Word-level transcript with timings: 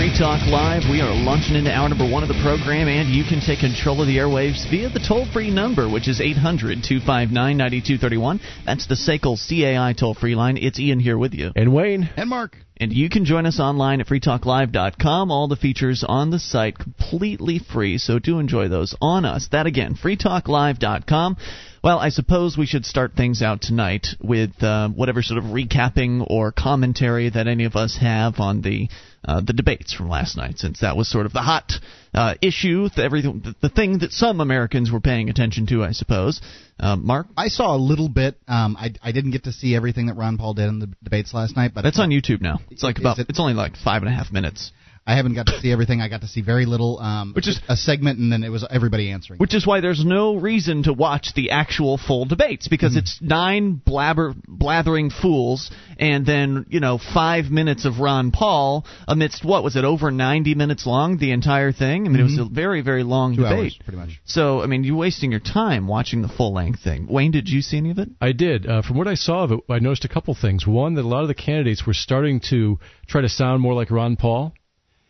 Free 0.00 0.16
Talk 0.16 0.40
Live. 0.46 0.84
We 0.90 1.02
are 1.02 1.12
launching 1.12 1.56
into 1.56 1.70
hour 1.70 1.86
number 1.86 2.08
one 2.08 2.22
of 2.22 2.30
the 2.30 2.40
program, 2.42 2.88
and 2.88 3.10
you 3.10 3.22
can 3.22 3.38
take 3.38 3.58
control 3.58 4.00
of 4.00 4.06
the 4.06 4.16
airwaves 4.16 4.64
via 4.70 4.88
the 4.88 4.98
toll 4.98 5.26
free 5.30 5.50
number, 5.50 5.90
which 5.90 6.08
is 6.08 6.22
800 6.22 6.82
259 6.82 7.34
9231. 7.34 8.40
That's 8.64 8.86
the 8.86 8.94
SACL 8.94 9.36
CAI 9.36 9.92
toll 9.92 10.14
free 10.14 10.34
line. 10.34 10.56
It's 10.56 10.80
Ian 10.80 11.00
here 11.00 11.18
with 11.18 11.34
you. 11.34 11.50
And 11.54 11.74
Wayne. 11.74 12.08
And 12.16 12.30
Mark. 12.30 12.56
And 12.78 12.94
you 12.94 13.10
can 13.10 13.26
join 13.26 13.44
us 13.44 13.60
online 13.60 14.00
at 14.00 14.06
freetalklive.com. 14.06 15.30
All 15.30 15.48
the 15.48 15.56
features 15.56 16.02
on 16.02 16.30
the 16.30 16.38
site 16.38 16.78
completely 16.78 17.58
free, 17.58 17.98
so 17.98 18.18
do 18.18 18.38
enjoy 18.38 18.68
those 18.68 18.96
on 19.02 19.26
us. 19.26 19.48
That 19.52 19.66
again, 19.66 19.96
freetalklive.com. 20.02 21.36
Well, 21.82 21.98
I 21.98 22.10
suppose 22.10 22.58
we 22.58 22.66
should 22.66 22.84
start 22.84 23.12
things 23.16 23.40
out 23.40 23.62
tonight 23.62 24.08
with 24.20 24.62
uh, 24.62 24.90
whatever 24.90 25.22
sort 25.22 25.38
of 25.38 25.44
recapping 25.44 26.26
or 26.28 26.52
commentary 26.52 27.30
that 27.30 27.46
any 27.46 27.64
of 27.64 27.74
us 27.74 27.96
have 27.98 28.38
on 28.38 28.60
the 28.60 28.88
uh, 29.24 29.40
the 29.40 29.52
debates 29.52 29.92
from 29.94 30.08
last 30.08 30.36
night, 30.36 30.58
since 30.58 30.80
that 30.80 30.96
was 30.96 31.08
sort 31.10 31.26
of 31.26 31.32
the 31.32 31.40
hot 31.42 31.72
uh, 32.14 32.34
issue, 32.42 32.88
the, 32.94 33.02
everything, 33.04 33.40
the, 33.44 33.54
the 33.60 33.68
thing 33.68 33.98
that 33.98 34.12
some 34.12 34.40
Americans 34.40 34.90
were 34.90 35.00
paying 35.00 35.28
attention 35.28 35.66
to, 35.66 35.82
I 35.84 35.92
suppose. 35.92 36.40
Uh, 36.78 36.96
Mark, 36.96 37.26
I 37.36 37.48
saw 37.48 37.74
a 37.74 37.78
little 37.78 38.08
bit. 38.08 38.36
Um, 38.48 38.76
I 38.78 38.92
I 39.02 39.12
didn't 39.12 39.30
get 39.30 39.44
to 39.44 39.52
see 39.52 39.74
everything 39.74 40.06
that 40.06 40.14
Ron 40.16 40.36
Paul 40.36 40.54
did 40.54 40.68
in 40.68 40.80
the 40.80 40.90
debates 41.02 41.32
last 41.32 41.56
night, 41.56 41.72
but 41.74 41.82
that's 41.82 41.98
on 41.98 42.10
YouTube 42.10 42.42
now. 42.42 42.60
It's 42.70 42.82
like 42.82 42.98
about 42.98 43.18
it- 43.18 43.26
it's 43.30 43.40
only 43.40 43.54
like 43.54 43.76
five 43.76 44.02
and 44.02 44.10
a 44.10 44.14
half 44.14 44.30
minutes. 44.32 44.72
I 45.10 45.16
haven't 45.16 45.34
got 45.34 45.46
to 45.46 45.58
see 45.60 45.72
everything. 45.72 46.00
I 46.00 46.08
got 46.08 46.20
to 46.20 46.28
see 46.28 46.40
very 46.40 46.66
little. 46.66 46.98
Um, 47.00 47.32
Which 47.34 47.48
is- 47.48 47.60
a 47.68 47.76
segment, 47.76 48.18
and 48.18 48.32
then 48.32 48.44
it 48.44 48.48
was 48.50 48.64
everybody 48.70 49.10
answering. 49.10 49.38
Which 49.38 49.54
is 49.54 49.66
why 49.66 49.80
there's 49.80 50.04
no 50.04 50.36
reason 50.36 50.84
to 50.84 50.92
watch 50.92 51.34
the 51.34 51.50
actual 51.50 51.98
full 51.98 52.24
debates 52.26 52.68
because 52.68 52.96
it's 52.96 53.18
nine 53.20 53.72
blabber 53.84 54.34
blathering 54.46 55.10
fools 55.10 55.70
and 55.98 56.24
then 56.24 56.66
you 56.68 56.80
know 56.80 56.98
five 56.98 57.46
minutes 57.50 57.84
of 57.84 57.98
Ron 57.98 58.30
Paul 58.30 58.84
amidst 59.08 59.44
what 59.44 59.64
was 59.64 59.76
it 59.76 59.84
over 59.84 60.10
90 60.10 60.54
minutes 60.54 60.86
long 60.86 61.18
the 61.18 61.32
entire 61.32 61.72
thing. 61.72 62.06
I 62.06 62.10
mean 62.10 62.20
it 62.20 62.24
was 62.24 62.38
a 62.38 62.44
very 62.44 62.80
very 62.82 63.02
long 63.02 63.36
Two 63.36 63.42
debate. 63.42 63.58
hours, 63.58 63.78
pretty 63.84 63.98
much. 63.98 64.20
So 64.24 64.62
I 64.62 64.66
mean 64.66 64.84
you're 64.84 64.96
wasting 64.96 65.30
your 65.30 65.40
time 65.40 65.86
watching 65.88 66.22
the 66.22 66.28
full 66.28 66.52
length 66.52 66.80
thing. 66.82 67.06
Wayne, 67.08 67.30
did 67.32 67.48
you 67.48 67.62
see 67.62 67.76
any 67.78 67.90
of 67.90 67.98
it? 67.98 68.08
I 68.20 68.32
did. 68.32 68.66
Uh, 68.66 68.82
from 68.82 68.96
what 68.98 69.08
I 69.08 69.14
saw 69.14 69.44
of 69.44 69.52
it, 69.52 69.60
I 69.68 69.78
noticed 69.80 70.04
a 70.04 70.08
couple 70.08 70.34
things. 70.34 70.66
One, 70.66 70.94
that 70.94 71.02
a 71.04 71.08
lot 71.08 71.22
of 71.22 71.28
the 71.28 71.34
candidates 71.34 71.86
were 71.86 71.94
starting 71.94 72.40
to 72.50 72.78
try 73.06 73.20
to 73.22 73.28
sound 73.28 73.60
more 73.62 73.74
like 73.74 73.90
Ron 73.90 74.16
Paul. 74.16 74.54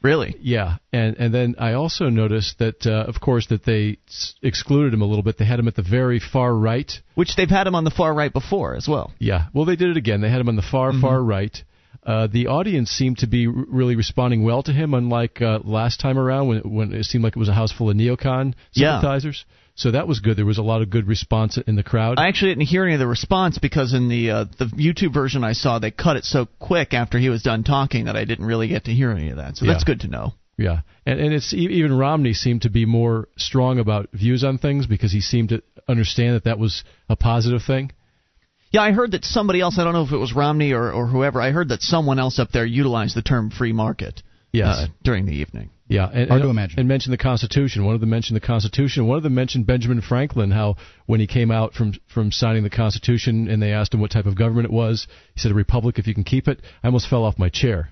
Really? 0.03 0.35
Yeah, 0.41 0.77
and 0.93 1.17
and 1.19 1.35
then 1.35 1.57
I 1.59 1.75
also 1.75 2.09
noticed 2.09 2.59
that, 2.59 2.87
uh, 2.87 3.05
of 3.07 3.21
course, 3.21 3.47
that 3.49 3.65
they 3.65 3.99
s- 4.09 4.35
excluded 4.43 4.95
him 4.95 5.03
a 5.03 5.05
little 5.05 5.23
bit. 5.23 5.37
They 5.37 5.45
had 5.45 5.59
him 5.59 5.69
at 5.69 5.75
the 5.77 5.83
very 5.83 6.19
far 6.21 6.55
right. 6.55 6.91
Which 7.15 7.37
they've 7.37 7.51
had 7.51 7.67
him 7.67 7.75
on 7.75 7.85
the 7.85 7.91
far 7.91 8.15
right 8.15 8.33
before 8.33 8.75
as 8.77 8.89
well. 8.89 9.13
Yeah, 9.19 9.47
well, 9.53 9.67
they 9.67 9.77
did 9.77 9.91
it 9.91 9.97
again. 9.99 10.21
They 10.23 10.31
had 10.31 10.41
him 10.41 10.49
on 10.49 10.57
the 10.57 10.63
far 10.63 10.93
far 11.01 11.23
right. 11.23 11.63
Uh, 12.07 12.27
the 12.29 12.47
audience 12.47 12.91
seemed 12.91 13.19
to 13.19 13.27
be 13.27 13.47
r- 13.47 13.53
really 13.53 13.95
responding 13.95 14.43
well 14.43 14.63
to 14.63 14.73
him, 14.73 14.95
unlike 14.95 15.43
uh, 15.43 15.59
last 15.65 16.01
time 16.01 16.19
around 16.19 16.49
when 16.49 16.61
when 16.61 16.93
it 16.95 17.05
seemed 17.05 17.23
like 17.23 17.37
it 17.37 17.39
was 17.39 17.51
a 17.51 17.55
house 17.55 17.71
full 17.73 17.91
of 17.91 17.97
neocon 17.97 18.55
Yeah. 18.73 19.01
So 19.75 19.93
that 19.93 20.07
was 20.07 20.21
good. 20.21 20.37
There 20.37 20.45
was 20.45 20.59
a 20.59 20.63
lot 20.63 20.83
of 20.83 20.91
good 20.91 21.07
response 21.07 21.59
in 21.59 21.75
the 21.77 21.83
crowd. 21.83 22.19
I 22.19 22.29
actually 22.29 22.53
didn't 22.53 22.67
hear 22.67 22.85
any 22.85 22.95
of 22.95 23.01
the 23.01 23.07
response 23.07 23.59
because 23.59 23.95
in 23.95 24.09
the 24.09 24.31
uh, 24.31 24.45
the 24.59 24.67
YouTube 24.67 25.15
version 25.15 25.43
I 25.45 25.53
saw 25.53 25.79
they 25.79 25.91
cut 25.91 26.17
it 26.17 26.25
so 26.25 26.47
quick 26.59 26.93
after 26.93 27.19
he 27.19 27.29
was 27.29 27.43
done 27.43 27.65
talking 27.65 28.05
that 28.05 28.17
I 28.17 28.25
didn't 28.25 28.45
really 28.45 28.69
get 28.69 28.85
to 28.85 28.93
hear 28.93 29.11
any 29.11 29.31
of 29.31 29.37
that. 29.37 29.57
So 29.57 29.65
Yeah. 29.65 29.73
that's 29.73 29.85
good 29.85 30.01
to 30.01 30.09
know. 30.09 30.35
Yeah, 30.59 30.81
and 31.07 31.19
and 31.19 31.33
it's 31.33 31.55
even 31.55 31.97
Romney 31.97 32.35
seemed 32.35 32.63
to 32.63 32.71
be 32.71 32.85
more 32.85 33.29
strong 33.39 33.79
about 33.79 34.11
views 34.13 34.45
on 34.45 34.59
things 34.59 34.87
because 34.87 35.11
he 35.11 35.23
seemed 35.23 35.49
to 35.51 35.63
understand 35.89 36.35
that 36.35 36.45
that 36.45 36.59
was 36.59 36.85
a 37.09 37.17
positive 37.17 37.63
thing. 37.63 37.93
Yeah, 38.71 38.83
I 38.83 38.93
heard 38.93 39.13
that 39.13 39.25
somebody 39.25 39.61
else, 39.61 39.79
I 39.79 39.85
don't 39.85 39.95
know 39.95 40.05
if 40.05 40.13
it 40.13 40.17
was 40.19 40.33
Romney 40.35 40.73
or, 40.73 40.93
or 40.93 41.07
whoever, 41.07 41.41
I 41.41 41.51
heard 41.51 41.71
that 41.71 41.83
someone 41.83 42.21
else 42.21 42.39
up 42.39 42.51
there 42.53 42.65
utilized 42.65 43.17
the 43.17 43.23
term 43.23 43.51
free 43.51 43.73
market 43.73 44.23
Yes. 44.53 44.77
uh, 44.77 44.87
during 45.03 45.27
the 45.27 45.33
evening. 45.33 45.71
Yeah, 45.87 46.07
and, 46.07 46.29
Hard 46.29 46.43
and, 46.43 46.43
to 46.43 46.51
imagine. 46.51 46.79
And 46.79 46.89
mentioned 46.89 47.13
the 47.13 47.19
Constitution. 47.19 47.85
One 47.85 47.95
of 47.95 48.01
them 48.01 48.11
mentioned 48.11 48.37
the 48.37 48.47
Constitution. 48.47 49.09
One 49.09 49.17
of 49.17 49.23
them 49.25 49.35
mentioned 49.35 49.67
Benjamin 49.67 50.01
Franklin. 50.01 50.53
How 50.53 50.77
when 51.07 51.19
he 51.19 51.27
came 51.27 51.51
out 51.51 51.75
from 51.75 51.95
from 52.07 52.31
signing 52.31 52.63
the 52.63 52.71
Constitution, 52.71 53.49
and 53.49 53.61
they 53.61 53.73
asked 53.73 53.93
him 53.93 54.01
what 54.01 54.13
type 54.13 54.27
of 54.27 54.37
government 54.37 54.67
it 54.67 54.73
was, 54.73 55.09
he 55.35 55.41
said 55.41 55.51
a 55.51 55.55
republic 55.55 55.99
if 55.99 56.07
you 56.07 56.15
can 56.15 56.25
keep 56.25 56.47
it. 56.47 56.61
I 56.83 56.87
almost 56.87 57.09
fell 57.09 57.25
off 57.25 57.39
my 57.39 57.49
chair. 57.49 57.91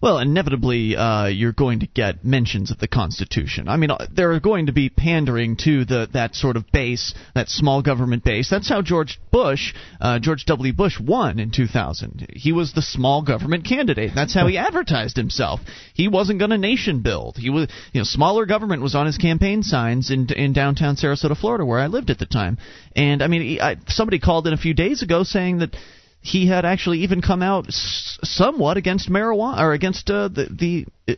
Well, 0.00 0.18
inevitably, 0.18 0.96
uh, 0.96 1.26
you're 1.26 1.52
going 1.52 1.80
to 1.80 1.86
get 1.86 2.24
mentions 2.24 2.70
of 2.70 2.78
the 2.78 2.86
Constitution. 2.86 3.68
I 3.68 3.76
mean, 3.76 3.90
uh, 3.90 4.06
they're 4.12 4.38
going 4.38 4.66
to 4.66 4.72
be 4.72 4.90
pandering 4.90 5.56
to 5.64 5.84
the 5.84 6.08
that 6.12 6.34
sort 6.34 6.56
of 6.56 6.70
base, 6.70 7.14
that 7.34 7.48
small 7.48 7.82
government 7.82 8.22
base. 8.22 8.48
That's 8.48 8.68
how 8.68 8.80
George 8.82 9.20
Bush, 9.32 9.74
uh, 10.00 10.20
George 10.20 10.44
W. 10.46 10.72
Bush, 10.72 11.00
won 11.00 11.40
in 11.40 11.50
2000. 11.50 12.28
He 12.34 12.52
was 12.52 12.72
the 12.72 12.82
small 12.82 13.22
government 13.22 13.64
candidate. 13.64 14.12
That's 14.14 14.34
how 14.34 14.46
he 14.46 14.56
advertised 14.68 15.16
himself. 15.16 15.60
He 15.94 16.06
wasn't 16.06 16.38
going 16.38 16.50
to 16.50 16.58
nation 16.58 17.02
build. 17.02 17.36
He 17.36 17.50
was, 17.50 17.68
you 17.92 18.00
know, 18.00 18.04
smaller 18.04 18.46
government 18.46 18.82
was 18.82 18.94
on 18.94 19.06
his 19.06 19.18
campaign 19.18 19.62
signs 19.62 20.10
in 20.10 20.28
in 20.30 20.52
downtown 20.52 20.96
Sarasota, 20.96 21.36
Florida, 21.36 21.64
where 21.64 21.80
I 21.80 21.88
lived 21.88 22.10
at 22.10 22.18
the 22.18 22.26
time. 22.26 22.58
And 22.94 23.22
I 23.22 23.26
mean, 23.26 23.42
he, 23.42 23.60
I, 23.60 23.76
somebody 23.88 24.20
called 24.20 24.46
in 24.46 24.52
a 24.52 24.58
few 24.58 24.74
days 24.74 25.02
ago 25.02 25.24
saying 25.24 25.58
that 25.58 25.74
he 26.20 26.46
had 26.46 26.64
actually 26.64 27.00
even 27.00 27.22
come 27.22 27.42
out 27.42 27.66
somewhat 27.68 28.76
against 28.76 29.08
marijuana 29.08 29.60
or 29.60 29.72
against 29.72 30.10
uh, 30.10 30.28
the 30.28 30.48
the 30.50 31.16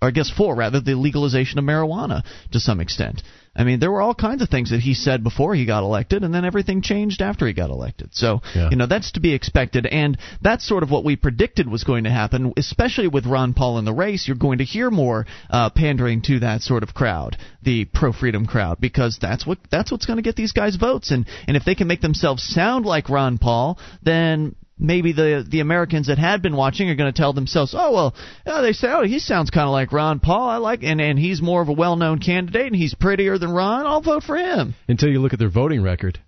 or 0.00 0.08
I 0.08 0.10
guess 0.10 0.30
for 0.30 0.54
rather 0.54 0.80
the 0.80 0.94
legalization 0.94 1.58
of 1.58 1.64
marijuana 1.64 2.22
to 2.52 2.60
some 2.60 2.80
extent. 2.80 3.22
I 3.56 3.64
mean, 3.64 3.80
there 3.80 3.90
were 3.90 4.02
all 4.02 4.14
kinds 4.14 4.42
of 4.42 4.48
things 4.48 4.70
that 4.70 4.80
he 4.80 4.94
said 4.94 5.24
before 5.24 5.54
he 5.54 5.64
got 5.64 5.82
elected, 5.82 6.22
and 6.22 6.34
then 6.34 6.44
everything 6.44 6.82
changed 6.82 7.22
after 7.22 7.46
he 7.46 7.52
got 7.52 7.70
elected. 7.70 8.10
So, 8.12 8.42
Yeah. 8.54 8.70
you 8.70 8.76
know, 8.76 8.86
that's 8.86 9.12
to 9.12 9.20
be 9.20 9.32
expected, 9.32 9.86
and 9.86 10.18
that's 10.42 10.66
sort 10.66 10.82
of 10.82 10.90
what 10.90 11.04
we 11.04 11.16
predicted 11.16 11.68
was 11.68 11.82
going 11.84 12.04
to 12.04 12.10
happen, 12.10 12.52
especially 12.56 13.08
with 13.08 13.26
Ron 13.26 13.54
Paul 13.54 13.78
in 13.78 13.84
the 13.84 13.94
race. 13.94 14.28
You're 14.28 14.36
going 14.36 14.58
to 14.58 14.64
hear 14.64 14.90
more 14.90 15.26
uh, 15.50 15.70
pandering 15.70 16.20
to 16.22 16.40
that 16.40 16.62
sort 16.62 16.82
of 16.82 16.92
crowd, 16.94 17.36
the 17.62 17.86
pro-freedom 17.86 18.46
crowd, 18.46 18.78
because 18.80 19.18
that's 19.20 19.46
what 19.46 19.58
that's 19.70 19.90
what's 19.90 20.06
going 20.06 20.18
to 20.18 20.22
get 20.22 20.36
these 20.36 20.52
guys 20.52 20.76
votes, 20.76 21.10
and 21.10 21.26
and 21.48 21.56
if 21.56 21.64
they 21.64 21.74
can 21.74 21.88
make 21.88 22.02
themselves 22.02 22.42
sound 22.42 22.84
like 22.84 23.08
Ron 23.08 23.38
Paul, 23.38 23.78
then 24.02 24.54
maybe 24.78 25.12
the 25.12 25.44
the 25.48 25.60
Americans 25.60 26.08
that 26.08 26.18
had 26.18 26.42
been 26.42 26.56
watching 26.56 26.90
are 26.90 26.94
going 26.94 27.12
to 27.12 27.16
tell 27.16 27.32
themselves, 27.32 27.74
"Oh 27.76 27.92
well, 27.92 28.14
yeah, 28.46 28.60
they 28.60 28.72
say, 28.72 28.88
oh, 28.88 29.04
he 29.04 29.18
sounds 29.18 29.50
kind 29.50 29.66
of 29.66 29.72
like 29.72 29.92
Ron 29.92 30.20
Paul. 30.20 30.48
I 30.48 30.56
like, 30.56 30.82
and 30.82 31.00
and 31.00 31.18
he's 31.18 31.42
more 31.42 31.62
of 31.62 31.68
a 31.68 31.72
well-known 31.72 32.18
candidate, 32.18 32.66
and 32.66 32.76
he's 32.76 32.94
prettier 32.94 33.38
than 33.38 33.50
Ron. 33.50 33.86
I'll 33.86 34.02
vote 34.02 34.22
for 34.22 34.36
him." 34.36 34.74
Until 34.88 35.08
you 35.08 35.20
look 35.20 35.32
at 35.32 35.38
their 35.38 35.50
voting 35.50 35.82
record. 35.82 36.18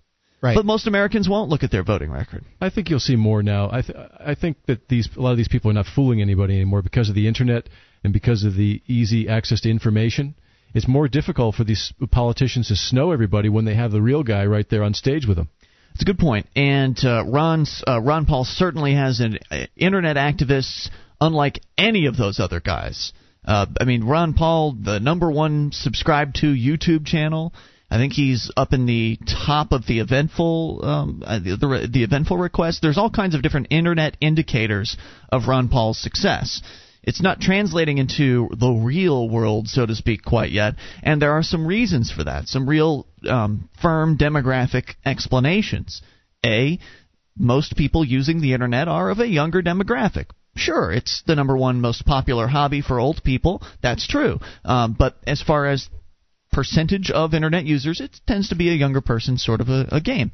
Right. 0.41 0.55
But 0.55 0.65
most 0.65 0.87
Americans 0.87 1.27
won't 1.27 1.49
look 1.49 1.63
at 1.63 1.71
their 1.71 1.83
voting 1.83 2.11
record. 2.11 2.45
I 2.61 2.69
think 2.69 2.89
you'll 2.89 3.01
see 3.01 3.17
more 3.17 3.43
now. 3.43 3.69
I 3.71 3.81
th- 3.81 3.97
I 4.19 4.35
think 4.35 4.57
that 4.67 4.87
these 4.87 5.09
a 5.17 5.21
lot 5.21 5.31
of 5.31 5.37
these 5.37 5.49
people 5.49 5.69
are 5.69 5.73
not 5.73 5.85
fooling 5.85 6.21
anybody 6.21 6.55
anymore 6.55 6.81
because 6.81 7.09
of 7.09 7.15
the 7.15 7.27
internet 7.27 7.67
and 8.03 8.13
because 8.13 8.45
of 8.45 8.55
the 8.55 8.81
easy 8.87 9.27
access 9.27 9.61
to 9.61 9.69
information. 9.69 10.35
It's 10.73 10.87
more 10.87 11.07
difficult 11.07 11.55
for 11.55 11.63
these 11.63 11.91
politicians 12.11 12.67
to 12.67 12.75
snow 12.75 13.11
everybody 13.11 13.49
when 13.49 13.65
they 13.65 13.73
have 13.73 13.91
the 13.91 14.01
real 14.01 14.23
guy 14.23 14.45
right 14.45 14.69
there 14.69 14.83
on 14.83 14.93
stage 14.93 15.25
with 15.25 15.35
them. 15.35 15.49
It's 15.99 16.05
a 16.05 16.13
good 16.13 16.17
point. 16.17 16.47
And 16.55 16.97
uh, 17.03 17.25
uh, 17.25 17.99
Ron 17.99 18.25
Paul 18.25 18.45
certainly 18.45 18.93
has 18.93 19.19
an 19.19 19.37
uh, 19.51 19.65
internet 19.75 20.15
activists 20.15 20.89
unlike 21.19 21.59
any 21.77 22.05
of 22.05 22.15
those 22.15 22.39
other 22.39 22.61
guys. 22.61 23.11
Uh, 23.43 23.65
I 23.81 23.83
mean, 23.83 24.05
Ron 24.05 24.33
Paul, 24.33 24.77
the 24.81 25.01
number 25.01 25.29
one 25.29 25.73
subscribed 25.73 26.35
to 26.35 26.45
YouTube 26.45 27.05
channel. 27.05 27.53
I 27.91 27.97
think 27.97 28.13
he's 28.13 28.49
up 28.55 28.71
in 28.71 28.85
the 28.85 29.19
top 29.45 29.73
of 29.73 29.87
the 29.87 29.99
eventful, 29.99 30.79
um, 30.85 31.23
uh, 31.25 31.39
the, 31.39 31.57
the 31.57 31.89
the 31.91 32.03
eventful 32.03 32.37
request. 32.37 32.81
There's 32.81 32.97
all 32.97 33.09
kinds 33.09 33.35
of 33.35 33.41
different 33.41 33.67
internet 33.69 34.15
indicators 34.21 34.95
of 35.33 35.49
Ron 35.49 35.67
Paul's 35.67 35.99
success. 35.99 36.61
It's 37.09 37.23
not 37.23 37.41
translating 37.41 37.97
into 37.97 38.49
the 38.55 38.69
real 38.69 39.27
world, 39.27 39.67
so 39.67 39.83
to 39.83 39.95
speak, 39.95 40.23
quite 40.23 40.51
yet, 40.51 40.75
and 41.01 41.19
there 41.19 41.31
are 41.31 41.41
some 41.41 41.65
reasons 41.65 42.11
for 42.11 42.23
that, 42.23 42.47
some 42.47 42.69
real 42.69 43.07
um, 43.27 43.67
firm 43.81 44.15
demographic 44.15 44.93
explanations. 45.03 46.03
A, 46.45 46.77
most 47.35 47.75
people 47.75 48.05
using 48.05 48.41
the 48.41 48.53
internet 48.53 48.87
are 48.87 49.09
of 49.09 49.17
a 49.17 49.27
younger 49.27 49.63
demographic. 49.63 50.27
Sure, 50.55 50.91
it's 50.91 51.23
the 51.25 51.33
number 51.33 51.57
one 51.57 51.81
most 51.81 52.05
popular 52.05 52.45
hobby 52.45 52.81
for 52.81 52.99
old 52.99 53.23
people. 53.23 53.63
That's 53.81 54.05
true. 54.05 54.39
Um, 54.63 54.95
but 54.97 55.17
as 55.25 55.41
far 55.41 55.65
as 55.65 55.89
percentage 56.51 57.09
of 57.09 57.33
internet 57.33 57.65
users, 57.65 58.01
it 58.01 58.21
tends 58.27 58.49
to 58.49 58.55
be 58.55 58.69
a 58.69 58.75
younger 58.75 59.01
person 59.01 59.39
sort 59.39 59.61
of 59.61 59.69
a, 59.69 59.87
a 59.93 59.99
game. 59.99 60.31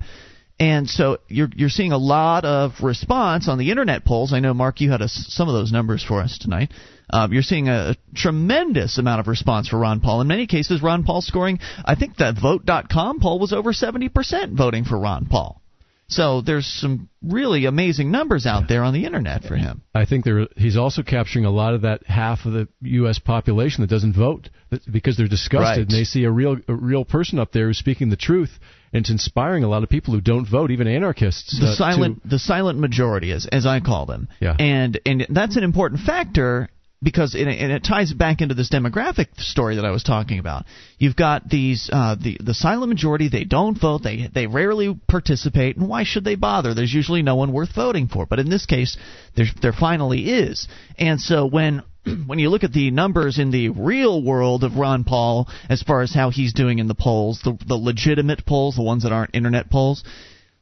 And 0.60 0.90
so 0.90 1.18
you're 1.28 1.50
you're 1.54 1.70
seeing 1.70 1.92
a 1.92 1.98
lot 1.98 2.46
of 2.46 2.82
response 2.82 3.50
on 3.50 3.58
the 3.58 3.72
internet 3.72 4.06
polls. 4.06 4.32
I 4.32 4.40
know 4.40 4.54
Mark, 4.54 4.80
you 4.80 4.90
had 4.90 5.02
a, 5.02 5.10
some 5.10 5.50
of 5.50 5.54
those 5.54 5.72
numbers 5.72 6.04
for 6.04 6.22
us 6.22 6.38
tonight. 6.38 6.72
Um, 7.10 7.34
you're 7.34 7.44
seeing 7.44 7.68
a, 7.68 7.96
tremendous 8.16 8.98
amount 8.98 9.20
of 9.20 9.28
response 9.28 9.68
for 9.68 9.78
Ron 9.78 10.00
Paul. 10.00 10.22
In 10.22 10.28
many 10.28 10.48
cases, 10.48 10.82
Ron 10.82 11.04
Paul 11.04 11.22
scoring. 11.22 11.60
I 11.84 11.96
think 11.96 12.18
that 12.18 12.40
Vote.com 12.40 13.20
poll 13.20 13.40
was 13.40 13.52
over 13.52 13.74
70% 13.74 14.56
voting 14.56 14.86
for 14.86 14.98
Ron 14.98 15.26
Paul. 15.26 15.62
So 16.08 16.42
there's 16.42 16.68
some 16.68 17.10
really 17.24 17.66
amazing 17.66 18.12
numbers 18.12 18.46
out 18.46 18.68
there 18.68 18.84
on 18.84 18.94
the 18.94 19.06
internet 19.06 19.44
for 19.44 19.56
him. 19.56 19.82
I 19.96 20.06
think 20.06 20.24
there, 20.24 20.48
he's 20.56 20.78
also 20.78 21.02
capturing 21.02 21.46
a 21.46 21.50
lot 21.50 21.74
of 21.74 21.82
that 21.82 22.06
half 22.06 22.46
of 22.46 22.54
the 22.54 22.68
U.S. 22.82 23.18
population 23.18 23.82
that 23.82 23.90
doesn't 23.90 24.14
vote 24.16 24.50
because 24.92 25.18
they're 25.18 25.28
disgusted 25.28 25.62
Right. 25.66 25.78
and 25.80 25.90
they 25.90 26.04
see 26.04 26.24
a 26.26 26.32
real 26.32 26.58
a 26.68 26.74
real 26.76 27.06
person 27.06 27.40
up 27.40 27.52
there 27.52 27.68
who's 27.68 27.80
speaking 27.80 28.10
the 28.10 28.16
truth, 28.18 28.52
and 28.94 29.02
it's 29.02 29.10
inspiring 29.10 29.64
a 29.64 29.68
lot 29.68 29.82
of 29.84 29.90
people 29.90 30.14
who 30.14 30.22
don't 30.22 30.48
vote, 30.48 30.70
even 30.70 30.88
anarchists. 30.88 31.60
the 31.60 31.66
uh, 31.66 31.70
to- 31.72 31.76
silent 31.76 32.30
the 32.30 32.40
silent 32.40 32.78
majority 32.80 33.32
as 33.32 33.48
as 33.52 33.66
I 33.66 33.80
call 33.80 34.06
them. 34.06 34.28
Yeah. 34.40 34.56
And 34.60 35.00
and 35.08 35.26
that's 35.30 35.56
an 35.58 35.64
important 35.64 36.02
factor 36.02 36.70
because 37.02 37.36
it, 37.36 37.48
and 37.48 37.72
it 37.72 37.84
ties 37.84 38.14
back 38.14 38.42
into 38.42 38.56
this 38.56 38.70
demographic 38.70 39.28
story 39.38 39.76
that 39.76 39.86
I 39.86 39.92
was 39.92 40.04
talking 40.04 40.40
about. 40.40 40.66
You've 40.98 41.16
got 41.16 41.48
these 41.50 41.90
uh, 41.92 42.16
the 42.16 42.38
the 42.44 42.54
silent 42.54 42.90
majority. 42.90 43.30
They 43.30 43.44
don't 43.44 43.80
vote. 43.80 44.02
They 44.04 44.30
they 44.34 44.48
rarely 44.48 44.98
participate, 45.08 45.78
and 45.78 45.88
why 45.88 46.04
should 46.04 46.24
they 46.24 46.36
bother? 46.36 46.74
There's 46.74 46.94
usually 46.94 47.22
no 47.22 47.36
one 47.36 47.54
worth 47.54 47.74
voting 47.76 48.08
for. 48.08 48.26
But 48.26 48.40
in 48.40 48.50
this 48.50 48.66
case, 48.66 48.98
there 49.36 49.46
there 49.62 49.74
finally 49.74 50.30
is. 50.30 50.68
And 50.98 51.20
so 51.20 51.46
when 51.46 51.84
when 52.26 52.40
you 52.40 52.50
look 52.50 52.64
at 52.64 52.74
the 52.74 52.92
numbers 52.92 53.40
in 53.40 53.52
the 53.52 53.70
real 53.70 54.24
world 54.24 54.64
of 54.64 54.78
Ron 54.78 55.04
Paul, 55.04 55.48
as 55.70 55.84
far 55.84 56.02
as 56.02 56.14
how 56.14 56.30
he's 56.30 56.54
doing 56.54 56.80
in 56.80 56.88
the 56.88 56.96
polls, 56.96 57.42
the 57.44 57.58
the 57.68 57.76
legitimate 57.76 58.46
polls, 58.46 58.76
the 58.76 58.84
ones 58.84 59.04
that 59.04 59.12
aren't 59.12 59.36
internet 59.36 59.70
polls, 59.70 60.04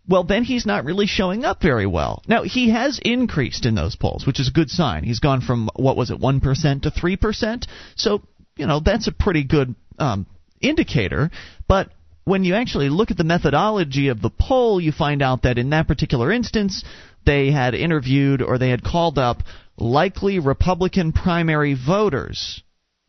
well, 0.07 0.23
then 0.23 0.44
he's 0.44 0.65
not 0.65 0.85
really 0.85 1.05
showing 1.05 1.45
up 1.45 1.61
very 1.61 1.85
well. 1.85 2.21
Now, 2.27 2.44
he 2.44 2.69
has 2.71 3.00
increased 3.03 3.65
in 3.65 3.75
those 3.75 3.95
polls, 3.95 4.25
which 4.27 4.39
is 4.39 4.50
a 4.50 4.53
good 4.53 4.69
sign. 4.69 5.03
He's 5.03 5.19
gone 5.19 5.41
from, 5.41 5.69
what 5.75 5.95
was 5.95 6.11
it, 6.11 6.19
1% 6.19 6.81
to 6.81 6.91
3%. 6.91 7.67
So, 7.95 8.21
you 8.57 8.67
know, 8.67 8.81
that's 8.81 9.07
a 9.07 9.13
pretty 9.13 9.44
good 9.44 9.75
um, 9.97 10.25
indicator. 10.59 11.31
But 11.67 11.89
when 12.25 12.44
you 12.44 12.55
actually 12.55 12.89
look 12.89 13.11
at 13.11 13.17
the 13.17 13.23
methodology 13.23 14.09
of 14.09 14.21
the 14.21 14.29
poll, 14.29 14.81
you 14.81 14.91
find 14.91 15.21
out 15.21 15.44
that 15.44 15.57
in 15.57 15.69
that 15.69 15.88
particular 15.88 16.31
instance, 16.31 16.83
they 17.25 17.51
had 17.51 17.73
interviewed 17.73 18.41
or 18.41 18.57
they 18.57 18.69
had 18.69 18.83
called 18.83 19.17
up 19.17 19.44
likely 19.77 20.39
Republican 20.39 21.13
primary 21.13 21.75
voters. 21.75 22.61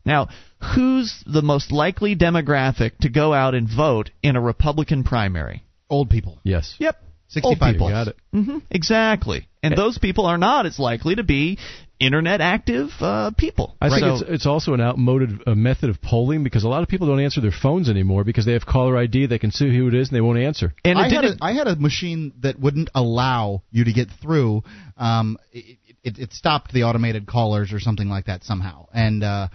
Now, 0.05 0.29
who's 0.75 1.23
the 1.25 1.41
most 1.41 1.71
likely 1.71 2.15
demographic 2.15 2.99
to 2.99 3.09
go 3.09 3.33
out 3.33 3.55
and 3.55 3.67
vote 3.67 4.11
in 4.23 4.35
a 4.35 4.41
Republican 4.41 5.03
primary? 5.03 5.63
Old 5.95 6.09
people. 6.09 6.39
Yes. 6.43 6.75
Yep. 6.79 6.95
65 7.27 7.75
plus. 7.77 7.91
Got 7.91 8.07
it. 8.09 8.17
hmm 8.31 8.57
Exactly. 8.69 9.47
And 9.63 9.75
those 9.75 9.97
people 9.97 10.25
are 10.27 10.37
not 10.37 10.65
as 10.67 10.77
likely 10.77 11.15
to 11.15 11.23
be 11.23 11.57
internet 11.99 12.39
active 12.41 12.89
uh, 12.99 13.31
people. 13.37 13.75
I 13.81 13.89
think 13.89 14.01
So- 14.01 14.13
it's, 14.13 14.23
it's 14.35 14.45
also 14.45 14.73
an 14.73 14.81
outmoded 14.81 15.31
uh, 15.47 15.55
method 15.55 15.89
of 15.89 16.01
polling 16.01 16.43
because 16.43 16.63
a 16.63 16.67
lot 16.67 16.83
of 16.83 16.89
people 16.89 17.07
don't 17.07 17.19
answer 17.21 17.41
their 17.41 17.51
phones 17.65 17.89
anymore 17.89 18.23
because 18.23 18.45
they 18.45 18.53
have 18.53 18.65
caller 18.65 18.95
ID. 18.97 19.25
They 19.27 19.39
can 19.39 19.51
see 19.51 19.75
who 19.75 19.87
it 19.87 19.93
is 19.95 20.09
and 20.09 20.15
they 20.15 20.21
won't 20.21 20.37
answer. 20.37 20.73
and 20.83 20.99
I 20.99 21.09
had, 21.09 21.25
a, 21.25 21.37
I 21.41 21.53
had 21.53 21.67
a 21.67 21.75
machine 21.75 22.33
that 22.41 22.59
wouldn't 22.59 22.89
allow 22.93 23.63
you 23.71 23.85
to 23.85 23.93
get 23.93 24.09
through. 24.21 24.63
Um, 24.97 25.37
it, 25.51 25.77
it, 26.03 26.19
it 26.19 26.33
stopped 26.33 26.73
the 26.73 26.83
automated 26.83 27.25
callers 27.25 27.73
or 27.73 27.79
something 27.79 28.09
like 28.09 28.25
that 28.25 28.43
somehow. 28.43 28.87
And, 28.93 29.23
uh, 29.23 29.47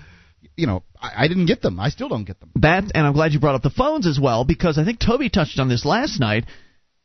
you 0.60 0.66
know, 0.66 0.82
I, 1.00 1.24
I 1.24 1.28
didn't 1.28 1.46
get 1.46 1.62
them. 1.62 1.80
I 1.80 1.88
still 1.88 2.08
don't 2.08 2.24
get 2.24 2.38
them. 2.38 2.50
that, 2.56 2.84
and 2.94 3.06
I'm 3.06 3.12
glad 3.12 3.32
you 3.32 3.40
brought 3.40 3.54
up 3.54 3.62
the 3.62 3.70
phones 3.70 4.06
as 4.06 4.20
well 4.20 4.44
because 4.44 4.78
I 4.78 4.84
think 4.84 5.00
Toby 5.00 5.30
touched 5.30 5.58
on 5.58 5.68
this 5.68 5.84
last 5.84 6.20
night. 6.20 6.44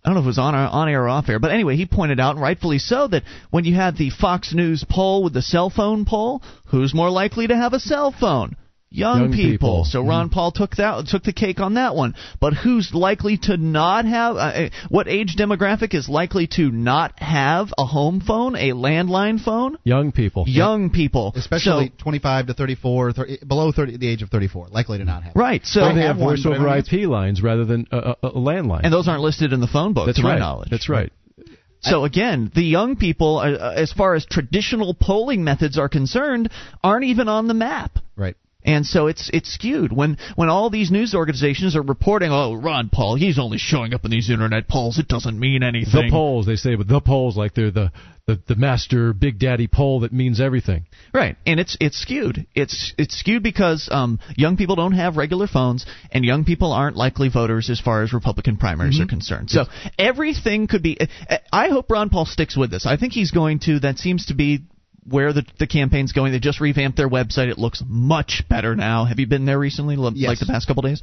I 0.04 0.10
don't 0.10 0.16
know 0.16 0.22
if 0.22 0.26
it 0.26 0.28
was 0.28 0.38
on 0.38 0.54
on 0.54 0.88
air 0.88 1.06
or 1.06 1.10
off 1.10 1.30
air, 1.30 1.40
but 1.40 1.52
anyway, 1.52 1.78
he 1.78 1.88
pointed 1.88 2.20
out, 2.20 2.36
and 2.36 2.42
rightfully 2.42 2.78
so, 2.78 3.08
that 3.08 3.24
when 3.50 3.66
you 3.66 3.74
had 3.74 3.98
the 3.98 4.12
Fox 4.12 4.54
News 4.54 4.86
poll 4.88 5.24
with 5.24 5.34
the 5.34 5.42
cell 5.42 5.72
phone 5.72 6.06
poll, 6.06 6.44
who's 6.68 6.94
more 6.94 7.10
likely 7.10 7.48
to 7.48 7.56
have 7.56 7.74
a 7.74 7.80
cell 7.80 8.12
phone? 8.12 8.56
Young, 8.96 9.22
Young 9.24 9.32
people. 9.34 9.84
So 9.86 10.02
Ron 10.02 10.30
Paul 10.30 10.52
took 10.52 10.76
that 10.78 11.08
took 11.08 11.24
the 11.24 11.34
cake 11.34 11.60
on 11.60 11.74
that 11.76 11.96
one. 11.96 12.16
But 12.40 12.54
who's 12.54 12.94
likely 12.94 13.38
to 13.44 13.58
not 13.58 14.06
have? 14.06 14.36
Uh, 14.36 14.40
uh, 14.40 14.70
what 14.90 15.08
age 15.08 15.36
demographic 15.38 15.94
is 15.94 16.08
likely 16.10 16.48
to 16.56 16.72
not 16.72 17.20
have 17.20 17.74
a 17.78 17.86
home 17.86 18.22
phone, 18.22 18.56
a 18.56 18.72
landline 18.72 19.40
phone? 19.44 19.78
Young 19.84 20.12
people. 20.12 20.46
Young 20.48 20.90
people, 20.90 21.34
Especially 21.36 21.88
So- 21.88 21.94
25 22.04 22.48
to 22.48 22.54
34, 22.54 23.12
30, 23.12 23.38
below 23.48 23.72
30, 23.72 23.98
the 23.98 24.08
age 24.08 24.22
of 24.22 24.30
34, 24.30 24.68
likely 24.72 24.98
to 25.00 25.06
not 25.06 25.24
have. 25.24 25.34
right. 25.36 25.66
So 25.66 25.82
I 25.84 25.94
they 25.94 26.02
have 26.02 26.18
have 26.18 26.18
voice 26.18 26.46
over 26.46 26.68
IP 26.78 27.08
lines 27.08 27.42
rather 27.42 27.66
than 27.66 27.88
a, 27.92 27.98
a, 27.98 28.16
a 28.28 28.32
landline. 28.32 28.82
and 28.84 28.94
those 28.94 29.08
aren't 29.08 29.22
listed 29.22 29.54
in 29.54 29.60
the 29.60 29.68
phone 29.68 29.94
book, 29.94 30.06
That's 30.06 30.18
to 30.20 30.24
my 30.24 30.32
right. 30.34 30.40
knowledge. 30.40 30.70
That's 30.70 30.90
right. 30.90 31.12
So 31.82 32.04
again, 32.04 32.52
the 32.56 32.64
young 32.64 32.96
people, 32.96 33.38
uh, 33.38 33.52
uh, 33.52 33.74
as 33.76 33.92
far 33.94 34.16
as 34.16 34.26
traditional 34.26 34.96
polling 34.96 35.44
methods 35.44 35.78
are 35.78 35.88
concerned, 35.90 36.50
aren't 36.84 37.04
even 37.06 37.28
on 37.28 37.48
the 37.48 37.54
map. 37.54 38.00
Right. 38.16 38.36
And 38.66 38.86
so 38.86 39.06
it's 39.06 39.30
it's 39.32 39.54
skewed 39.54 39.94
when 39.94 40.18
when 40.36 40.50
all 40.50 40.72
these 40.72 40.90
news 40.90 41.14
organizations 41.14 41.76
are 41.76 41.84
reporting, 41.84 42.32
oh, 42.32 42.56
Ron 42.56 42.90
Paul, 42.90 43.16
he's 43.16 43.38
only 43.38 43.60
showing 43.60 43.94
up 43.94 44.04
in 44.06 44.12
these 44.12 44.32
internet 44.32 44.68
polls. 44.68 44.98
It 44.98 45.08
doesn't 45.08 45.40
mean 45.40 45.62
anything. 45.62 46.08
The 46.08 46.12
polls, 46.12 46.48
they 46.48 46.56
say, 46.56 46.74
but 46.74 46.88
the 46.88 47.00
polls 47.00 47.38
like 47.38 47.54
they're 47.54 47.70
the, 47.70 47.92
the, 48.26 48.42
the 48.48 48.56
master 48.56 49.14
big 49.14 49.38
daddy 49.38 49.68
poll 49.68 50.00
that 50.00 50.12
means 50.12 50.42
everything. 50.42 50.88
Right, 51.14 51.38
and 51.46 51.60
it's 51.60 51.78
it's 51.80 51.98
skewed. 51.98 52.48
It's 52.56 52.94
it's 52.98 53.16
skewed 53.16 53.44
because 53.44 53.88
um, 53.92 54.20
young 54.36 54.58
people 54.58 54.76
don't 54.76 54.94
have 54.94 55.16
regular 55.16 55.46
phones, 55.46 55.86
and 56.12 56.26
young 56.26 56.44
people 56.44 56.72
aren't 56.74 56.98
likely 56.98 57.30
voters 57.30 57.70
as 57.70 57.80
far 57.80 58.02
as 58.02 58.14
Republican 58.14 58.58
primaries 58.58 59.00
are 59.00 59.04
mm-hmm. 59.04 59.10
concerned. 59.10 59.52
So 59.52 59.66
everything 60.00 60.66
could 60.66 60.82
be. 60.82 61.00
Eh, 61.00 61.06
eh, 61.30 61.38
I 61.54 61.70
hope 61.70 61.92
Ron 61.92 62.10
Paul 62.10 62.26
sticks 62.26 62.58
with 62.58 62.72
this. 62.72 62.88
I 62.88 62.98
think 62.98 63.14
he's 63.14 63.30
going 63.30 63.60
to. 63.60 63.80
That 63.80 64.00
seems 64.00 64.26
to 64.28 64.34
be 64.34 64.62
where 65.08 65.34
the 65.34 65.46
the 65.60 65.68
campaign's 65.68 66.12
going. 66.12 66.32
They 66.32 66.40
just 66.40 66.60
revamped 66.60 66.98
their 66.98 67.10
website. 67.10 67.50
It 67.50 67.58
looks 67.58 67.84
much 67.88 68.44
better 68.50 68.76
now. 68.76 69.06
Have 69.06 69.20
you 69.20 69.28
been 69.28 69.46
there 69.46 69.60
recently? 69.60 69.96
L- 69.96 70.12
Yes. 70.16 70.30
Like 70.30 70.40
the 70.40 70.46
past 70.46 70.68
couple 70.68 70.84
days. 70.84 71.02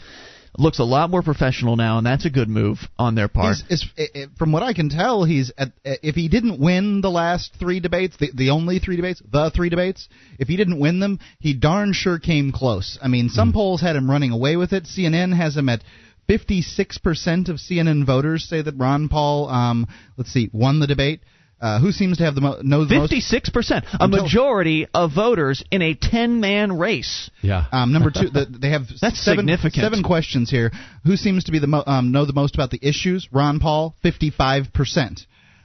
It 0.54 0.60
looks 0.60 0.80
a 0.80 0.84
lot 0.84 1.08
more 1.08 1.22
professional 1.22 1.76
now, 1.76 1.96
and 1.96 2.06
that's 2.06 2.26
a 2.26 2.30
good 2.30 2.48
move 2.48 2.78
on 2.98 3.14
their 3.14 3.28
part. 3.28 3.56
He's, 3.68 3.86
i 3.98 4.26
from 4.38 4.52
what 4.52 4.62
I 4.62 4.74
can 4.74 4.90
tell, 4.90 5.24
he's 5.24 5.50
at, 5.56 5.72
if 5.82 6.14
he 6.14 6.28
didn't 6.28 6.60
win 6.60 7.00
the 7.00 7.10
last 7.10 7.54
three 7.58 7.80
debates, 7.80 8.18
the, 8.18 8.30
the 8.34 8.50
only 8.50 8.78
three 8.78 8.96
debates, 8.96 9.22
the 9.32 9.50
three 9.50 9.70
debates, 9.70 10.10
if 10.38 10.48
he 10.48 10.58
didn't 10.58 10.78
win 10.78 11.00
them, 11.00 11.20
he 11.38 11.54
darn 11.54 11.94
sure 11.94 12.18
came 12.18 12.52
close. 12.52 12.98
I 13.00 13.08
mean, 13.08 13.30
some 13.30 13.54
polls 13.54 13.80
had 13.80 13.96
him 13.96 14.10
running 14.10 14.30
away 14.30 14.56
with 14.56 14.74
it. 14.74 14.84
CNN 14.84 15.34
has 15.34 15.56
him 15.56 15.70
at 15.70 15.82
56% 16.28 17.48
of 17.48 17.56
CNN 17.56 18.04
voters 18.04 18.44
say 18.48 18.60
that 18.62 18.76
Ron 18.76 19.08
Paul, 19.08 19.48
um, 19.48 19.86
let's 20.18 20.32
see, 20.32 20.50
won 20.52 20.80
the 20.80 20.86
debate. 20.86 21.20
Uh, 21.62 21.78
who 21.78 21.92
seems 21.92 22.18
to 22.18 22.24
have 22.24 22.34
the 22.34 22.40
mo- 22.40 22.58
knows 22.60 22.88
the 22.88 22.96
most? 22.96 23.10
Fifty-six 23.10 23.48
percent, 23.50 23.84
a 24.00 24.08
majority 24.08 24.88
of 24.92 25.12
voters 25.14 25.62
in 25.70 25.80
a 25.80 25.94
ten-man 25.94 26.76
race. 26.76 27.30
Yeah. 27.40 27.66
Um, 27.70 27.92
number 27.92 28.10
two, 28.10 28.30
the, 28.30 28.46
they 28.46 28.70
have 28.70 28.88
That's 29.00 29.24
seven, 29.24 29.46
significant. 29.46 29.84
seven 29.84 30.02
questions 30.02 30.50
here. 30.50 30.72
Who 31.04 31.16
seems 31.16 31.44
to 31.44 31.52
be 31.52 31.60
the 31.60 31.68
mo- 31.68 31.84
um, 31.86 32.10
know 32.10 32.26
the 32.26 32.32
most 32.32 32.56
about 32.56 32.70
the 32.72 32.80
issues? 32.82 33.28
Ron 33.30 33.60
Paul, 33.60 33.94
fifty-five 34.02 34.72
percent. 34.74 35.20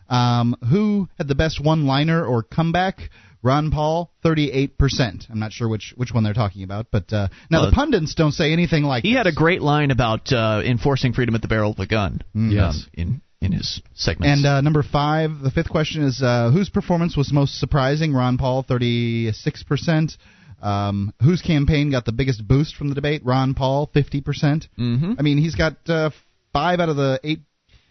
Um, 0.08 0.56
who 0.70 1.10
had 1.18 1.28
the 1.28 1.36
best 1.36 1.60
one-liner 1.64 2.24
or 2.24 2.44
comeback? 2.44 3.10
Ron 3.42 3.72
Paul, 3.72 4.12
thirty-eight 4.22 4.78
percent. 4.78 5.26
I'm 5.32 5.40
not 5.40 5.52
sure 5.52 5.68
which 5.68 5.94
which 5.98 6.14
one 6.14 6.24
they're 6.24 6.34
talking 6.34 6.62
about, 6.64 6.88
but 6.92 7.12
uh, 7.12 7.30
now 7.50 7.62
Well, 7.62 7.70
the 7.72 7.76
pundits 7.76 8.14
don't 8.14 8.34
say 8.34 8.54
anything 8.54 8.84
like. 8.84 9.04
He 9.04 9.14
had 9.14 9.26
a 9.26 9.34
great 9.34 9.62
line 9.64 9.90
about 9.90 10.32
uh, 10.32 10.62
enforcing 10.64 11.14
freedom 11.14 11.34
at 11.34 11.42
the 11.42 11.48
barrel 11.48 11.72
of 11.72 11.80
a 11.80 11.88
gun. 11.88 12.22
Yes. 12.36 12.86
um, 12.86 12.90
in 12.94 13.22
in 13.42 13.52
his 13.52 13.82
segments. 13.96 14.40
And 14.40 14.46
uh, 14.46 14.62
number 14.62 14.84
five, 14.84 15.30
the 15.42 15.52
fifth 15.52 15.70
question 15.70 16.04
is 16.04 16.22
uh, 16.22 16.50
whose 16.52 16.70
performance 16.70 17.16
was 17.16 17.32
most 17.32 17.60
surprising? 17.60 18.14
Ron 18.14 18.38
Paul, 18.38 18.64
36%. 18.64 20.18
Um, 20.60 21.14
whose 21.22 21.42
campaign 21.44 21.92
got 21.92 22.06
the 22.06 22.12
biggest 22.12 22.48
boost 22.48 22.76
from 22.76 22.90
the 22.90 22.96
debate? 22.96 23.22
Ron 23.24 23.54
Paul, 23.54 23.92
50%. 23.96 24.68
Mhm. 24.80 25.16
I 25.20 25.22
mean, 25.22 25.38
he's 25.38 25.54
got 25.54 25.76
uh, 25.88 26.10
five 26.52 26.80
out 26.80 26.90
of 26.90 26.96
the 26.96 27.20
eight 27.24 27.42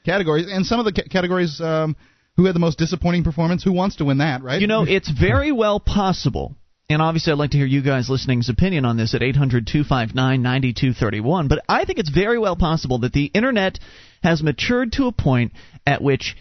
categories, 0.05 0.47
and 0.51 0.67
some 0.67 0.81
of 0.81 0.85
the 0.85 0.93
ca- 0.93 1.09
categories. 1.09 1.61
Um, 1.61 1.97
who 2.37 2.45
had 2.45 2.55
the 2.55 2.59
most 2.61 2.77
disappointing 2.77 3.25
performance? 3.25 3.65
Who 3.65 3.73
wants 3.73 3.97
to 3.97 4.05
win 4.05 4.19
that, 4.19 4.43
right? 4.43 4.61
you 4.61 4.67
know, 4.67 4.85
it's 4.87 5.09
very 5.11 5.53
well 5.53 5.81
possible. 5.81 6.55
And 6.91 7.01
obviously, 7.01 7.33
I'd 7.33 7.39
like 7.39 7.53
to 7.53 7.57
hear 7.57 7.67
you 7.67 7.81
guys 7.83 8.11
listening's 8.11 8.51
opinion 8.51 8.85
on 8.85 8.99
this 8.99 9.15
at 9.15 9.23
800 9.23 9.67
259 9.67 10.43
9231. 10.43 11.49
But 11.49 11.65
I 11.67 11.87
think 11.87 11.99
it's 11.99 12.11
very 12.11 12.39
well 12.39 12.55
possible 12.55 12.99
that 12.99 13.15
the 13.15 13.25
Internet 13.33 13.79
has 14.23 14.43
matured 14.43 14.93
to 14.93 15.07
a 15.07 15.13
point 15.13 15.53
at 15.87 16.03
which 16.03 16.37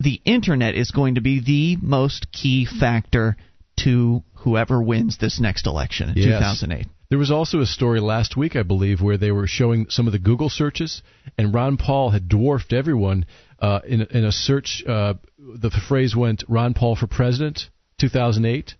the 0.00 0.20
Internet 0.24 0.74
is 0.74 0.90
going 0.90 1.14
to 1.14 1.20
be 1.20 1.40
the 1.40 1.76
most 1.84 2.32
key 2.32 2.66
factor 2.66 3.36
to 3.84 4.22
whoever 4.34 4.82
wins 4.82 5.18
this 5.18 5.40
next 5.40 5.66
election 5.66 6.10
in 6.10 6.16
Yes. 6.16 6.60
2008. 6.60 6.86
There 7.10 7.18
was 7.18 7.30
also 7.30 7.60
a 7.60 7.66
story 7.66 8.00
last 8.00 8.36
week, 8.38 8.56
I 8.56 8.62
believe, 8.62 9.02
where 9.02 9.18
they 9.18 9.30
were 9.30 9.46
showing 9.46 9.86
some 9.90 10.06
of 10.06 10.12
the 10.12 10.18
Google 10.18 10.48
searches, 10.48 11.02
and 11.36 11.52
Ron 11.52 11.76
Paul 11.76 12.10
had 12.10 12.26
dwarfed 12.28 12.72
everyone 12.72 13.26
uh, 13.58 13.80
in, 13.86 14.00
in 14.00 14.24
a 14.24 14.32
search. 14.32 14.82
Uh, 14.88 15.14
the 15.38 15.70
phrase 15.70 16.16
went 16.16 16.42
"Ron 16.48 16.72
Paul 16.72 16.96
for 16.96 17.06
President, 17.06 17.68
2008." 17.98 18.74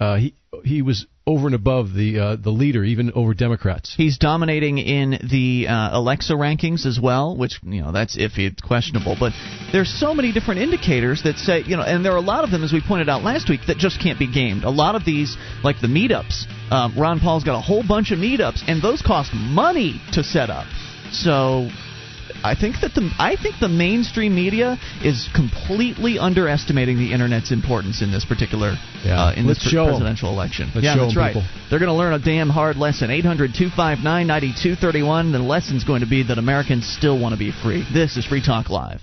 Uh, 0.00 0.16
he 0.18 0.34
he 0.64 0.82
was 0.82 1.06
over 1.26 1.46
and 1.46 1.54
above 1.54 1.92
the 1.92 2.18
uh, 2.18 2.36
the 2.36 2.50
leader, 2.50 2.82
even 2.82 3.12
over 3.12 3.34
Democrats. 3.34 3.94
He's 3.94 4.16
dominating 4.16 4.78
in 4.78 5.18
the 5.30 5.66
uh, 5.68 5.98
Alexa 5.98 6.32
rankings 6.32 6.86
as 6.86 6.98
well, 6.98 7.36
which 7.36 7.60
you 7.62 7.82
know 7.82 7.92
that's 7.92 8.16
iffy, 8.16 8.50
it's 8.50 8.62
questionable. 8.62 9.16
But 9.18 9.32
there's 9.72 9.92
so 9.92 10.14
many 10.14 10.32
different 10.32 10.60
indicators 10.60 11.22
that 11.24 11.36
say 11.36 11.62
you 11.66 11.76
know, 11.76 11.82
and 11.82 12.04
there 12.04 12.12
are 12.12 12.16
a 12.16 12.22
lot 12.22 12.44
of 12.44 12.50
them, 12.50 12.64
as 12.64 12.72
we 12.72 12.80
pointed 12.80 13.08
out 13.08 13.22
last 13.22 13.50
week, 13.50 13.60
that 13.66 13.76
just 13.76 14.00
can't 14.00 14.18
be 14.18 14.30
gamed. 14.32 14.64
A 14.64 14.70
lot 14.70 14.94
of 14.94 15.04
these, 15.04 15.36
like 15.62 15.80
the 15.80 15.86
meetups, 15.86 16.46
um, 16.72 16.94
Ron 16.98 17.20
Paul's 17.20 17.44
got 17.44 17.58
a 17.58 17.62
whole 17.62 17.84
bunch 17.86 18.10
of 18.10 18.18
meetups, 18.18 18.62
and 18.66 18.82
those 18.82 19.02
cost 19.02 19.32
money 19.34 20.00
to 20.12 20.24
set 20.24 20.48
up. 20.48 20.66
So 21.12 21.68
I 22.44 22.54
think 22.54 22.76
that 22.82 22.94
the 22.94 23.10
I 23.18 23.34
think 23.40 23.56
the 23.60 23.68
mainstream 23.68 24.34
media 24.34 24.78
is 25.02 25.28
completely 25.34 26.18
underestimating 26.18 26.98
the 26.98 27.12
internet's 27.12 27.50
importance 27.50 28.00
in 28.02 28.12
this 28.12 28.24
particular 28.24 28.76
Yeah. 29.04 29.26
uh, 29.26 29.32
in 29.34 29.46
Let's 29.46 29.62
this 29.64 29.72
pre- 29.72 29.84
presidential 29.84 30.30
election. 30.30 30.70
Let's 30.74 30.84
yeah, 30.84 30.94
show 30.94 31.02
that's 31.02 31.16
right. 31.16 31.34
people. 31.34 31.48
They're 31.70 31.78
going 31.80 31.90
to 31.90 31.94
learn 31.94 32.12
a 32.14 32.18
damn 32.18 32.48
hard 32.48 32.76
lesson. 32.76 33.10
800-259-9231. 33.10 35.32
The 35.32 35.38
lesson's 35.40 35.84
going 35.84 36.00
to 36.00 36.06
be 36.08 36.22
that 36.24 36.38
Americans 36.38 36.88
still 36.88 37.18
want 37.20 37.34
to 37.34 37.38
be 37.38 37.52
free. 37.52 37.84
This 37.92 38.16
is 38.16 38.24
Free 38.24 38.40
Talk 38.44 38.70
Live. 38.70 39.00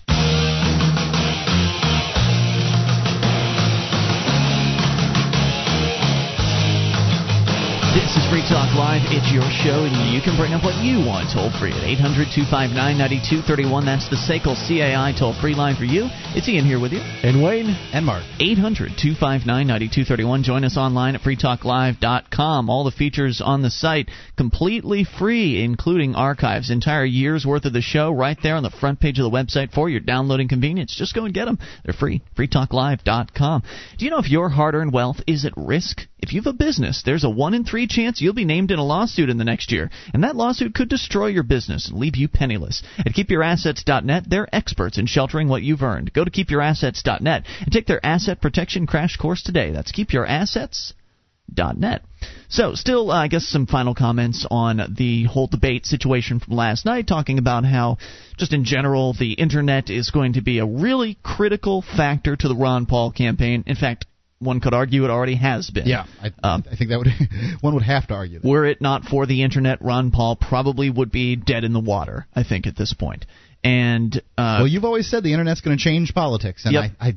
This 8.05 8.17
is 8.17 8.29
Free 8.29 8.45
Talk 8.45 8.69
Live. 8.77 9.01
It's 9.09 9.33
your 9.33 9.49
show, 9.65 9.89
and 9.89 10.13
you 10.13 10.21
can 10.21 10.37
bring 10.37 10.53
up 10.53 10.61
what 10.61 10.77
you 10.77 11.01
want 11.01 11.33
toll 11.33 11.49
free 11.57 11.73
at 11.73 11.81
800 11.81 12.29
259 12.29 12.77
9231. 12.77 13.81
That's 13.81 14.05
the 14.13 14.21
SACL 14.21 14.53
CAI 14.53 15.17
toll 15.17 15.33
free 15.33 15.55
line 15.55 15.73
for 15.73 15.89
you. 15.89 16.05
It's 16.37 16.47
Ian 16.47 16.69
here 16.69 16.79
with 16.79 16.93
you. 16.93 17.01
And 17.01 17.41
Wayne. 17.41 17.73
And 17.97 18.05
Mark. 18.05 18.21
800 18.37 18.93
259 18.93 19.49
9231. 19.49 20.43
Join 20.43 20.63
us 20.63 20.77
online 20.77 21.15
at 21.15 21.25
freetalklive.com. 21.25 22.69
All 22.69 22.83
the 22.83 22.93
features 22.93 23.41
on 23.41 23.63
the 23.63 23.73
site 23.73 24.11
completely 24.37 25.03
free, 25.03 25.63
including 25.65 26.13
archives. 26.13 26.69
Entire 26.69 27.05
year's 27.05 27.43
worth 27.43 27.65
of 27.65 27.73
the 27.73 27.81
show 27.81 28.11
right 28.11 28.37
there 28.37 28.53
on 28.53 28.61
the 28.61 28.69
front 28.69 28.99
page 28.99 29.17
of 29.17 29.25
the 29.25 29.35
website 29.35 29.73
for 29.73 29.89
your 29.89 29.99
downloading 29.99 30.47
convenience. 30.47 30.93
Just 30.95 31.15
go 31.15 31.25
and 31.25 31.33
get 31.33 31.45
them. 31.45 31.57
They're 31.83 31.97
free. 31.97 32.21
freetalklive.com. 32.37 33.63
Do 33.97 34.05
you 34.05 34.11
know 34.11 34.19
if 34.19 34.29
your 34.29 34.49
hard 34.49 34.75
earned 34.75 34.93
wealth 34.93 35.21
is 35.25 35.43
at 35.43 35.57
risk? 35.57 36.05
If 36.19 36.33
you 36.33 36.41
have 36.41 36.53
a 36.53 36.57
business, 36.57 37.03
there's 37.03 37.23
a 37.23 37.29
1 37.29 37.53
in 37.53 37.65
3 37.65 37.87
chance 37.95 38.19
you'll 38.19 38.33
be 38.33 38.45
named 38.45 38.71
in 38.71 38.79
a 38.79 38.83
lawsuit 38.83 39.29
in 39.29 39.37
the 39.37 39.45
next 39.45 39.71
year, 39.71 39.89
and 40.13 40.23
that 40.23 40.35
lawsuit 40.35 40.75
could 40.75 40.89
destroy 40.89 41.27
your 41.27 41.43
business 41.43 41.87
and 41.87 41.97
leave 41.97 42.17
you 42.17 42.27
penniless. 42.27 42.83
At 42.99 43.13
keepyourassets.net, 43.13 44.29
they're 44.29 44.53
experts 44.53 44.97
in 44.97 45.05
sheltering 45.05 45.47
what 45.47 45.63
you've 45.63 45.83
earned. 45.83 46.11
Go 46.13 46.25
to 46.25 46.31
keepyourassets.net 46.31 47.45
and 47.61 47.71
take 47.71 47.87
their 47.87 48.05
asset 48.05 48.41
protection 48.41 48.85
crash 48.85 49.15
course 49.15 49.41
today. 49.41 49.71
That's 49.71 49.93
keepyourassets.net. 49.93 52.01
So, 52.49 52.75
still, 52.75 53.11
uh, 53.11 53.23
I 53.23 53.27
guess 53.27 53.45
some 53.45 53.65
final 53.65 53.95
comments 53.95 54.45
on 54.49 54.93
the 54.97 55.23
whole 55.23 55.47
debate 55.47 55.85
situation 55.85 56.39
from 56.39 56.55
last 56.55 56.85
night, 56.85 57.07
talking 57.07 57.39
about 57.39 57.65
how, 57.65 57.97
just 58.37 58.53
in 58.53 58.65
general, 58.65 59.13
the 59.13 59.33
internet 59.33 59.89
is 59.89 60.11
going 60.11 60.33
to 60.33 60.41
be 60.41 60.59
a 60.59 60.65
really 60.65 61.17
critical 61.23 61.81
factor 61.81 62.35
to 62.35 62.47
the 62.47 62.55
Ron 62.55 62.87
Paul 62.87 63.11
campaign. 63.11 63.63
In 63.67 63.75
fact, 63.75 64.05
one 64.45 64.61
could 64.61 64.73
argue 64.73 65.03
it 65.03 65.09
already 65.09 65.35
has 65.35 65.69
been. 65.69 65.87
Yeah, 65.87 66.05
I, 66.21 66.27
um, 66.43 66.63
I 66.71 66.75
think 66.75 66.89
that 66.91 66.99
would 66.99 67.07
one 67.61 67.73
would 67.73 67.83
have 67.83 68.07
to 68.07 68.13
argue. 68.13 68.39
That. 68.39 68.47
Were 68.47 68.65
it 68.65 68.81
not 68.81 69.03
for 69.03 69.25
the 69.25 69.43
internet, 69.43 69.81
Ron 69.81 70.11
Paul 70.11 70.35
probably 70.35 70.89
would 70.89 71.11
be 71.11 71.35
dead 71.35 71.63
in 71.63 71.73
the 71.73 71.79
water. 71.79 72.27
I 72.33 72.43
think 72.43 72.67
at 72.67 72.77
this 72.77 72.93
point. 72.93 73.25
And 73.63 74.15
uh, 74.37 74.59
well, 74.59 74.67
you've 74.67 74.85
always 74.85 75.09
said 75.09 75.23
the 75.23 75.33
internet's 75.33 75.61
going 75.61 75.77
to 75.77 75.83
change 75.83 76.13
politics, 76.13 76.65
and 76.65 76.73
yep. 76.75 76.91
I, 76.99 77.15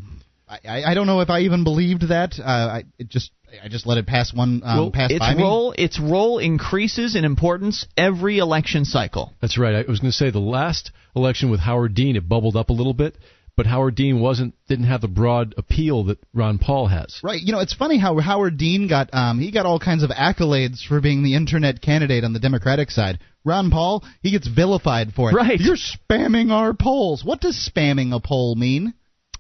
I, 0.48 0.58
I, 0.64 0.82
I 0.90 0.94
don't 0.94 1.06
know 1.06 1.20
if 1.20 1.28
I 1.28 1.40
even 1.40 1.62
believed 1.62 2.08
that. 2.08 2.34
Uh, 2.38 2.42
I 2.42 2.84
it 2.98 3.08
just 3.08 3.30
I 3.62 3.68
just 3.68 3.86
let 3.86 3.98
it 3.98 4.06
pass 4.06 4.32
one 4.32 4.62
um, 4.64 4.78
well, 4.78 4.90
pass 4.90 5.10
its 5.10 5.18
by 5.18 5.34
role, 5.34 5.70
me. 5.70 5.84
Its 5.84 6.00
role 6.00 6.38
increases 6.38 7.16
in 7.16 7.24
importance 7.24 7.86
every 7.96 8.38
election 8.38 8.84
cycle. 8.84 9.34
That's 9.40 9.58
right. 9.58 9.74
I 9.74 9.90
was 9.90 10.00
going 10.00 10.10
to 10.10 10.16
say 10.16 10.30
the 10.30 10.38
last 10.38 10.90
election 11.14 11.50
with 11.50 11.60
Howard 11.60 11.94
Dean, 11.94 12.16
it 12.16 12.28
bubbled 12.28 12.56
up 12.56 12.70
a 12.70 12.72
little 12.72 12.94
bit 12.94 13.16
but 13.58 13.66
Howard 13.66 13.96
Dean 13.96 14.20
wasn't 14.20 14.54
didn't 14.68 14.86
have 14.86 15.00
the 15.00 15.08
broad 15.08 15.52
appeal 15.58 16.04
that 16.04 16.18
Ron 16.32 16.58
Paul 16.58 16.86
has. 16.86 17.18
Right. 17.24 17.42
You 17.42 17.50
know, 17.50 17.58
it's 17.58 17.74
funny 17.74 17.98
how 17.98 18.16
Howard 18.20 18.56
Dean 18.56 18.86
got 18.86 19.10
um, 19.12 19.40
he 19.40 19.50
got 19.50 19.66
all 19.66 19.80
kinds 19.80 20.04
of 20.04 20.10
accolades 20.10 20.86
for 20.86 21.00
being 21.00 21.24
the 21.24 21.34
internet 21.34 21.82
candidate 21.82 22.22
on 22.22 22.32
the 22.32 22.38
Democratic 22.38 22.88
side. 22.88 23.18
Ron 23.44 23.72
Paul, 23.72 24.04
he 24.22 24.30
gets 24.30 24.46
vilified 24.46 25.12
for 25.12 25.30
it. 25.30 25.34
Right. 25.34 25.58
You're 25.58 25.74
spamming 25.74 26.52
our 26.52 26.72
polls. 26.72 27.24
What 27.24 27.40
does 27.40 27.68
spamming 27.68 28.14
a 28.14 28.20
poll 28.20 28.54
mean? 28.54 28.94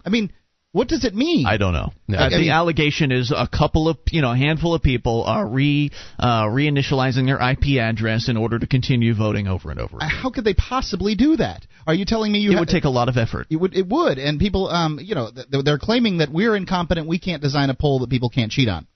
I 0.04 0.08
mean, 0.08 0.32
what 0.72 0.86
does 0.88 1.04
it 1.04 1.14
mean? 1.14 1.46
I 1.46 1.56
don't 1.56 1.72
know. 1.72 1.92
No. 2.06 2.18
Uh, 2.18 2.28
the 2.28 2.38
mean- 2.38 2.50
allegation 2.50 3.10
is 3.10 3.32
a 3.34 3.48
couple 3.48 3.88
of, 3.88 3.96
you 4.10 4.20
know, 4.20 4.32
a 4.32 4.36
handful 4.36 4.74
of 4.74 4.82
people 4.82 5.24
are 5.24 5.46
re 5.46 5.90
uh, 6.18 6.44
reinitializing 6.44 7.24
their 7.26 7.38
IP 7.40 7.80
address 7.80 8.28
in 8.28 8.36
order 8.36 8.58
to 8.58 8.66
continue 8.66 9.14
voting 9.14 9.48
over 9.48 9.70
and 9.70 9.80
over. 9.80 9.96
Again. 9.96 10.10
How 10.10 10.30
could 10.30 10.44
they 10.44 10.54
possibly 10.54 11.14
do 11.14 11.36
that? 11.36 11.66
Are 11.86 11.94
you 11.94 12.04
telling 12.04 12.30
me 12.32 12.40
you 12.40 12.50
It 12.50 12.54
ha- 12.54 12.60
would 12.60 12.68
take 12.68 12.84
a 12.84 12.90
lot 12.90 13.08
of 13.08 13.16
effort. 13.16 13.46
It 13.50 13.56
would. 13.56 13.74
It 13.74 13.88
would. 13.88 14.18
And 14.18 14.38
people, 14.38 14.68
um, 14.68 14.98
you 15.02 15.14
know, 15.14 15.30
th- 15.30 15.64
they're 15.64 15.78
claiming 15.78 16.18
that 16.18 16.30
we're 16.30 16.54
incompetent. 16.54 17.08
We 17.08 17.18
can't 17.18 17.42
design 17.42 17.70
a 17.70 17.74
poll 17.74 18.00
that 18.00 18.10
people 18.10 18.28
can't 18.28 18.52
cheat 18.52 18.68
on. 18.68 18.86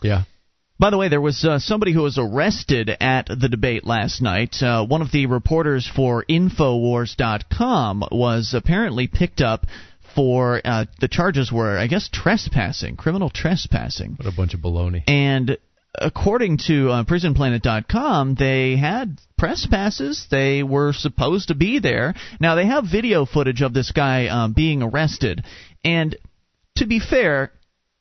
Yeah. 0.00 0.22
By 0.80 0.90
the 0.90 0.96
way, 0.96 1.08
there 1.08 1.20
was 1.20 1.44
uh, 1.44 1.58
somebody 1.58 1.92
who 1.92 2.02
was 2.02 2.18
arrested 2.18 2.88
at 3.00 3.26
the 3.26 3.48
debate 3.48 3.84
last 3.84 4.22
night. 4.22 4.62
Uh, 4.62 4.86
one 4.86 5.02
of 5.02 5.10
the 5.10 5.26
reporters 5.26 5.90
for 5.92 6.24
Infowars.com 6.30 8.04
was 8.12 8.54
apparently 8.54 9.08
picked 9.08 9.40
up 9.40 9.66
for 10.18 10.60
uh, 10.64 10.84
the 11.00 11.06
charges 11.08 11.52
were, 11.52 11.78
I 11.78 11.86
guess, 11.86 12.08
trespassing, 12.12 12.96
criminal 12.96 13.30
trespassing. 13.30 14.16
What 14.16 14.26
a 14.26 14.36
bunch 14.36 14.52
of 14.54 14.60
baloney. 14.60 15.02
And 15.06 15.56
according 15.94 16.58
to 16.66 16.90
uh, 16.90 17.04
PrisonPlanet.com, 17.04 18.34
they 18.34 18.76
had 18.76 19.20
press 19.36 19.66
passes. 19.70 20.26
They 20.28 20.62
were 20.64 20.92
supposed 20.92 21.48
to 21.48 21.54
be 21.54 21.78
there. 21.78 22.14
Now 22.40 22.56
they 22.56 22.66
have 22.66 22.84
video 22.90 23.24
footage 23.26 23.62
of 23.62 23.72
this 23.72 23.92
guy 23.92 24.26
um, 24.26 24.52
being 24.54 24.82
arrested, 24.82 25.44
and 25.84 26.16
to 26.76 26.86
be 26.86 26.98
fair, 27.00 27.52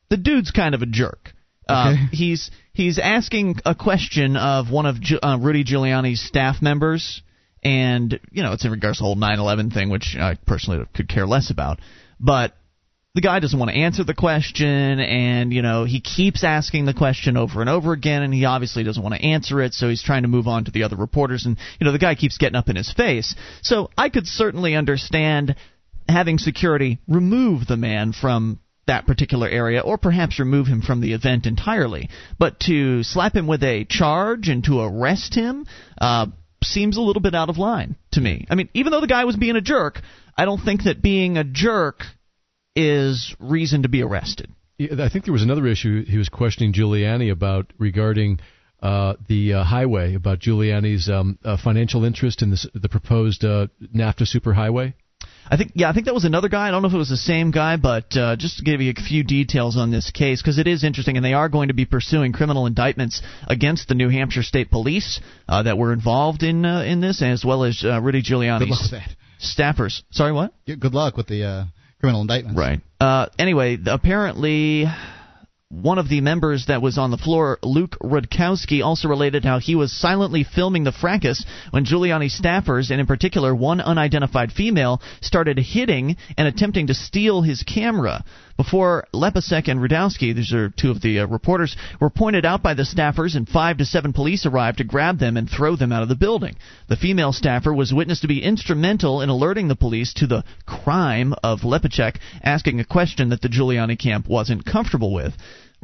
the 0.09 0.17
dude's 0.17 0.51
kind 0.51 0.73
of 0.75 0.81
a 0.81 0.85
jerk. 0.87 1.33
Uh, 1.69 1.93
Okay. 1.93 2.15
he's 2.15 2.49
he's 2.73 2.97
asking 2.97 3.59
a 3.65 3.75
question 3.75 4.37
of 4.37 4.71
one 4.71 4.85
of 4.85 5.01
Gi- 5.01 5.19
uh, 5.21 5.37
Rudy 5.37 5.63
Giuliani's 5.65 6.21
staff 6.25 6.61
members, 6.61 7.21
and 7.63 8.17
you 8.31 8.41
know 8.43 8.53
it's 8.53 8.63
in 8.65 8.71
regards 8.71 8.97
to 8.99 9.01
the 9.03 9.05
whole 9.05 9.15
9/11 9.17 9.73
thing, 9.73 9.89
which 9.89 10.15
I 10.17 10.35
personally 10.45 10.85
could 10.95 11.09
care 11.09 11.27
less 11.27 11.49
about. 11.51 11.79
But 12.19 12.53
the 13.17 13.21
guy 13.21 13.39
doesn't 13.39 13.57
want 13.57 13.71
to 13.71 13.77
answer 13.77 14.03
the 14.03 14.13
question, 14.13 14.99
and 14.99 15.51
you 15.51 15.63
know 15.63 15.85
he 15.85 16.01
keeps 16.01 16.43
asking 16.43 16.85
the 16.85 16.93
question 16.93 17.35
over 17.35 17.61
and 17.61 17.69
over 17.69 17.91
again, 17.91 18.21
and 18.21 18.33
he 18.33 18.45
obviously 18.45 18.83
doesn't 18.83 19.01
want 19.01 19.15
to 19.15 19.21
answer 19.21 19.59
it, 19.61 19.73
so 19.73 19.89
he's 19.89 20.03
trying 20.03 20.21
to 20.21 20.27
move 20.27 20.47
on 20.47 20.65
to 20.65 20.71
the 20.71 20.83
other 20.83 20.95
reporters, 20.95 21.45
and 21.45 21.57
you 21.79 21.85
know 21.85 21.91
the 21.91 21.97
guy 21.97 22.13
keeps 22.13 22.37
getting 22.37 22.55
up 22.55 22.69
in 22.69 22.75
his 22.75 22.93
face. 22.93 23.35
So 23.63 23.89
I 23.97 24.09
could 24.09 24.27
certainly 24.27 24.75
understand 24.75 25.55
having 26.07 26.37
security 26.37 26.99
remove 27.07 27.65
the 27.65 27.75
man 27.75 28.13
from 28.13 28.59
that 28.85 29.05
particular 29.05 29.49
area, 29.49 29.81
or 29.81 29.97
perhaps 29.97 30.39
remove 30.39 30.67
him 30.67 30.81
from 30.81 31.01
the 31.01 31.13
event 31.13 31.45
entirely. 31.45 32.09
But 32.37 32.59
to 32.61 33.03
slap 33.03 33.35
him 33.35 33.47
with 33.47 33.63
a 33.63 33.85
charge 33.85 34.47
and 34.47 34.63
to 34.65 34.79
arrest 34.79 35.33
him 35.33 35.65
uh, 35.99 36.27
seems 36.63 36.97
a 36.97 37.01
little 37.01 37.21
bit 37.21 37.35
out 37.35 37.49
of 37.49 37.57
line 37.57 37.95
to 38.11 38.21
me. 38.21 38.45
I 38.49 38.55
mean, 38.55 38.69
even 38.73 38.91
though 38.91 39.01
the 39.01 39.07
guy 39.07 39.25
was 39.25 39.35
being 39.35 39.55
a 39.55 39.61
jerk, 39.61 40.01
I 40.37 40.45
don't 40.45 40.63
think 40.63 40.83
that 40.83 41.01
being 41.01 41.37
a 41.37 41.43
jerk 41.43 42.03
is 42.75 43.35
reason 43.39 43.83
to 43.83 43.89
be 43.89 44.03
arrested. 44.03 44.51
Yeah, 44.77 45.03
I 45.03 45.09
think 45.09 45.25
there 45.25 45.33
was 45.33 45.41
another 45.41 45.65
issue 45.65 46.05
he 46.05 46.17
was 46.17 46.29
questioning 46.29 46.73
Giuliani 46.73 47.31
about 47.31 47.73
regarding 47.79 48.39
uh, 48.81 49.15
the 49.27 49.53
uh, 49.53 49.63
highway, 49.63 50.13
about 50.13 50.39
Giuliani's 50.39 51.09
um, 51.09 51.39
uh, 51.43 51.57
financial 51.57 52.03
interest 52.03 52.43
in 52.43 52.51
this, 52.51 52.67
the 52.75 52.89
proposed 52.89 53.43
uh, 53.43 53.67
NAFTA 53.95 54.27
superhighway. 54.27 54.93
I 55.49 55.55
think, 55.55 55.71
yeah, 55.75 55.89
I 55.89 55.93
think 55.93 56.05
that 56.05 56.13
was 56.13 56.25
another 56.25 56.49
guy. 56.49 56.67
I 56.67 56.71
don't 56.71 56.81
know 56.81 56.89
if 56.89 56.93
it 56.93 56.97
was 56.97 57.09
the 57.09 57.17
same 57.17 57.51
guy, 57.51 57.77
but 57.77 58.15
uh, 58.15 58.35
just 58.35 58.57
to 58.57 58.63
give 58.63 58.81
you 58.81 58.93
a 58.95 59.01
few 59.01 59.23
details 59.23 59.77
on 59.77 59.91
this 59.91 60.11
case, 60.11 60.41
because 60.41 60.59
it 60.59 60.67
is 60.67 60.83
interesting, 60.83 61.15
and 61.15 61.25
they 61.25 61.33
are 61.33 61.47
going 61.47 61.69
to 61.69 61.73
be 61.73 61.85
pursuing 61.85 62.33
criminal 62.33 62.65
indictments 62.65 63.21
against 63.47 63.87
the 63.87 63.95
New 63.95 64.09
Hampshire 64.09 64.43
State 64.43 64.69
Police 64.69 65.21
uh, 65.47 65.63
that 65.63 65.77
were 65.77 65.93
involved 65.93 66.43
in 66.43 66.65
uh, 66.65 66.81
in 66.81 66.99
this, 66.99 67.21
as 67.21 67.45
well 67.45 67.63
as 67.63 67.81
uh, 67.83 68.01
Rudy 68.01 68.21
Good 68.59 69.16
luck 69.39 69.57
with 69.57 69.57
Giuliani's 69.57 69.57
that. 69.57 69.75
staffers. 69.77 70.01
Sorry, 70.11 70.31
what? 70.31 70.53
Good 70.65 70.93
luck 70.93 71.17
with 71.17 71.27
the 71.27 71.43
uh, 71.43 71.65
criminal 71.99 72.21
indictments. 72.21 72.57
Right. 72.57 72.81
Uh, 72.99 73.27
anyway, 73.37 73.77
apparently, 73.85 74.85
one 75.69 75.99
of 75.99 76.07
the 76.07 76.21
members 76.21 76.67
that 76.67 76.81
was 76.81 76.97
on 76.97 77.11
the 77.11 77.17
floor, 77.17 77.59
Luke 77.61 77.97
Rudkowski, 78.01 78.83
also 78.83 79.09
related 79.09 79.43
how 79.43 79.59
he 79.59 79.75
was 79.75 79.91
silently 79.91 80.45
filming 80.45 80.85
the 80.85 80.93
fracas 80.93 81.45
when 81.71 81.83
Giuliani 81.83 82.31
staffers, 82.31 82.89
and 82.89 83.01
in 83.01 83.05
particular 83.05 83.53
one 83.53 83.81
unidentified 83.81 84.53
female, 84.53 85.01
started 85.21 85.59
hitting 85.59 86.15
and 86.37 86.47
attempting 86.47 86.87
to 86.87 86.93
steal 86.93 87.41
his 87.41 87.63
camera. 87.63 88.23
Before 88.57 89.05
Lepacek 89.13 89.67
and 89.67 89.79
Rudowski, 89.79 90.33
these 90.33 90.51
are 90.51 90.69
two 90.69 90.89
of 90.89 90.99
the 90.99 91.19
uh, 91.19 91.27
reporters, 91.27 91.77
were 92.01 92.09
pointed 92.09 92.43
out 92.43 92.63
by 92.63 92.73
the 92.73 92.81
staffers, 92.81 93.35
and 93.35 93.47
five 93.47 93.77
to 93.77 93.85
seven 93.85 94.13
police 94.13 94.47
arrived 94.47 94.79
to 94.79 94.83
grab 94.83 95.19
them 95.19 95.37
and 95.37 95.47
throw 95.47 95.75
them 95.75 95.91
out 95.91 96.01
of 96.01 96.09
the 96.09 96.15
building. 96.15 96.55
The 96.87 96.95
female 96.95 97.33
staffer 97.33 97.71
was 97.71 97.93
witnessed 97.93 98.23
to 98.23 98.27
be 98.27 98.43
instrumental 98.43 99.21
in 99.21 99.29
alerting 99.29 99.67
the 99.67 99.75
police 99.75 100.11
to 100.15 100.25
the 100.25 100.43
crime 100.65 101.35
of 101.43 101.61
Lepacek 101.61 102.15
asking 102.41 102.79
a 102.79 102.83
question 102.83 103.29
that 103.29 103.43
the 103.43 103.49
Giuliani 103.49 103.97
camp 103.97 104.27
wasn't 104.27 104.65
comfortable 104.65 105.13
with. 105.13 105.33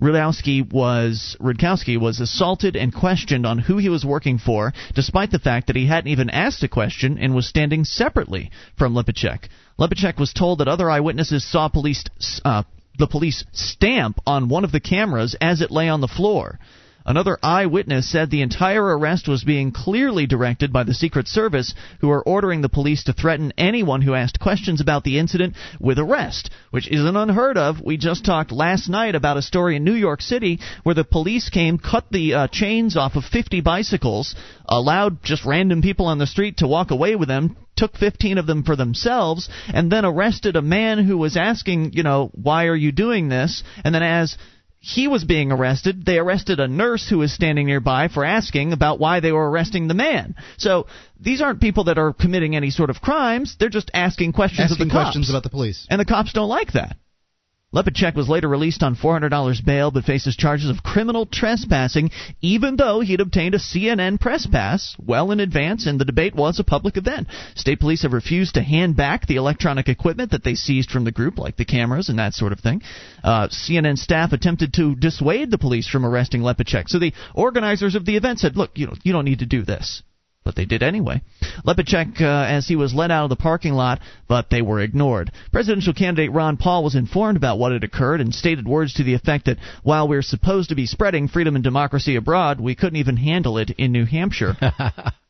Rudowski 0.01 0.61
was 0.71 1.37
Rudkowski 1.39 1.99
was 1.99 2.19
assaulted 2.19 2.75
and 2.75 2.93
questioned 2.93 3.45
on 3.45 3.59
who 3.59 3.77
he 3.77 3.89
was 3.89 4.03
working 4.03 4.37
for, 4.37 4.73
despite 4.95 5.31
the 5.31 5.39
fact 5.39 5.67
that 5.67 5.75
he 5.75 5.85
hadn't 5.85 6.11
even 6.11 6.29
asked 6.29 6.63
a 6.63 6.67
question 6.67 7.17
and 7.17 7.35
was 7.35 7.47
standing 7.47 7.85
separately 7.85 8.51
from 8.75 8.93
Lepacek. 8.93 9.47
Lepacek 9.79 10.19
was 10.19 10.33
told 10.33 10.59
that 10.59 10.67
other 10.67 10.89
eyewitnesses 10.89 11.43
saw 11.43 11.67
police 11.67 12.03
uh, 12.43 12.63
the 12.97 13.07
police 13.07 13.43
stamp 13.51 14.19
on 14.25 14.49
one 14.49 14.63
of 14.63 14.71
the 14.71 14.79
cameras 14.79 15.35
as 15.41 15.61
it 15.61 15.71
lay 15.71 15.89
on 15.89 16.01
the 16.01 16.07
floor. 16.07 16.59
Another 17.05 17.37
eyewitness 17.43 18.09
said 18.09 18.29
the 18.29 18.41
entire 18.41 18.97
arrest 18.97 19.27
was 19.27 19.43
being 19.43 19.71
clearly 19.71 20.25
directed 20.25 20.71
by 20.71 20.83
the 20.83 20.93
Secret 20.93 21.27
Service, 21.27 21.73
who 21.99 22.09
are 22.09 22.21
ordering 22.21 22.61
the 22.61 22.69
police 22.69 23.03
to 23.03 23.13
threaten 23.13 23.51
anyone 23.57 24.01
who 24.01 24.13
asked 24.13 24.39
questions 24.39 24.79
about 24.79 25.03
the 25.03 25.19
incident 25.19 25.55
with 25.81 25.99
arrest, 25.99 26.49
which 26.71 26.87
isn't 26.87 27.17
unheard 27.17 27.57
of. 27.57 27.81
We 27.81 27.97
just 27.97 28.23
talked 28.23 28.53
last 28.53 28.87
night 28.87 29.15
about 29.15 29.37
a 29.37 29.41
story 29.41 29.75
in 29.75 29.83
New 29.83 29.93
York 29.93 30.21
City 30.21 30.59
where 30.83 30.95
the 30.95 31.03
police 31.03 31.49
came, 31.49 31.77
cut 31.77 32.05
the 32.09 32.33
uh, 32.33 32.47
chains 32.47 32.95
off 32.95 33.17
of 33.17 33.25
50 33.25 33.59
bicycles, 33.59 34.35
allowed 34.65 35.23
just 35.23 35.45
random 35.45 35.81
people 35.81 36.05
on 36.05 36.19
the 36.19 36.27
street 36.27 36.57
to 36.57 36.67
walk 36.67 36.91
away 36.91 37.17
with 37.17 37.27
them, 37.27 37.57
took 37.75 37.97
15 37.97 38.37
of 38.37 38.47
them 38.47 38.63
for 38.63 38.77
themselves, 38.77 39.49
and 39.73 39.91
then 39.91 40.05
arrested 40.05 40.55
a 40.55 40.61
man 40.61 41.03
who 41.03 41.17
was 41.17 41.35
asking, 41.35 41.91
you 41.93 42.03
know, 42.03 42.31
why 42.33 42.67
are 42.67 42.75
you 42.75 42.93
doing 42.93 43.27
this? 43.27 43.63
And 43.83 43.93
then 43.93 44.03
as 44.03 44.37
he 44.85 45.07
was 45.07 45.23
being 45.23 45.49
arrested. 45.53 46.05
They 46.05 46.17
arrested 46.17 46.59
a 46.59 46.67
nurse 46.67 47.07
who 47.07 47.19
was 47.19 47.31
standing 47.31 47.67
nearby 47.67 48.09
for 48.09 48.25
asking 48.25 48.73
about 48.73 48.99
why 48.99 49.21
they 49.21 49.31
were 49.31 49.49
arresting 49.49 49.87
the 49.87 49.93
man. 49.93 50.35
So 50.57 50.87
these 51.17 51.41
aren't 51.41 51.61
people 51.61 51.85
that 51.85 51.97
are 51.97 52.11
committing 52.11 52.53
any 52.53 52.69
sort 52.69 52.89
of 52.89 52.99
crimes. 52.99 53.55
They're 53.57 53.69
just 53.69 53.89
asking 53.93 54.33
questions 54.33 54.71
asking 54.71 54.83
of 54.83 54.89
the 54.89 54.93
cops. 54.93 55.05
questions 55.05 55.29
about 55.29 55.43
the 55.43 55.49
police. 55.49 55.87
And 55.89 56.01
the 56.01 56.05
cops 56.05 56.33
don't 56.33 56.49
like 56.49 56.73
that. 56.73 56.97
Lepacek 57.73 58.15
was 58.15 58.29
later 58.29 58.47
released 58.47 58.83
on 58.83 58.95
$400 58.95 59.65
bail 59.65 59.91
but 59.91 60.05
faces 60.05 60.35
charges 60.35 60.69
of 60.69 60.83
criminal 60.83 61.25
trespassing 61.25 62.11
even 62.41 62.75
though 62.75 62.99
he'd 62.99 63.19
obtained 63.19 63.55
a 63.55 63.59
CNN 63.59 64.19
press 64.19 64.45
pass 64.45 64.95
well 65.03 65.31
in 65.31 65.39
advance 65.39 65.87
and 65.87 65.99
the 65.99 66.05
debate 66.05 66.35
was 66.35 66.59
a 66.59 66.63
public 66.63 66.97
event. 66.97 67.27
State 67.55 67.79
police 67.79 68.03
have 68.03 68.13
refused 68.13 68.53
to 68.55 68.61
hand 68.61 68.95
back 68.95 69.25
the 69.25 69.37
electronic 69.37 69.89
equipment 69.89 70.31
that 70.31 70.43
they 70.43 70.55
seized 70.55 70.91
from 70.91 71.03
the 71.03 71.11
group, 71.11 71.39
like 71.39 71.57
the 71.57 71.65
cameras 71.65 72.09
and 72.09 72.19
that 72.19 72.33
sort 72.33 72.51
of 72.51 72.59
thing. 72.59 72.81
Uh, 73.23 73.47
CNN 73.47 73.97
staff 73.97 74.33
attempted 74.33 74.73
to 74.73 74.95
dissuade 74.95 75.49
the 75.49 75.57
police 75.57 75.87
from 75.87 76.05
arresting 76.05 76.41
Lepacek. 76.41 76.87
So 76.87 76.99
the 76.99 77.13
organizers 77.33 77.95
of 77.95 78.05
the 78.05 78.17
event 78.17 78.39
said, 78.39 78.55
look, 78.55 78.71
you, 78.75 78.91
you 79.03 79.13
don't 79.13 79.25
need 79.25 79.39
to 79.39 79.45
do 79.45 79.63
this 79.63 80.03
but 80.43 80.55
they 80.55 80.65
did 80.65 80.83
anyway. 80.83 81.21
Lepacek, 81.65 82.21
uh, 82.21 82.25
as 82.25 82.67
he 82.67 82.75
was 82.75 82.93
led 82.93 83.11
out 83.11 83.23
of 83.23 83.29
the 83.29 83.35
parking 83.35 83.73
lot, 83.73 83.99
but 84.27 84.49
they 84.49 84.61
were 84.61 84.79
ignored. 84.79 85.31
Presidential 85.51 85.93
candidate 85.93 86.31
Ron 86.31 86.57
Paul 86.57 86.83
was 86.83 86.95
informed 86.95 87.37
about 87.37 87.59
what 87.59 87.71
had 87.71 87.83
occurred 87.83 88.21
and 88.21 88.33
stated 88.33 88.67
words 88.67 88.93
to 88.95 89.03
the 89.03 89.13
effect 89.13 89.45
that 89.45 89.57
while 89.83 90.07
we're 90.07 90.21
supposed 90.21 90.69
to 90.69 90.75
be 90.75 90.85
spreading 90.85 91.27
freedom 91.27 91.55
and 91.55 91.63
democracy 91.63 92.15
abroad, 92.15 92.59
we 92.59 92.75
couldn't 92.75 92.99
even 92.99 93.17
handle 93.17 93.57
it 93.57 93.71
in 93.71 93.91
New 93.91 94.05
Hampshire. 94.05 94.55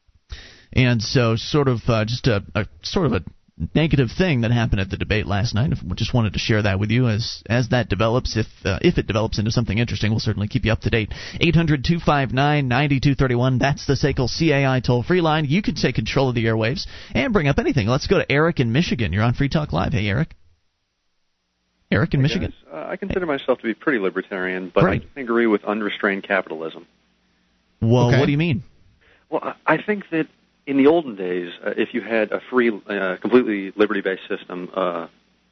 and 0.74 1.02
so, 1.02 1.36
sort 1.36 1.68
of, 1.68 1.82
uh, 1.88 2.06
just 2.06 2.28
a, 2.28 2.44
a 2.56 2.66
sort 2.82 3.06
of 3.06 3.14
a 3.14 3.24
negative 3.76 4.10
thing 4.18 4.42
that 4.42 4.50
happened 4.52 4.82
at 4.82 4.90
the 4.90 4.98
debate 4.98 5.28
last 5.28 5.54
night. 5.54 5.72
I 5.72 5.76
Just 5.94 6.14
wanted 6.14 6.34
to 6.34 6.40
share 6.40 6.64
that 6.64 6.80
with 6.80 6.92
you 6.92 7.08
as 7.08 7.44
as 7.48 7.70
that 7.70 7.88
develops. 7.90 8.36
If 8.36 8.48
uh, 8.66 8.80
if 8.82 8.98
it 8.98 9.08
develops 9.08 9.40
into 9.40 9.52
something 9.52 9.78
interesting, 9.78 10.12
we'll 10.12 10.20
certainly 10.20 10.48
keep 10.48 10.66
you 10.66 10.72
up 10.72 10.82
to 10.82 10.90
date. 10.90 11.14
800-259-9231. 11.42 13.60
That's 13.60 13.86
the 13.86 13.94
SACL 13.94 14.28
CAI 14.28 14.80
toll 14.80 15.04
free 15.04 15.22
line. 15.22 15.46
You 15.46 15.62
can 15.62 15.76
take 15.76 15.94
control 15.96 16.30
of 16.30 16.36
the 16.36 16.46
airwaves 16.46 16.88
and 17.14 17.32
bring 17.32 17.48
up 17.48 17.60
anything. 17.60 17.88
Let's 17.88 18.08
go 18.08 18.18
to 18.18 18.32
Eric 18.32 18.60
in 18.60 18.72
Michigan. 18.72 19.14
You're 19.14 19.22
on 19.24 19.36
Free 19.36 19.50
Talk 19.50 19.72
Live. 19.72 19.94
Hey, 19.94 20.08
Eric. 20.08 20.34
Eric 21.92 22.16
in 22.16 22.22
hey 22.22 22.24
Michigan. 22.24 22.54
Uh, 22.72 22.88
I 22.90 22.96
consider 22.96 23.28
myself 23.28 23.60
to 23.60 23.66
be 23.66 23.76
pretty 23.76 24.00
libertarian, 24.00 24.72
but 24.74 24.84
right. 24.84 25.04
I 25.16 25.20
agree 25.20 25.46
with 25.46 25.64
unrestrained 25.64 26.24
capitalism. 26.24 26.88
Well, 27.82 28.08
okay. 28.08 28.20
what 28.20 28.26
do 28.26 28.32
you 28.32 28.38
mean? 28.38 28.64
Well, 29.30 29.56
I 29.66 29.82
think 29.82 30.10
that 30.10 30.28
in 30.66 30.78
the 30.78 30.88
olden 30.88 31.16
days, 31.16 31.52
uh, 31.66 31.74
if 31.76 31.94
you 31.94 32.02
had 32.02 32.32
a 32.32 32.40
free, 32.40 32.70
uh, 32.70 33.18
completely 33.18 33.72
liberty-based 33.76 34.28
system, 34.28 34.70
uh, 34.74 35.08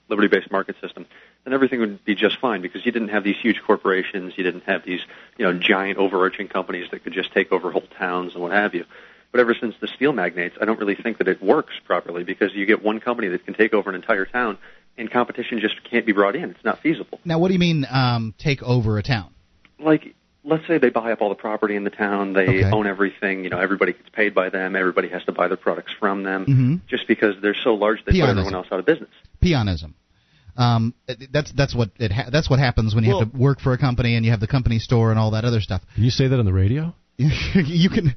liberty-based 0.10 0.52
market 0.52 0.76
system, 0.82 1.06
then 1.44 1.54
everything 1.54 1.80
would 1.80 2.04
be 2.06 2.16
just 2.16 2.38
fine 2.38 2.62
because 2.62 2.86
you 2.86 2.92
didn't 2.92 3.10
have 3.10 3.24
these 3.24 3.38
huge 3.42 3.62
corporations, 3.62 4.34
you 4.38 4.44
didn't 4.44 4.64
have 4.64 4.86
these, 4.86 5.02
you 5.38 5.46
know, 5.46 5.54
giant 5.54 5.98
overarching 5.98 6.48
companies 6.48 6.90
that 6.92 7.04
could 7.04 7.14
just 7.14 7.32
take 7.34 7.52
over 7.52 7.72
whole 7.72 7.88
towns 7.98 8.34
and 8.34 8.42
what 8.42 8.52
have 8.52 8.74
you. 8.76 8.86
But 9.32 9.40
ever 9.40 9.56
since 9.56 9.76
the 9.80 9.88
steel 9.88 10.12
magnates, 10.12 10.58
I 10.60 10.66
don't 10.66 10.80
really 10.80 10.96
think 10.96 11.18
that 11.20 11.28
it 11.28 11.42
works 11.42 11.74
properly 11.86 12.24
because 12.24 12.54
you 12.54 12.66
get 12.66 12.84
one 12.84 13.00
company 13.00 13.30
that 13.30 13.46
can 13.46 13.54
take 13.54 13.74
over 13.74 13.90
an 13.90 13.96
entire 13.96 14.26
town, 14.26 14.58
and 14.98 15.10
competition 15.10 15.60
just 15.62 15.82
can't 15.86 16.06
be 16.06 16.12
brought 16.12 16.36
in. 16.36 16.52
It's 16.52 16.66
not 16.66 16.82
feasible. 16.82 17.20
Now, 17.24 17.40
what 17.40 17.48
do 17.48 17.54
you 17.54 17.60
mean 17.60 17.88
um, 17.90 18.34
take 18.38 18.62
over 18.62 18.98
a 18.98 19.04
town? 19.04 19.34
Like 19.80 20.16
let's 20.44 20.66
say 20.68 20.78
they 20.78 20.90
buy 20.90 21.12
up 21.12 21.22
all 21.22 21.30
the 21.30 21.36
property 21.36 21.76
in 21.76 21.84
the 21.84 21.90
town, 21.90 22.34
they 22.34 22.48
Okay. 22.64 22.72
own 22.72 22.88
everything, 22.88 23.44
you 23.44 23.50
know, 23.50 23.60
everybody 23.60 23.94
gets 23.94 24.10
paid 24.10 24.34
by 24.34 24.50
them, 24.50 24.76
everybody 24.76 25.08
has 25.10 25.24
to 25.26 25.32
buy 25.32 25.48
their 25.48 25.58
products 25.58 25.92
from 26.00 26.24
them, 26.24 26.46
Mhm. 26.46 26.80
just 26.90 27.08
because 27.08 27.36
they're 27.42 27.54
so 27.64 27.76
large 27.76 28.04
they 28.06 28.14
put 28.20 28.30
everyone 28.30 28.56
else 28.56 28.68
out 28.72 28.80
of 28.80 28.86
business. 28.86 29.10
Peonism. 29.42 29.94
Um, 30.58 30.94
that's 31.32 31.52
that's 31.54 31.74
what 31.74 31.92
it 31.98 32.12
ha- 32.12 32.30
that's 32.30 32.50
what 32.50 32.60
happens 32.60 32.94
when 32.94 33.04
you 33.06 33.18
have 33.18 33.32
to 33.32 33.38
work 33.38 33.62
for 33.62 33.72
a 33.72 33.78
company 33.78 34.16
and 34.16 34.26
you 34.26 34.32
have 34.32 34.42
the 34.42 34.48
company 34.48 34.80
store 34.80 35.10
and 35.12 35.18
all 35.20 35.32
that 35.32 35.46
other 35.46 35.62
stuff. 35.62 35.82
Can 35.96 36.04
you 36.04 36.10
say 36.12 36.28
that 36.28 36.38
on 36.38 36.46
the 36.46 36.52
radio? 36.54 36.94
you 37.18 37.90
can 37.90 38.14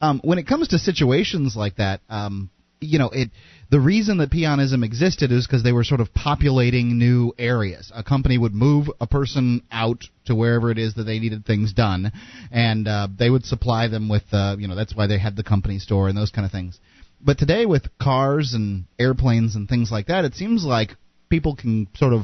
um, 0.00 0.20
when 0.22 0.38
it 0.38 0.46
comes 0.46 0.68
to 0.68 0.78
situations 0.78 1.56
like 1.56 1.76
that 1.76 2.00
um, 2.10 2.50
you 2.80 2.98
know 2.98 3.10
it 3.10 3.30
the 3.70 3.80
reason 3.80 4.18
that 4.18 4.30
peonism 4.30 4.82
existed 4.84 5.30
is 5.30 5.46
because 5.46 5.62
they 5.62 5.72
were 5.72 5.84
sort 5.84 6.00
of 6.00 6.12
populating 6.14 6.98
new 6.98 7.32
areas 7.38 7.90
a 7.94 8.02
company 8.02 8.38
would 8.38 8.54
move 8.54 8.88
a 9.00 9.06
person 9.06 9.62
out 9.70 10.04
to 10.24 10.34
wherever 10.34 10.70
it 10.70 10.78
is 10.78 10.94
that 10.94 11.04
they 11.04 11.18
needed 11.18 11.44
things 11.44 11.72
done 11.72 12.12
and 12.50 12.86
uh, 12.88 13.08
they 13.18 13.30
would 13.30 13.44
supply 13.44 13.88
them 13.88 14.08
with 14.08 14.22
uh, 14.32 14.56
you 14.58 14.68
know 14.68 14.74
that's 14.76 14.94
why 14.94 15.06
they 15.06 15.18
had 15.18 15.36
the 15.36 15.44
company 15.44 15.78
store 15.78 16.08
and 16.08 16.16
those 16.16 16.30
kind 16.30 16.44
of 16.46 16.52
things 16.52 16.78
but 17.20 17.36
today 17.38 17.66
with 17.66 17.88
cars 18.00 18.54
and 18.54 18.84
airplanes 18.98 19.56
and 19.56 19.68
things 19.68 19.90
like 19.90 20.06
that 20.06 20.24
it 20.24 20.34
seems 20.34 20.64
like 20.64 20.90
people 21.28 21.56
can 21.56 21.88
sort 21.94 22.12
of 22.12 22.22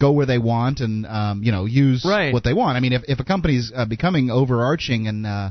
go 0.00 0.12
where 0.12 0.26
they 0.26 0.38
want 0.38 0.80
and 0.80 1.06
um, 1.06 1.42
you 1.42 1.52
know 1.52 1.64
use 1.64 2.04
Right. 2.04 2.32
what 2.32 2.44
they 2.44 2.52
want. 2.52 2.76
I 2.76 2.80
mean, 2.80 2.92
if 2.92 3.02
if 3.08 3.18
a 3.18 3.24
company's 3.24 3.72
uh, 3.74 3.86
becoming 3.86 4.30
overarching 4.30 5.08
and 5.08 5.26
uh, 5.26 5.50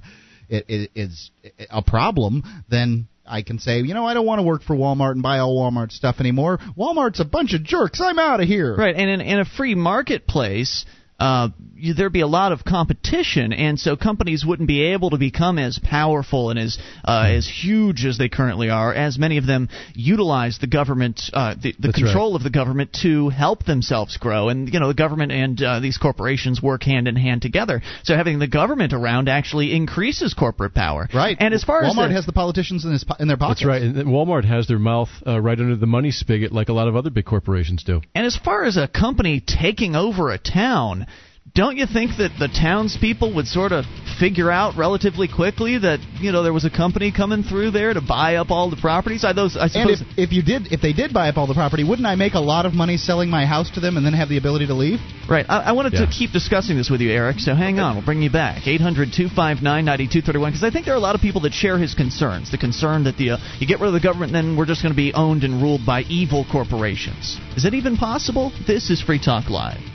it, 0.50 0.66
it 0.68 0.92
is 0.96 1.32
a 1.70 1.82
problem, 1.82 2.44
then 2.70 3.08
I 3.28 3.42
can 3.42 3.60
say, 3.60 3.80
you 3.80 3.94
know, 3.94 4.06
I 4.06 4.14
don't 4.14 4.26
want 4.26 4.40
to 4.40 4.44
work 4.44 4.64
for 4.64 4.76
Walmart 4.76 5.12
and 5.12 5.24
buy 5.24 5.40
all 5.40 5.58
Walmart 5.60 5.92
stuff 5.92 6.18
anymore. 6.20 6.60
Walmart's 6.78 7.20
a 7.20 7.26
bunch 7.26 7.54
of 7.54 7.64
jerks. 7.64 8.00
I'm 8.02 8.20
out 8.20 8.42
of 8.42 8.48
here. 8.48 8.76
Right, 8.76 8.96
and 8.96 9.10
in, 9.10 9.22
in 9.22 9.40
a 9.40 9.46
free 9.46 9.76
marketplace, 9.76 10.86
uh, 11.20 11.50
there'd 11.96 12.14
be 12.14 12.22
a 12.22 12.28
lot 12.28 12.52
of 12.52 12.64
competition, 12.64 13.54
and 13.54 13.80
so 13.80 13.96
companies 13.96 14.46
wouldn't 14.46 14.68
be 14.68 14.94
able 14.94 15.10
to 15.12 15.18
become 15.18 15.60
as 15.60 15.80
powerful 15.80 16.50
and 16.50 16.60
as 16.60 16.78
uh, 17.04 17.26
as 17.28 17.48
huge 17.48 18.06
as 18.06 18.18
they 18.18 18.30
currently 18.30 18.70
are, 18.70 18.94
as 18.94 19.18
many 19.18 19.38
of 19.38 19.46
them 19.46 19.70
utilize 19.94 20.58
the 20.60 20.68
government, 20.68 21.22
uh, 21.34 21.56
the, 21.56 21.74
the 21.74 21.88
That's 21.88 21.98
control 21.98 22.36
of 22.36 22.44
the 22.44 22.50
government 22.50 22.98
to 23.02 23.30
help 23.30 23.66
themselves 23.66 24.18
grow. 24.18 24.50
And 24.50 24.74
you 24.74 24.80
know, 24.80 24.88
the 24.88 24.94
government 24.94 25.32
and 25.32 25.62
uh, 25.62 25.80
these 25.80 25.98
corporations 25.98 26.62
work 26.62 26.84
hand 26.84 27.08
in 27.08 27.16
hand 27.16 27.42
together. 27.42 27.82
So 28.04 28.16
having 28.16 28.40
the 28.40 28.48
government 28.48 28.94
around 28.94 29.30
actually 29.30 29.76
increases 29.76 30.34
corporate 30.34 30.74
power. 30.74 31.08
Right. 31.14 31.38
And 31.40 31.54
as 31.54 31.64
far 31.64 31.84
as 31.84 31.94
Walmart 31.94 32.12
has 32.12 32.26
the 32.26 32.34
politicians 32.34 32.86
in, 32.86 32.92
his, 32.92 33.04
po- 33.04 33.16
in 33.20 33.28
their 33.28 33.38
pockets. 33.38 33.62
That's 33.62 33.68
right. 33.68 33.82
And 33.82 34.08
Walmart 34.08 34.46
has 34.46 34.68
their 34.68 34.80
mouth 34.80 35.10
uh, 35.26 35.40
right 35.40 35.60
under 35.60 35.76
the 35.76 35.86
money 35.86 36.12
spigot, 36.12 36.52
like 36.52 36.70
a 36.70 36.74
lot 36.74 36.88
of 36.88 36.96
other 36.96 37.10
big 37.10 37.26
corporations 37.26 37.84
do. 37.84 38.02
And 38.14 38.26
as 38.26 38.38
far 38.38 38.64
as 38.64 38.78
a 38.78 38.88
company 38.88 39.44
taking 39.46 39.96
over 39.96 40.32
a 40.32 40.38
town, 40.38 41.08
don't 41.56 41.78
you 41.78 41.86
think 41.88 42.18
that 42.18 42.32
the 42.38 42.50
townspeople 42.50 43.34
would 43.36 43.48
sort 43.48 43.72
of 43.72 43.86
figure 44.20 44.52
out 44.52 44.76
relatively 44.78 45.28
quickly 45.28 45.78
that 45.78 46.00
you 46.20 46.32
know 46.32 46.44
there 46.44 46.54
was 46.54 46.64
a 46.66 46.70
company 46.70 47.12
coming 47.12 47.44
through 47.44 47.72
there 47.72 47.94
to 47.94 48.02
buy 48.02 48.36
up 48.36 48.52
all 48.52 48.70
the 48.70 48.76
properties? 48.76 49.24
I 49.24 49.32
those 49.32 49.56
I 49.56 49.64
And 49.64 49.72
suppose. 49.72 50.02
if, 50.02 50.30
if 50.30 50.32
you 50.34 50.44
did, 50.44 50.72
if 50.74 50.82
they 50.82 50.92
did 50.92 51.14
buy 51.14 51.30
up 51.30 51.38
all 51.38 51.48
the 51.48 51.54
property, 51.54 51.86
wouldn't 51.86 52.06
I 52.08 52.16
make 52.16 52.34
a 52.34 52.42
lot 52.42 52.66
of 52.66 52.74
money 52.74 52.98
selling 52.98 53.30
my 53.30 53.46
house 53.46 53.72
to 53.72 53.80
them 53.80 53.96
and 53.96 54.06
then 54.06 54.12
have 54.14 54.28
the 54.28 54.38
ability 54.38 54.68
to 54.68 54.74
leave? 54.74 55.00
Right. 55.30 55.46
I, 55.48 55.70
I 55.70 55.72
wanted 55.72 55.94
Yeah. 55.94 56.06
to 56.06 56.12
keep 56.12 56.32
discussing 56.32 56.76
this 56.76 56.90
with 56.90 57.00
you, 57.00 57.10
Eric. 57.12 57.40
So 57.40 57.56
hang 57.56 57.80
on. 57.80 57.96
We'll 57.96 58.06
bring 58.06 58.22
you 58.22 58.30
back. 58.30 58.68
800 58.68 59.14
259 59.16 59.64
9231. 59.64 60.52
Because 60.52 60.64
I 60.64 60.72
think 60.72 60.86
there 60.86 60.94
are 60.94 60.98
a 60.98 61.08
lot 61.08 61.16
of 61.16 61.22
people 61.22 61.42
that 61.42 61.54
share 61.54 61.78
his 61.80 61.94
concerns. 61.94 62.52
The 62.52 62.58
concern 62.58 63.06
that 63.06 63.16
the 63.18 63.32
uh, 63.32 63.38
you 63.60 63.66
get 63.66 63.80
rid 63.80 63.88
of 63.88 63.94
the 63.94 64.02
government, 64.02 64.36
and 64.36 64.50
then 64.50 64.58
we're 64.58 64.66
just 64.68 64.82
going 64.84 64.94
to 64.94 64.98
be 64.98 65.14
owned 65.14 65.46
and 65.46 65.62
ruled 65.62 65.86
by 65.86 66.02
evil 66.02 66.46
corporations. 66.52 67.40
Is 67.56 67.64
it 67.64 67.74
even 67.74 67.96
possible? 67.96 68.52
This 68.68 68.90
is 68.90 69.02
Free 69.02 69.20
Talk 69.24 69.50
Live. 69.50 69.95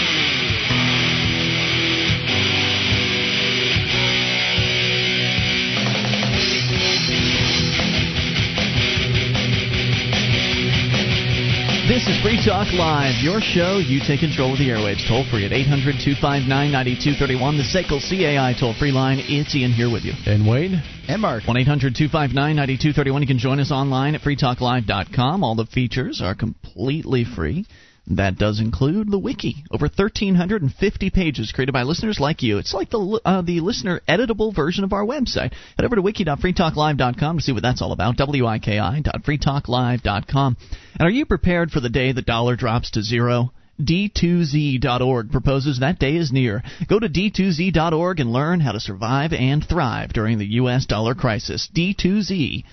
This 11.91 12.07
is 12.07 12.21
Free 12.21 12.39
Talk 12.39 12.71
Live, 12.71 13.21
your 13.21 13.41
show. 13.41 13.83
You 13.83 13.99
take 13.99 14.21
control 14.21 14.53
of 14.53 14.59
the 14.59 14.69
airwaves 14.69 15.05
toll 15.09 15.27
free 15.29 15.43
at 15.43 15.51
800 15.51 15.99
259 15.99 16.47
9231, 16.47 17.57
the 17.59 17.67
SACL 17.67 17.99
CAI 17.99 18.55
toll 18.57 18.73
free 18.79 18.93
line. 18.93 19.19
It's 19.19 19.53
Ian 19.53 19.73
here 19.73 19.91
with 19.91 20.07
you. 20.07 20.13
And 20.25 20.47
Wade. 20.47 20.71
And 21.09 21.21
Mark. 21.21 21.43
1 21.43 21.57
800 21.57 21.91
259 21.93 22.31
9231. 22.31 23.21
You 23.21 23.27
can 23.27 23.37
join 23.37 23.59
us 23.59 23.73
online 23.73 24.15
at 24.15 24.21
freetalklive.com. 24.21 25.43
All 25.43 25.55
the 25.55 25.65
features 25.65 26.21
are 26.23 26.33
completely 26.33 27.25
free. 27.25 27.67
That 28.07 28.37
does 28.37 28.59
include 28.59 29.11
the 29.11 29.19
wiki, 29.19 29.63
over 29.69 29.85
1,350 29.85 31.09
pages 31.11 31.51
created 31.51 31.71
by 31.71 31.83
listeners 31.83 32.19
like 32.19 32.41
you. 32.41 32.57
It's 32.57 32.73
like 32.73 32.89
the 32.89 33.21
uh, 33.23 33.41
the 33.41 33.59
listener 33.59 34.01
editable 34.09 34.55
version 34.55 34.83
of 34.83 34.91
our 34.91 35.05
website. 35.05 35.53
Head 35.77 35.85
over 35.85 35.95
to 35.95 36.01
wiki.freetalklive.com 36.01 37.37
to 37.37 37.43
see 37.43 37.51
what 37.51 37.61
that's 37.61 37.81
all 37.81 37.91
about. 37.91 38.17
wiki.freetalklive.com. 38.17 40.57
And 40.99 41.07
are 41.07 41.11
you 41.11 41.25
prepared 41.25 41.71
for 41.71 41.79
the 41.79 41.89
day 41.89 42.11
the 42.11 42.23
dollar 42.23 42.55
drops 42.55 42.89
to 42.91 43.03
zero? 43.03 43.51
D2Z.org 43.79 45.31
proposes 45.31 45.79
that 45.79 45.99
day 45.99 46.15
is 46.15 46.31
near. 46.31 46.63
Go 46.87 46.99
to 46.99 47.09
D2Z.org 47.09 48.19
and 48.19 48.33
learn 48.33 48.59
how 48.59 48.73
to 48.73 48.79
survive 48.79 49.33
and 49.33 49.63
thrive 49.63 50.13
during 50.13 50.37
the 50.37 50.45
U.S. 50.45 50.85
dollar 50.85 51.15
crisis. 51.15 51.67
D2Z.org. 51.73 52.63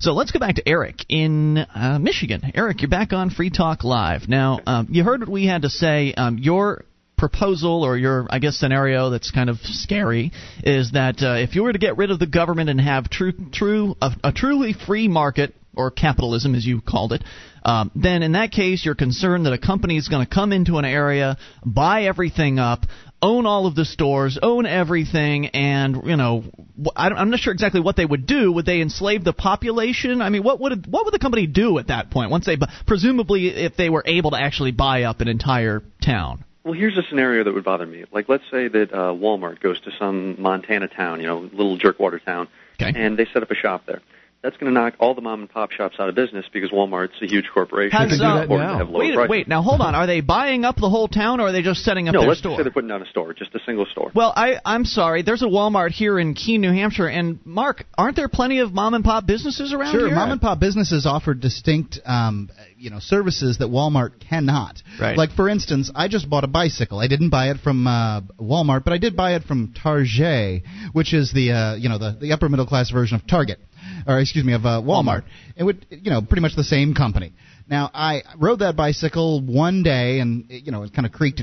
So 0.00 0.14
let's 0.14 0.30
go 0.30 0.38
back 0.38 0.54
to 0.54 0.66
Eric 0.66 1.04
in 1.10 1.58
uh, 1.58 1.98
Michigan. 2.00 2.52
Eric, 2.54 2.80
you're 2.80 2.88
back 2.88 3.12
on 3.12 3.28
Free 3.28 3.50
Talk 3.50 3.84
Live. 3.84 4.30
Now, 4.30 4.58
um, 4.66 4.88
you 4.90 5.04
heard 5.04 5.20
what 5.20 5.28
we 5.28 5.44
had 5.46 5.60
to 5.60 5.68
say. 5.68 6.14
Um, 6.14 6.38
your 6.38 6.86
proposal 7.18 7.82
or 7.82 7.98
your, 7.98 8.26
I 8.30 8.38
guess, 8.38 8.56
scenario 8.56 9.10
that's 9.10 9.30
kind 9.30 9.50
of 9.50 9.58
scary 9.58 10.32
is 10.64 10.92
that 10.92 11.20
uh, 11.20 11.34
if 11.34 11.54
you 11.54 11.64
were 11.64 11.74
to 11.74 11.78
get 11.78 11.98
rid 11.98 12.10
of 12.10 12.18
the 12.18 12.26
government 12.26 12.70
and 12.70 12.80
have 12.80 13.10
true, 13.10 13.34
true, 13.52 13.94
a, 14.00 14.12
a 14.24 14.32
truly 14.32 14.72
free 14.72 15.06
market 15.06 15.54
or 15.76 15.90
capitalism, 15.90 16.54
as 16.54 16.64
you 16.64 16.80
called 16.80 17.12
it, 17.12 17.22
um, 17.62 17.90
then 17.94 18.22
in 18.22 18.32
that 18.32 18.52
case 18.52 18.82
you're 18.82 18.94
concerned 18.94 19.44
that 19.44 19.52
a 19.52 19.58
company 19.58 19.98
is 19.98 20.08
going 20.08 20.26
to 20.26 20.34
come 20.34 20.54
into 20.54 20.78
an 20.78 20.86
area, 20.86 21.36
buy 21.62 22.04
everything 22.04 22.58
up, 22.58 22.86
own 23.22 23.46
all 23.46 23.66
of 23.66 23.74
the 23.74 23.84
stores, 23.84 24.38
own 24.42 24.66
everything, 24.66 25.46
and 25.48 26.02
you 26.04 26.16
know, 26.16 26.44
I'm 26.96 27.30
not 27.30 27.40
sure 27.40 27.52
exactly 27.52 27.80
what 27.80 27.96
they 27.96 28.04
would 28.04 28.26
do. 28.26 28.52
Would 28.52 28.66
they 28.66 28.80
enslave 28.80 29.24
the 29.24 29.32
population? 29.32 30.22
I 30.22 30.30
mean, 30.30 30.42
what 30.42 30.60
would 30.60 30.86
what 30.86 31.04
would 31.04 31.14
the 31.14 31.18
company 31.18 31.46
do 31.46 31.78
at 31.78 31.88
that 31.88 32.10
point 32.10 32.30
once 32.30 32.46
they, 32.46 32.56
presumably, 32.86 33.48
if 33.48 33.76
they 33.76 33.90
were 33.90 34.02
able 34.06 34.32
to 34.32 34.40
actually 34.40 34.72
buy 34.72 35.04
up 35.04 35.20
an 35.20 35.28
entire 35.28 35.82
town? 36.02 36.44
Well, 36.64 36.74
here's 36.74 36.98
a 36.98 37.02
scenario 37.08 37.44
that 37.44 37.54
would 37.54 37.64
bother 37.64 37.86
me. 37.86 38.04
Like, 38.12 38.28
let's 38.28 38.44
say 38.50 38.68
that 38.68 38.92
uh, 38.92 39.12
Walmart 39.14 39.60
goes 39.60 39.80
to 39.80 39.90
some 39.98 40.40
Montana 40.40 40.88
town, 40.88 41.20
you 41.20 41.26
know, 41.26 41.38
little 41.38 41.78
jerkwater 41.78 42.22
town, 42.22 42.48
okay. 42.80 42.92
and 42.94 43.18
they 43.18 43.26
set 43.32 43.42
up 43.42 43.50
a 43.50 43.54
shop 43.54 43.86
there 43.86 44.02
that's 44.42 44.56
going 44.56 44.72
to 44.72 44.80
knock 44.80 44.94
all 44.98 45.14
the 45.14 45.20
mom 45.20 45.40
and 45.40 45.50
pop 45.50 45.70
shops 45.70 45.96
out 45.98 46.08
of 46.08 46.14
business 46.14 46.46
because 46.50 46.70
Walmart's 46.70 47.20
a 47.20 47.26
huge 47.26 47.44
corporation. 47.52 47.96
Has, 47.96 48.12
and 48.12 48.22
uh, 48.22 48.46
now. 48.46 48.90
Wait, 48.90 49.14
prices. 49.14 49.30
wait, 49.30 49.48
now 49.48 49.60
hold 49.60 49.82
on. 49.82 49.94
Are 49.94 50.06
they 50.06 50.22
buying 50.22 50.64
up 50.64 50.76
the 50.76 50.88
whole 50.88 51.08
town, 51.08 51.40
or 51.40 51.48
are 51.48 51.52
they 51.52 51.60
just 51.60 51.84
setting 51.84 52.08
up 52.08 52.14
no, 52.14 52.20
their 52.20 52.28
let's 52.30 52.40
store? 52.40 52.56
say 52.56 52.62
they're 52.62 52.72
putting 52.72 52.88
down 52.88 53.02
a 53.02 53.06
store, 53.06 53.34
just 53.34 53.54
a 53.54 53.60
single 53.66 53.84
store. 53.86 54.10
Well, 54.14 54.32
I, 54.34 54.58
I'm 54.64 54.86
sorry. 54.86 55.22
There's 55.22 55.42
a 55.42 55.46
Walmart 55.46 55.90
here 55.90 56.18
in 56.18 56.32
Keene, 56.32 56.62
New 56.62 56.72
Hampshire, 56.72 57.06
and 57.06 57.38
Mark, 57.44 57.84
aren't 57.98 58.16
there 58.16 58.28
plenty 58.28 58.60
of 58.60 58.72
mom 58.72 58.94
and 58.94 59.04
pop 59.04 59.26
businesses 59.26 59.74
around 59.74 59.92
sure, 59.92 60.06
here? 60.06 60.14
mom 60.14 60.30
and 60.30 60.40
pop 60.40 60.58
businesses 60.58 61.04
offer 61.04 61.34
distinct, 61.34 61.98
um, 62.06 62.48
you 62.78 62.88
know, 62.88 62.98
services 62.98 63.58
that 63.58 63.68
Walmart 63.68 64.26
cannot. 64.26 64.82
Right. 64.98 65.18
Like 65.18 65.32
for 65.32 65.50
instance, 65.50 65.92
I 65.94 66.08
just 66.08 66.30
bought 66.30 66.44
a 66.44 66.48
bicycle. 66.48 66.98
I 66.98 67.08
didn't 67.08 67.28
buy 67.30 67.50
it 67.50 67.58
from 67.58 67.86
uh, 67.86 68.22
Walmart, 68.40 68.84
but 68.84 68.94
I 68.94 68.98
did 68.98 69.16
buy 69.16 69.34
it 69.34 69.44
from 69.44 69.74
Target, 69.74 70.62
which 70.92 71.12
is 71.12 71.30
the 71.32 71.52
uh, 71.52 71.74
you 71.74 71.90
know 71.90 71.98
the 71.98 72.16
the 72.18 72.32
upper 72.32 72.48
middle 72.48 72.66
class 72.66 72.90
version 72.90 73.16
of 73.16 73.26
Target 73.26 73.58
or 74.06 74.20
excuse 74.20 74.44
me, 74.44 74.52
of 74.52 74.64
uh, 74.64 74.80
Walmart. 74.82 75.24
It 75.56 75.64
would, 75.64 75.86
you 75.90 76.10
know, 76.10 76.22
pretty 76.22 76.42
much 76.42 76.56
the 76.56 76.64
same 76.64 76.94
company. 76.94 77.32
Now, 77.68 77.90
I 77.94 78.22
rode 78.38 78.60
that 78.60 78.76
bicycle 78.76 79.40
one 79.40 79.82
day, 79.82 80.20
and 80.20 80.46
you 80.48 80.72
know, 80.72 80.82
it 80.82 80.92
kind 80.92 81.06
of 81.06 81.12
creaked. 81.12 81.42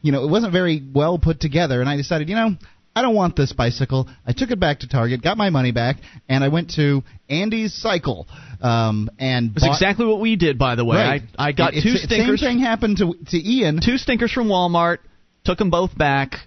You 0.00 0.12
know, 0.12 0.24
it 0.24 0.30
wasn't 0.30 0.52
very 0.52 0.82
well 0.94 1.18
put 1.18 1.38
together, 1.40 1.80
and 1.80 1.88
I 1.88 1.96
decided, 1.96 2.28
you 2.28 2.34
know, 2.34 2.56
I 2.94 3.02
don't 3.02 3.14
want 3.14 3.36
this 3.36 3.52
bicycle. 3.52 4.08
I 4.26 4.32
took 4.32 4.50
it 4.50 4.60
back 4.60 4.80
to 4.80 4.88
Target, 4.88 5.22
got 5.22 5.36
my 5.36 5.50
money 5.50 5.72
back, 5.72 5.96
and 6.28 6.44
I 6.44 6.48
went 6.48 6.72
to 6.76 7.02
Andy's 7.28 7.72
Cycle. 7.74 8.26
Um, 8.60 9.10
and 9.18 9.54
That's 9.54 9.66
exactly 9.66 10.06
what 10.06 10.20
we 10.20 10.36
did, 10.36 10.58
by 10.58 10.74
the 10.74 10.84
way. 10.84 10.96
Right. 10.96 11.22
I, 11.38 11.48
I 11.48 11.52
got 11.52 11.74
it, 11.74 11.82
two 11.82 11.90
it's, 11.90 12.04
stinkers. 12.04 12.40
Same 12.40 12.48
thing 12.48 12.58
happened 12.58 12.98
to 12.98 13.14
to 13.30 13.36
Ian. 13.36 13.80
Two 13.82 13.96
stinkers 13.96 14.32
from 14.32 14.48
Walmart. 14.48 14.98
Took 15.44 15.58
them 15.58 15.70
both 15.70 15.96
back. 15.96 16.32
Went, 16.32 16.40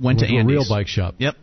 Went 0.00 0.18
to 0.20 0.26
to 0.26 0.34
a 0.34 0.38
Andy's. 0.40 0.56
real 0.56 0.68
bike 0.68 0.88
shop. 0.88 1.14
Yep. 1.18 1.36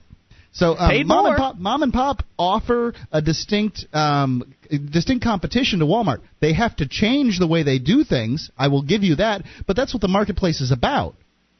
So 0.52 0.76
um, 0.78 0.90
Paid 0.90 1.08
mom 1.08 1.24
more. 1.24 1.34
and 1.34 1.38
pop, 1.38 1.58
mom 1.58 1.84
and 1.84 1.94
pop 1.94 2.24
offer 2.38 2.94
a 3.12 3.22
distinct, 3.22 3.86
um, 3.94 4.54
distinct 4.70 5.24
competition 5.24 5.80
to 5.80 5.86
Walmart. 5.86 6.22
They 6.42 6.54
have 6.54 6.76
to 6.78 6.88
change 6.88 7.40
the 7.40 7.48
way 7.48 7.64
they 7.64 7.80
do 7.80 8.04
things. 8.04 8.50
I 8.58 8.68
will 8.70 8.82
give 8.82 9.04
you 9.04 9.16
that, 9.16 9.44
but 9.68 9.76
that's 9.76 9.94
what 9.94 10.02
the 10.02 10.08
marketplace 10.08 10.62
is 10.62 10.72
about. 10.72 11.16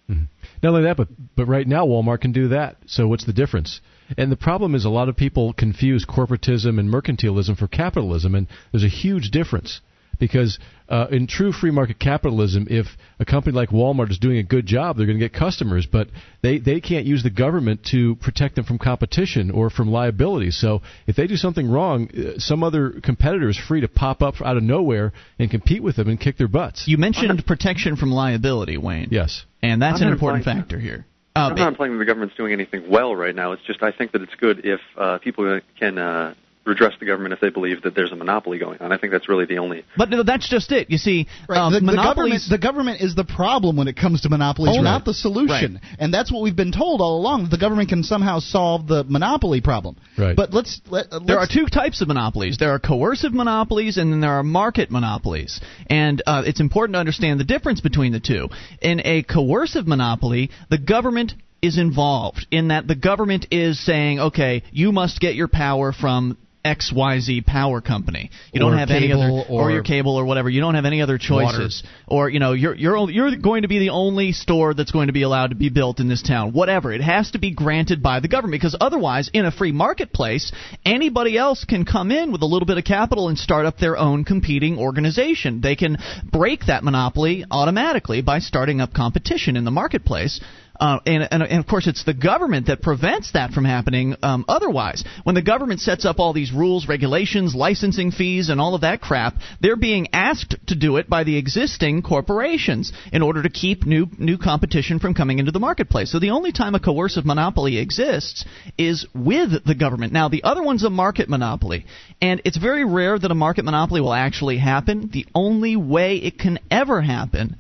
Mm-hmm. 0.10 0.24
Not 0.64 0.70
only 0.70 0.84
that, 0.84 0.98
but 0.98 1.08
but 1.36 1.48
right 1.48 1.68
now 1.68 1.86
Walmart 1.86 2.22
can 2.22 2.32
do 2.32 2.50
that. 2.50 2.78
So 2.88 3.08
what's 3.08 3.26
the 3.26 3.34
difference? 3.34 3.80
And 4.18 4.32
the 4.32 4.38
problem 4.38 4.74
is 4.74 4.86
a 4.86 4.90
lot 4.90 5.08
of 5.08 5.16
people 5.16 5.54
confuse 5.54 6.06
corporatism 6.06 6.80
and 6.80 6.92
mercantilism 6.92 7.58
for 7.58 7.68
capitalism, 7.68 8.34
and 8.34 8.48
there's 8.72 8.84
a 8.84 8.90
huge 8.90 9.30
difference. 9.30 9.82
Because 10.20 10.60
uh, 10.90 11.08
in 11.12 11.28
true 11.28 11.52
free 11.52 11.72
market 11.72 11.98
capitalism, 12.00 12.68
if 12.70 12.88
a 13.20 13.26
company 13.26 13.56
like 13.56 13.70
Walmart 13.70 14.12
is 14.12 14.20
doing 14.20 14.38
a 14.38 14.44
good 14.44 14.66
job, 14.66 14.98
they're 14.98 15.06
going 15.06 15.18
to 15.20 15.24
get 15.26 15.34
customers, 15.34 15.86
but 15.86 16.10
they, 16.42 16.58
they 16.60 16.82
can't 16.82 17.06
use 17.06 17.24
the 17.24 17.30
government 17.30 17.84
to 17.92 18.16
protect 18.16 18.56
them 18.56 18.66
from 18.66 18.78
competition 18.78 19.50
or 19.52 19.70
from 19.70 19.90
liability. 19.90 20.52
So 20.52 20.82
if 21.08 21.16
they 21.16 21.28
do 21.28 21.36
something 21.38 21.70
wrong, 21.70 22.10
uh, 22.12 22.40
some 22.40 22.64
other 22.64 23.00
competitor 23.04 23.50
is 23.50 23.58
free 23.58 23.82
to 23.82 23.88
pop 23.88 24.22
up 24.22 24.36
out 24.42 24.58
of 24.58 24.64
nowhere 24.64 25.14
and 25.38 25.50
compete 25.50 25.82
with 25.82 25.96
them 25.96 26.10
and 26.10 26.20
kick 26.20 26.38
their 26.38 26.48
butts. 26.48 26.88
You 26.88 26.98
mentioned 26.98 27.46
protection 27.46 27.96
from 27.96 28.12
liability, 28.12 28.78
Wayne. 28.78 29.08
Yes. 29.12 29.46
And 29.62 29.82
that's 29.82 30.02
I'm 30.02 30.08
an 30.08 30.14
important 30.14 30.42
implying- 30.42 30.60
factor 30.62 30.80
here. 30.80 31.06
I'm 31.36 31.52
Um, 31.54 31.58
not 31.58 31.68
implying 31.70 31.94
that 31.94 32.00
the 32.00 32.06
government's 32.06 32.36
doing 32.36 32.52
anything 32.54 32.90
well 32.90 33.16
right 33.16 33.36
now. 33.36 33.52
It's 33.54 33.62
just 33.66 33.82
I 33.84 33.92
think 33.92 34.12
that 34.14 34.22
it's 34.24 34.34
good 34.36 34.66
if 34.66 34.82
uh, 34.98 35.20
people 35.20 35.62
can 35.80 35.98
uh, 35.98 36.34
redress 36.70 36.94
the 37.00 37.06
government 37.06 37.34
if 37.34 37.40
they 37.42 37.50
believe 37.50 37.82
that 37.82 37.96
there's 37.96 38.12
a 38.12 38.16
monopoly 38.16 38.58
going 38.60 38.80
on. 38.80 38.92
I 38.92 38.98
think 38.98 39.12
that's 39.12 39.28
really 39.28 39.46
the 39.46 39.58
only. 39.58 39.84
but 39.98 40.10
no, 40.10 40.24
that's 40.24 40.48
just 40.48 40.72
it. 40.72 40.90
You 40.90 40.98
see, 40.98 41.28
Right. 41.48 41.58
um, 41.58 41.74
the, 41.74 41.80
the 41.82 41.96
government, 41.96 42.42
the 42.50 42.58
government 42.58 43.02
is 43.02 43.16
the 43.16 43.24
problem 43.26 43.76
when 43.76 43.88
it 43.88 43.98
comes 43.98 44.22
to 44.22 44.30
monopolies, 44.30 44.78
Oh, 44.78 44.82
not 44.82 44.98
right. 44.98 45.06
the 45.06 45.14
solution. 45.14 45.82
And 46.00 46.14
that's 46.14 46.32
what 46.32 46.42
we've 46.44 46.56
been 46.56 46.72
told 46.72 47.02
all 47.02 47.18
along. 47.20 47.44
That 47.44 47.52
the 47.52 47.58
government 47.58 47.90
can 47.90 48.04
somehow 48.04 48.40
solve 48.40 48.88
the 48.88 49.04
monopoly 49.04 49.62
problem. 49.62 49.98
Right. 50.18 50.36
But 50.36 50.54
let's 50.54 50.80
let, 50.90 51.08
uh, 51.12 51.20
There 51.20 51.40
are 51.40 51.48
two 51.48 51.66
types 51.66 52.02
of 52.02 52.08
monopolies. 52.08 52.58
There 52.58 52.72
are 52.72 52.80
coercive 52.80 53.34
monopolies, 53.34 53.98
and 53.98 54.14
then 54.14 54.22
there 54.22 54.34
are 54.34 54.44
market 54.44 54.92
monopolies. 54.92 55.60
And 55.88 56.22
uh, 56.26 56.44
it's 56.46 56.60
important 56.60 56.94
to 56.96 57.00
understand 57.00 57.40
the 57.40 57.44
difference 57.46 57.82
between 57.82 58.12
the 58.12 58.20
two. 58.20 58.50
In 58.82 59.02
a 59.04 59.24
coercive 59.24 59.88
monopoly, 59.88 60.52
the 60.70 60.78
government 60.78 61.34
is 61.62 61.78
involved 61.78 62.48
in 62.52 62.70
that 62.70 62.88
the 62.88 62.96
government 62.96 63.48
is 63.52 63.84
saying, 63.84 64.20
okay, 64.20 64.64
you 64.72 64.92
must 64.92 65.20
get 65.20 65.36
your 65.36 65.48
power 65.50 65.92
from 65.92 66.38
XYZ 66.66 67.46
power 67.46 67.80
company. 67.80 68.32
You 68.54 68.62
Or 68.62 68.70
don't 68.70 68.80
have 68.80 68.90
any 68.92 69.12
other 69.14 69.24
cable 69.24 69.46
or- 69.50 69.72
your 69.72 69.84
cable 69.84 70.16
or 70.16 70.26
whatever. 70.26 70.50
You 70.50 70.60
don't 70.60 70.76
have 70.76 70.86
any 70.86 71.02
other 71.02 71.18
choices. 71.18 71.84
Or 72.08 72.30
you 72.30 72.40
know, 72.40 72.52
you're 72.54 72.76
you're 72.76 73.10
you're 73.10 73.36
going 73.38 73.62
to 73.62 73.68
be 73.70 73.80
the 73.80 73.90
only 73.90 74.34
store 74.34 74.74
that's 74.74 74.92
going 74.92 75.08
to 75.08 75.14
be 75.14 75.22
allowed 75.22 75.48
to 75.48 75.56
be 75.56 75.70
built 75.70 76.00
in 76.00 76.10
this 76.10 76.22
town. 76.22 76.52
Whatever. 76.52 76.92
It 76.92 77.02
has 77.02 77.32
to 77.32 77.40
be 77.40 77.52
granted 77.52 78.04
by 78.04 78.20
the 78.20 78.28
government 78.28 78.60
because 78.62 78.76
otherwise 78.80 79.30
in 79.34 79.46
a 79.46 79.52
free 79.52 79.72
marketplace, 79.72 80.52
anybody 80.86 81.38
else 81.38 81.64
can 81.64 81.86
come 81.86 82.12
in 82.12 82.32
with 82.32 82.42
a 82.42 82.46
little 82.46 82.66
bit 82.66 82.78
of 82.78 82.84
capital 82.84 83.30
and 83.30 83.38
start 83.38 83.66
up 83.66 83.78
their 83.78 83.98
own 83.98 84.26
competing 84.26 84.78
organization. 84.78 85.62
They 85.62 85.76
can 85.76 85.98
break 86.30 86.66
that 86.66 86.84
monopoly 86.84 87.46
automatically 87.50 88.22
by 88.22 88.40
starting 88.40 88.82
up 88.82 88.94
competition 88.94 89.56
in 89.56 89.64
the 89.64 89.72
marketplace. 89.72 90.42
Uh, 90.80 91.00
and, 91.06 91.28
and, 91.30 91.44
and 91.44 91.60
of 91.60 91.68
course, 91.68 91.88
it's 91.88 92.06
the 92.06 92.14
government 92.14 92.68
that 92.68 92.82
prevents 92.82 93.34
that 93.34 93.52
from 93.52 93.66
happening 93.66 94.16
um, 94.24 94.46
otherwise. 94.48 95.04
When 95.24 95.36
the 95.36 95.42
government 95.42 95.82
sets 95.82 96.06
up 96.06 96.20
all 96.20 96.32
these 96.32 96.54
rules, 96.54 96.88
regulations, 96.88 97.54
licensing 97.54 98.12
fees, 98.12 98.50
and 98.50 98.62
all 98.62 98.76
of 98.76 98.82
that 98.82 99.02
crap, 99.02 99.36
they're 99.60 99.76
being 99.76 100.08
asked 100.14 100.56
to 100.68 100.76
do 100.76 100.98
it 100.98 101.10
by 101.10 101.26
the 101.26 101.38
existing 101.38 102.02
corporations 102.02 102.94
in 103.12 103.22
order 103.22 103.44
to 103.44 103.50
keep 103.50 103.86
new, 103.86 104.08
new 104.18 104.38
competition 104.38 105.00
from 105.00 105.14
coming 105.14 105.40
into 105.40 105.52
the 105.52 105.60
marketplace. 105.60 106.12
So 106.12 106.20
the 106.20 106.30
only 106.30 106.54
time 106.54 106.76
a 106.76 106.80
coercive 106.80 107.26
monopoly 107.26 107.78
exists 107.78 108.46
is 108.78 109.06
with 109.14 109.66
the 109.66 109.76
government. 109.76 110.14
Now, 110.14 110.30
the 110.30 110.44
other 110.44 110.64
one's 110.64 110.84
a 110.84 110.90
market 110.90 111.28
monopoly. 111.28 111.86
And 112.22 112.42
it's 112.46 112.58
very 112.58 112.86
rare 112.86 113.20
that 113.20 113.32
a 113.32 113.36
market 113.36 113.66
monopoly 113.66 114.02
will 114.02 114.14
actually 114.14 114.58
happen. 114.58 115.10
The 115.12 115.26
only 115.36 115.76
way 115.76 116.18
it 116.18 116.40
can 116.40 116.60
ever 116.72 117.02
happen 117.02 117.58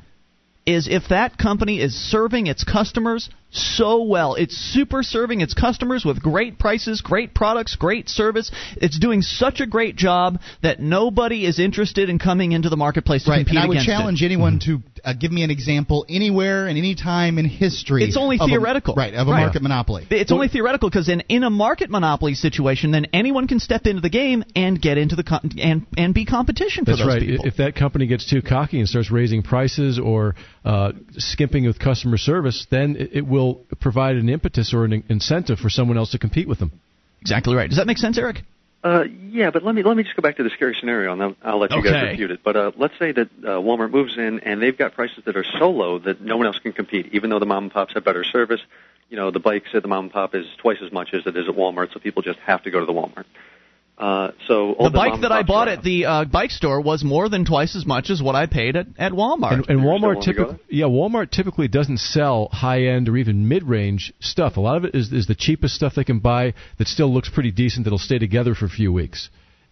is 0.76 0.88
if 0.88 1.10
that 1.10 1.38
company 1.38 1.80
is 1.80 1.94
serving 1.96 2.48
its 2.48 2.64
customers 2.64 3.30
so 3.52 4.04
well. 4.04 4.36
It's 4.36 4.56
super 4.56 5.02
serving 5.02 5.42
its 5.42 5.56
customers 5.56 6.06
with 6.06 6.22
great 6.22 6.60
prices, 6.60 7.02
great 7.02 7.34
products, 7.34 7.76
great 7.76 8.08
service. 8.08 8.52
It's 8.78 9.00
doing 9.00 9.24
such 9.24 9.60
a 9.60 9.66
great 9.66 9.96
job 9.96 10.40
that 10.62 10.80
nobody 10.80 11.48
is 11.48 11.58
interested 11.60 12.10
in 12.10 12.20
coming 12.20 12.52
into 12.52 12.70
the 12.70 12.78
marketplace 12.78 13.24
to 13.24 13.32
right. 13.32 13.38
compete 13.38 13.56
And 13.56 13.64
I 13.66 13.68
would 13.68 13.80
challenge 13.80 14.22
it. 14.22 14.26
anyone 14.26 14.60
to 14.66 14.84
uh, 15.04 15.14
give 15.20 15.32
me 15.32 15.42
an 15.44 15.50
example 15.50 16.06
anywhere 16.08 16.68
and 16.68 16.78
any 16.78 16.94
time 16.94 17.40
in 17.40 17.46
history. 17.46 18.04
It's 18.04 18.18
only 18.18 18.38
of 18.40 18.46
a- 18.46 18.52
theoretical. 18.52 18.94
right, 18.94 19.16
of 19.16 19.28
a 19.28 19.32
Right. 19.32 19.42
market 19.46 19.64
monopoly. 19.64 20.06
It's 20.12 20.32
only 20.32 20.48
theoretical 20.48 20.88
because 20.90 21.10
in, 21.10 21.22
in 21.22 21.44
a 21.44 21.50
market 21.50 21.90
monopoly 21.90 22.36
situation, 22.36 22.92
then 22.92 23.08
anyone 23.14 23.48
can 23.48 23.60
step 23.60 23.88
into 23.88 24.02
the 24.02 24.10
game 24.10 24.44
and 24.56 24.80
get 24.80 25.00
into 25.00 25.16
the 25.16 25.24
con- 25.24 25.52
and 25.60 25.88
and 25.98 26.14
be 26.14 26.26
competition 26.26 26.86
for 26.86 26.92
That's 26.92 27.00
those 27.02 27.08
right. 27.08 27.22
people. 27.22 27.46
If 27.48 27.58
that 27.58 27.74
company 27.76 28.06
gets 28.06 28.30
too 28.30 28.44
cocky 28.44 28.78
and 28.80 28.88
starts 28.88 29.10
raising 29.10 29.42
prices 29.42 29.98
or 29.98 30.36
uh, 30.66 30.92
skimping 31.14 31.66
with 31.66 31.80
customer 31.80 32.18
service, 32.18 32.68
then 32.70 32.96
it, 32.98 33.10
it 33.18 33.28
will 33.28 33.62
provide 33.80 34.16
an 34.18 34.30
impetus 34.30 34.74
or 34.74 34.86
an 34.86 35.04
incentive 35.10 35.58
for 35.60 35.70
someone 35.70 35.98
else 35.98 36.12
to 36.12 36.20
compete 36.20 36.48
with 36.48 36.60
them. 36.60 36.72
exactly 37.22 37.56
right. 37.56 37.70
Does 37.70 37.78
that 37.78 37.88
make 37.88 37.98
sense, 37.98 38.18
Eric? 38.18 38.42
Uh, 38.82 39.04
yeah, 39.30 39.52
but 39.52 39.62
let 39.64 39.76
me 39.76 39.84
let 39.84 39.98
me 39.98 40.04
just 40.04 40.16
go 40.16 40.22
back 40.22 40.38
to 40.38 40.44
the 40.44 40.50
scary 40.52 40.74
scenario, 40.80 41.12
and 41.12 41.22
I'll, 41.22 41.36
I'll 41.44 41.60
let 41.60 41.72
you 41.72 41.80
Okay. 41.80 41.92
guys 41.92 42.12
refute 42.12 42.32
it. 42.32 42.40
But 42.46 42.56
uh, 42.56 42.72
let's 42.78 42.98
say 42.98 43.12
that 43.12 43.28
uh, 43.44 43.48
Walmart 43.60 43.92
moves 43.92 44.18
in, 44.18 44.40
and 44.40 44.62
they've 44.62 44.78
got 44.78 44.94
prices 44.94 45.24
that 45.26 45.36
are 45.36 45.44
so 45.60 45.70
low 45.70 46.00
that 46.00 46.22
no 46.22 46.38
one 46.38 46.46
else 46.46 46.60
can 46.60 46.72
compete, 46.72 47.10
even 47.12 47.30
though 47.30 47.40
the 47.40 47.46
mom 47.46 47.66
and 47.66 47.74
pops 47.74 47.94
have 47.96 48.06
better 48.06 48.24
service. 48.24 48.62
You 49.10 49.18
know, 49.18 49.32
the 49.32 49.40
bikes 49.40 49.70
at 49.74 49.82
the 49.82 49.90
mom 49.90 50.06
and 50.06 50.14
pop 50.14 50.34
is 50.34 50.46
twice 50.60 50.78
as 50.82 50.94
much 50.94 51.14
as 51.14 51.26
it 51.26 51.36
is 51.36 51.50
at 51.50 51.56
Walmart, 51.56 51.92
so 51.94 52.00
people 52.00 52.22
just 52.22 52.40
have 52.40 52.64
to 52.64 52.72
go 52.72 52.80
to 52.80 52.86
the 52.86 52.94
Walmart. 52.94 53.26
Uh, 54.00 54.32
so 54.48 54.74
all 54.74 54.90
The 54.90 54.96
bike 54.98 55.22
that 55.22 55.32
I 55.34 55.44
bought 55.44 55.68
are- 55.68 55.72
at 55.72 55.84
the 55.84 56.06
uh, 56.06 56.26
bike 56.26 56.52
store 56.52 56.80
was 56.80 57.04
more 57.04 57.28
than 57.28 57.44
twice 57.44 57.76
as 57.76 57.86
much 57.86 58.10
as 58.10 58.22
what 58.22 58.34
I 58.34 58.46
paid 58.46 58.78
at, 58.78 58.88
at 58.98 59.12
Walmart. 59.12 59.54
And, 59.54 59.70
and 59.70 59.80
Walmart 59.82 60.02
willing 60.02 60.22
to 60.22 60.34
go 60.34 60.46
typically, 60.46 60.66
yeah, 60.78 60.86
Walmart 60.86 61.32
typically 61.32 61.68
doesn't 61.68 61.98
sell 62.00 62.48
high 62.50 62.84
end 62.84 63.10
or 63.10 63.18
even 63.18 63.50
mid 63.50 63.64
range 63.64 64.14
stuff. 64.22 64.56
A 64.56 64.62
lot 64.62 64.78
of 64.78 64.86
it 64.86 64.96
is, 64.96 65.12
is 65.12 65.28
the 65.28 65.36
cheapest 65.36 65.76
stuff 65.76 65.96
they 65.96 66.06
can 66.06 66.20
buy 66.20 66.54
that 66.78 66.88
still 66.88 67.14
looks 67.14 67.30
pretty 67.30 67.52
decent 67.52 67.84
that'll 67.86 68.00
stay 68.00 68.20
together 68.20 68.56
for 68.56 68.66
a 68.66 68.70
few 68.70 68.94
weeks. 68.94 69.30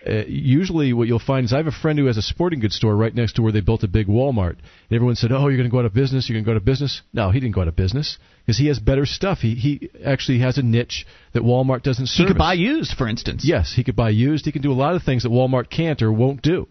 Uh, 0.08 0.24
usually 0.28 0.93
what 0.93 1.08
you'll 1.08 1.20
find 1.20 1.46
is 1.46 1.54
I 1.54 1.58
have 1.58 1.67
a 1.67 1.72
friend 1.72 2.00
who 2.00 2.06
has 2.06 2.17
a 2.17 2.22
sporting 2.22 2.60
goods 2.60 2.76
store 2.76 2.96
right 2.96 3.13
next 3.13 3.34
to 3.34 3.41
where 3.41 3.52
they 3.52 3.62
built 3.62 3.84
a 3.84 3.88
big 3.88 4.08
Walmart. 4.08 4.58
And 4.58 4.91
everyone 4.91 5.15
said, 5.15 5.32
"Oh, 5.32 5.48
you're 5.48 5.58
going 5.58 5.70
to 5.70 5.72
go 5.72 5.80
out 5.80 5.86
of 5.86 5.93
business. 5.93 6.30
You're 6.30 6.36
going 6.36 6.46
to 6.46 6.48
go 6.48 6.54
out 6.54 6.58
of 6.58 6.65
business." 6.65 7.02
No, 7.13 7.32
he 7.32 7.39
didn't 7.39 7.56
go 7.56 7.62
out 7.62 7.67
of 7.67 7.76
business 7.76 8.17
because 8.46 8.58
he 8.58 8.67
has 8.67 8.80
better 8.80 9.06
stuff. 9.06 9.39
He 9.39 9.56
he 9.56 9.89
actually 10.06 10.39
has 10.39 10.58
a 10.58 10.63
niche 10.63 11.06
that 11.34 11.43
Walmart 11.43 11.84
doesn't 11.84 12.10
He 12.10 12.26
could 12.26 12.38
buy 12.38 12.54
used, 12.54 12.93
for 12.98 13.08
instance. 13.08 13.43
Yes, 13.46 13.74
he 13.74 13.84
could 13.84 13.96
buy 13.96 14.10
used. 14.10 14.46
He 14.46 14.52
can 14.52 14.62
do 14.62 14.72
a 14.72 14.74
lot 14.74 14.96
of 14.96 15.04
things 15.04 15.24
that 15.24 15.30
Walmart 15.30 15.70
can't 15.70 16.02
or 16.02 16.12
won't 16.12 16.41
do. 16.41 16.67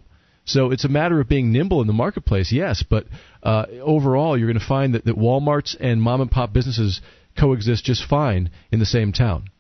So 0.47 0.71
it's 0.71 0.85
a 0.85 0.89
matter 0.89 1.21
of 1.21 1.29
being 1.29 1.51
nimble 1.51 1.81
in 1.81 1.89
the 1.89 1.93
marketplace, 1.93 2.53
yes, 2.53 2.85
but 2.89 3.07
uh, 3.43 3.67
overall, 3.83 4.39
you're 4.39 4.47
going 4.47 4.61
to 4.61 4.65
find 4.65 4.95
that, 4.95 5.05
that 5.05 5.17
Walmarts 5.17 5.77
and 5.79 6.01
mom 6.01 6.21
and 6.21 6.31
pop 6.31 6.53
businesses 6.53 7.01
coexist 7.37 7.85
just 7.85 8.05
fine 8.05 8.51
in 8.71 8.79
the 8.79 8.87
same 8.87 9.13
town. 9.13 9.51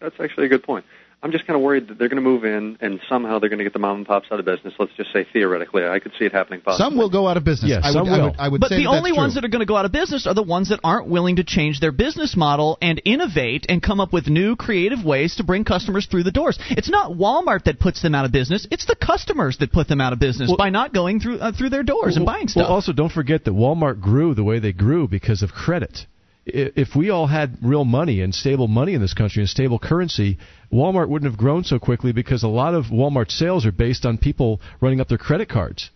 That's 0.00 0.14
actually 0.20 0.46
a 0.46 0.48
good 0.48 0.62
point. 0.62 0.84
I'm 1.20 1.32
just 1.32 1.48
kind 1.48 1.56
of 1.56 1.62
worried 1.62 1.88
that 1.88 1.98
they're 1.98 2.08
going 2.08 2.22
to 2.22 2.28
move 2.28 2.44
in 2.44 2.78
and 2.80 3.00
somehow 3.08 3.40
they're 3.40 3.48
going 3.48 3.58
to 3.58 3.64
get 3.64 3.72
the 3.72 3.80
mom 3.80 3.96
and 3.98 4.06
pops 4.06 4.28
out 4.30 4.38
of 4.38 4.44
business. 4.46 4.72
Let's 4.78 4.92
just 4.96 5.12
say 5.12 5.26
theoretically, 5.32 5.84
I 5.84 5.98
could 5.98 6.12
see 6.16 6.24
it 6.26 6.32
happening. 6.32 6.60
Possibly. 6.60 6.84
Some 6.84 6.96
will 6.96 7.10
go 7.10 7.26
out 7.26 7.36
of 7.36 7.42
business. 7.42 7.72
Yeah, 7.72 7.80
I 7.82 7.90
some 7.90 8.04
would, 8.04 8.12
I 8.12 8.18
will. 8.18 8.24
would, 8.30 8.36
I 8.38 8.48
would 8.48 8.60
But 8.60 8.68
say 8.68 8.76
the 8.76 8.82
that 8.84 8.90
that's 8.90 8.98
only 8.98 9.10
true. 9.10 9.16
ones 9.16 9.34
that 9.34 9.44
are 9.44 9.48
going 9.48 9.58
to 9.60 9.66
go 9.66 9.76
out 9.76 9.84
of 9.84 9.90
business 9.90 10.28
are 10.28 10.34
the 10.34 10.44
ones 10.44 10.68
that 10.68 10.78
aren't 10.84 11.08
willing 11.08 11.36
to 11.36 11.44
change 11.44 11.80
their 11.80 11.90
business 11.90 12.36
model 12.36 12.78
and 12.80 13.02
innovate 13.04 13.66
and 13.68 13.82
come 13.82 13.98
up 13.98 14.12
with 14.12 14.28
new 14.28 14.54
creative 14.54 15.04
ways 15.04 15.34
to 15.36 15.44
bring 15.44 15.64
customers 15.64 16.06
through 16.06 16.22
the 16.22 16.30
doors. 16.30 16.56
It's 16.70 16.88
not 16.88 17.10
Walmart 17.10 17.64
that 17.64 17.80
puts 17.80 18.00
them 18.00 18.14
out 18.14 18.24
of 18.24 18.30
business; 18.30 18.68
it's 18.70 18.86
the 18.86 18.94
customers 18.96 19.58
that 19.58 19.72
put 19.72 19.88
them 19.88 20.00
out 20.00 20.12
of 20.12 20.20
business 20.20 20.48
Well- 20.50 20.56
by 20.56 20.70
not 20.70 20.94
going 20.94 21.18
through 21.18 21.38
uh, 21.40 21.50
through 21.50 21.70
their 21.70 21.82
doors 21.82 22.16
and 22.16 22.24
buying 22.26 22.46
stuff. 22.46 22.62
Well, 22.62 22.72
also 22.72 22.92
don't 22.92 23.10
forget 23.10 23.44
that 23.46 23.50
Walmart 23.54 24.00
grew 24.00 24.34
the 24.34 24.44
way 24.44 24.60
they 24.60 24.72
grew 24.72 25.08
because 25.08 25.42
of 25.42 25.50
credit. 25.50 26.06
If 26.50 26.96
we 26.96 27.10
all 27.10 27.26
had 27.26 27.58
real 27.60 27.84
money 27.84 28.22
and 28.22 28.34
stable 28.34 28.68
money 28.68 28.94
in 28.94 29.02
this 29.02 29.12
country 29.12 29.42
and 29.42 29.50
stable 29.50 29.78
currency, 29.78 30.38
Walmart 30.72 31.08
wouldn't 31.08 31.30
have 31.30 31.38
grown 31.38 31.62
so 31.62 31.78
quickly 31.78 32.10
because 32.12 32.42
a 32.42 32.48
lot 32.48 32.72
of 32.74 32.86
Walmart 32.86 33.30
sales 33.30 33.66
are 33.66 33.72
based 33.72 34.06
on 34.06 34.16
people 34.16 34.60
running 34.80 35.00
up 35.00 35.08
their 35.08 35.18
credit 35.18 35.50
cards. 35.50 35.90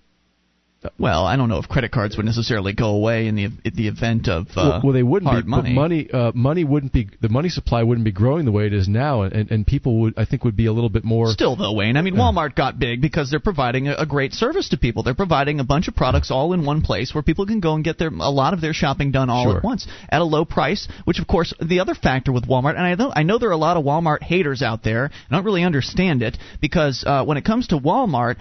Well, 0.98 1.24
I 1.24 1.36
don't 1.36 1.48
know 1.48 1.58
if 1.58 1.68
credit 1.68 1.90
cards 1.92 2.16
would 2.16 2.26
necessarily 2.26 2.72
go 2.72 2.90
away 2.90 3.26
in 3.26 3.34
the 3.34 3.44
in 3.44 3.74
the 3.74 3.88
event 3.88 4.28
of 4.28 4.48
uh, 4.48 4.50
well, 4.56 4.80
well, 4.84 4.92
they 4.92 5.02
wouldn't 5.02 5.30
hard 5.30 5.44
be, 5.44 5.50
money. 5.50 5.74
but 5.74 5.80
money 5.80 6.10
uh, 6.12 6.32
money 6.34 6.64
wouldn't 6.64 6.92
be 6.92 7.08
the 7.20 7.28
money 7.28 7.48
supply 7.48 7.82
wouldn't 7.82 8.04
be 8.04 8.12
growing 8.12 8.44
the 8.44 8.52
way 8.52 8.66
it 8.66 8.72
is 8.72 8.88
now, 8.88 9.22
and, 9.22 9.50
and 9.50 9.66
people 9.66 10.00
would 10.00 10.14
I 10.16 10.24
think 10.24 10.44
would 10.44 10.56
be 10.56 10.66
a 10.66 10.72
little 10.72 10.90
bit 10.90 11.04
more. 11.04 11.28
Still, 11.30 11.56
though, 11.56 11.72
Wayne, 11.72 11.96
I 11.96 12.02
mean, 12.02 12.14
Walmart 12.14 12.54
got 12.54 12.78
big 12.78 13.00
because 13.00 13.30
they're 13.30 13.40
providing 13.40 13.88
a, 13.88 13.94
a 13.98 14.06
great 14.06 14.32
service 14.32 14.70
to 14.70 14.76
people. 14.76 15.02
They're 15.02 15.14
providing 15.14 15.60
a 15.60 15.64
bunch 15.64 15.88
of 15.88 15.94
products 15.94 16.30
all 16.30 16.52
in 16.52 16.64
one 16.64 16.82
place 16.82 17.14
where 17.14 17.22
people 17.22 17.46
can 17.46 17.60
go 17.60 17.74
and 17.74 17.84
get 17.84 17.98
their 17.98 18.08
a 18.08 18.30
lot 18.30 18.52
of 18.54 18.60
their 18.60 18.72
shopping 18.72 19.12
done 19.12 19.30
all 19.30 19.44
Sure. 19.44 19.58
at 19.58 19.64
once 19.64 19.86
at 20.08 20.20
a 20.20 20.24
low 20.24 20.44
price. 20.44 20.88
Which, 21.04 21.18
of 21.20 21.26
course, 21.26 21.54
the 21.60 21.80
other 21.80 21.94
factor 21.94 22.32
with 22.32 22.46
Walmart, 22.48 22.76
and 22.76 22.80
I 22.80 22.94
know 22.94 23.12
I 23.14 23.22
know 23.22 23.38
there 23.38 23.50
are 23.50 23.52
a 23.52 23.56
lot 23.56 23.76
of 23.76 23.84
Walmart 23.84 24.22
haters 24.22 24.62
out 24.62 24.82
there. 24.82 25.10
I 25.30 25.34
don't 25.34 25.44
really 25.44 25.64
understand 25.64 26.22
it 26.22 26.36
because 26.60 27.04
uh, 27.06 27.24
when 27.24 27.36
it 27.36 27.44
comes 27.44 27.68
to 27.68 27.78
Walmart. 27.78 28.36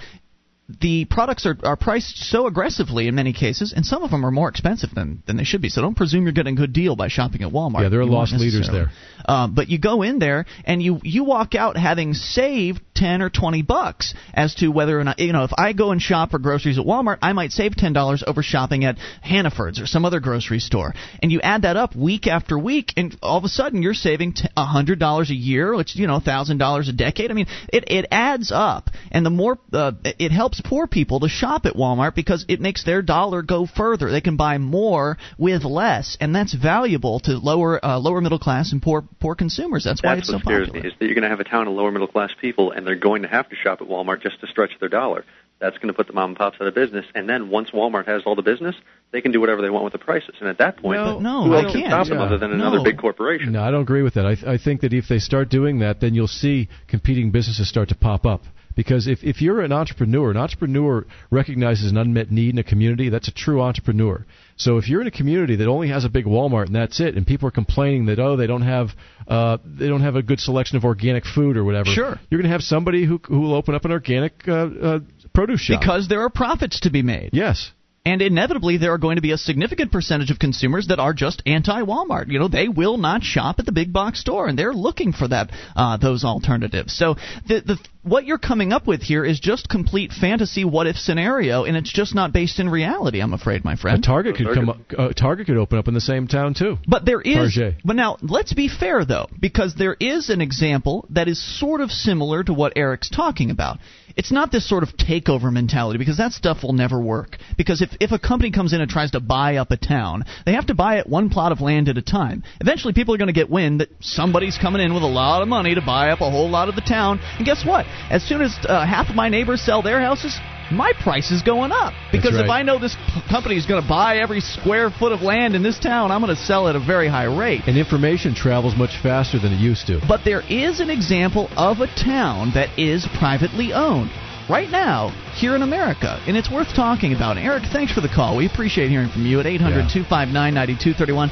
The 0.79 1.05
products 1.05 1.45
are, 1.45 1.57
are 1.63 1.75
priced 1.75 2.17
so 2.17 2.47
aggressively 2.47 3.07
in 3.07 3.15
many 3.15 3.33
cases, 3.33 3.73
and 3.75 3.85
some 3.85 4.03
of 4.03 4.11
them 4.11 4.25
are 4.25 4.31
more 4.31 4.49
expensive 4.49 4.93
than, 4.93 5.23
than 5.27 5.37
they 5.37 5.43
should 5.43 5.61
be. 5.61 5.69
So 5.69 5.81
don't 5.81 5.95
presume 5.95 6.23
you're 6.23 6.31
getting 6.31 6.53
a 6.53 6.57
good 6.57 6.73
deal 6.73 6.95
by 6.95 7.07
shopping 7.07 7.43
at 7.43 7.51
Walmart. 7.51 7.81
Yeah, 7.81 7.89
there 7.89 8.01
are 8.01 8.03
You 8.03 8.11
lost 8.11 8.33
leaders 8.33 8.67
necessarily. 8.67 8.91
Um, 9.25 9.53
but 9.53 9.69
you 9.69 9.79
go 9.79 10.01
in 10.01 10.19
there 10.19 10.45
and 10.65 10.81
you 10.81 10.99
you 11.03 11.23
walk 11.23 11.55
out 11.55 11.77
having 11.77 12.13
saved 12.13 12.81
ten 12.95 13.21
or 13.21 13.29
twenty 13.29 13.61
bucks 13.61 14.13
as 14.33 14.55
to 14.55 14.69
whether 14.69 14.99
or 14.99 15.03
not 15.03 15.19
you 15.19 15.33
know 15.33 15.43
if 15.43 15.51
I 15.57 15.73
go 15.73 15.91
and 15.91 16.01
shop 16.01 16.31
for 16.31 16.39
groceries 16.39 16.79
at 16.79 16.85
Walmart, 16.85 17.19
I 17.21 17.33
might 17.33 17.51
save 17.51 17.75
ten 17.75 17.93
dollars 17.93 18.23
over 18.25 18.41
shopping 18.41 18.85
at 18.85 18.97
Hannaford's 19.21 19.79
or 19.79 19.85
some 19.85 20.05
other 20.05 20.19
grocery 20.19 20.59
store. 20.59 20.93
And 21.21 21.31
you 21.31 21.41
add 21.41 21.63
that 21.63 21.77
up 21.77 21.95
week 21.95 22.27
after 22.27 22.57
week, 22.57 22.93
and 22.97 23.17
all 23.21 23.37
of 23.37 23.43
a 23.43 23.49
sudden 23.49 23.81
you're 23.81 23.93
saving 23.93 24.35
a 24.57 24.65
hundred 24.65 24.99
dollars 24.99 25.29
a 25.29 25.35
year, 25.35 25.75
which 25.75 25.95
you 25.95 26.07
know 26.07 26.19
thousand 26.19 26.57
dollars 26.57 26.89
a 26.89 26.93
decade. 26.93 27.31
I 27.31 27.33
mean, 27.33 27.47
it 27.71 27.85
it 27.87 28.05
adds 28.11 28.51
up, 28.53 28.89
and 29.11 29.25
the 29.25 29.29
more 29.29 29.59
uh, 29.73 29.93
it 30.03 30.31
helps 30.31 30.60
poor 30.63 30.87
people 30.87 31.19
to 31.21 31.27
shop 31.29 31.65
at 31.65 31.73
Walmart 31.75 32.15
because 32.15 32.45
it 32.47 32.59
makes 32.61 32.83
their 32.83 33.01
dollar 33.01 33.41
go 33.41 33.65
further. 33.65 34.09
They 34.11 34.21
can 34.21 34.37
buy 34.37 34.57
more 34.57 35.17
with 35.37 35.63
less, 35.63 36.17
and 36.19 36.35
that's 36.35 36.53
valuable 36.53 37.19
to 37.21 37.33
lower 37.37 37.83
uh, 37.83 37.97
lower 37.99 38.21
middle 38.21 38.39
class 38.39 38.71
and 38.71 38.81
poor 38.81 39.03
poor 39.19 39.35
consumers. 39.35 39.83
That's 39.83 40.01
why 40.01 40.15
That's 40.15 40.29
it's 40.29 40.33
what 40.33 40.41
so 40.43 40.45
scares 40.49 40.67
popular. 40.67 40.83
me 40.83 40.89
is 40.89 40.95
that 40.99 41.05
you're 41.05 41.15
going 41.15 41.23
to 41.23 41.29
have 41.29 41.39
a 41.39 41.43
town 41.43 41.67
of 41.67 41.73
lower 41.73 41.91
middle 41.91 42.07
class 42.07 42.31
people, 42.39 42.71
and 42.71 42.85
they're 42.85 42.95
going 42.95 43.23
to 43.23 43.27
have 43.27 43.49
to 43.49 43.55
shop 43.55 43.81
at 43.81 43.87
Walmart 43.87 44.21
just 44.21 44.39
to 44.41 44.47
stretch 44.47 44.71
their 44.79 44.89
dollar. 44.89 45.25
That's 45.59 45.77
going 45.77 45.89
to 45.89 45.93
put 45.93 46.07
the 46.07 46.13
mom 46.13 46.31
and 46.31 46.37
pops 46.37 46.57
out 46.59 46.65
of 46.65 46.73
business, 46.73 47.05
and 47.13 47.29
then 47.29 47.49
once 47.51 47.69
Walmart 47.69 48.07
has 48.07 48.23
all 48.25 48.35
the 48.35 48.41
business, 48.41 48.75
they 49.11 49.21
can 49.21 49.31
do 49.31 49.39
whatever 49.39 49.61
they 49.61 49.69
want 49.69 49.83
with 49.83 49.93
the 49.93 49.99
prices. 49.99 50.33
And 50.39 50.49
at 50.49 50.57
that 50.57 50.77
point, 50.77 50.99
No, 50.99 51.19
no, 51.19 51.43
who 51.43 51.49
they 51.51 51.55
else 51.57 51.71
can 51.71 51.81
can't. 51.81 51.91
stop 51.91 52.07
them 52.07 52.17
Yeah. 52.17 52.23
other 52.23 52.39
than 52.39 52.49
No. 52.57 52.67
another 52.67 52.83
big 52.83 52.97
corporation? 52.97 53.51
No, 53.51 53.61
I 53.61 53.69
don't 53.69 53.81
agree 53.83 54.01
with 54.01 54.15
that. 54.15 54.25
I, 54.25 54.33
th- 54.33 54.47
I 54.47 54.57
think 54.57 54.81
that 54.81 54.91
if 54.91 55.07
they 55.07 55.19
start 55.19 55.49
doing 55.49 55.77
that, 55.79 55.99
then 55.99 56.15
you'll 56.15 56.27
see 56.27 56.67
competing 56.87 57.29
businesses 57.29 57.69
start 57.69 57.89
to 57.89 57.95
pop 57.95 58.25
up. 58.25 58.41
Because 58.75 59.07
if, 59.07 59.23
if 59.23 59.41
you're 59.41 59.61
an 59.61 59.71
entrepreneur, 59.71 60.31
an 60.31 60.37
entrepreneur 60.37 61.05
recognizes 61.29 61.91
an 61.91 61.97
unmet 61.97 62.31
need 62.31 62.53
in 62.53 62.59
a 62.59 62.63
community, 62.63 63.09
that's 63.09 63.27
a 63.27 63.33
true 63.33 63.61
entrepreneur. 63.61 64.25
So 64.57 64.77
if 64.77 64.87
you're 64.87 65.01
in 65.01 65.07
a 65.07 65.11
community 65.11 65.55
that 65.57 65.67
only 65.67 65.89
has 65.89 66.05
a 66.05 66.09
big 66.09 66.25
Walmart 66.25 66.67
and 66.67 66.75
that's 66.75 66.99
it, 66.99 67.15
and 67.15 67.25
people 67.25 67.47
are 67.47 67.51
complaining 67.51 68.05
that 68.05 68.19
oh 68.19 68.35
they 68.37 68.47
don't 68.47 68.61
have 68.61 68.89
uh, 69.27 69.57
they 69.65 69.87
don't 69.87 70.01
have 70.01 70.15
a 70.15 70.21
good 70.21 70.39
selection 70.39 70.77
of 70.77 70.83
organic 70.85 71.25
food 71.25 71.57
or 71.57 71.63
whatever, 71.63 71.89
Sure. 71.89 72.19
you're 72.29 72.39
going 72.41 72.49
to 72.49 72.55
have 72.57 72.61
somebody 72.61 73.05
who 73.05 73.19
who 73.27 73.41
will 73.41 73.53
open 73.55 73.75
up 73.75 73.85
an 73.85 73.91
organic 73.91 74.33
uh, 74.47 74.53
uh, 74.53 74.99
produce 75.33 75.61
shop. 75.61 75.79
Because 75.79 76.07
there 76.07 76.21
are 76.21 76.29
profits 76.29 76.81
to 76.81 76.89
be 76.91 77.01
made. 77.01 77.29
yes, 77.33 77.71
And 78.05 78.21
inevitably, 78.21 78.77
there 78.77 78.93
are 78.93 78.97
going 78.97 79.17
to 79.17 79.21
be 79.21 79.31
a 79.31 79.37
significant 79.37 79.91
percentage 79.91 80.31
of 80.31 80.39
consumers 80.39 80.87
that 80.87 80.99
are 80.99 81.13
just 81.13 81.43
anti-Walmart. 81.45 82.29
You 82.29 82.39
know, 82.39 82.47
they 82.47 82.67
will 82.67 82.97
not 82.97 83.21
shop 83.23 83.57
at 83.59 83.65
the 83.65 83.71
big 83.71 83.93
box 83.93 84.19
store, 84.19 84.47
and 84.47 84.57
they're 84.57 84.73
looking 84.73 85.11
for 85.13 85.27
that 85.27 85.51
uh, 85.75 85.97
those 85.97 86.23
alternatives. 86.23 86.93
So, 86.97 87.15
the 87.47 87.61
the 87.61 87.77
what 88.03 88.25
you're 88.25 88.37
coming 88.37 88.73
up 88.73 88.87
with 88.87 89.01
here 89.01 89.23
is 89.23 89.39
just 89.39 89.69
complete 89.69 90.11
fantasy 90.11 90.65
what 90.65 90.87
if 90.87 90.95
scenario, 90.95 91.65
and 91.65 91.77
it's 91.77 91.91
just 91.91 92.15
not 92.15 92.33
based 92.33 92.59
in 92.59 92.69
reality. 92.69 93.21
I'm 93.21 93.33
afraid, 93.33 93.63
my 93.63 93.73
a 93.73 93.77
friend. 93.77 94.03
Target 94.03 94.35
could 94.35 94.53
come 94.53 94.69
up, 94.69 94.77
uh, 94.97 95.09
Target 95.09 95.47
could 95.47 95.57
open 95.57 95.77
up 95.77 95.87
in 95.87 95.93
the 95.93 96.01
same 96.01 96.27
town 96.27 96.53
too. 96.53 96.77
But 96.87 97.05
there 97.05 97.21
is. 97.21 97.55
Target. 97.55 97.75
But 97.85 97.95
now, 97.95 98.17
let's 98.21 98.53
be 98.53 98.67
fair, 98.67 99.05
though, 99.05 99.27
because 99.39 99.75
there 99.75 99.95
is 99.99 100.29
an 100.29 100.41
example 100.41 101.05
that 101.11 101.27
is 101.27 101.59
sort 101.59 101.81
of 101.81 101.91
similar 101.91 102.43
to 102.43 102.53
what 102.53 102.73
Eric's 102.75 103.09
talking 103.09 103.51
about. 103.51 103.77
It's 104.17 104.31
not 104.31 104.51
this 104.51 104.67
sort 104.67 104.83
of 104.83 104.89
takeover 104.97 105.53
mentality, 105.53 105.97
because 105.97 106.17
that 106.17 106.33
stuff 106.33 106.63
will 106.63 106.73
never 106.73 106.99
work. 106.99 107.37
Because 107.57 107.81
if, 107.81 107.91
if 107.99 108.11
a 108.11 108.19
company 108.19 108.51
comes 108.51 108.73
in 108.73 108.81
and 108.81 108.89
tries 108.89 109.11
to 109.11 109.19
buy 109.19 109.55
up 109.55 109.71
a 109.71 109.77
town, 109.77 110.25
they 110.45 110.53
have 110.53 110.67
to 110.67 110.73
buy 110.75 110.99
it 110.99 111.07
one 111.07 111.29
plot 111.29 111.51
of 111.51 111.61
land 111.61 111.87
at 111.87 111.97
a 111.97 112.01
time. 112.01 112.43
Eventually, 112.59 112.93
people 112.93 113.13
are 113.13 113.17
going 113.17 113.27
to 113.27 113.33
get 113.33 113.49
wind 113.49 113.79
that 113.79 113.89
somebody's 114.01 114.57
coming 114.57 114.81
in 114.81 114.93
with 114.93 115.03
a 115.03 115.07
lot 115.07 115.41
of 115.41 115.47
money 115.47 115.75
to 115.75 115.81
buy 115.81 116.09
up 116.09 116.19
a 116.19 116.29
whole 116.29 116.49
lot 116.49 116.67
of 116.67 116.75
the 116.75 116.81
town. 116.81 117.19
And 117.37 117.45
guess 117.45 117.65
what? 117.65 117.85
As 118.09 118.23
soon 118.23 118.41
as 118.41 118.57
uh, 118.63 118.85
half 118.85 119.09
of 119.09 119.15
my 119.15 119.29
neighbors 119.29 119.61
sell 119.61 119.81
their 119.81 119.99
houses, 119.99 120.39
my 120.71 120.93
price 121.01 121.31
is 121.31 121.41
going 121.41 121.71
up. 121.71 121.93
Because 122.11 122.37
if. 122.37 122.49
I 122.49 122.63
know 122.63 122.79
this 122.79 122.95
p- 122.95 123.21
company 123.29 123.57
is 123.57 123.65
going 123.65 123.81
to 123.81 123.87
buy 123.87 124.17
every 124.17 124.39
square 124.39 124.89
foot 124.89 125.11
of 125.11 125.21
land 125.21 125.55
in 125.55 125.63
this 125.63 125.79
town, 125.79 126.11
I'm 126.11 126.21
going 126.21 126.35
to 126.35 126.41
sell 126.41 126.67
at 126.67 126.75
a 126.75 126.79
very 126.79 127.07
high 127.07 127.25
rate. 127.25 127.61
And 127.67 127.77
information 127.77 128.33
travels 128.33 128.75
much 128.75 129.01
faster 129.01 129.39
than 129.39 129.51
it 129.51 129.59
used 129.59 129.87
to. 129.87 129.99
But 130.07 130.21
there 130.23 130.41
is 130.49 130.79
an 130.79 130.89
example 130.89 131.49
of 131.57 131.79
a 131.79 131.87
town 131.87 132.51
that 132.53 132.77
is 132.79 133.07
privately 133.19 133.73
owned 133.73 134.11
right 134.49 134.69
now 134.69 135.09
here 135.35 135.55
in 135.55 135.61
America, 135.61 136.21
and 136.27 136.35
it's 136.35 136.51
worth 136.51 136.73
talking 136.75 137.13
about. 137.13 137.37
Eric, 137.37 137.63
thanks 137.71 137.93
for 137.93 138.01
the 138.01 138.09
call. 138.09 138.37
We 138.37 138.47
appreciate 138.47 138.89
hearing 138.89 139.09
from 139.09 139.25
you 139.25 139.39
at 139.39 139.45
800 139.45 139.87
259 139.91 140.33
9231. 140.33 141.29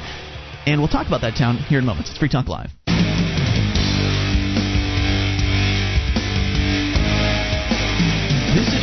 And 0.66 0.80
we'll 0.82 0.90
talk 0.90 1.08
about 1.08 1.22
that 1.22 1.36
town 1.36 1.58
here 1.58 1.80
in 1.80 1.86
moments. 1.86 2.10
It's 2.12 2.20
Free 2.20 2.30
Talk 2.30 2.48
Live. 2.48 2.70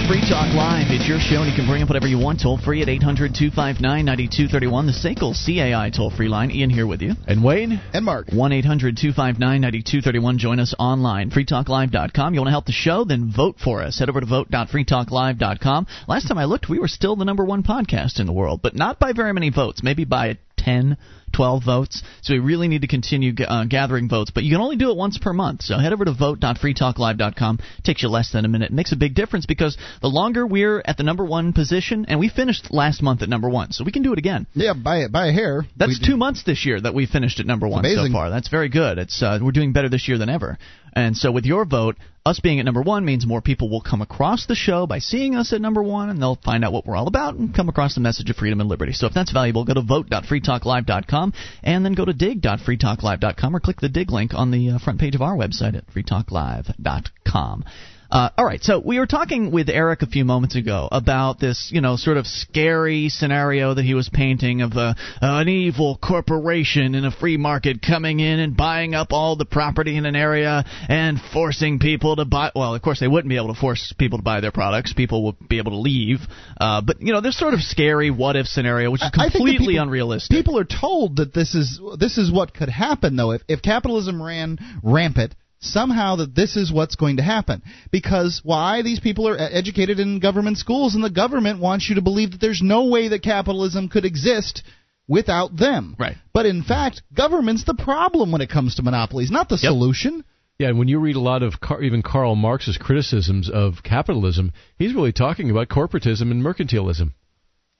Free 0.07 0.21
Talk 0.21 0.55
Live. 0.55 0.87
It's 0.91 1.09
your 1.09 1.19
show, 1.19 1.43
and 1.43 1.51
you 1.51 1.57
can 1.57 1.67
bring 1.67 1.83
up 1.83 1.89
whatever 1.89 2.07
you 2.07 2.17
want 2.17 2.41
toll 2.41 2.59
free 2.59 2.81
at 2.81 2.89
800 2.89 3.35
259 3.35 4.05
9231, 4.05 4.87
the 4.87 4.93
SACL 4.93 5.35
CAI 5.35 5.91
toll 5.91 6.11
free 6.11 6.29
line. 6.29 6.53
Ian 6.53 6.71
here 6.71 6.87
with 6.87 7.03
you. 7.03 7.15
And 7.27 7.43
Wayne, 7.43 7.81
And 7.93 8.05
Mark. 8.05 8.29
1 8.31 8.53
800 8.53 8.97
259 8.97 9.61
9231. 9.61 10.39
Join 10.39 10.61
us 10.61 10.75
online, 10.79 11.31
freetalklive.com. 11.31 12.35
You 12.35 12.41
want 12.41 12.47
to 12.47 12.53
help 12.53 12.67
the 12.67 12.73
show? 12.73 13.03
Then 13.03 13.33
vote 13.35 13.57
for 13.59 13.83
us. 13.83 13.99
Head 13.99 14.09
over 14.09 14.21
to 14.21 14.27
vote.freetalklive.com. 14.27 15.87
Last 16.07 16.29
time 16.29 16.39
I 16.39 16.45
looked, 16.45 16.69
we 16.69 16.79
were 16.79 16.87
still 16.87 17.17
the 17.17 17.25
number 17.25 17.45
one 17.45 17.65
podcast 17.65 18.21
in 18.21 18.27
the 18.27 18.33
world, 18.33 18.61
but 18.63 18.77
not 18.77 19.01
by 19.01 19.13
very 19.13 19.33
many 19.33 19.51
votes, 19.51 19.83
maybe 19.83 20.05
by 20.05 20.39
10, 20.67 20.97
12 21.33 21.65
votes. 21.65 22.03
So 22.23 22.35
we 22.35 22.41
really 22.41 22.67
need 22.67 22.83
to 22.83 22.89
continue 22.89 23.33
uh, 23.47 23.65
gathering 23.65 24.09
votes, 24.09 24.33
but 24.35 24.43
you 24.43 24.53
can 24.53 24.61
only 24.61 24.77
do 24.77 24.91
it 24.91 24.97
once 24.97 25.17
per 25.17 25.33
month. 25.33 25.63
So 25.63 25.79
head 25.79 25.93
over 25.93 26.05
to 26.05 26.13
vote.freetalklive.com. 26.13 27.59
Takes 27.85 28.03
you 28.03 28.09
less 28.09 28.33
than 28.33 28.45
a 28.45 28.49
minute. 28.49 28.71
It 28.71 28.75
makes 28.75 28.93
a 28.93 28.97
big 28.97 29.15
difference 29.15 29.47
because 29.47 29.79
the 30.03 30.09
longer 30.09 30.45
we're 30.47 30.83
at 30.85 30.97
the 30.97 31.05
number 31.05 31.25
one 31.25 31.53
position, 31.53 32.07
and 32.09 32.19
we 32.19 32.29
finished 32.29 32.73
last 32.73 33.01
month 33.01 33.23
at 33.23 33.29
number 33.29 33.49
one, 33.49 33.71
so 33.71 33.85
we 33.85 33.93
can 33.93 34.03
do 34.03 34.13
it 34.13 34.19
again. 34.19 34.47
Yeah, 34.55 34.73
by 34.73 35.07
by 35.07 35.29
a 35.29 35.33
hair. 35.33 35.65
That's 35.77 36.01
two 36.05 36.17
months 36.17 36.43
this 36.43 36.67
year 36.67 36.81
that 36.81 36.95
we 36.95 37.07
finished 37.07 37.39
at 37.39 37.47
number 37.47 37.69
one 37.69 37.85
so 37.85 38.09
far. 38.13 38.31
That's 38.31 38.49
very 38.49 38.69
good. 38.69 38.99
It's 38.99 39.23
uh, 39.23 39.39
we're 39.41 39.53
doing 39.53 39.73
better 39.73 39.89
this 39.89 40.09
year 40.09 40.19
than 40.19 40.29
ever. 40.29 40.59
And 40.95 41.17
so 41.17 41.31
with 41.31 41.45
your 41.45 41.65
vote, 41.65 41.97
us 42.27 42.41
being 42.41 42.59
at 42.59 42.65
number 42.65 42.83
one 42.83 43.05
means 43.05 43.25
more 43.25 43.41
people 43.41 43.71
will 43.71 43.81
come 43.81 44.03
across 44.03 44.47
the 44.47 44.57
show 44.57 44.87
by 44.87 44.99
seeing 44.99 45.37
us 45.37 45.53
at 45.53 45.61
number 45.61 45.83
one, 45.83 46.11
and 46.11 46.21
they'll 46.21 46.39
find 46.45 46.65
out 46.65 46.73
what 46.73 46.85
we're 46.85 46.97
all 46.97 47.07
about 47.07 47.37
and 47.37 47.55
come 47.55 47.69
across 47.69 47.95
the 47.95 48.01
message 48.01 48.29
of 48.29 48.37
freedom 48.37 48.61
and 48.61 48.69
liberty. 48.69 48.93
So 48.93 49.07
if 49.07 49.15
that's 49.15 49.31
valuable, 49.31 49.65
go 49.65 49.75
to 49.75 49.83
vote.freetalklive.com 49.83 51.33
and 51.63 51.85
then 51.85 51.95
go 51.95 52.05
to 52.05 52.13
dig.freetalklive.com 52.13 53.57
or 53.57 53.61
click 53.61 53.81
the 53.81 53.89
Digg 53.89 54.11
link 54.11 54.35
on 54.35 54.51
the 54.51 54.71
uh, 54.71 54.79
front 54.79 54.99
page 54.99 55.15
of 55.15 55.23
our 55.23 55.37
website 55.37 55.77
at 55.77 55.87
freetalklive.com. 55.87 57.65
Uh, 58.11 58.31
all 58.39 58.45
right, 58.45 58.63
so 58.63 58.81
we 58.85 58.99
were 58.99 59.07
talking 59.07 59.51
with 59.51 59.69
Eric 59.69 60.03
a 60.03 60.07
few 60.07 60.25
moments 60.25 60.55
ago 60.55 60.89
about 60.93 61.41
this, 61.41 61.71
you 61.73 61.81
know, 61.81 61.97
sort 61.97 62.17
of 62.17 62.27
scary 62.27 63.09
scenario 63.09 63.75
that 63.75 63.85
he 63.85 63.95
was 63.95 64.09
painting 64.09 64.63
of 64.63 64.73
uh, 64.75 64.95
an 65.21 65.49
evil 65.49 65.99
corporation 66.01 66.95
in 66.95 67.05
a 67.05 67.11
free 67.11 67.37
market 67.37 67.83
coming 67.83 68.21
in 68.21 68.39
and 68.39 68.57
buying 68.57 68.95
up 68.95 69.13
all 69.13 69.37
the 69.37 69.45
property 69.45 69.97
in 69.97 70.07
an 70.07 70.15
area 70.15 70.65
and 70.89 71.19
forcing 71.33 71.79
people 71.79 72.17
to 72.17 72.25
buy. 72.25 72.51
Well, 72.55 72.75
of 72.75 72.83
course, 72.83 73.01
they 73.01 73.09
wouldn't 73.09 73.29
be 73.29 73.37
able 73.37 73.53
to 73.53 73.61
force 73.61 73.93
people 73.99 74.19
to 74.19 74.25
buy 74.25 74.41
their 74.41 74.53
products. 74.53 74.93
People 74.93 75.25
would 75.25 75.49
be 75.49 75.59
able 75.59 75.73
to 75.73 75.79
leave. 75.79 76.21
Uh, 76.61 76.83
but 76.83 77.01
you 77.01 77.13
know, 77.13 77.21
this 77.21 77.39
sort 77.39 77.55
of 77.55 77.61
scary 77.61 78.11
what 78.11 78.37
if 78.37 78.47
scenario, 78.47 78.91
which 78.91 79.03
is 79.03 79.11
completely 79.11 79.75
people, 79.75 79.83
unrealistic. 79.83 80.37
People 80.37 80.59
are 80.59 80.65
told 80.65 81.17
that 81.17 81.35
this 81.35 81.55
is 81.55 81.81
this 81.99 82.19
is 82.19 82.31
what 82.31 82.55
could 82.55 82.69
happen, 82.69 83.17
though. 83.17 83.33
If 83.33 83.43
if 83.49 83.63
capitalism 83.63 84.23
ran 84.23 84.59
rampant 84.83 85.35
somehow 85.73 86.17
that 86.17 86.35
this 86.35 86.57
is 86.57 86.73
what's 86.73 86.97
going 86.97 87.17
to 87.19 87.23
happen. 87.23 87.63
Because 87.91 88.41
why? 88.45 88.83
These 88.83 89.01
people 89.01 89.29
are 89.29 89.37
educated 89.39 90.01
in 90.01 90.21
government 90.21 90.59
schools, 90.59 90.95
and 90.95 91.05
the 91.05 91.11
government 91.11 91.61
wants 91.61 91.89
you 91.89 91.97
to 91.97 92.03
believe 92.03 92.33
that 92.33 92.41
there's 92.41 92.63
no 92.63 92.87
way 92.87 93.09
that 93.09 93.23
capitalism 93.23 93.89
could 93.89 94.05
exist 94.05 94.63
without 95.09 95.57
them. 95.57 95.97
Right. 95.99 96.17
But 96.33 96.47
in 96.47 96.63
fact, 96.63 97.03
government's 97.15 97.65
the 97.65 97.75
problem 97.75 98.33
when 98.33 98.41
it 98.41 98.51
comes 98.51 98.75
to 98.77 98.83
monopolies, 98.83 99.31
not 99.31 99.49
the 99.49 99.55
Yep. 99.57 99.71
solution. 99.71 100.25
Yeah, 100.59 100.69
and 100.69 100.79
when 100.79 100.89
you 100.89 100.99
read 100.99 101.17
a 101.17 101.21
lot 101.21 101.43
of 101.43 101.61
Car- 101.61 101.83
even 101.83 102.03
Karl 102.03 102.35
Marx's 102.35 102.79
criticisms 102.79 103.51
of 103.51 103.83
capitalism, 103.83 104.53
he's 104.79 104.95
really 104.95 105.13
talking 105.13 105.51
about 105.51 105.69
corporatism 105.69 106.31
and 106.31 106.43
mercantilism. 106.43 107.13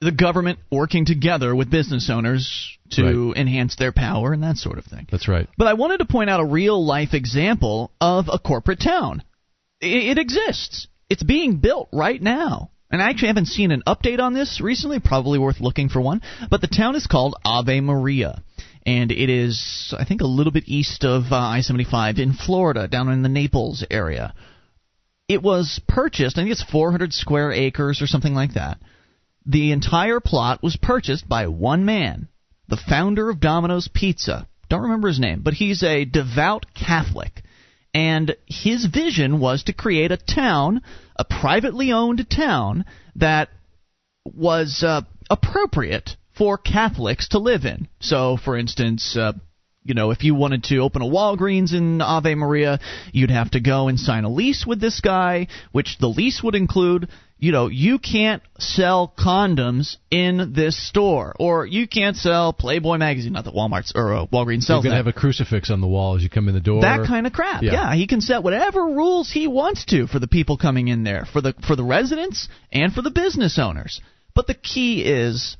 The 0.01 0.11
government 0.11 0.59
working 0.71 1.05
together 1.05 1.55
with 1.55 1.71
business 1.71 2.09
owners 2.09 2.77
to 2.91 3.33
enhance 3.35 3.75
their 3.75 3.91
power 3.91 4.31
and 4.33 4.43
that 4.43 4.57
sort 4.57 4.77
of 4.77 4.85
thing. 4.85 5.07
That's 5.11 5.27
right. 5.27 5.47
But 5.57 5.67
I 5.67 5.73
wanted 5.73 5.97
to 5.99 6.05
point 6.05 6.29
out 6.29 6.39
a 6.39 6.45
real 6.45 6.83
life 6.85 7.13
example 7.13 7.91
of 7.99 8.29
a 8.31 8.37
corporate 8.39 8.79
town. 8.79 9.23
I- 9.81 9.85
It 9.87 10.17
exists. 10.17 10.87
It's 11.09 11.23
being 11.23 11.57
built 11.57 11.89
right 11.91 12.21
now. 12.21 12.71
And 12.89 13.01
I 13.01 13.09
actually 13.09 13.27
haven't 13.29 13.47
seen 13.47 13.71
an 13.71 13.83
update 13.85 14.19
on 14.21 14.33
this 14.33 14.61
recently, 14.61 14.99
probably 14.99 15.39
worth 15.39 15.59
looking 15.59 15.89
for 15.89 15.99
one. 15.99 16.21
But 16.49 16.61
the 16.61 16.67
town 16.67 16.95
is 16.95 17.05
called 17.07 17.35
Ave 17.43 17.81
Maria. 17.81 18.41
And 18.85 19.11
it 19.11 19.29
is, 19.29 19.93
I 19.97 20.05
think, 20.05 20.21
a 20.21 20.25
little 20.27 20.53
bit 20.53 20.63
east 20.67 21.03
of 21.03 21.23
uh, 21.31 21.35
I 21.35 21.59
75 21.61 22.19
in 22.19 22.31
Florida, 22.33 22.87
down 22.87 23.09
in 23.11 23.23
the 23.23 23.29
Naples 23.29 23.83
area. 23.91 24.33
It 25.27 25.41
was 25.43 25.81
purchased, 25.87 26.37
I 26.37 26.41
think 26.41 26.51
it's 26.51 26.63
400 26.63 27.11
square 27.11 27.51
acres 27.51 28.01
or 28.01 28.07
something 28.07 28.33
like 28.33 28.53
that. 28.53 28.77
The 29.47 29.71
entire 29.71 30.19
plot 30.19 30.61
was 30.61 30.75
purchased 30.75 31.27
by 31.27 31.47
one 31.47 31.85
man, 31.85 32.27
the 32.67 32.75
founder 32.77 33.29
of 33.29 33.39
Domino's 33.39 33.87
Pizza. 33.87 34.45
Don't 34.69 34.81
remember 34.81 35.07
his 35.07 35.19
name, 35.19 35.41
but 35.41 35.53
he's 35.53 35.83
a 35.83 36.03
devout 36.03 36.65
Catholic. 36.73 37.43
And 37.93 38.35
his 38.45 38.85
vision 38.85 39.39
was 39.39 39.63
to 39.63 39.73
create 39.73 40.11
a 40.11 40.17
town, 40.17 40.81
a 41.15 41.23
privately 41.23 41.93
owned 41.93 42.29
town, 42.29 42.83
that 43.15 43.47
was 44.25 44.83
uh, 44.85 45.01
appropriate 45.29 46.17
for 46.37 46.57
Catholics 46.57 47.29
to 47.29 47.39
live 47.39 47.63
in. 47.63 47.87
So, 48.01 48.35
for 48.35 48.57
instance, 48.57 49.15
uh, 49.15 49.31
you 49.87 49.93
know, 49.93 50.11
if 50.11 50.23
you 50.23 50.35
wanted 50.35 50.63
to 50.65 50.79
open 50.79 51.01
a 51.01 51.05
Walgreens 51.05 51.73
in 51.73 52.01
Ave 52.01 52.35
Maria, 52.35 52.79
you'd 53.13 53.31
have 53.31 53.51
to 53.51 53.61
go 53.61 53.87
and 53.87 53.97
sign 53.97 54.25
a 54.25 54.29
lease 54.29 54.65
with 54.67 54.81
this 54.81 54.99
guy, 54.99 55.47
which 55.71 55.97
the 55.99 56.07
lease 56.07 56.41
would 56.43 56.55
include, 56.55 57.07
you 57.39 57.53
know, 57.53 57.67
you 57.67 57.97
can't 57.97 58.43
sell 58.59 59.13
condoms 59.17 59.95
in 60.11 60.51
this 60.53 60.75
store, 60.89 61.33
or 61.39 61.65
you 61.65 61.87
can't 61.87 62.17
sell 62.17 62.51
Playboy 62.51 62.97
magazine. 62.97 63.31
Not 63.31 63.45
that 63.45 63.53
Walmart's 63.53 63.93
or 63.95 64.13
uh, 64.13 64.25
Walgreens 64.25 64.67
You're 64.67 64.77
going 64.77 64.83
to 64.83 64.89
that. 64.89 64.95
have 64.97 65.07
a 65.07 65.13
crucifix 65.13 65.71
on 65.71 65.79
the 65.79 65.87
wall 65.87 66.17
as 66.17 66.23
you 66.23 66.29
come 66.29 66.49
in 66.49 66.53
the 66.53 66.59
door. 66.59 66.81
That 66.81 67.07
kind 67.07 67.25
of 67.25 67.31
crap. 67.31 67.63
Yeah. 67.63 67.71
Yeah. 67.71 67.95
he 67.95 68.07
can 68.07 68.19
set 68.19 68.43
whatever 68.43 68.83
rules 68.83 69.31
he 69.31 69.47
wants 69.47 69.85
to 69.85 70.07
for 70.07 70.19
the 70.19 70.27
people 70.27 70.57
coming 70.57 70.89
in 70.89 71.03
there, 71.03 71.25
for 71.31 71.39
the 71.39 71.53
for 71.65 71.75
the 71.77 71.83
residents 71.83 72.49
and 72.73 72.91
for 72.91 73.01
the 73.01 73.11
business 73.11 73.57
owners. 73.57 74.01
But 74.35 74.47
the 74.47 74.53
key 74.53 75.03
is 75.03 75.55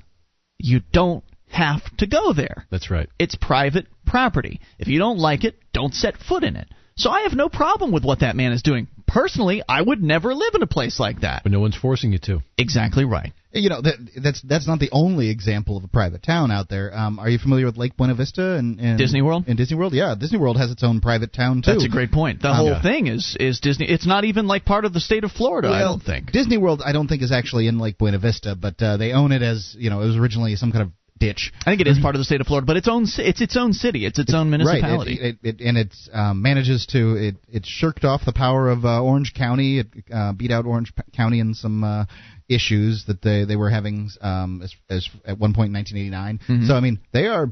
you 0.59 0.81
don't 0.91 1.23
have 1.49 1.81
to 1.97 2.07
go 2.07 2.33
there. 2.33 2.65
That's 2.69 2.91
right. 2.91 3.09
It's 3.19 3.35
private 3.35 3.87
property. 4.05 4.59
If 4.79 4.87
you 4.87 4.99
don't 4.99 5.17
like 5.19 5.43
it, 5.43 5.55
don't 5.73 5.93
set 5.93 6.17
foot 6.17 6.43
in 6.43 6.55
it. 6.55 6.67
So 6.95 7.11
I 7.11 7.21
have 7.21 7.33
no 7.33 7.47
problem 7.47 7.91
with 7.91 8.03
what 8.03 8.21
that 8.21 8.35
man 8.35 8.51
is 8.53 8.63
doing. 8.63 8.87
Personally, 9.05 9.61
I 9.69 9.81
would 9.81 10.01
never 10.01 10.33
live 10.33 10.55
in 10.55 10.63
a 10.63 10.67
place 10.67 10.99
like 10.99 11.21
that. 11.21 11.43
But 11.43 11.51
no 11.51 11.59
one's 11.59 11.75
forcing 11.77 12.11
you 12.11 12.17
to. 12.23 12.41
Exactly 12.57 13.05
right. 13.05 13.33
You 13.53 13.69
know 13.69 13.81
that 13.81 13.95
that's 14.21 14.41
that's 14.41 14.67
not 14.67 14.79
the 14.79 14.89
only 14.91 15.29
example 15.29 15.77
of 15.77 15.83
a 15.83 15.87
private 15.87 16.21
town 16.21 16.51
out 16.51 16.69
there. 16.69 16.95
Um, 16.95 17.17
are 17.17 17.29
you 17.29 17.39
familiar 17.39 17.65
with 17.65 17.77
Lake 17.77 17.95
Buena 17.97 18.13
Vista 18.13 18.55
and, 18.55 18.79
and 18.79 18.97
Disney 18.99 19.21
World? 19.21 19.45
In 19.47 19.55
Disney 19.55 19.77
World, 19.77 19.93
yeah, 19.93 20.13
Disney 20.19 20.37
World 20.37 20.57
has 20.57 20.69
its 20.69 20.83
own 20.83 20.99
private 20.99 21.33
town 21.33 21.61
too. 21.63 21.71
That's 21.71 21.85
a 21.85 21.89
great 21.89 22.11
point. 22.11 22.41
The 22.41 22.49
Um, 22.49 22.55
whole 22.55 22.67
yeah. 22.67 22.81
thing 22.81 23.07
is 23.07 23.37
is 23.39 23.59
Disney. 23.59 23.87
It's 23.89 24.05
not 24.05 24.25
even 24.25 24.47
like 24.47 24.65
part 24.65 24.85
of 24.85 24.93
the 24.93 24.99
state 24.99 25.23
of 25.23 25.31
Florida. 25.31 25.69
I 25.69 25.79
don't 25.79 26.03
think. 26.03 26.31
Disney 26.31 26.57
World. 26.57 26.81
I 26.85 26.91
don't 26.91 27.07
think 27.07 27.21
is 27.23 27.31
actually 27.31 27.67
in 27.67 27.79
Lake 27.79 27.97
Buena 27.97 28.19
Vista, 28.19 28.55
but 28.55 28.79
uh, 28.81 28.97
they 28.97 29.13
own 29.13 29.31
it 29.31 29.41
as 29.41 29.75
you 29.79 29.89
know 29.89 30.01
it 30.01 30.07
was 30.07 30.17
originally 30.17 30.55
some 30.55 30.71
kind 30.71 30.83
of 30.83 30.91
ditch. 31.19 31.53
I 31.61 31.71
think 31.71 31.81
it 31.81 31.87
is 31.87 31.99
part 31.99 32.15
of 32.15 32.19
the 32.19 32.25
state 32.25 32.41
of 32.41 32.47
Florida, 32.47 32.65
but 32.65 32.77
its 32.77 32.87
own 32.87 33.05
it's 33.17 33.41
its 33.41 33.57
own 33.57 33.73
city. 33.73 34.05
It's 34.05 34.19
its 34.19 34.33
own 34.33 34.49
municipality. 34.49 35.19
Right. 35.21 35.29
It, 35.29 35.37
it, 35.43 35.61
it, 35.61 35.67
and 35.67 35.77
it 35.77 35.93
um, 36.13 36.41
manages 36.41 36.85
to 36.87 37.15
it 37.15 37.35
it 37.47 37.65
shirked 37.65 38.03
off 38.03 38.25
the 38.25 38.33
power 38.33 38.69
of 38.69 38.85
uh, 38.85 39.01
Orange 39.01 39.33
County. 39.33 39.79
It 39.79 39.87
uh, 40.13 40.33
beat 40.33 40.51
out 40.51 40.65
Orange 40.65 40.93
County 41.15 41.39
in 41.39 41.53
some 41.53 41.83
uh, 41.83 42.05
issues 42.49 43.05
that 43.07 43.21
they 43.21 43.45
they 43.45 43.55
were 43.55 43.69
having 43.69 44.09
um, 44.21 44.61
as, 44.63 44.75
as 44.89 45.09
at 45.25 45.37
one 45.37 45.53
point 45.53 45.67
in 45.67 45.73
1989. 45.73 46.39
Mm-hmm. 46.39 46.67
So 46.67 46.75
I 46.75 46.79
mean 46.79 46.99
they 47.13 47.27
are 47.27 47.51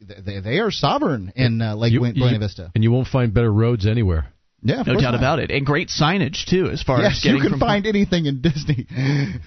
they, 0.00 0.40
they 0.40 0.58
are 0.58 0.70
sovereign 0.70 1.32
in 1.36 1.60
uh, 1.62 1.74
Lake 1.76 1.92
You- 1.92 2.00
Buena 2.00 2.32
you- 2.32 2.38
Vista. 2.38 2.70
And 2.74 2.82
you 2.82 2.90
won't 2.90 3.08
find 3.08 3.32
better 3.32 3.52
roads 3.52 3.86
anywhere. 3.86 4.26
Yeah, 4.64 4.82
of 4.82 4.86
no 4.86 4.94
doubt 4.94 5.02
not. 5.02 5.14
about 5.16 5.38
it, 5.40 5.50
and 5.50 5.66
great 5.66 5.88
signage 5.88 6.46
too, 6.48 6.68
as 6.68 6.84
far 6.84 7.00
Yes, 7.00 7.16
as 7.16 7.24
getting 7.24 7.38
you 7.38 7.42
can 7.42 7.50
from 7.50 7.60
find 7.60 7.84
anything 7.84 8.26
in 8.26 8.40
Disney. 8.42 8.86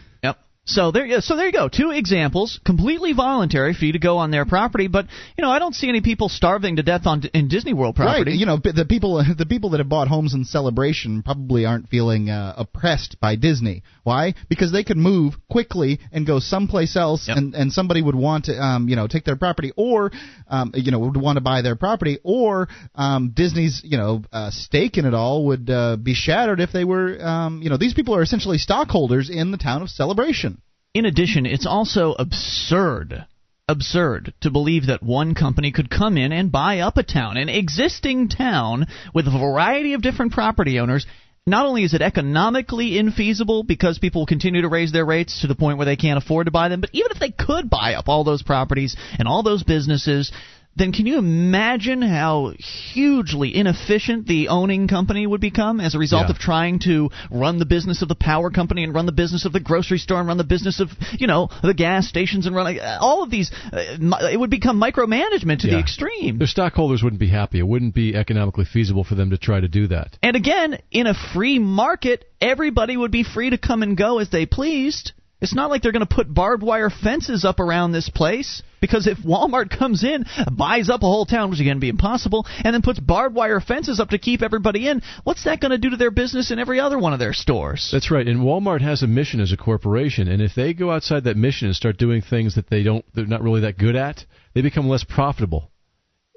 So 0.67 0.89
there, 0.91 1.05
yeah, 1.05 1.19
so 1.19 1.35
there 1.35 1.45
you 1.45 1.51
go. 1.51 1.69
Two 1.69 1.91
examples, 1.91 2.59
completely 2.65 3.13
voluntary 3.13 3.75
for 3.75 3.85
you 3.85 3.93
to 3.93 3.99
go 3.99 4.17
on 4.17 4.31
their 4.31 4.45
property. 4.45 4.87
But 4.87 5.05
you 5.37 5.43
know, 5.43 5.51
I 5.51 5.59
don't 5.59 5.75
see 5.75 5.87
any 5.89 6.01
people 6.01 6.27
starving 6.27 6.77
to 6.77 6.83
death 6.83 7.05
on 7.05 7.21
in 7.35 7.49
Disney 7.49 7.73
World 7.73 7.95
property. 7.95 8.31
Right. 8.31 8.39
You 8.39 8.47
know, 8.47 8.57
the 8.57 8.85
people 8.89 9.23
the 9.37 9.45
people 9.45 9.69
that 9.71 9.79
have 9.79 9.89
bought 9.89 10.07
homes 10.07 10.33
in 10.33 10.43
Celebration 10.43 11.21
probably 11.21 11.65
aren't 11.67 11.89
feeling 11.89 12.31
uh, 12.31 12.55
oppressed 12.57 13.17
by 13.21 13.35
Disney. 13.35 13.83
Why? 14.01 14.33
Because 14.49 14.71
they 14.71 14.83
could 14.83 14.97
move 14.97 15.35
quickly 15.51 15.99
and 16.11 16.25
go 16.25 16.39
someplace 16.39 16.95
else, 16.95 17.27
Yep. 17.27 17.37
and 17.37 17.53
and 17.53 17.71
somebody 17.71 18.01
would 18.01 18.15
want 18.15 18.45
to 18.45 18.59
um 18.59 18.89
you 18.89 18.95
know 18.95 19.05
take 19.05 19.23
their 19.23 19.35
property, 19.35 19.71
or 19.77 20.11
um 20.47 20.71
you 20.73 20.89
know 20.89 20.97
would 20.97 21.15
want 21.15 21.37
to 21.37 21.41
buy 21.41 21.61
their 21.61 21.75
property, 21.75 22.17
or 22.23 22.69
um 22.95 23.33
Disney's 23.35 23.81
you 23.83 23.97
know 23.97 24.23
uh, 24.33 24.49
stake 24.49 24.97
in 24.97 25.05
it 25.05 25.13
all 25.13 25.45
would 25.45 25.69
uh, 25.69 25.95
be 25.95 26.15
shattered 26.15 26.59
if 26.59 26.71
they 26.71 26.83
were 26.85 27.23
um 27.23 27.61
you 27.61 27.69
know 27.69 27.77
these 27.77 27.93
people 27.93 28.15
are 28.15 28.23
essentially 28.23 28.57
stockholders 28.57 29.29
in 29.29 29.51
the 29.51 29.57
town 29.57 29.83
of 29.83 29.89
Celebration. 29.89 30.54
In 30.95 31.03
addition, 31.05 31.45
it's 31.45 31.65
also 31.65 32.15
absurd. 32.17 33.25
Absurd 33.67 34.33
to 34.39 34.49
believe 34.49 34.85
that 34.85 35.03
one 35.03 35.35
company 35.35 35.73
could 35.73 35.89
come 35.89 36.17
in 36.17 36.31
and 36.31 36.53
buy 36.53 36.79
up 36.79 36.95
a 36.95 37.03
town, 37.03 37.35
an 37.35 37.49
existing 37.49 38.29
town 38.29 38.87
with 39.13 39.27
a 39.27 39.37
variety 39.37 39.91
of 39.91 40.01
different 40.01 40.31
property 40.31 40.79
owners. 40.79 41.05
Not 41.45 41.65
only 41.65 41.83
is 41.83 41.93
it 41.93 42.01
economically 42.01 42.91
infeasible 42.91 43.67
because 43.67 43.99
people 43.99 44.25
continue 44.25 44.61
to 44.61 44.69
raise 44.69 44.93
their 44.93 45.03
rates 45.05 45.41
to 45.41 45.47
the 45.47 45.53
point 45.53 45.77
where 45.77 45.85
they 45.85 45.97
can't 45.97 46.23
afford 46.23 46.45
to 46.45 46.51
buy 46.51 46.69
them, 46.69 46.79
but 46.79 46.91
even 46.93 47.11
if 47.11 47.19
they 47.19 47.31
could 47.31 47.69
buy 47.69 47.95
up 47.95 48.07
all 48.07 48.23
those 48.23 48.41
properties 48.41 48.95
and 49.19 49.27
all 49.27 49.43
those 49.43 49.63
businesses, 49.63 50.31
then 50.77 50.91
can 50.91 51.05
you 51.05 51.17
imagine 51.17 52.01
how 52.01 52.51
hugely 52.93 53.55
inefficient 53.55 54.27
the 54.27 54.49
owning 54.49 54.87
company 54.87 55.25
would 55.25 55.39
become 55.41 55.79
as 55.79 55.95
a 55.95 55.99
result 55.99 56.25
Yeah. 56.27 56.31
of 56.31 56.37
trying 56.39 56.79
to 56.79 57.09
run 57.31 57.59
the 57.59 57.65
business 57.65 58.01
of 58.01 58.07
the 58.09 58.15
power 58.15 58.49
company 58.49 58.83
and 58.83 58.93
run 58.93 59.05
the 59.05 59.11
business 59.11 59.45
of 59.45 59.53
the 59.53 59.59
grocery 59.59 59.97
store 59.97 60.19
and 60.19 60.27
run 60.27 60.37
the 60.37 60.43
business 60.43 60.79
of 60.79 60.89
you 61.17 61.27
know 61.27 61.49
the 61.63 61.73
gas 61.73 62.07
stations 62.07 62.45
and 62.45 62.55
run 62.55 62.77
all 62.99 63.23
of 63.23 63.29
these 63.29 63.51
uh, 63.71 63.95
it 64.31 64.39
would 64.39 64.49
become 64.49 64.79
micromanagement 64.79 65.59
to 65.59 65.67
the 65.67 65.79
extreme 65.79 66.37
Their 66.37 66.47
stockholders 66.47 67.03
wouldn't 67.03 67.19
be 67.19 67.29
happy. 67.29 67.59
It 67.59 67.67
wouldn't 67.67 67.93
be 67.95 68.15
economically 68.15 68.65
feasible 68.65 69.03
for 69.03 69.15
them 69.15 69.29
to 69.29 69.37
try 69.37 69.59
to 69.59 69.67
do 69.67 69.87
that. 69.87 70.17
and 70.21 70.35
again 70.35 70.77
in 70.91 71.07
a 71.07 71.13
free 71.33 71.59
market 71.59 72.25
everybody 72.41 72.97
would 72.97 73.11
be 73.11 73.23
free 73.23 73.49
to 73.51 73.57
come 73.57 73.81
and 73.83 73.95
go 73.97 74.19
as 74.19 74.29
they 74.29 74.45
pleased 74.45 75.13
it's 75.41 75.53
not 75.53 75.69
like 75.69 75.81
they're 75.81 75.91
going 75.91 76.05
to 76.05 76.15
put 76.15 76.33
barbed 76.33 76.63
wire 76.63 76.89
fences 76.89 77.43
up 77.45 77.59
around 77.59 77.91
this 77.91 78.09
place 78.09 78.61
because 78.85 79.07
if 79.07 79.17
Walmart 79.19 79.75
comes 79.75 80.03
in, 80.03 80.25
buys 80.51 80.89
up 80.89 81.01
a 81.01 81.07
whole 81.07 81.25
town, 81.25 81.49
which 81.49 81.59
is 81.59 81.65
going 81.65 81.77
to 81.77 81.81
be 81.81 81.89
impossible, 81.89 82.45
and 82.63 82.73
then 82.73 82.83
puts 82.83 82.99
barbed 82.99 83.35
wire 83.35 83.59
fences 83.59 83.99
up 83.99 84.09
to 84.09 84.19
keep 84.19 84.43
everybody 84.43 84.87
in, 84.87 85.01
what's 85.23 85.45
that 85.45 85.59
going 85.59 85.71
to 85.71 85.79
do 85.79 85.89
to 85.89 85.97
their 85.97 86.11
business 86.11 86.51
in 86.51 86.59
every 86.59 86.79
other 86.79 86.99
one 86.99 87.13
of 87.13 87.19
their 87.19 87.33
stores? 87.33 87.89
That's 87.91 88.11
right. 88.11 88.27
And 88.27 88.41
Walmart 88.41 88.81
has 88.81 89.01
a 89.01 89.07
mission 89.07 89.39
as 89.39 89.51
a 89.51 89.57
corporation, 89.57 90.27
and 90.27 90.41
if 90.41 90.53
they 90.55 90.73
go 90.73 90.91
outside 90.91 91.23
that 91.23 91.37
mission 91.37 91.67
and 91.67 91.75
start 91.75 91.97
doing 91.97 92.21
things 92.21 92.55
that 92.55 92.69
they 92.69 92.83
don't, 92.83 93.03
they're 93.13 93.25
not 93.25 93.41
really 93.41 93.61
that 93.61 93.77
good 93.77 93.95
at, 93.95 94.25
they 94.53 94.61
become 94.61 94.87
less 94.87 95.03
profitable. 95.03 95.71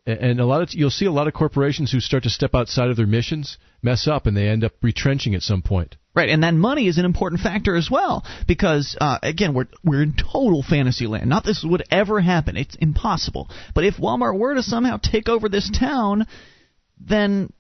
And 0.07 0.41
a 0.41 0.47
lot 0.47 0.63
of 0.63 0.71
you'll 0.73 0.89
see 0.89 1.05
a 1.05 1.13
lot 1.13 1.29
of 1.29 1.35
corporations 1.35 1.93
who 1.93 2.01
start 2.01 2.23
to 2.23 2.31
step 2.31 2.55
outside 2.55 2.89
of 2.89 2.97
their 2.97 3.07
missions 3.07 3.59
mess 3.83 4.07
up, 4.07 4.26
and 4.26 4.37
they 4.37 4.49
end 4.49 4.64
up 4.64 4.72
retrenching 4.83 5.35
at 5.35 5.43
some 5.43 5.62
point. 5.62 5.97
Right, 6.14 6.31
and 6.31 6.43
that 6.43 6.55
money 6.55 6.89
is 6.89 6.99
an 6.99 7.05
important 7.05 7.41
factor 7.43 7.76
as 7.76 7.89
well 7.91 8.24
because 8.49 8.97
uh, 9.01 9.18
again, 9.22 9.55
we're 9.55 9.68
we're 9.85 10.03
in 10.03 10.14
total 10.14 10.64
fantasy 10.68 11.07
land. 11.07 11.29
Not 11.29 11.45
this 11.45 11.64
would 11.64 11.85
ever 11.91 12.20
happen; 12.20 12.57
it's 12.57 12.74
impossible. 12.76 13.49
But 13.74 13.85
if 13.85 13.99
Walmart 13.99 14.37
were 14.37 14.55
to 14.55 14.62
somehow 14.62 14.97
take 14.97 15.29
over 15.29 15.49
this 15.49 15.70
town, 15.70 16.26
then 16.99 17.53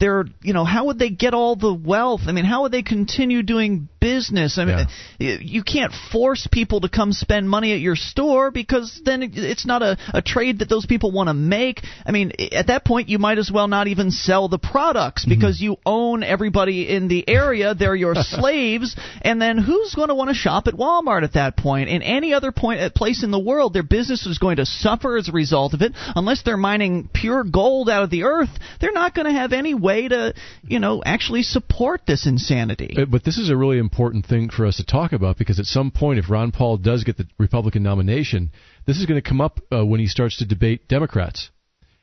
they're 0.00 0.24
you 0.42 0.54
know 0.54 0.64
how 0.64 0.86
would 0.86 0.98
they 0.98 1.10
get 1.10 1.34
all 1.34 1.54
the 1.54 1.74
wealth? 1.74 2.22
I 2.26 2.32
mean, 2.32 2.46
how 2.46 2.62
would 2.62 2.72
they 2.72 2.82
continue 2.82 3.42
doing 3.42 3.88
business? 4.02 4.58
I 4.58 4.64
mean, 4.64 4.86
yeah. 5.20 5.36
you 5.40 5.62
can't 5.62 5.92
force 6.10 6.48
people 6.50 6.80
to 6.80 6.88
come 6.88 7.12
spend 7.12 7.48
money 7.48 7.72
at 7.72 7.78
your 7.78 7.94
store 7.94 8.50
because 8.50 9.00
then 9.04 9.22
it's 9.22 9.64
not 9.64 9.80
a, 9.80 9.96
a 10.12 10.20
trade 10.20 10.58
that 10.58 10.68
those 10.68 10.86
people 10.86 11.12
want 11.12 11.28
to 11.28 11.34
make. 11.34 11.82
I 12.04 12.10
mean, 12.10 12.32
at 12.50 12.66
that 12.66 12.84
point, 12.84 13.08
you 13.08 13.20
might 13.20 13.38
as 13.38 13.50
well 13.52 13.68
not 13.68 13.86
even 13.86 14.10
sell 14.10 14.48
the 14.48 14.58
products 14.58 15.22
mm-hmm. 15.22 15.38
because 15.38 15.58
mm-hmm. 15.58 15.64
you 15.64 15.76
own 15.86 16.24
everybody 16.24 16.88
in 16.88 17.06
the 17.06 17.26
area. 17.28 17.76
They're 17.76 17.94
your 17.94 18.14
slaves, 18.18 18.96
and 19.22 19.40
then 19.40 19.56
who's 19.56 19.94
going 19.94 20.08
to 20.08 20.16
want 20.16 20.30
to 20.30 20.34
shop 20.34 20.66
at 20.66 20.74
Walmart 20.74 21.22
at 21.22 21.34
that 21.34 21.56
point? 21.56 21.88
In 21.88 22.02
any 22.02 22.34
other 22.34 22.50
point 22.50 22.80
uh, 22.80 22.90
place 22.90 23.22
in 23.22 23.30
the 23.30 23.38
world, 23.38 23.72
their 23.72 23.84
business 23.84 24.26
is 24.26 24.38
going 24.38 24.56
to 24.56 24.66
suffer 24.66 25.16
as 25.16 25.28
a 25.28 25.32
result 25.32 25.74
of 25.74 25.82
it 25.82 25.92
unless 26.16 26.42
they're 26.42 26.56
mining 26.56 27.08
pure 27.14 27.44
gold 27.44 27.88
out 27.88 28.02
of 28.02 28.10
the 28.10 28.24
earth. 28.24 28.50
They're 28.80 28.90
not 28.90 29.14
going 29.14 29.26
to 29.26 29.32
have 29.32 29.52
any 29.52 29.74
way 29.74 30.08
to, 30.08 30.34
you 30.64 30.80
know, 30.80 31.02
actually 31.04 31.44
support 31.44 32.00
this 32.04 32.26
insanity. 32.26 32.96
But 33.08 33.22
this 33.22 33.38
is 33.38 33.48
a 33.48 33.56
really 33.56 33.78
important 33.78 33.91
thing 33.92 34.50
for 34.50 34.66
us 34.66 34.76
to 34.76 34.84
talk 34.84 35.12
about 35.12 35.38
because 35.38 35.58
at 35.58 35.66
some 35.66 35.90
point, 35.90 36.18
if 36.18 36.30
Ron 36.30 36.52
Paul 36.52 36.76
does 36.76 37.04
get 37.04 37.16
the 37.16 37.26
Republican 37.38 37.82
nomination, 37.82 38.50
this 38.86 38.98
is 38.98 39.06
going 39.06 39.20
to 39.20 39.28
come 39.28 39.40
up 39.40 39.60
uh, 39.72 39.84
when 39.84 40.00
he 40.00 40.06
starts 40.06 40.38
to 40.38 40.46
debate 40.46 40.88
Democrats. 40.88 41.50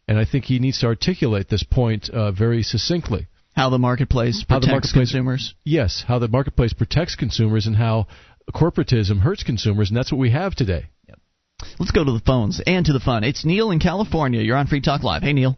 And 0.08 0.18
I 0.18 0.26
think 0.26 0.46
he 0.46 0.60
needs 0.60 0.80
to 0.80 0.88
articulate 0.88 1.50
this 1.50 1.64
point 1.64 2.10
uh, 2.10 2.32
very 2.32 2.64
succinctly. 2.64 3.28
How 3.56 3.70
the 3.70 3.78
marketplace 3.78 4.44
protects 4.44 4.50
how 4.50 4.60
the 4.60 4.74
marketplace, 4.74 5.12
consumers. 5.12 5.54
Yes, 5.64 6.04
how 6.08 6.20
the 6.20 6.28
marketplace 6.28 6.74
protects 6.74 7.16
consumers 7.16 7.68
and 7.68 7.76
how 7.76 8.08
corporatism 8.54 9.20
hurts 9.20 9.44
consumers, 9.44 9.90
and 9.90 9.98
that's 9.98 10.12
what 10.12 10.18
we 10.18 10.32
have 10.32 10.56
today. 10.56 10.86
Yep. 11.08 11.20
Let's 11.80 11.92
go 11.92 12.04
to 12.04 12.12
the 12.12 12.22
phones 12.26 12.62
and 12.66 12.86
to 12.86 12.94
the 12.94 13.00
fun. 13.00 13.24
It's 13.24 13.46
Neil 13.46 13.72
in 13.72 13.80
California. 13.80 14.42
You're 14.42 14.58
on 14.58 14.68
Free 14.68 14.82
Talk 14.82 15.04
Live. 15.04 15.24
Hey, 15.24 15.34
Neil. 15.34 15.58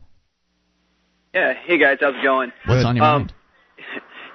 Yeah. 1.33 1.53
Hey, 1.53 1.77
guys. 1.77 1.97
How's 2.01 2.15
it 2.15 2.23
going? 2.23 2.51
What's 2.65 2.85
on 2.85 2.95
your 2.95 3.05
um, 3.05 3.21
mind? 3.21 3.33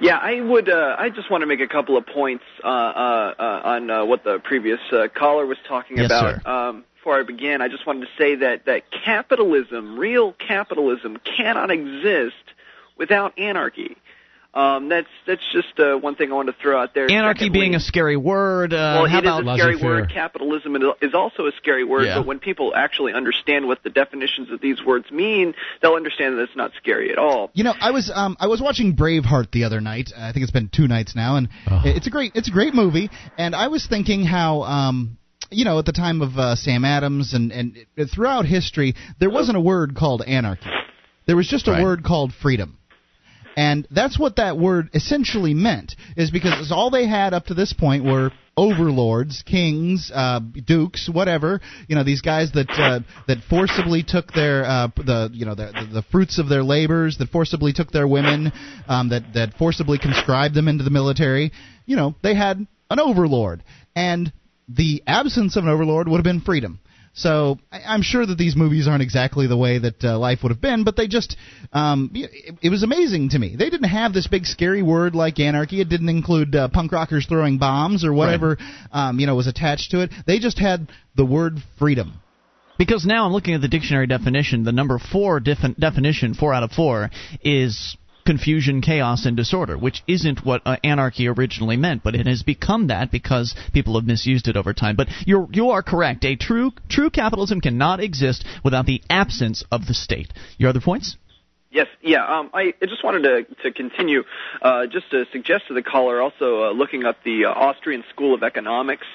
Yeah, 0.00 0.18
I 0.18 0.40
would. 0.40 0.68
Uh, 0.68 0.96
I 0.98 1.10
just 1.10 1.30
want 1.30 1.42
to 1.42 1.46
make 1.46 1.60
a 1.60 1.66
couple 1.66 1.96
of 1.96 2.06
points 2.06 2.44
uh, 2.62 2.66
uh, 2.66 3.34
uh 3.38 3.60
on 3.64 3.90
uh, 3.90 4.04
what 4.04 4.24
the 4.24 4.38
previous 4.38 4.80
uh, 4.92 5.08
caller 5.14 5.46
was 5.46 5.58
talking 5.66 5.96
yes, 5.98 6.06
about. 6.06 6.46
Um, 6.46 6.84
before 6.94 7.18
I 7.18 7.22
begin, 7.22 7.62
I 7.62 7.68
just 7.68 7.86
wanted 7.86 8.00
to 8.00 8.08
say 8.18 8.34
that 8.36 8.66
that 8.66 8.90
capitalism, 8.90 9.98
real 9.98 10.32
capitalism, 10.32 11.18
cannot 11.24 11.70
exist 11.70 12.34
without 12.98 13.38
anarchy. 13.38 13.96
Um, 14.56 14.88
that's 14.88 15.08
that's 15.26 15.42
just 15.52 15.78
uh, 15.78 15.98
one 15.98 16.14
thing 16.14 16.32
I 16.32 16.34
want 16.34 16.48
to 16.48 16.54
throw 16.54 16.80
out 16.80 16.94
there. 16.94 17.10
Anarchy 17.10 17.40
Secondly, 17.40 17.60
being 17.60 17.74
a 17.74 17.80
scary 17.80 18.16
word. 18.16 18.72
Uh, 18.72 18.76
well, 18.76 19.06
how 19.06 19.18
it 19.18 19.24
about 19.24 19.42
is 19.42 19.48
a 19.48 19.54
scary 19.58 19.76
word. 19.76 20.10
Capitalism 20.10 20.76
is 21.02 21.12
also 21.12 21.46
a 21.46 21.52
scary 21.58 21.84
word. 21.84 22.06
Yeah. 22.06 22.18
But 22.18 22.26
when 22.26 22.38
people 22.38 22.74
actually 22.74 23.12
understand 23.12 23.66
what 23.66 23.82
the 23.82 23.90
definitions 23.90 24.50
of 24.50 24.62
these 24.62 24.82
words 24.82 25.10
mean, 25.10 25.54
they'll 25.82 25.92
understand 25.92 26.38
that 26.38 26.42
it's 26.44 26.56
not 26.56 26.72
scary 26.78 27.12
at 27.12 27.18
all. 27.18 27.50
You 27.52 27.64
know, 27.64 27.74
I 27.78 27.90
was 27.90 28.10
um, 28.12 28.38
I 28.40 28.46
was 28.46 28.62
watching 28.62 28.96
Braveheart 28.96 29.50
the 29.50 29.64
other 29.64 29.82
night. 29.82 30.12
I 30.16 30.32
think 30.32 30.42
it's 30.42 30.52
been 30.52 30.70
two 30.70 30.88
nights 30.88 31.14
now, 31.14 31.36
and 31.36 31.50
oh. 31.70 31.82
it's 31.84 32.06
a 32.06 32.10
great 32.10 32.32
it's 32.34 32.48
a 32.48 32.52
great 32.52 32.72
movie. 32.72 33.10
And 33.36 33.54
I 33.54 33.68
was 33.68 33.86
thinking 33.86 34.24
how. 34.24 34.62
Um, 34.62 35.18
you 35.48 35.64
know, 35.64 35.78
at 35.78 35.84
the 35.84 35.92
time 35.92 36.22
of 36.22 36.36
uh, 36.36 36.56
Sam 36.56 36.84
Adams 36.84 37.32
and, 37.32 37.52
and 37.52 37.86
throughout 38.12 38.46
history, 38.46 38.96
there 39.20 39.30
wasn't 39.30 39.56
a 39.56 39.60
word 39.60 39.94
called 39.94 40.22
anarchy. 40.26 40.68
There 41.26 41.36
was 41.36 41.46
just 41.46 41.68
a 41.68 41.70
right. 41.70 41.84
word 41.84 42.02
called 42.02 42.32
freedom. 42.32 42.78
And 43.56 43.88
that's 43.90 44.18
what 44.18 44.36
that 44.36 44.58
word 44.58 44.90
essentially 44.92 45.54
meant, 45.54 45.96
is 46.16 46.30
because 46.30 46.70
all 46.70 46.90
they 46.90 47.08
had 47.08 47.32
up 47.32 47.46
to 47.46 47.54
this 47.54 47.72
point 47.72 48.04
were 48.04 48.30
overlords, 48.54 49.42
kings, 49.46 50.10
uh, 50.14 50.40
dukes, 50.40 51.08
whatever. 51.12 51.60
You 51.88 51.96
know, 51.96 52.04
these 52.04 52.20
guys 52.20 52.52
that 52.52 52.68
uh, 52.70 53.00
that 53.28 53.38
forcibly 53.48 54.02
took 54.02 54.32
their 54.32 54.64
uh, 54.64 54.88
the 54.96 55.30
you 55.32 55.46
know 55.46 55.54
the, 55.54 55.88
the 55.90 56.02
fruits 56.12 56.38
of 56.38 56.50
their 56.50 56.62
labors, 56.62 57.16
that 57.18 57.30
forcibly 57.30 57.72
took 57.72 57.90
their 57.92 58.06
women, 58.06 58.52
um, 58.88 59.08
that 59.08 59.32
that 59.34 59.54
forcibly 59.54 59.98
conscribed 59.98 60.54
them 60.54 60.68
into 60.68 60.84
the 60.84 60.90
military. 60.90 61.50
You 61.86 61.96
know, 61.96 62.14
they 62.22 62.34
had 62.34 62.66
an 62.90 63.00
overlord, 63.00 63.64
and 63.94 64.32
the 64.68 65.02
absence 65.06 65.56
of 65.56 65.64
an 65.64 65.70
overlord 65.70 66.08
would 66.08 66.18
have 66.18 66.24
been 66.24 66.40
freedom. 66.40 66.80
So 67.16 67.58
I, 67.72 67.94
am 67.94 68.02
sure 68.02 68.26
that 68.26 68.36
these 68.36 68.54
movies 68.54 68.86
aren't 68.86 69.02
exactly 69.02 69.46
the 69.46 69.56
way 69.56 69.78
that 69.78 70.04
uh, 70.04 70.18
life 70.18 70.40
would 70.42 70.52
have 70.52 70.60
been, 70.60 70.84
but 70.84 70.96
they 70.96 71.08
just 71.08 71.34
um, 71.72 72.10
it, 72.14 72.58
it 72.60 72.68
was 72.68 72.82
amazing 72.82 73.30
to 73.30 73.38
me. 73.38 73.56
They 73.56 73.70
didn't 73.70 73.88
have 73.88 74.12
this 74.12 74.26
big 74.26 74.44
scary 74.44 74.82
word 74.82 75.14
like 75.14 75.40
anarchy. 75.40 75.80
It 75.80 75.88
didn't 75.88 76.10
include 76.10 76.54
uh, 76.54 76.68
punk 76.68 76.92
rockers 76.92 77.24
throwing 77.26 77.56
bombs 77.56 78.04
or 78.04 78.12
whatever 78.12 78.58
right. 78.60 79.08
um, 79.08 79.18
you 79.18 79.26
know 79.26 79.34
was 79.34 79.46
attached 79.46 79.92
to 79.92 80.02
it. 80.02 80.12
They 80.26 80.38
just 80.38 80.58
had 80.58 80.88
the 81.16 81.24
word 81.24 81.54
freedom. 81.78 82.20
Because 82.78 83.06
now 83.06 83.24
I'm 83.24 83.32
looking 83.32 83.54
at 83.54 83.62
the 83.62 83.68
dictionary 83.68 84.06
definition. 84.06 84.64
The 84.64 84.72
number 84.72 84.98
four 84.98 85.40
definition, 85.40 86.34
four 86.34 86.52
out 86.52 86.62
of 86.62 86.72
four, 86.72 87.08
is 87.42 87.96
confusion, 88.26 88.82
chaos, 88.82 89.24
and 89.24 89.36
disorder, 89.36 89.78
which 89.78 90.02
isn't 90.06 90.44
what 90.44 90.62
uh, 90.66 90.76
anarchy 90.84 91.28
originally 91.28 91.76
meant, 91.76 92.02
but 92.02 92.14
it 92.14 92.26
has 92.26 92.42
become 92.42 92.88
that 92.88 93.10
because 93.10 93.54
people 93.72 93.94
have 93.94 94.06
misused 94.06 94.48
it 94.48 94.56
over 94.56 94.74
time. 94.74 94.96
But 94.96 95.08
you're 95.24 95.48
you 95.52 95.70
are 95.70 95.82
correct. 95.82 96.24
A 96.24 96.36
true 96.36 96.72
true 96.88 97.10
capitalism 97.10 97.60
cannot 97.60 98.00
exist 98.00 98.44
without 98.62 98.86
the 98.86 99.02
absence 99.08 99.64
of 99.70 99.86
the 99.86 99.94
state. 99.94 100.32
Your 100.58 100.70
other 100.70 100.80
points? 100.80 101.16
Yes, 101.70 101.88
yeah. 102.02 102.24
Um, 102.24 102.50
I 102.54 102.74
just 102.82 103.04
wanted 103.04 103.22
to 103.22 103.62
to 103.62 103.72
continue, 103.72 104.24
uh, 104.62 104.86
just 104.86 105.10
to 105.10 105.24
suggest 105.32 105.68
to 105.68 105.74
the 105.74 105.82
caller 105.82 106.20
also 106.20 106.64
uh, 106.64 106.70
looking 106.72 107.04
up 107.04 107.18
the 107.24 107.44
uh, 107.46 107.50
Austrian 107.50 108.04
School 108.10 108.34
of 108.34 108.42
Economics. 108.42 109.06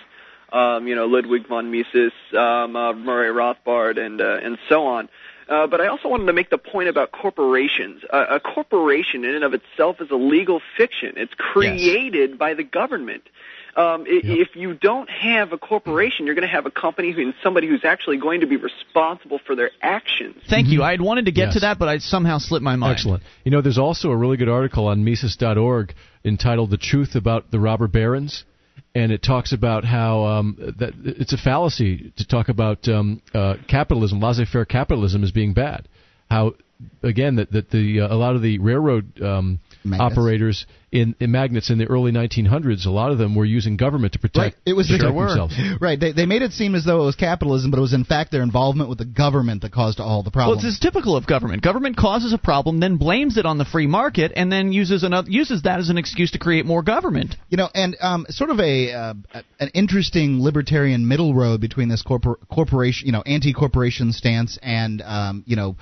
Um, 0.51 0.85
you 0.85 0.95
know, 0.95 1.05
Ludwig 1.05 1.47
von 1.47 1.71
Mises, 1.71 2.11
um, 2.37 2.75
uh, 2.75 2.91
Murray 2.91 3.29
Rothbard, 3.29 3.97
and 3.97 4.19
uh, 4.19 4.39
and 4.43 4.57
so 4.67 4.85
on. 4.85 5.07
Uh, 5.47 5.67
but 5.67 5.81
I 5.81 5.87
also 5.87 6.07
wanted 6.07 6.25
to 6.25 6.33
make 6.33 6.49
the 6.49 6.57
point 6.57 6.89
about 6.89 7.11
corporations. 7.11 8.03
Uh, 8.11 8.25
a 8.29 8.39
corporation, 8.39 9.25
in 9.25 9.35
and 9.35 9.43
of 9.43 9.53
itself, 9.53 9.99
is 9.99 10.09
a 10.11 10.15
legal 10.15 10.61
fiction. 10.77 11.13
It's 11.17 11.33
created 11.35 12.31
yes. 12.31 12.39
by 12.39 12.53
the 12.53 12.63
government. 12.63 13.23
Um, 13.75 14.05
yep. 14.05 14.23
If 14.23 14.55
you 14.55 14.73
don't 14.73 15.09
have 15.09 15.53
a 15.53 15.57
corporation, 15.57 16.25
you're 16.25 16.35
going 16.35 16.47
to 16.47 16.53
have 16.53 16.65
a 16.65 16.71
company 16.71 17.11
and 17.11 17.33
somebody 17.41 17.67
who's 17.67 17.85
actually 17.85 18.17
going 18.17 18.41
to 18.41 18.47
be 18.47 18.57
responsible 18.57 19.39
for 19.45 19.55
their 19.55 19.71
actions. 19.81 20.35
Thank 20.49 20.67
mm-hmm. 20.67 20.73
you. 20.73 20.83
I 20.83 20.91
had 20.91 21.01
wanted 21.01 21.25
to 21.25 21.31
get 21.31 21.45
yes. 21.45 21.53
to 21.55 21.59
that, 21.61 21.79
but 21.79 21.87
I 21.87 21.99
somehow 21.99 22.37
slipped 22.37 22.63
my 22.63 22.75
mind. 22.75 22.93
Excellent. 22.93 23.23
You 23.45 23.51
know, 23.51 23.61
there's 23.61 23.77
also 23.77 24.09
a 24.09 24.17
really 24.17 24.37
good 24.37 24.49
article 24.49 24.87
on 24.87 25.05
Mises.org 25.05 25.93
entitled 26.25 26.69
"The 26.69 26.77
Truth 26.77 27.15
About 27.15 27.51
the 27.51 27.59
Robber 27.59 27.87
Barons." 27.87 28.43
And 28.93 29.11
it 29.11 29.23
talks 29.23 29.53
about 29.53 29.85
how 29.85 30.25
um, 30.25 30.75
that 30.79 30.93
it's 31.03 31.33
a 31.33 31.37
fallacy 31.37 32.13
to 32.17 32.27
talk 32.27 32.49
about 32.49 32.87
um, 32.87 33.21
uh, 33.33 33.55
capitalism, 33.67 34.19
laissez-faire 34.19 34.65
capitalism, 34.65 35.23
as 35.23 35.31
being 35.31 35.53
bad. 35.53 35.87
How 36.29 36.53
again 37.03 37.35
that 37.35 37.51
that 37.51 37.69
the 37.69 38.01
uh, 38.01 38.13
a 38.13 38.15
lot 38.15 38.35
of 38.35 38.41
the 38.41 38.59
railroad 38.59 39.21
um, 39.21 39.59
operators 39.99 40.65
in, 40.91 41.15
in, 41.19 41.31
magnets 41.31 41.69
in 41.69 41.77
the 41.77 41.85
early 41.85 42.11
1900s, 42.11 42.85
a 42.85 42.89
lot 42.89 43.11
of 43.11 43.17
them 43.17 43.33
were 43.33 43.45
using 43.45 43.77
government 43.77 44.13
to 44.13 44.19
protect, 44.19 44.55
right. 44.55 44.63
it 44.65 44.73
was 44.73 44.87
protect 44.87 45.11
sure 45.11 45.27
themselves. 45.27 45.55
Right. 45.81 45.99
They, 45.99 46.11
they 46.11 46.25
made 46.25 46.41
it 46.41 46.51
seem 46.51 46.75
as 46.75 46.85
though 46.85 47.01
it 47.01 47.05
was 47.05 47.15
capitalism, 47.15 47.71
but 47.71 47.77
it 47.77 47.81
was 47.81 47.93
in 47.93 48.03
fact 48.03 48.31
their 48.31 48.43
involvement 48.43 48.89
with 48.89 48.97
the 48.97 49.05
government 49.05 49.61
that 49.61 49.71
caused 49.71 49.99
all 49.99 50.21
the 50.21 50.31
problems. 50.31 50.63
Well, 50.63 50.69
it's 50.69 50.79
typical 50.79 51.15
of 51.15 51.25
government. 51.25 51.63
Government 51.63 51.97
causes 51.97 52.33
a 52.33 52.37
problem, 52.37 52.79
then 52.79 52.97
blames 52.97 53.37
it 53.37 53.45
on 53.45 53.57
the 53.57 53.65
free 53.65 53.87
market, 53.87 54.31
and 54.35 54.51
then 54.51 54.73
uses 54.73 55.03
another 55.03 55.29
uses 55.29 55.63
that 55.63 55.79
as 55.79 55.89
an 55.89 55.97
excuse 55.97 56.31
to 56.31 56.39
create 56.39 56.65
more 56.65 56.83
government. 56.83 57.35
You 57.49 57.57
know, 57.57 57.69
and 57.73 57.95
um, 58.01 58.25
sort 58.29 58.49
of 58.49 58.59
a 58.59 58.91
uh, 58.91 59.13
an 59.59 59.69
interesting 59.73 60.41
libertarian 60.41 61.07
middle 61.07 61.33
road 61.33 61.61
between 61.61 61.89
this 61.89 62.03
corpor- 62.03 62.37
corporation, 62.53 63.07
you 63.07 63.13
know, 63.13 63.23
anti-corporation 63.25 64.11
stance 64.11 64.59
and 64.61 65.01
um, 65.01 65.43
you 65.47 65.55
know 65.55 65.77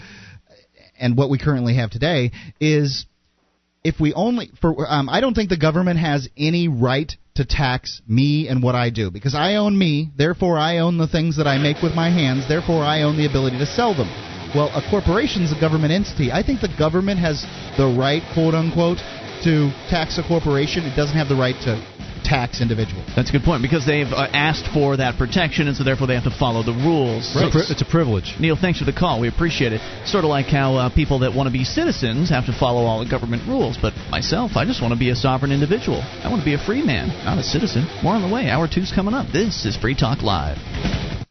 and 0.99 1.17
what 1.17 1.29
we 1.29 1.39
currently 1.39 1.75
have 1.75 1.89
today 1.89 2.31
is 2.59 3.05
if 3.83 3.99
we 3.99 4.13
only 4.13 4.51
for 4.61 4.85
um, 4.87 5.09
I 5.09 5.21
don't 5.21 5.33
think 5.33 5.49
the 5.49 5.57
government 5.57 5.99
has 5.99 6.27
any 6.37 6.67
right 6.67 7.11
to 7.35 7.45
tax 7.45 8.01
me 8.07 8.47
and 8.49 8.61
what 8.61 8.75
I 8.75 8.89
do 8.89 9.09
because 9.11 9.33
I 9.33 9.55
own 9.55 9.77
me, 9.77 10.09
therefore 10.17 10.57
I 10.57 10.79
own 10.79 10.97
the 10.97 11.07
things 11.07 11.37
that 11.37 11.47
I 11.47 11.57
make 11.57 11.81
with 11.81 11.93
my 11.93 12.09
hands, 12.09 12.47
therefore 12.47 12.83
I 12.83 13.03
own 13.03 13.17
the 13.17 13.25
ability 13.25 13.57
to 13.59 13.65
sell 13.65 13.95
them. 13.95 14.09
Well, 14.53 14.69
a 14.73 14.81
corporation 14.89 15.43
is 15.43 15.51
a 15.55 15.59
government 15.59 15.93
entity. 15.93 16.31
I 16.31 16.43
think 16.43 16.59
the 16.59 16.75
government 16.77 17.19
has 17.19 17.45
the 17.77 17.85
right, 17.85 18.23
quote 18.33 18.55
unquote, 18.55 18.97
to 19.43 19.71
tax 19.89 20.17
a 20.17 20.23
corporation. 20.27 20.83
It 20.83 20.95
doesn't 20.95 21.15
have 21.15 21.29
the 21.29 21.35
right 21.35 21.55
to 21.63 21.79
tax 22.23 22.61
individuals. 22.61 23.07
That's 23.15 23.29
a 23.29 23.33
good 23.33 23.43
point 23.43 23.61
because 23.61 23.85
they've 23.85 24.07
uh, 24.07 24.27
asked 24.33 24.71
for 24.73 24.97
that 24.97 25.17
protection, 25.17 25.67
and 25.67 25.75
so 25.75 25.83
therefore 25.83 26.07
they 26.07 26.15
have 26.15 26.25
to 26.25 26.35
follow 26.37 26.63
the 26.63 26.73
rules. 26.73 27.35
Right. 27.35 27.51
So 27.51 27.59
it's 27.71 27.81
a 27.81 27.89
privilege. 27.89 28.35
Neil, 28.39 28.55
thanks 28.55 28.79
for 28.79 28.85
the 28.85 28.93
call. 28.93 29.19
We 29.19 29.27
appreciate 29.27 29.73
it. 29.73 29.81
Sort 30.05 30.23
of 30.23 30.29
like 30.29 30.47
how 30.47 30.75
uh, 30.75 30.89
people 30.93 31.19
that 31.19 31.33
want 31.33 31.47
to 31.47 31.53
be 31.53 31.63
citizens 31.63 32.29
have 32.29 32.45
to 32.45 32.53
follow 32.53 32.85
all 32.85 33.03
the 33.03 33.09
government 33.09 33.47
rules. 33.47 33.77
But 33.81 33.93
myself, 34.09 34.55
I 34.55 34.65
just 34.65 34.81
want 34.81 34.93
to 34.93 34.99
be 34.99 35.09
a 35.09 35.15
sovereign 35.15 35.51
individual. 35.51 36.01
I 36.01 36.29
want 36.29 36.41
to 36.41 36.45
be 36.45 36.53
a 36.53 36.63
free 36.63 36.83
man, 36.83 37.09
not 37.25 37.37
a 37.37 37.43
citizen. 37.43 37.87
More 38.03 38.15
on 38.15 38.21
the 38.21 38.33
way. 38.33 38.49
Hour 38.49 38.67
two's 38.67 38.91
coming 38.91 39.13
up. 39.13 39.31
This 39.31 39.65
is 39.65 39.77
Free 39.77 39.95
Talk 39.95 40.21
Live. 40.21 40.57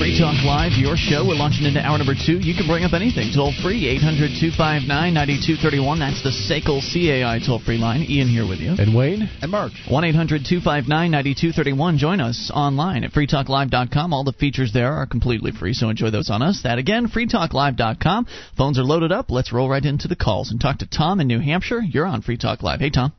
Free 0.00 0.18
Talk 0.18 0.42
Live, 0.46 0.72
your 0.80 0.96
show. 0.96 1.28
We're 1.28 1.34
launching 1.34 1.66
into 1.66 1.78
hour 1.78 1.98
number 1.98 2.14
two. 2.14 2.40
You 2.40 2.54
can 2.56 2.66
bring 2.66 2.84
up 2.84 2.94
anything. 2.94 3.36
Toll 3.36 3.52
free, 3.60 3.84
800 3.86 4.32
259 4.32 4.88
9231. 4.88 6.00
That's 6.00 6.22
the 6.24 6.32
SACL 6.32 6.80
CAI 6.80 7.38
toll 7.44 7.60
free 7.60 7.76
line. 7.76 8.08
Ian 8.08 8.26
here 8.26 8.48
with 8.48 8.60
you. 8.60 8.72
And 8.78 8.96
Wayne? 8.96 9.28
And 9.42 9.50
Mark. 9.50 9.72
1 9.90 10.04
800 10.04 10.48
259 10.48 10.88
9231. 10.88 11.98
Join 11.98 12.20
us 12.22 12.50
online 12.54 13.04
at 13.04 13.12
freetalklive.com. 13.12 14.14
All 14.14 14.24
the 14.24 14.32
features 14.32 14.72
there 14.72 14.94
are 14.94 15.04
completely 15.04 15.52
free, 15.52 15.74
so 15.74 15.90
enjoy 15.90 16.08
those 16.08 16.30
on 16.30 16.40
us. 16.40 16.62
That 16.64 16.78
again, 16.78 17.08
freetalklive.com. 17.08 18.26
Phones 18.56 18.78
are 18.78 18.84
loaded 18.84 19.12
up. 19.12 19.30
Let's 19.30 19.52
roll 19.52 19.68
right 19.68 19.84
into 19.84 20.08
the 20.08 20.16
calls 20.16 20.50
and 20.50 20.58
talk 20.58 20.78
to 20.78 20.88
Tom 20.88 21.20
in 21.20 21.26
New 21.26 21.40
Hampshire. 21.40 21.82
You're 21.82 22.06
on 22.06 22.22
Free 22.22 22.38
Talk 22.38 22.62
Live. 22.62 22.80
Hey, 22.80 22.88
Tom. 22.88 23.12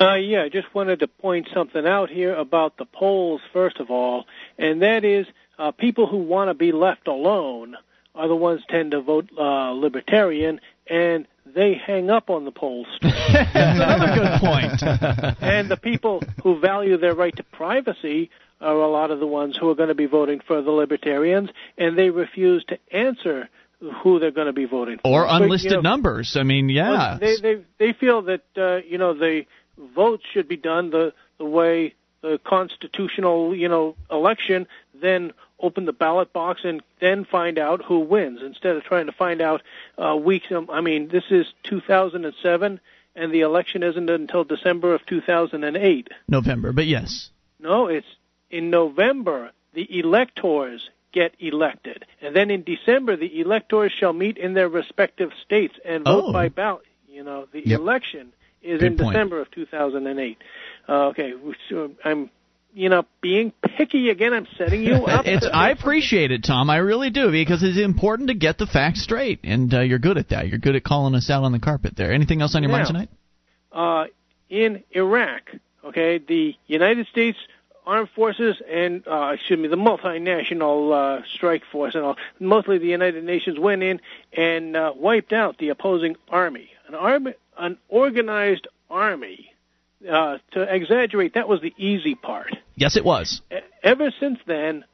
Uh, 0.00 0.14
yeah, 0.14 0.42
I 0.44 0.48
just 0.48 0.74
wanted 0.74 1.00
to 1.00 1.08
point 1.08 1.46
something 1.54 1.86
out 1.86 2.08
here 2.08 2.34
about 2.34 2.78
the 2.78 2.86
polls, 2.86 3.42
first 3.52 3.78
of 3.78 3.90
all, 3.90 4.24
and 4.58 4.80
that 4.80 5.04
is 5.04 5.26
uh, 5.58 5.72
people 5.72 6.06
who 6.06 6.18
want 6.18 6.50
to 6.50 6.54
be 6.54 6.72
left 6.72 7.08
alone 7.08 7.76
are 8.14 8.28
the 8.28 8.36
ones 8.36 8.60
tend 8.68 8.90
to 8.92 9.00
vote 9.00 9.30
uh, 9.38 9.70
libertarian, 9.70 10.60
and 10.88 11.26
they 11.46 11.74
hang 11.74 12.10
up 12.10 12.30
on 12.30 12.44
the 12.44 12.50
polls. 12.50 12.86
That's 13.02 13.50
another 13.54 14.14
good 14.14 14.40
point. 14.40 14.82
and 15.42 15.70
the 15.70 15.76
people 15.76 16.22
who 16.42 16.58
value 16.60 16.98
their 16.98 17.14
right 17.14 17.34
to 17.36 17.42
privacy 17.42 18.30
are 18.60 18.76
a 18.76 18.88
lot 18.88 19.10
of 19.10 19.18
the 19.18 19.26
ones 19.26 19.56
who 19.58 19.68
are 19.70 19.74
going 19.74 19.88
to 19.88 19.94
be 19.94 20.06
voting 20.06 20.40
for 20.46 20.62
the 20.62 20.70
libertarians, 20.70 21.50
and 21.76 21.98
they 21.98 22.10
refuse 22.10 22.64
to 22.66 22.78
answer 22.92 23.48
who 24.02 24.20
they're 24.20 24.30
going 24.30 24.46
to 24.46 24.52
be 24.52 24.66
voting 24.66 24.98
for. 24.98 25.08
Or 25.08 25.26
But, 25.26 25.42
unlisted 25.42 25.72
you 25.72 25.76
know, 25.78 25.82
numbers. 25.82 26.36
I 26.38 26.44
mean, 26.44 26.68
yeah. 26.68 27.18
they 27.20 27.36
they 27.36 27.64
they 27.78 27.92
feel 27.92 28.22
that 28.22 28.44
uh, 28.56 28.76
you 28.86 28.98
know 28.98 29.14
the 29.14 29.42
votes 29.76 30.22
should 30.32 30.48
be 30.48 30.56
done 30.56 30.90
the 30.90 31.12
the 31.38 31.44
way 31.44 31.94
the 32.22 32.38
constitutional 32.44 33.54
you 33.54 33.68
know 33.68 33.96
election, 34.10 34.66
then 35.02 35.32
open 35.60 35.84
the 35.84 35.92
ballot 35.92 36.32
box 36.32 36.62
and 36.64 36.82
then 37.00 37.24
find 37.24 37.58
out 37.58 37.84
who 37.84 38.00
wins 38.00 38.40
instead 38.42 38.76
of 38.76 38.82
trying 38.84 39.06
to 39.06 39.12
find 39.12 39.40
out 39.42 39.62
uh, 39.98 40.16
weeks. 40.16 40.46
Um, 40.50 40.68
I 40.70 40.80
mean, 40.80 41.08
this 41.08 41.24
is 41.30 41.46
2007, 41.64 42.80
and 43.14 43.32
the 43.34 43.40
election 43.40 43.82
isn't 43.82 44.08
until 44.08 44.44
December 44.44 44.94
of 44.94 45.04
2008. 45.06 46.08
November, 46.28 46.72
but 46.72 46.86
yes. 46.86 47.30
No, 47.60 47.86
it's 47.86 48.06
in 48.50 48.70
November 48.70 49.50
the 49.74 49.86
electors 49.98 50.88
get 51.12 51.34
elected, 51.38 52.04
and 52.22 52.34
then 52.34 52.50
in 52.50 52.62
December 52.64 53.16
the 53.16 53.40
electors 53.40 53.92
shall 53.92 54.12
meet 54.14 54.38
in 54.38 54.54
their 54.54 54.68
respective 54.68 55.30
states 55.44 55.74
and 55.84 56.04
vote 56.04 56.24
Oh. 56.28 56.32
by 56.32 56.48
ballot. 56.48 56.86
You 57.08 57.22
know, 57.22 57.46
the 57.52 57.60
Yep. 57.66 57.78
election 57.80 58.32
is 58.62 58.80
Good 58.80 58.92
in 58.92 58.96
point. 58.98 59.12
December 59.12 59.40
of 59.40 59.50
2008. 59.50 60.38
Uh, 60.88 61.06
okay, 61.08 61.34
I'm, 62.04 62.30
you 62.74 62.88
know, 62.88 63.04
being 63.20 63.52
picky 63.76 64.10
again. 64.10 64.32
I'm 64.32 64.46
setting 64.56 64.82
you 64.82 64.94
up. 64.94 65.26
It's 65.32 65.46
I 65.52 65.70
appreciate 65.70 66.30
it, 66.30 66.44
Tom. 66.44 66.70
I 66.70 66.76
really 66.78 67.10
do 67.10 67.30
because 67.30 67.62
it's 67.62 67.78
important 67.78 68.28
to 68.28 68.34
get 68.34 68.58
the 68.58 68.66
facts 68.66 69.02
straight, 69.02 69.40
and 69.44 69.72
uh, 69.72 69.80
you're 69.80 69.98
good 69.98 70.18
at 70.18 70.30
that. 70.30 70.48
You're 70.48 70.58
good 70.58 70.76
at 70.76 70.84
calling 70.84 71.14
us 71.14 71.30
out 71.30 71.44
on 71.44 71.52
the 71.52 71.58
carpet. 71.58 71.94
There. 71.96 72.12
Anything 72.12 72.42
else 72.42 72.54
on 72.54 72.62
your 72.62 72.72
mind 72.72 72.86
tonight? 72.86 73.08
uh, 73.72 74.04
in 74.48 74.82
Iraq, 74.90 75.42
okay, 75.84 76.18
the 76.18 76.54
United 76.66 77.06
States 77.08 77.38
Armed 77.86 78.10
Forces 78.14 78.60
and, 78.70 79.02
uh, 79.08 79.32
excuse 79.34 79.58
me, 79.58 79.68
the 79.68 79.76
multinational 79.76 80.92
uh, 80.92 81.22
strike 81.34 81.62
force 81.72 81.94
and 81.94 82.04
all, 82.04 82.16
mostly 82.38 82.78
the 82.78 82.86
United 82.86 83.24
Nations 83.24 83.58
went 83.58 83.82
in 83.82 84.00
and 84.36 84.76
uh, 84.76 84.92
wiped 84.94 85.32
out 85.32 85.58
the 85.58 85.70
opposing 85.70 86.16
army. 86.28 86.70
An 86.86 86.94
army, 86.94 87.34
an 87.58 87.78
organized 87.88 88.68
army. 88.90 89.51
Uh, 90.10 90.38
to 90.50 90.62
exaggerate, 90.62 91.34
that 91.34 91.48
was 91.48 91.60
the 91.60 91.72
easy 91.76 92.14
part. 92.14 92.56
Yes, 92.74 92.96
it 92.96 93.04
was. 93.04 93.40
E- 93.52 93.58
Ever 93.82 94.12
since 94.18 94.38
then, 94.46 94.84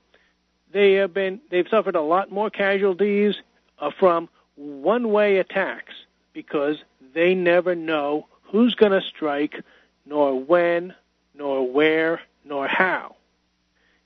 they 0.73 0.95
have 0.95 1.15
been 1.15 1.41
they've 1.51 1.69
suffered 1.69 1.97
a 1.97 2.03
lot 2.03 2.31
more 2.31 2.51
casualties 2.51 3.37
uh, 3.79 3.91
from 3.99 4.29
one-way 4.57 5.39
attacks 5.39 5.95
because 6.33 6.77
they 7.15 7.35
never 7.35 7.75
know 7.75 8.27
who's 8.43 8.75
going 8.75 8.93
to 8.93 9.01
strike, 9.01 9.63
nor 10.05 10.39
when, 10.39 10.95
nor 11.35 11.71
where, 11.71 12.21
nor 12.45 12.67
how. 12.67 13.17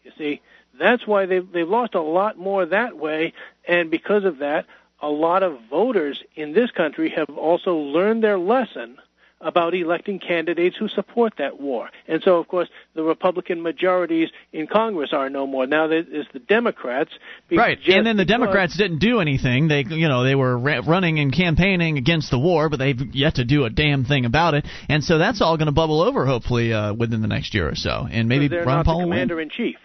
You 0.05 0.13
see, 0.19 0.41
that's 0.79 1.07
why 1.07 1.27
they've 1.27 1.51
they've 1.51 1.69
lost 1.69 1.95
a 1.95 2.01
lot 2.01 2.39
more 2.39 2.65
that 2.67 2.97
way, 2.97 3.33
and 3.67 3.91
because 3.91 4.25
of 4.25 4.39
that, 4.39 4.67
a 5.01 5.09
lot 5.09 5.43
of 5.43 5.59
voters 5.69 6.23
in 6.37 6.53
this 6.53 6.71
country 6.71 7.11
have 7.11 7.31
also 7.31 7.77
learned 7.77 8.23
their 8.23 8.39
lesson 8.39 8.99
about 9.43 9.75
electing 9.75 10.19
candidates 10.19 10.77
who 10.79 10.89
support 10.89 11.35
that 11.39 11.61
war. 11.61 11.91
And 12.09 12.23
so, 12.23 12.37
of 12.39 12.49
course, 12.49 12.69
the 12.95 13.03
Republican 13.03 13.63
majorities 13.63 14.31
in 14.53 14.67
Congress 14.67 15.11
are 15.13 15.29
no 15.29 15.47
more. 15.47 15.67
Now 15.67 15.89
there 15.89 15.99
is 15.99 16.27
the 16.33 16.39
Democrats. 16.39 17.11
Right, 17.51 17.79
and 17.87 18.07
then 18.07 18.17
the 18.17 18.25
Democrats 18.25 18.77
didn't 18.77 19.01
do 19.01 19.21
anything. 19.21 19.69
They, 19.69 19.85
you 19.89 20.09
know, 20.09 20.25
they 20.25 20.35
were 20.35 20.57
ra- 20.57 20.81
running 20.87 21.19
and 21.19 21.33
campaigning 21.33 21.99
against 21.99 22.31
the 22.31 22.39
war, 22.39 22.69
but 22.69 22.79
they've 22.79 23.01
yet 23.15 23.35
to 23.37 23.45
do 23.45 23.65
a 23.65 23.71
damn 23.71 24.05
thing 24.05 24.25
about 24.25 24.55
it. 24.55 24.67
And 24.89 25.03
so 25.03 25.19
that's 25.19 25.41
all 25.41 25.57
going 25.57 25.67
to 25.67 25.73
bubble 25.73 26.01
over, 26.01 26.25
hopefully, 26.25 26.73
uh, 26.73 26.95
within 26.95 27.21
the 27.21 27.29
next 27.29 27.55
year 27.55 27.69
or 27.69 27.75
so. 27.75 28.07
And 28.11 28.29
maybe 28.29 28.49
they're 28.49 28.65
Ron 28.65 28.79
not 28.79 28.87
Paul 28.87 28.99
the 29.01 29.05
commander 29.05 29.41
in 29.41 29.51
chief. 29.51 29.77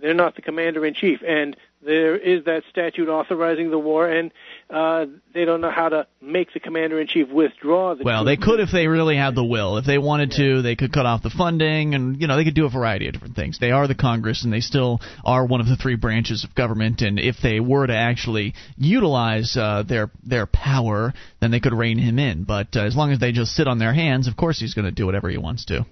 They're 0.00 0.12
not 0.12 0.36
the 0.36 0.42
commander 0.42 0.84
in 0.84 0.92
chief, 0.92 1.20
and 1.26 1.56
there 1.84 2.16
is 2.16 2.44
that 2.44 2.62
statute 2.70 3.08
authorizing 3.08 3.70
the 3.70 3.78
war, 3.78 4.08
and 4.08 4.32
uh, 4.70 5.06
they 5.32 5.44
don't 5.44 5.60
know 5.60 5.70
how 5.70 5.88
to 5.88 6.06
make 6.20 6.52
the 6.52 6.60
commander 6.60 7.00
in 7.00 7.06
chief 7.06 7.28
withdraw. 7.28 7.94
The 7.94 8.04
Well, 8.04 8.24
they 8.24 8.36
could 8.36 8.60
if 8.60 8.70
they 8.72 8.86
really 8.86 9.16
had 9.16 9.34
the 9.34 9.44
will. 9.44 9.76
If 9.76 9.84
they 9.84 9.98
wanted 9.98 10.32
to, 10.32 10.62
they 10.62 10.76
could 10.76 10.92
cut 10.92 11.06
off 11.06 11.22
the 11.22 11.30
funding, 11.30 11.94
and 11.94 12.20
you 12.20 12.26
know 12.26 12.36
they 12.36 12.44
could 12.44 12.54
do 12.54 12.66
a 12.66 12.70
variety 12.70 13.06
of 13.06 13.12
different 13.12 13.36
things. 13.36 13.58
They 13.58 13.70
are 13.70 13.86
the 13.86 13.94
Congress, 13.94 14.44
and 14.44 14.52
they 14.52 14.60
still 14.60 15.00
are 15.24 15.46
one 15.46 15.60
of 15.60 15.66
the 15.66 15.76
three 15.76 15.96
branches 15.96 16.44
of 16.44 16.54
government. 16.54 17.02
And 17.02 17.18
if 17.18 17.36
they 17.42 17.60
were 17.60 17.86
to 17.86 17.96
actually 17.96 18.54
utilize 18.76 19.56
uh, 19.56 19.82
their 19.86 20.10
their 20.22 20.46
power, 20.46 21.12
then 21.40 21.50
they 21.50 21.60
could 21.60 21.74
rein 21.74 21.98
him 21.98 22.18
in. 22.18 22.44
But 22.44 22.76
uh, 22.76 22.80
as 22.80 22.96
long 22.96 23.12
as 23.12 23.18
they 23.18 23.32
just 23.32 23.52
sit 23.52 23.68
on 23.68 23.78
their 23.78 23.94
hands, 23.94 24.28
of 24.28 24.36
course 24.36 24.58
he's 24.58 24.74
going 24.74 24.86
to 24.86 24.92
do 24.92 25.06
whatever 25.06 25.28
he 25.28 25.38
wants 25.38 25.66
to. 25.66 25.86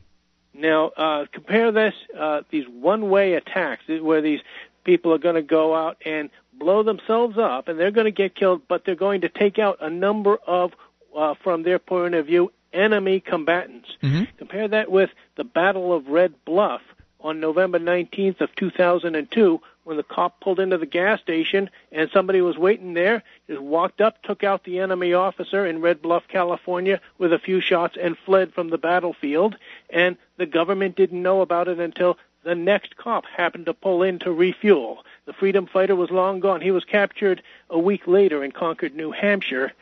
Now, 0.54 0.90
uh, 0.90 1.24
compare 1.32 1.72
this, 1.72 1.94
uh, 2.16 2.42
these 2.50 2.66
one-way 2.68 3.34
attacks 3.34 3.82
where 3.88 4.20
these 4.20 4.40
people 4.84 5.12
are 5.12 5.18
going 5.18 5.34
to 5.34 5.42
go 5.42 5.74
out 5.74 5.96
and 6.04 6.30
blow 6.52 6.82
themselves 6.82 7.38
up, 7.38 7.68
and 7.68 7.78
they're 7.78 7.90
going 7.90 8.04
to 8.04 8.10
get 8.10 8.34
killed, 8.34 8.62
but 8.68 8.84
they're 8.84 8.94
going 8.94 9.22
to 9.22 9.28
take 9.28 9.58
out 9.58 9.78
a 9.80 9.90
number 9.90 10.36
of, 10.46 10.72
uh, 11.16 11.34
from 11.42 11.62
their 11.62 11.78
point 11.78 12.14
of 12.14 12.26
view, 12.26 12.52
enemy 12.72 13.20
combatants. 13.20 13.88
Mhm. 14.02 14.28
Compare 14.38 14.68
that 14.68 14.90
with 14.90 15.10
the 15.36 15.44
Battle 15.44 15.92
of 15.92 16.08
Red 16.08 16.34
Bluff 16.44 16.82
on 17.20 17.40
November 17.40 17.78
19th 17.78 18.40
of 18.40 18.54
2002 18.56 19.60
when 19.84 19.96
the 19.96 20.02
cop 20.02 20.40
pulled 20.40 20.60
into 20.60 20.78
the 20.78 20.86
gas 20.86 21.20
station 21.20 21.68
and 21.90 22.08
somebody 22.12 22.40
was 22.40 22.56
waiting 22.56 22.94
there, 22.94 23.22
just 23.48 23.60
walked 23.60 24.00
up, 24.00 24.22
took 24.22 24.44
out 24.44 24.64
the 24.64 24.78
enemy 24.78 25.12
officer 25.12 25.66
in 25.66 25.80
Red 25.80 26.00
Bluff, 26.00 26.22
California 26.28 27.00
with 27.18 27.32
a 27.32 27.38
few 27.38 27.60
shots 27.60 27.96
and 28.00 28.16
fled 28.18 28.52
from 28.52 28.70
the 28.70 28.78
battlefield 28.78 29.56
and 29.90 30.16
the 30.36 30.46
government 30.46 30.96
didn't 30.96 31.22
know 31.22 31.40
about 31.40 31.68
it 31.68 31.78
until 31.80 32.16
the 32.44 32.54
next 32.54 32.96
cop 32.96 33.24
happened 33.26 33.66
to 33.66 33.74
pull 33.74 34.02
in 34.02 34.18
to 34.20 34.32
refuel. 34.32 35.04
The 35.26 35.32
freedom 35.32 35.66
fighter 35.66 35.94
was 35.94 36.10
long 36.10 36.40
gone. 36.40 36.60
He 36.60 36.70
was 36.70 36.84
captured 36.84 37.42
a 37.70 37.78
week 37.78 38.06
later 38.06 38.42
in 38.42 38.52
Concord, 38.52 38.94
New 38.94 39.12
Hampshire, 39.12 39.72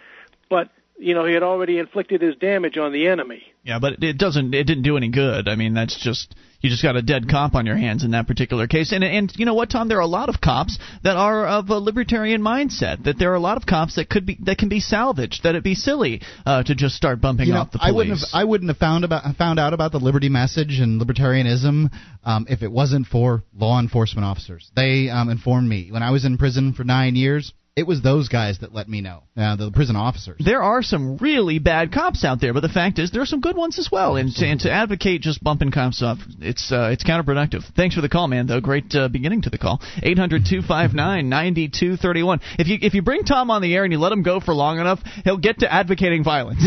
but 0.48 0.70
you 1.00 1.14
know, 1.14 1.24
he 1.24 1.34
had 1.34 1.42
already 1.42 1.78
inflicted 1.78 2.20
his 2.20 2.36
damage 2.36 2.76
on 2.76 2.92
the 2.92 3.08
enemy. 3.08 3.42
Yeah, 3.62 3.78
but 3.78 4.02
it 4.02 4.18
doesn't. 4.18 4.54
It 4.54 4.64
didn't 4.64 4.84
do 4.84 4.96
any 4.96 5.08
good. 5.08 5.48
I 5.48 5.56
mean, 5.56 5.74
that's 5.74 5.98
just 5.98 6.34
you 6.60 6.68
just 6.68 6.82
got 6.82 6.96
a 6.96 7.02
dead 7.02 7.28
cop 7.28 7.54
on 7.54 7.66
your 7.66 7.76
hands 7.76 8.04
in 8.04 8.10
that 8.12 8.26
particular 8.26 8.66
case. 8.66 8.92
And 8.92 9.02
and 9.02 9.32
you 9.36 9.46
know 9.46 9.54
what, 9.54 9.70
Tom? 9.70 9.88
There 9.88 9.98
are 9.98 10.02
a 10.02 10.06
lot 10.06 10.28
of 10.28 10.40
cops 10.40 10.78
that 11.02 11.16
are 11.16 11.46
of 11.46 11.68
a 11.70 11.78
libertarian 11.78 12.42
mindset. 12.42 13.04
That 13.04 13.18
there 13.18 13.32
are 13.32 13.36
a 13.36 13.40
lot 13.40 13.56
of 13.56 13.66
cops 13.66 13.96
that 13.96 14.08
could 14.08 14.26
be 14.26 14.38
that 14.44 14.58
can 14.58 14.68
be 14.68 14.80
salvaged. 14.80 15.42
That 15.42 15.50
it'd 15.50 15.64
be 15.64 15.74
silly 15.74 16.22
uh, 16.46 16.62
to 16.62 16.74
just 16.74 16.96
start 16.96 17.20
bumping 17.20 17.48
you 17.48 17.54
know, 17.54 17.60
off 17.60 17.72
the 17.72 17.78
police. 17.78 17.90
I 17.90 17.96
wouldn't 17.96 18.18
have 18.20 18.28
I 18.32 18.44
wouldn't 18.44 18.70
have 18.70 18.78
found 18.78 19.04
about 19.04 19.36
found 19.36 19.58
out 19.58 19.74
about 19.74 19.92
the 19.92 20.00
liberty 20.00 20.28
message 20.28 20.80
and 20.80 21.00
libertarianism 21.00 21.90
um, 22.24 22.46
if 22.48 22.62
it 22.62 22.70
wasn't 22.70 23.06
for 23.06 23.42
law 23.54 23.80
enforcement 23.80 24.24
officers. 24.24 24.70
They 24.76 25.08
um, 25.08 25.28
informed 25.30 25.68
me 25.68 25.90
when 25.90 26.02
I 26.02 26.10
was 26.10 26.24
in 26.24 26.38
prison 26.38 26.74
for 26.74 26.84
nine 26.84 27.16
years. 27.16 27.52
It 27.76 27.86
was 27.86 28.02
those 28.02 28.28
guys 28.28 28.58
that 28.58 28.74
let 28.74 28.88
me 28.88 29.00
know. 29.00 29.22
Uh, 29.36 29.54
the 29.56 29.70
prison 29.70 29.94
officers. 29.96 30.40
there 30.44 30.60
are 30.62 30.82
some 30.82 31.16
really 31.18 31.58
bad 31.60 31.92
cops 31.92 32.24
out 32.24 32.40
there, 32.40 32.52
but 32.52 32.60
the 32.60 32.68
fact 32.68 32.98
is 32.98 33.10
there 33.12 33.22
are 33.22 33.26
some 33.26 33.40
good 33.40 33.56
ones 33.56 33.78
as 33.78 33.88
well. 33.90 34.16
And 34.16 34.30
to, 34.34 34.44
and 34.44 34.60
to 34.60 34.70
advocate 34.70 35.22
just 35.22 35.42
bumping 35.42 35.70
cops 35.70 36.02
off, 36.02 36.18
it's 36.40 36.70
uh, 36.72 36.90
it's 36.92 37.04
counterproductive. 37.04 37.62
Thanks 37.76 37.94
for 37.94 38.00
the 38.02 38.08
call, 38.08 38.26
man. 38.26 38.48
Though 38.48 38.60
great 38.60 38.92
uh, 38.94 39.08
beginning 39.08 39.42
to 39.42 39.50
the 39.50 39.56
call. 39.56 39.80
Eight 40.02 40.18
hundred 40.18 40.42
two 40.50 40.62
five 40.62 40.92
nine 40.94 41.28
ninety 41.28 41.68
two 41.72 41.96
thirty 41.96 42.22
one. 42.24 42.40
If 42.58 42.66
you 42.66 42.76
if 42.82 42.92
you 42.92 43.02
bring 43.02 43.22
Tom 43.22 43.50
on 43.52 43.62
the 43.62 43.72
air 43.74 43.84
and 43.84 43.92
you 43.92 44.00
let 44.00 44.12
him 44.12 44.24
go 44.24 44.40
for 44.40 44.52
long 44.52 44.78
enough, 44.80 44.98
he'll 45.24 45.38
get 45.38 45.60
to 45.60 45.72
advocating 45.72 46.24
violence. 46.24 46.60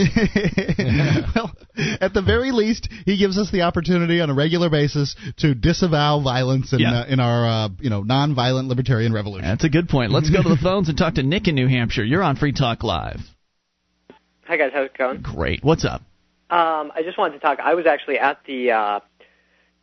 well, 1.36 1.52
at 2.00 2.14
the 2.14 2.22
very 2.26 2.52
least, 2.52 2.88
he 3.06 3.18
gives 3.18 3.38
us 3.38 3.52
the 3.52 3.62
opportunity 3.64 4.22
on 4.22 4.30
a 4.30 4.34
regular 4.34 4.70
basis 4.70 5.16
to 5.38 5.54
disavow 5.54 6.22
violence 6.24 6.72
in, 6.74 6.80
Yeah. 6.80 7.02
uh, 7.02 7.06
in 7.08 7.20
our 7.20 7.46
uh, 7.66 7.70
you 7.82 7.90
know 7.90 8.02
non-violent 8.04 8.68
libertarian 8.70 9.14
revolution. 9.14 9.48
That's 9.48 9.64
a 9.66 9.70
good 9.70 9.90
point. 9.90 10.12
Let's 10.12 10.30
go 10.30 10.42
to 10.42 10.50
the 10.50 10.58
phones 10.58 10.90
and 10.94 10.98
talk 11.00 11.16
to 11.16 11.24
Nick 11.24 11.48
in 11.48 11.56
New 11.56 11.68
Hampshire. 11.68 12.04
You're 12.04 12.22
on 12.22 12.36
Free 12.36 12.52
Talk 12.54 12.84
Live. 12.84 13.20
Hi 14.46 14.58
guys, 14.58 14.70
how's 14.74 14.86
it 14.86 14.96
going? 14.98 15.22
Great. 15.24 15.64
What's 15.64 15.86
up? 15.86 16.02
Um, 16.52 16.92
I 16.96 17.02
just 17.04 17.18
wanted 17.18 17.34
to 17.34 17.40
talk. 17.40 17.60
I 17.60 17.74
was 17.74 17.88
actually 17.88 18.20
at 18.20 18.38
the 18.46 18.72
uh, 18.72 19.00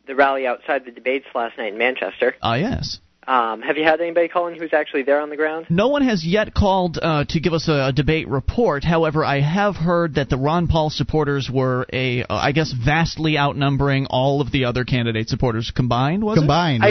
the 0.07 0.15
rally 0.15 0.47
outside 0.47 0.85
the 0.85 0.91
debates 0.91 1.25
last 1.35 1.57
night 1.57 1.73
in 1.73 1.77
Manchester, 1.77 2.35
Ah, 2.41 2.55
yes. 2.55 2.99
Um, 3.27 3.61
have 3.61 3.77
you 3.77 3.83
had 3.83 3.99
anybody 4.01 4.29
call 4.29 4.47
in 4.47 4.57
who's 4.57 4.71
actually 4.73 5.03
there 5.03 5.19
on 5.21 5.29
the 5.29 5.35
ground? 5.35 5.65
No 5.69 5.89
one 5.89 6.01
has 6.03 6.25
yet 6.25 6.53
called 6.55 6.97
uh, 7.01 7.25
to 7.29 7.39
give 7.41 7.53
us 7.53 7.67
a, 7.67 7.89
a 7.89 7.91
debate 7.93 8.27
report. 8.29 8.83
However, 8.85 9.23
I 9.25 9.41
have 9.41 9.75
heard 9.75 10.15
that 10.15 10.29
the 10.29 10.37
Ron 10.37 10.67
Paul 10.67 10.89
supporters 10.89 11.49
were 11.51 11.85
a, 11.93 12.23
uh, 12.23 12.25
I 12.29 12.51
guess, 12.53 12.71
vastly 12.73 13.37
outnumbering 13.37 14.07
all 14.09 14.41
of 14.41 14.51
the 14.51 14.65
other 14.65 14.85
candidate 14.85 15.27
supporters 15.29 15.71
combined. 15.75 16.23
Was 16.23 16.37
Combined. 16.39 16.83
yeah. 16.83 16.89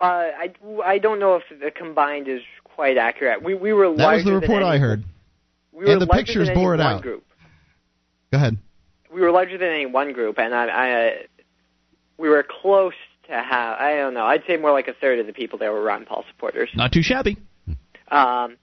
I, 0.00 0.04
uh, 0.04 0.30
I 0.38 0.82
I 0.84 0.98
don't 0.98 1.18
know 1.18 1.36
if 1.36 1.42
the 1.60 1.70
combined 1.70 2.28
is 2.28 2.42
quite 2.78 2.96
accurate. 2.96 3.42
We 3.42 3.54
we 3.54 3.72
were 3.72 3.92
That 3.96 4.12
was 4.14 4.24
the 4.24 4.32
report 4.34 4.62
any- 4.62 4.70
I 4.70 4.78
heard. 4.78 5.02
We 5.72 5.84
were 5.84 5.90
And 5.90 6.00
the 6.00 6.06
pictures 6.06 6.48
bore 6.54 6.74
it 6.74 6.80
out. 6.80 7.02
Group. 7.02 7.24
Go 8.30 8.38
ahead. 8.38 8.56
We 9.12 9.20
were 9.20 9.32
larger 9.32 9.58
than 9.58 9.68
any 9.68 9.86
one 9.86 10.12
group, 10.12 10.38
and 10.38 10.54
I, 10.54 10.66
I 10.66 11.06
uh, 11.08 11.10
we 12.18 12.28
were 12.28 12.46
close 12.48 12.94
to 13.26 13.32
have. 13.32 13.80
I 13.80 13.96
don't 13.96 14.14
know. 14.14 14.26
I'd 14.26 14.44
say 14.46 14.56
more 14.58 14.70
like 14.70 14.86
a 14.86 14.92
third 14.92 15.18
of 15.18 15.26
the 15.26 15.32
people 15.32 15.58
there 15.58 15.72
were 15.72 15.82
Ron 15.82 16.04
Paul 16.04 16.24
supporters. 16.30 16.70
Not 16.72 16.92
too 16.92 17.02
shabby. 17.02 17.36
Um, 18.12 18.56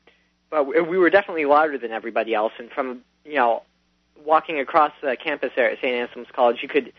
but 0.50 0.66
we 0.66 0.80
we 0.80 0.98
were 0.98 1.10
definitely 1.10 1.44
louder 1.44 1.78
than 1.78 1.92
everybody 1.92 2.34
else, 2.34 2.54
and 2.58 2.70
from 2.72 3.02
you 3.26 3.36
know 3.36 3.64
walking 4.26 4.60
across 4.62 4.94
the 5.02 5.18
campus 5.22 5.52
there 5.58 5.70
at 5.70 5.80
St. 5.80 5.94
Anselm's 5.94 6.30
College, 6.34 6.60
you 6.62 6.70
could 6.70 6.94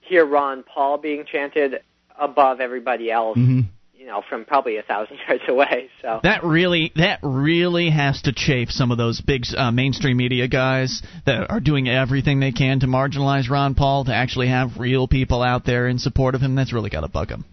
hear 0.00 0.24
Ron 0.24 0.62
Paul 0.62 0.96
being 0.96 1.26
chanted 1.26 1.80
above 2.18 2.60
everybody 2.60 3.10
else. 3.10 3.36
hmm 3.36 3.60
You 4.02 4.08
know, 4.08 4.24
from 4.28 4.44
probably 4.44 4.78
a 4.78 4.82
thousand 4.82 5.18
yards 5.28 5.44
away. 5.46 5.88
So 6.02 6.18
That 6.24 6.42
really, 6.42 6.90
that 6.96 7.20
really 7.22 7.88
has 7.88 8.20
to 8.22 8.32
chafe 8.32 8.68
some 8.70 8.90
of 8.90 8.98
those 8.98 9.20
big 9.20 9.44
uh, 9.56 9.70
mainstream 9.70 10.16
media 10.16 10.48
guys 10.48 11.02
that 11.24 11.48
are 11.52 11.60
doing 11.60 11.88
everything 11.88 12.40
they 12.40 12.50
can 12.50 12.80
to 12.80 12.88
marginalize 12.88 13.48
Ron 13.48 13.76
Paul. 13.76 14.06
To 14.06 14.12
actually 14.12 14.48
have 14.48 14.76
real 14.76 15.06
people 15.06 15.40
out 15.40 15.64
there 15.64 15.86
in 15.86 15.98
support 16.00 16.34
of 16.34 16.40
him, 16.40 16.56
that's 16.56 16.72
really 16.72 16.90
got 16.90 17.02
to 17.02 17.08
bug 17.08 17.28
him. 17.30 17.44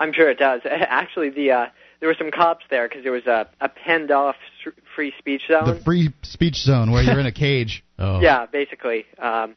I'm 0.00 0.12
sure 0.12 0.28
it 0.30 0.38
does. 0.40 0.62
Actually, 0.66 1.30
the 1.30 1.52
uh, 1.52 1.66
there 2.00 2.08
were 2.08 2.16
some 2.18 2.32
cops 2.32 2.64
there 2.68 2.88
because 2.88 3.04
there 3.04 3.12
was 3.12 3.26
a, 3.26 3.48
a 3.60 3.68
penned 3.68 4.10
off 4.10 4.34
s- 4.66 4.72
free 4.96 5.12
speech 5.20 5.42
zone. 5.46 5.76
The 5.76 5.80
free 5.84 6.12
speech 6.22 6.56
zone 6.56 6.90
where 6.90 7.04
you're 7.04 7.20
in 7.20 7.26
a 7.26 7.32
cage. 7.32 7.84
Oh. 8.00 8.20
Yeah, 8.20 8.46
basically. 8.46 9.04
Um, 9.16 9.54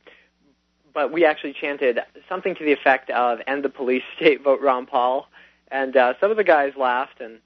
but 0.93 1.11
we 1.11 1.25
actually 1.25 1.53
chanted 1.59 1.97
something 2.29 2.53
to 2.53 2.63
the 2.63 2.73
effect 2.73 3.09
of 3.09 3.39
"End 3.47 3.63
the 3.63 3.69
police 3.69 4.03
state, 4.17 4.43
vote 4.43 4.61
Ron 4.61 4.85
Paul," 4.85 5.27
and 5.69 5.95
uh, 5.95 6.13
some 6.19 6.31
of 6.31 6.37
the 6.37 6.43
guys 6.43 6.73
laughed, 6.77 7.19
and 7.21 7.39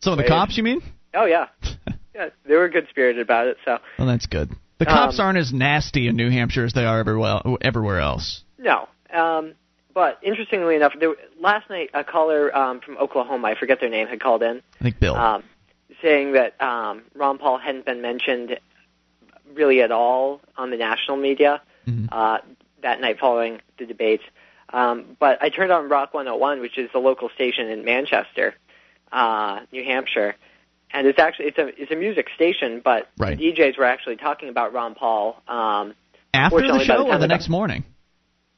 Some 0.00 0.12
of 0.14 0.16
the 0.18 0.22
Wait. 0.24 0.28
cops, 0.28 0.56
you 0.56 0.62
mean? 0.62 0.82
oh 1.14 1.24
yeah, 1.26 1.46
yeah, 2.14 2.28
they 2.46 2.54
were 2.56 2.68
good 2.68 2.86
spirited 2.90 3.22
about 3.22 3.46
it. 3.46 3.56
So 3.64 3.78
Well, 3.98 4.06
that's 4.08 4.26
good. 4.26 4.50
The 4.78 4.86
cops 4.86 5.18
Um, 5.18 5.26
aren't 5.26 5.38
as 5.38 5.52
nasty 5.52 6.08
in 6.08 6.16
New 6.16 6.30
Hampshire 6.30 6.64
as 6.64 6.72
they 6.72 6.84
are 6.84 6.98
everywhere 6.98 7.40
everywhere 7.60 8.00
else. 8.00 8.42
no. 8.58 8.88
Um, 9.12 9.52
but 9.94 10.18
interestingly 10.24 10.74
enough, 10.74 10.92
there, 10.98 11.14
last 11.40 11.70
night 11.70 11.90
a 11.94 12.02
caller 12.02 12.54
um, 12.56 12.80
from 12.80 12.96
Oklahoma, 12.98 13.46
I 13.46 13.54
forget 13.54 13.78
their 13.78 13.88
name, 13.90 14.08
had 14.08 14.18
called 14.20 14.42
in 14.42 14.60
I 14.80 14.82
think 14.82 14.98
Bill. 14.98 15.14
um, 15.14 15.44
saying 16.02 16.32
that 16.32 16.60
um, 16.60 17.02
Ron 17.14 17.38
Paul 17.38 17.58
hadn't 17.58 17.84
been 17.86 18.02
mentioned 18.02 18.58
really 19.54 19.82
at 19.82 19.92
all 19.92 20.40
on 20.56 20.70
the 20.70 20.76
national 20.76 21.16
media 21.16 21.62
Mhm. 21.86 22.08
uh, 22.10 22.38
that 22.82 23.00
night 23.00 23.20
following 23.20 23.60
the 23.78 23.86
debates. 23.86 24.24
Um, 24.72 25.16
but 25.20 25.42
I 25.42 25.48
turned 25.50 25.70
on 25.72 25.88
Rock 25.88 26.14
101, 26.14 26.60
which 26.60 26.78
is 26.78 26.90
the 26.92 26.98
local 26.98 27.28
station 27.34 27.68
in 27.68 27.84
Manchester, 27.84 28.54
uh, 29.12 29.60
New 29.72 29.84
Hampshire, 29.84 30.34
and 30.92 31.06
it's 31.06 31.18
actually 31.18 31.46
it's 31.46 31.58
a 31.58 31.68
it's 31.80 31.92
a 31.92 31.96
music 31.96 32.26
station, 32.34 32.80
but 32.84 33.08
Right. 33.18 33.36
the 33.38 33.52
DJs 33.52 33.78
were 33.78 33.84
actually 33.84 34.16
talking 34.16 34.48
about 34.48 34.72
Ron 34.72 34.94
Paul. 34.94 35.40
Um, 35.46 35.94
after 36.32 36.62
the 36.62 36.68
by 36.68 36.78
the 36.78 36.84
show 36.84 37.06
or 37.06 37.12
the 37.18 37.26
got- 37.26 37.28
next 37.28 37.48
morning? 37.48 37.84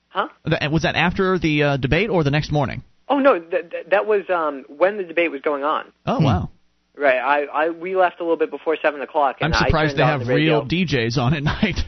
huh? 0.09 0.29
Was 0.71 0.83
that 0.83 0.95
after 0.97 1.39
the 1.39 1.63
uh, 1.63 1.77
debate 1.77 2.09
or 2.09 2.25
the 2.25 2.31
next 2.31 2.51
morning? 2.51 2.83
Oh 3.09 3.19
no, 3.19 3.39
th- 3.39 3.71
th- 3.71 3.87
that 3.91 4.07
was 4.07 4.23
um, 4.31 4.65
when 4.69 4.97
the 4.97 5.05
debate 5.05 5.31
was 5.31 5.41
going 5.43 5.63
on. 5.65 5.93
Oh 6.07 6.21
wow! 6.21 6.51
Right. 6.97 7.19
I, 7.19 7.43
I 7.45 7.69
we 7.71 7.95
left 7.97 8.19
a 8.21 8.23
little 8.23 8.39
bit 8.39 8.51
before 8.51 8.77
seven 8.81 9.01
o'clock. 9.03 9.37
I'm 9.43 9.53
surprised 9.53 9.97
they 9.97 10.03
have 10.03 10.25
the 10.27 10.35
real 10.35 10.65
DJs 10.65 11.19
on 11.19 11.35
at 11.35 11.43
night. 11.55 11.79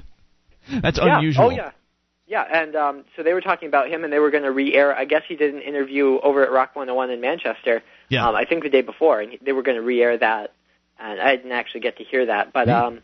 That's 0.83 0.99
yeah. 0.99 1.17
unusual. 1.19 1.47
Oh 1.47 1.51
yeah, 1.51 1.71
yeah. 2.29 2.43
And 2.43 2.77
um, 2.77 3.05
so 3.17 3.23
they 3.23 3.33
were 3.33 3.41
talking 3.41 3.69
about 3.69 3.89
him, 3.89 4.05
and 4.05 4.13
they 4.13 4.19
were 4.19 4.31
going 4.31 4.45
to 4.45 4.53
re-air. 4.53 4.95
I 4.95 5.05
guess 5.05 5.23
he 5.27 5.35
did 5.35 5.55
an 5.55 5.61
interview 5.61 6.19
over 6.23 6.45
at 6.45 6.53
Rock 6.53 6.77
101 6.77 7.11
in 7.11 7.21
Manchester. 7.21 7.83
Yeah. 8.09 8.29
Um, 8.29 8.37
I 8.37 8.45
think 8.45 8.63
the 8.63 8.71
day 8.71 8.83
before, 8.83 9.21
and 9.21 9.39
they 9.43 9.53
were 9.53 9.63
going 9.63 9.77
to 9.77 9.83
re-air 9.83 10.17
that, 10.19 10.53
and 10.99 11.21
I 11.21 11.37
didn't 11.37 11.53
actually 11.53 11.81
get 11.81 11.97
to 11.99 12.05
hear 12.05 12.27
that. 12.27 12.53
But 12.53 12.69
um, 12.69 13.01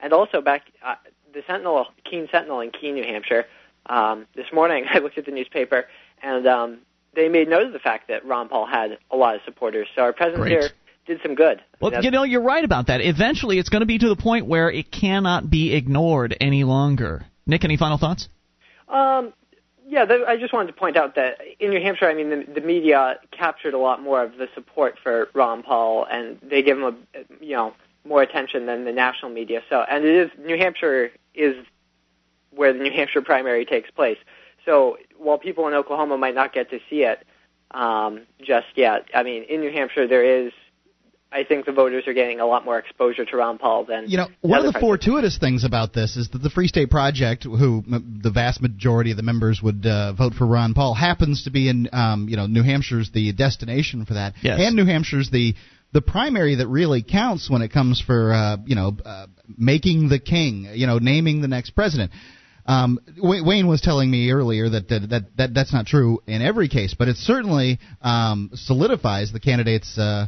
and 0.00 0.12
also 0.12 0.40
back 0.40 0.62
uh, 0.84 0.94
the 1.34 1.42
Sentinel, 1.46 1.86
Keene 2.08 2.28
Sentinel 2.30 2.60
in 2.60 2.70
Keene, 2.70 2.94
New 2.94 3.04
Hampshire. 3.04 3.46
Um, 3.86 4.26
this 4.36 4.46
morning, 4.52 4.84
I 4.90 4.98
looked 4.98 5.18
at 5.18 5.26
the 5.26 5.32
newspaper, 5.32 5.86
and 6.22 6.46
um, 6.46 6.78
they 7.14 7.28
made 7.28 7.48
note 7.48 7.66
of 7.66 7.72
the 7.72 7.78
fact 7.78 8.08
that 8.08 8.24
Ron 8.24 8.48
Paul 8.48 8.66
had 8.66 8.98
a 9.10 9.16
lot 9.16 9.34
of 9.34 9.40
supporters. 9.44 9.88
So 9.96 10.02
our 10.02 10.12
presence 10.12 10.40
Great. 10.40 10.52
here 10.52 10.70
did 11.06 11.20
some 11.22 11.34
good. 11.34 11.60
Well, 11.80 12.04
you 12.04 12.10
know, 12.10 12.22
you're 12.22 12.42
right 12.42 12.64
about 12.64 12.86
that. 12.88 13.00
Eventually, 13.00 13.58
it's 13.58 13.70
going 13.70 13.80
to 13.80 13.86
be 13.86 13.98
to 13.98 14.08
the 14.08 14.16
point 14.16 14.46
where 14.46 14.70
it 14.70 14.92
cannot 14.92 15.50
be 15.50 15.74
ignored 15.74 16.36
any 16.40 16.64
longer. 16.64 17.24
Nick, 17.46 17.64
any 17.64 17.76
final 17.76 17.98
thoughts? 17.98 18.28
Um, 18.88 19.32
yeah, 19.86 20.04
th- 20.04 20.26
I 20.26 20.36
just 20.36 20.52
wanted 20.52 20.68
to 20.68 20.72
point 20.74 20.96
out 20.96 21.14
that 21.14 21.38
in 21.58 21.70
New 21.70 21.80
Hampshire, 21.80 22.08
I 22.08 22.14
mean, 22.14 22.30
the, 22.30 22.60
the 22.60 22.60
media 22.60 23.18
captured 23.30 23.74
a 23.74 23.78
lot 23.78 24.02
more 24.02 24.22
of 24.22 24.36
the 24.36 24.48
support 24.54 24.98
for 25.02 25.28
Ron 25.34 25.62
Paul, 25.62 26.06
and 26.10 26.38
they 26.42 26.62
give 26.62 26.78
him 26.78 26.84
a, 26.84 26.94
you 27.44 27.56
know, 27.56 27.74
more 28.04 28.22
attention 28.22 28.66
than 28.66 28.84
the 28.84 28.92
national 28.92 29.30
media. 29.30 29.62
So, 29.68 29.84
and 29.88 30.04
it 30.04 30.14
is 30.14 30.30
New 30.38 30.58
Hampshire 30.58 31.10
is 31.34 31.56
where 32.50 32.72
the 32.72 32.80
New 32.80 32.92
Hampshire 32.92 33.22
primary 33.22 33.64
takes 33.64 33.90
place. 33.90 34.18
So, 34.64 34.98
while 35.16 35.38
people 35.38 35.66
in 35.68 35.74
Oklahoma 35.74 36.18
might 36.18 36.34
not 36.34 36.52
get 36.52 36.70
to 36.70 36.80
see 36.90 37.02
it 37.04 37.26
um, 37.70 38.22
just 38.42 38.66
yet, 38.76 39.06
I 39.14 39.22
mean, 39.22 39.44
in 39.44 39.60
New 39.60 39.72
Hampshire, 39.72 40.06
there 40.06 40.24
is. 40.24 40.52
I 41.30 41.44
think 41.44 41.66
the 41.66 41.72
voters 41.72 42.04
are 42.06 42.14
getting 42.14 42.40
a 42.40 42.46
lot 42.46 42.64
more 42.64 42.78
exposure 42.78 43.24
to 43.26 43.36
Ron 43.36 43.58
Paul 43.58 43.84
than 43.84 44.08
You 44.08 44.16
know, 44.16 44.28
one 44.40 44.60
of 44.60 44.64
the 44.66 44.72
parts 44.72 44.82
fortuitous 45.04 45.36
things 45.38 45.62
about 45.62 45.92
this 45.92 46.16
is 46.16 46.30
that 46.30 46.38
the 46.38 46.48
Free 46.48 46.68
State 46.68 46.90
Project, 46.90 47.44
who 47.44 47.84
m- 47.86 48.20
the 48.22 48.30
vast 48.30 48.62
majority 48.62 49.10
of 49.10 49.18
the 49.18 49.22
members 49.22 49.60
would 49.62 49.84
uh, 49.84 50.14
vote 50.14 50.32
for 50.32 50.46
Ron 50.46 50.72
Paul, 50.72 50.94
happens 50.94 51.44
to 51.44 51.50
be 51.50 51.68
in, 51.68 51.88
um, 51.92 52.28
you 52.30 52.36
know, 52.36 52.46
New 52.46 52.62
Hampshire's 52.62 53.10
the 53.12 53.32
destination 53.32 54.06
for 54.06 54.14
that, 54.14 54.34
Yes. 54.42 54.58
and 54.60 54.74
New 54.74 54.86
Hampshire's 54.86 55.30
the 55.30 55.54
the 55.92 56.02
primary 56.02 56.56
that 56.56 56.68
really 56.68 57.02
counts 57.02 57.48
when 57.48 57.62
it 57.62 57.72
comes 57.72 57.98
for, 57.98 58.32
uh, 58.32 58.56
you 58.66 58.74
know, 58.74 58.94
uh, 59.06 59.26
making 59.56 60.10
the 60.10 60.18
king, 60.18 60.68
you 60.74 60.86
know, 60.86 60.98
naming 60.98 61.40
the 61.40 61.48
next 61.48 61.70
president. 61.70 62.12
Um, 62.66 62.98
Wayne 63.18 63.66
was 63.66 63.80
telling 63.80 64.10
me 64.10 64.30
earlier 64.30 64.68
that, 64.68 64.88
that 64.90 65.08
that 65.08 65.36
that 65.38 65.54
that's 65.54 65.72
not 65.72 65.86
true 65.86 66.20
in 66.26 66.42
every 66.42 66.68
case, 66.68 66.94
but 66.98 67.08
it 67.08 67.16
certainly 67.16 67.78
um, 68.02 68.50
solidifies 68.54 69.32
the 69.32 69.40
candidate's, 69.40 69.96
uh, 69.98 70.26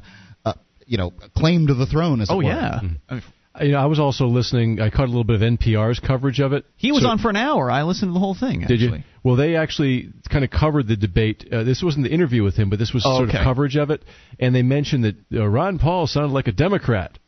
you 0.91 0.99
know, 0.99 1.12
claim 1.36 1.68
to 1.68 1.74
the 1.74 1.86
throne. 1.86 2.20
As 2.20 2.28
it 2.28 2.32
Oh 2.32 2.38
were. 2.38 2.43
yeah, 2.45 2.80
I- 3.09 3.22
You 3.64 3.72
know, 3.72 3.78
I 3.78 3.86
was 3.86 3.99
also 3.99 4.26
listening. 4.26 4.80
I 4.80 4.91
caught 4.91 5.05
a 5.07 5.12
little 5.14 5.24
bit 5.24 5.36
of 5.36 5.43
NPR's 5.43 5.99
coverage 6.01 6.41
of 6.41 6.53
it. 6.53 6.64
he 6.76 6.93
was 6.93 7.03
So- 7.03 7.09
on 7.11 7.18
for 7.18 7.30
an 7.30 7.36
hour. 7.36 7.70
I 7.70 7.82
listened 7.82 8.11
to 8.11 8.14
the 8.14 8.20
whole 8.20 8.34
thing. 8.34 8.62
Actually. 8.62 8.76
Did 8.78 8.91
you? 8.91 9.03
Well, 9.22 9.36
they 9.36 9.57
actually 9.57 10.11
kind 10.28 10.45
of 10.45 10.51
covered 10.51 10.86
the 10.88 10.97
debate. 10.97 11.47
Uh, 11.53 11.62
this 11.64 11.82
wasn't 11.82 12.05
the 12.05 12.12
interview 12.12 12.43
with 12.43 12.57
him, 12.57 12.70
but 12.70 12.78
this 12.78 12.93
was 12.95 13.05
Oh, 13.07 13.18
sort 13.18 13.28
okay. 13.30 13.38
of 13.38 13.45
coverage 13.45 13.76
of 13.76 13.91
it. 13.91 14.03
And 14.38 14.55
they 14.55 14.62
mentioned 14.62 15.05
that 15.05 15.16
uh, 15.34 15.47
Ron 15.47 15.78
Paul 15.78 16.07
sounded 16.07 16.32
like 16.32 16.49
a 16.49 16.53
Democrat. 16.53 17.18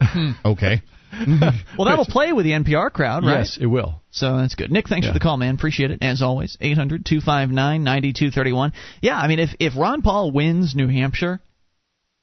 Okay. 0.44 0.82
Well, 1.78 1.86
that'll 1.88 2.06
play 2.06 2.32
with 2.32 2.44
the 2.44 2.50
NPR 2.52 2.90
crowd, 2.92 3.24
right? 3.24 3.38
Yes, 3.38 3.56
it 3.60 3.66
will. 3.66 4.02
So 4.10 4.36
that's 4.38 4.56
good. 4.56 4.72
Nick, 4.72 4.88
thanks 4.88 5.04
Yeah. 5.06 5.12
for 5.12 5.18
the 5.18 5.22
call, 5.22 5.36
man. 5.36 5.54
Appreciate 5.54 5.92
it 5.92 5.98
as 6.02 6.22
always. 6.22 6.56
Eight 6.60 6.76
hundred 6.76 7.06
two 7.06 7.20
five 7.20 7.50
nine 7.50 7.84
ninety 7.84 8.12
two 8.12 8.32
thirty 8.32 8.52
one. 8.52 8.72
Yeah, 9.00 9.16
I 9.16 9.28
mean, 9.28 9.38
if 9.38 9.50
if 9.60 9.76
Ron 9.76 10.02
Paul 10.02 10.32
wins 10.32 10.74
New 10.74 10.88
Hampshire, 10.88 11.40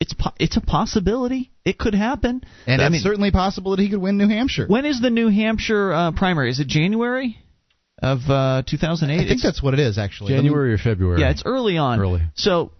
it's 0.01 0.13
po- 0.13 0.33
it's 0.39 0.57
a 0.57 0.61
possibility. 0.61 1.51
It 1.63 1.77
could 1.77 1.93
happen. 1.95 2.41
And 2.67 2.81
I 2.81 2.85
it's 2.85 2.91
mean, 2.91 3.01
certainly 3.01 3.31
possible 3.31 3.75
that 3.75 3.81
he 3.81 3.89
could 3.89 4.01
win 4.01 4.17
New 4.17 4.27
Hampshire. 4.27 4.65
when 4.67 4.85
is 4.85 4.99
the 4.99 5.11
New 5.11 5.29
Hampshire 5.29 5.93
uh, 5.93 6.11
primary? 6.11 6.49
Is 6.49 6.59
it 6.59 6.67
January 6.67 7.37
of 8.01 8.19
uh, 8.27 8.63
two 8.67 8.77
thousand 8.77 9.11
eight? 9.11 9.21
I 9.21 9.27
think 9.29 9.41
that's 9.41 9.61
what 9.61 9.73
it 9.75 9.79
is, 9.79 9.97
actually. 9.97 10.33
January 10.33 10.73
or 10.73 10.77
February. 10.79 11.21
Yeah, 11.21 11.29
it's 11.29 11.43
early 11.45 11.77
on. 11.77 11.99
Early. 11.99 12.21
So 12.33 12.71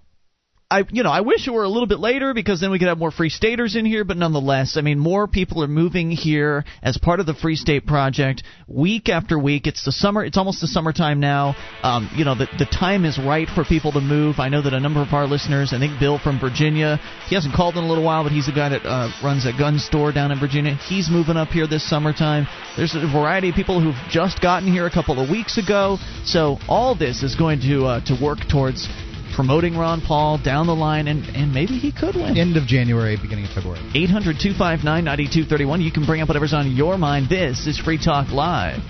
I 0.72 0.86
you 0.90 1.04
know, 1.04 1.12
I 1.12 1.20
wish 1.20 1.48
it 1.48 1.52
were 1.52 1.64
a 1.64 1.70
little 1.70 1.86
bit 1.86 2.00
later 2.00 2.34
because 2.34 2.62
then 2.62 2.72
we 2.72 2.80
could 2.80 2.88
have 2.88 2.98
more 2.98 3.12
free 3.12 3.30
staters 3.30 3.76
in 3.76 3.86
here, 3.86 4.06
but 4.06 4.16
nonetheless, 4.16 4.78
I 4.78 4.82
mean 4.82 5.00
more 5.00 5.28
people 5.28 5.62
are 5.64 5.68
moving 5.68 6.12
here 6.12 6.64
as 6.82 6.98
part 6.98 7.20
of 7.20 7.26
the 7.26 7.34
Free 7.34 7.58
State 7.58 7.86
Project 7.86 8.44
week 8.70 9.10
after 9.10 9.38
week. 9.38 9.68
It's 9.68 9.84
the 9.84 9.92
summer 9.92 10.24
it's 10.24 10.38
almost 10.38 10.62
the 10.62 10.68
summertime 10.68 11.20
now. 11.20 11.56
Um, 11.84 12.10
you 12.16 12.24
know, 12.24 12.36
the 12.36 12.48
the 12.58 12.66
time 12.66 13.04
is 13.04 13.20
right 13.20 13.50
for 13.50 13.66
people 13.66 13.92
to 13.92 14.00
move. 14.00 14.40
I 14.40 14.48
know 14.48 14.62
that 14.62 14.74
a 14.74 14.80
number 14.80 15.02
of 15.02 15.12
our 15.12 15.28
listeners, 15.28 15.74
I 15.74 15.80
think 15.80 16.00
Bill 16.00 16.18
from 16.18 16.40
Virginia, 16.40 17.02
he 17.28 17.36
hasn't 17.36 17.54
called 17.54 17.76
in 17.76 17.84
a 17.84 17.88
little 17.88 18.06
while, 18.06 18.24
but 18.24 18.32
he's 18.32 18.46
the 18.46 18.54
guy 18.54 18.70
that 18.70 18.86
uh, 18.86 19.12
runs 19.22 19.46
a 19.46 19.52
gun 19.52 19.78
store 19.78 20.14
down 20.14 20.32
in 20.32 20.40
Virginia. 20.40 20.76
He's 20.88 21.10
moving 21.12 21.36
up 21.36 21.50
here 21.50 21.68
this 21.68 21.88
summertime. 21.88 22.48
There's 22.78 22.96
a 22.96 23.12
variety 23.12 23.50
of 23.50 23.56
people 23.56 23.82
who've 23.82 24.10
just 24.10 24.42
gotten 24.42 24.72
here 24.72 24.86
a 24.88 24.92
couple 24.92 25.22
of 25.22 25.30
weeks 25.30 25.58
ago. 25.58 25.98
So 26.24 26.60
all 26.70 26.96
this 26.96 27.24
is 27.24 27.36
going 27.36 27.60
to 27.62 27.86
uh, 27.86 28.06
to 28.06 28.18
work 28.24 28.40
towards 28.50 28.88
promoting 29.36 29.78
Ron 29.78 30.02
Paul 30.02 30.38
down 30.38 30.68
the 30.68 30.76
line, 30.76 31.08
and, 31.08 31.26
and 31.36 31.54
maybe 31.54 31.78
he 31.78 31.92
could 31.92 32.16
win. 32.16 32.38
End 32.38 32.58
of 32.58 32.66
January, 32.66 33.18
beginning 33.22 33.46
of 33.46 33.52
February. 33.52 33.80
800 33.94 34.38
259 34.40 34.84
9231. 34.84 35.82
You 35.82 35.92
can 35.92 36.06
bring 36.06 36.22
up 36.22 36.28
whatever's 36.28 36.54
on 36.54 36.72
your 36.72 36.98
mind. 36.98 37.30
This 37.30 37.68
is 37.68 37.80
Free 37.80 37.98
Talk 37.98 38.30
Live. 38.32 38.82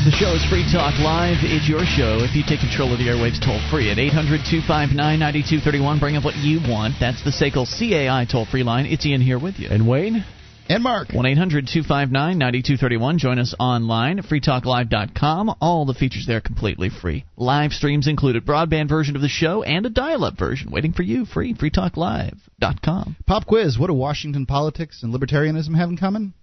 The 0.00 0.16
show 0.16 0.32
is 0.34 0.44
Free 0.46 0.64
Talk 0.72 0.98
Live. 0.98 1.36
It's 1.42 1.68
your 1.68 1.84
show. 1.84 2.24
If 2.24 2.34
you 2.34 2.42
take 2.42 2.60
control 2.60 2.92
of 2.92 2.98
the 2.98 3.06
airwaves 3.06 3.38
toll 3.38 3.60
free 3.70 3.90
at 3.90 3.98
800 3.98 4.40
259 4.48 4.96
9231, 4.96 6.00
bring 6.00 6.16
up 6.16 6.24
what 6.24 6.36
you 6.36 6.58
want. 6.66 6.94
That's 6.98 7.22
the 7.22 7.30
SACL 7.30 7.68
CAI 7.68 8.24
toll 8.24 8.46
free 8.46 8.62
line. 8.62 8.86
It's 8.86 9.04
Ian 9.04 9.20
here 9.20 9.38
with 9.38 9.58
you. 9.58 9.68
And 9.68 9.86
Wayne? 9.86 10.24
And 10.70 10.84
Mark. 10.84 11.12
1 11.12 11.26
800 11.26 11.66
259 11.66 12.38
9231. 12.38 13.18
Join 13.18 13.40
us 13.40 13.56
online 13.58 14.20
at 14.20 14.26
freetalklive.com. 14.26 15.56
All 15.60 15.84
the 15.84 15.94
features 15.94 16.26
there 16.28 16.40
completely 16.40 16.90
free. 16.90 17.24
Live 17.36 17.72
streams 17.72 18.06
included, 18.06 18.46
broadband 18.46 18.88
version 18.88 19.16
of 19.16 19.22
the 19.22 19.28
show, 19.28 19.64
and 19.64 19.84
a 19.84 19.90
dial 19.90 20.22
up 20.22 20.38
version 20.38 20.70
waiting 20.70 20.92
for 20.92 21.02
you. 21.02 21.24
Free. 21.24 21.54
freetalklive.com. 21.54 23.16
Pop 23.26 23.46
quiz 23.46 23.80
What 23.80 23.88
do 23.88 23.94
Washington 23.94 24.46
politics 24.46 25.02
and 25.02 25.12
libertarianism 25.12 25.76
have 25.76 25.88
in 25.88 25.96
common? 25.96 26.34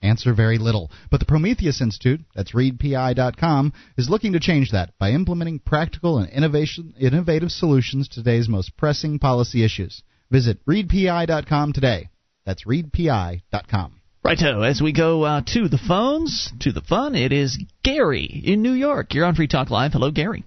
Answer 0.00 0.32
very 0.32 0.56
little. 0.56 0.90
But 1.10 1.20
the 1.20 1.26
Prometheus 1.26 1.82
Institute, 1.82 2.22
that's 2.34 2.52
readpi.com, 2.52 3.74
is 3.98 4.08
looking 4.08 4.32
to 4.32 4.40
change 4.40 4.70
that 4.70 4.96
by 4.98 5.10
implementing 5.10 5.58
practical 5.58 6.16
and 6.16 6.30
innovation, 6.30 6.94
innovative 6.98 7.50
solutions 7.50 8.08
to 8.08 8.14
today's 8.14 8.48
most 8.48 8.78
pressing 8.78 9.18
policy 9.18 9.62
issues. 9.62 10.02
Visit 10.30 10.64
readpi.com 10.64 11.74
today. 11.74 12.08
That's 12.44 12.64
readpi.com. 12.64 14.00
Righto, 14.22 14.62
as 14.62 14.80
we 14.80 14.92
go 14.92 15.22
uh, 15.22 15.42
to 15.48 15.68
the 15.68 15.78
phones, 15.78 16.50
to 16.60 16.72
the 16.72 16.80
fun, 16.80 17.14
it 17.14 17.32
is 17.32 17.58
Gary 17.82 18.42
in 18.44 18.62
New 18.62 18.72
York. 18.72 19.12
You're 19.12 19.26
on 19.26 19.34
Free 19.34 19.48
Talk 19.48 19.70
Live. 19.70 19.92
Hello, 19.92 20.10
Gary. 20.10 20.44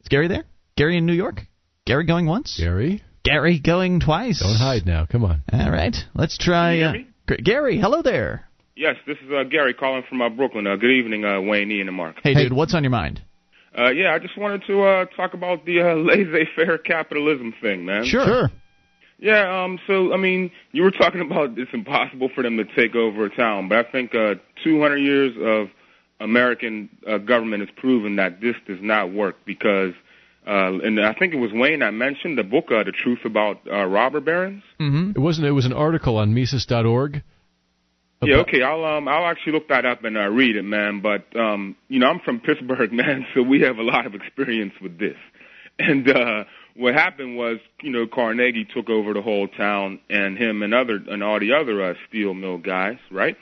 Is 0.00 0.08
Gary 0.08 0.28
there? 0.28 0.44
Gary 0.76 0.98
in 0.98 1.06
New 1.06 1.14
York? 1.14 1.40
Gary 1.86 2.04
going 2.04 2.26
once? 2.26 2.58
Gary? 2.58 3.02
Gary 3.24 3.58
going 3.58 4.00
twice. 4.00 4.40
Don't 4.40 4.56
hide 4.56 4.84
now. 4.86 5.06
Come 5.06 5.24
on. 5.24 5.42
All 5.52 5.70
right, 5.70 5.96
let's 6.14 6.36
try. 6.36 6.80
Uh, 6.80 6.92
Gary, 7.42 7.80
hello 7.80 8.02
there. 8.02 8.46
Yes, 8.76 8.96
this 9.06 9.16
is 9.24 9.30
uh, 9.32 9.44
Gary 9.44 9.72
calling 9.72 10.02
from 10.06 10.20
uh, 10.20 10.28
Brooklyn. 10.28 10.66
Uh, 10.66 10.76
good 10.76 10.92
evening, 10.92 11.24
uh, 11.24 11.40
Wayne, 11.40 11.70
Ian, 11.70 11.88
and 11.88 11.96
Mark. 11.96 12.16
Hey, 12.22 12.34
hey, 12.34 12.44
dude, 12.44 12.52
what's 12.52 12.74
on 12.74 12.84
your 12.84 12.90
mind? 12.90 13.22
Uh, 13.76 13.90
yeah, 13.90 14.14
I 14.14 14.18
just 14.18 14.36
wanted 14.36 14.64
to 14.66 14.82
uh, 14.82 15.04
talk 15.16 15.32
about 15.32 15.64
the 15.64 15.80
uh, 15.80 15.94
laissez-faire 15.96 16.78
capitalism 16.78 17.54
thing, 17.60 17.86
man. 17.86 18.04
Sure. 18.04 18.24
sure. 18.24 18.50
Yeah, 19.18 19.64
um, 19.64 19.78
so, 19.86 20.12
I 20.12 20.18
mean, 20.18 20.50
you 20.72 20.82
were 20.82 20.90
talking 20.90 21.22
about 21.22 21.58
it's 21.58 21.70
impossible 21.72 22.28
for 22.34 22.42
them 22.42 22.58
to 22.58 22.64
take 22.64 22.94
over 22.94 23.24
a 23.24 23.34
town, 23.34 23.68
but 23.68 23.78
I 23.78 23.90
think 23.90 24.14
uh, 24.14 24.34
200 24.62 24.98
years 24.98 25.34
of 25.40 25.68
American 26.20 26.90
uh, 27.08 27.18
government 27.18 27.66
has 27.66 27.70
proven 27.76 28.16
that 28.16 28.40
this 28.40 28.56
does 28.66 28.78
not 28.82 29.12
work 29.12 29.36
because 29.46 29.94
uh, 30.46 30.78
and 30.78 31.00
I 31.04 31.12
think 31.12 31.34
it 31.34 31.38
was 31.38 31.50
Wayne 31.52 31.82
I 31.82 31.90
mentioned 31.90 32.38
the 32.38 32.44
book, 32.44 32.66
uh, 32.70 32.84
"The 32.84 32.92
Truth 32.92 33.24
About 33.24 33.62
uh, 33.66 33.84
Robber 33.84 34.20
Barons." 34.20 34.62
Mm-hmm. 34.78 35.10
It 35.16 35.18
wasn't. 35.18 35.48
It 35.48 35.50
was 35.50 35.66
an 35.66 35.72
article 35.72 36.18
on 36.18 36.34
Mises.org. 36.34 37.22
Yeah, 38.22 38.36
okay. 38.38 38.62
I'll 38.62 38.84
um 38.84 39.08
I'll 39.08 39.26
actually 39.26 39.54
look 39.54 39.68
that 39.68 39.84
up 39.84 40.04
and 40.04 40.16
uh, 40.16 40.28
read 40.28 40.56
it, 40.56 40.62
man. 40.62 41.00
But 41.00 41.36
um, 41.38 41.76
you 41.88 41.98
know, 41.98 42.08
I'm 42.08 42.20
from 42.20 42.40
Pittsburgh, 42.40 42.92
man, 42.92 43.26
so 43.34 43.42
we 43.42 43.62
have 43.62 43.78
a 43.78 43.82
lot 43.82 44.06
of 44.06 44.14
experience 44.14 44.72
with 44.80 44.98
this. 44.98 45.16
And 45.78 46.08
uh, 46.08 46.44
what 46.76 46.94
happened 46.94 47.36
was, 47.36 47.58
you 47.82 47.90
know, 47.90 48.06
Carnegie 48.06 48.64
took 48.64 48.88
over 48.88 49.12
the 49.12 49.22
whole 49.22 49.48
town, 49.48 50.00
and 50.10 50.36
him 50.36 50.62
and 50.62 50.74
other 50.74 51.00
and 51.08 51.22
all 51.22 51.40
the 51.40 51.52
other 51.52 51.82
uh, 51.82 51.94
steel 52.08 52.34
mill 52.34 52.58
guys, 52.58 52.98
right? 53.10 53.36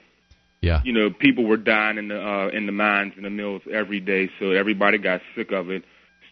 Yeah. 0.61 0.80
You 0.85 0.93
know, 0.93 1.11
people 1.11 1.45
were 1.45 1.57
dying 1.57 1.99
in 1.99 2.09
the 2.09 2.20
uh, 2.20 2.49
in 2.49 2.66
the 2.66 2.72
mines 2.72 3.14
and 3.16 3.24
the 3.24 3.30
mills 3.30 3.62
every 3.70 4.01
day, 4.01 4.30
so 4.39 4.51
everybody 4.51 4.99
got 4.99 5.20
sick 5.35 5.53
of 5.53 5.70
it 5.70 5.85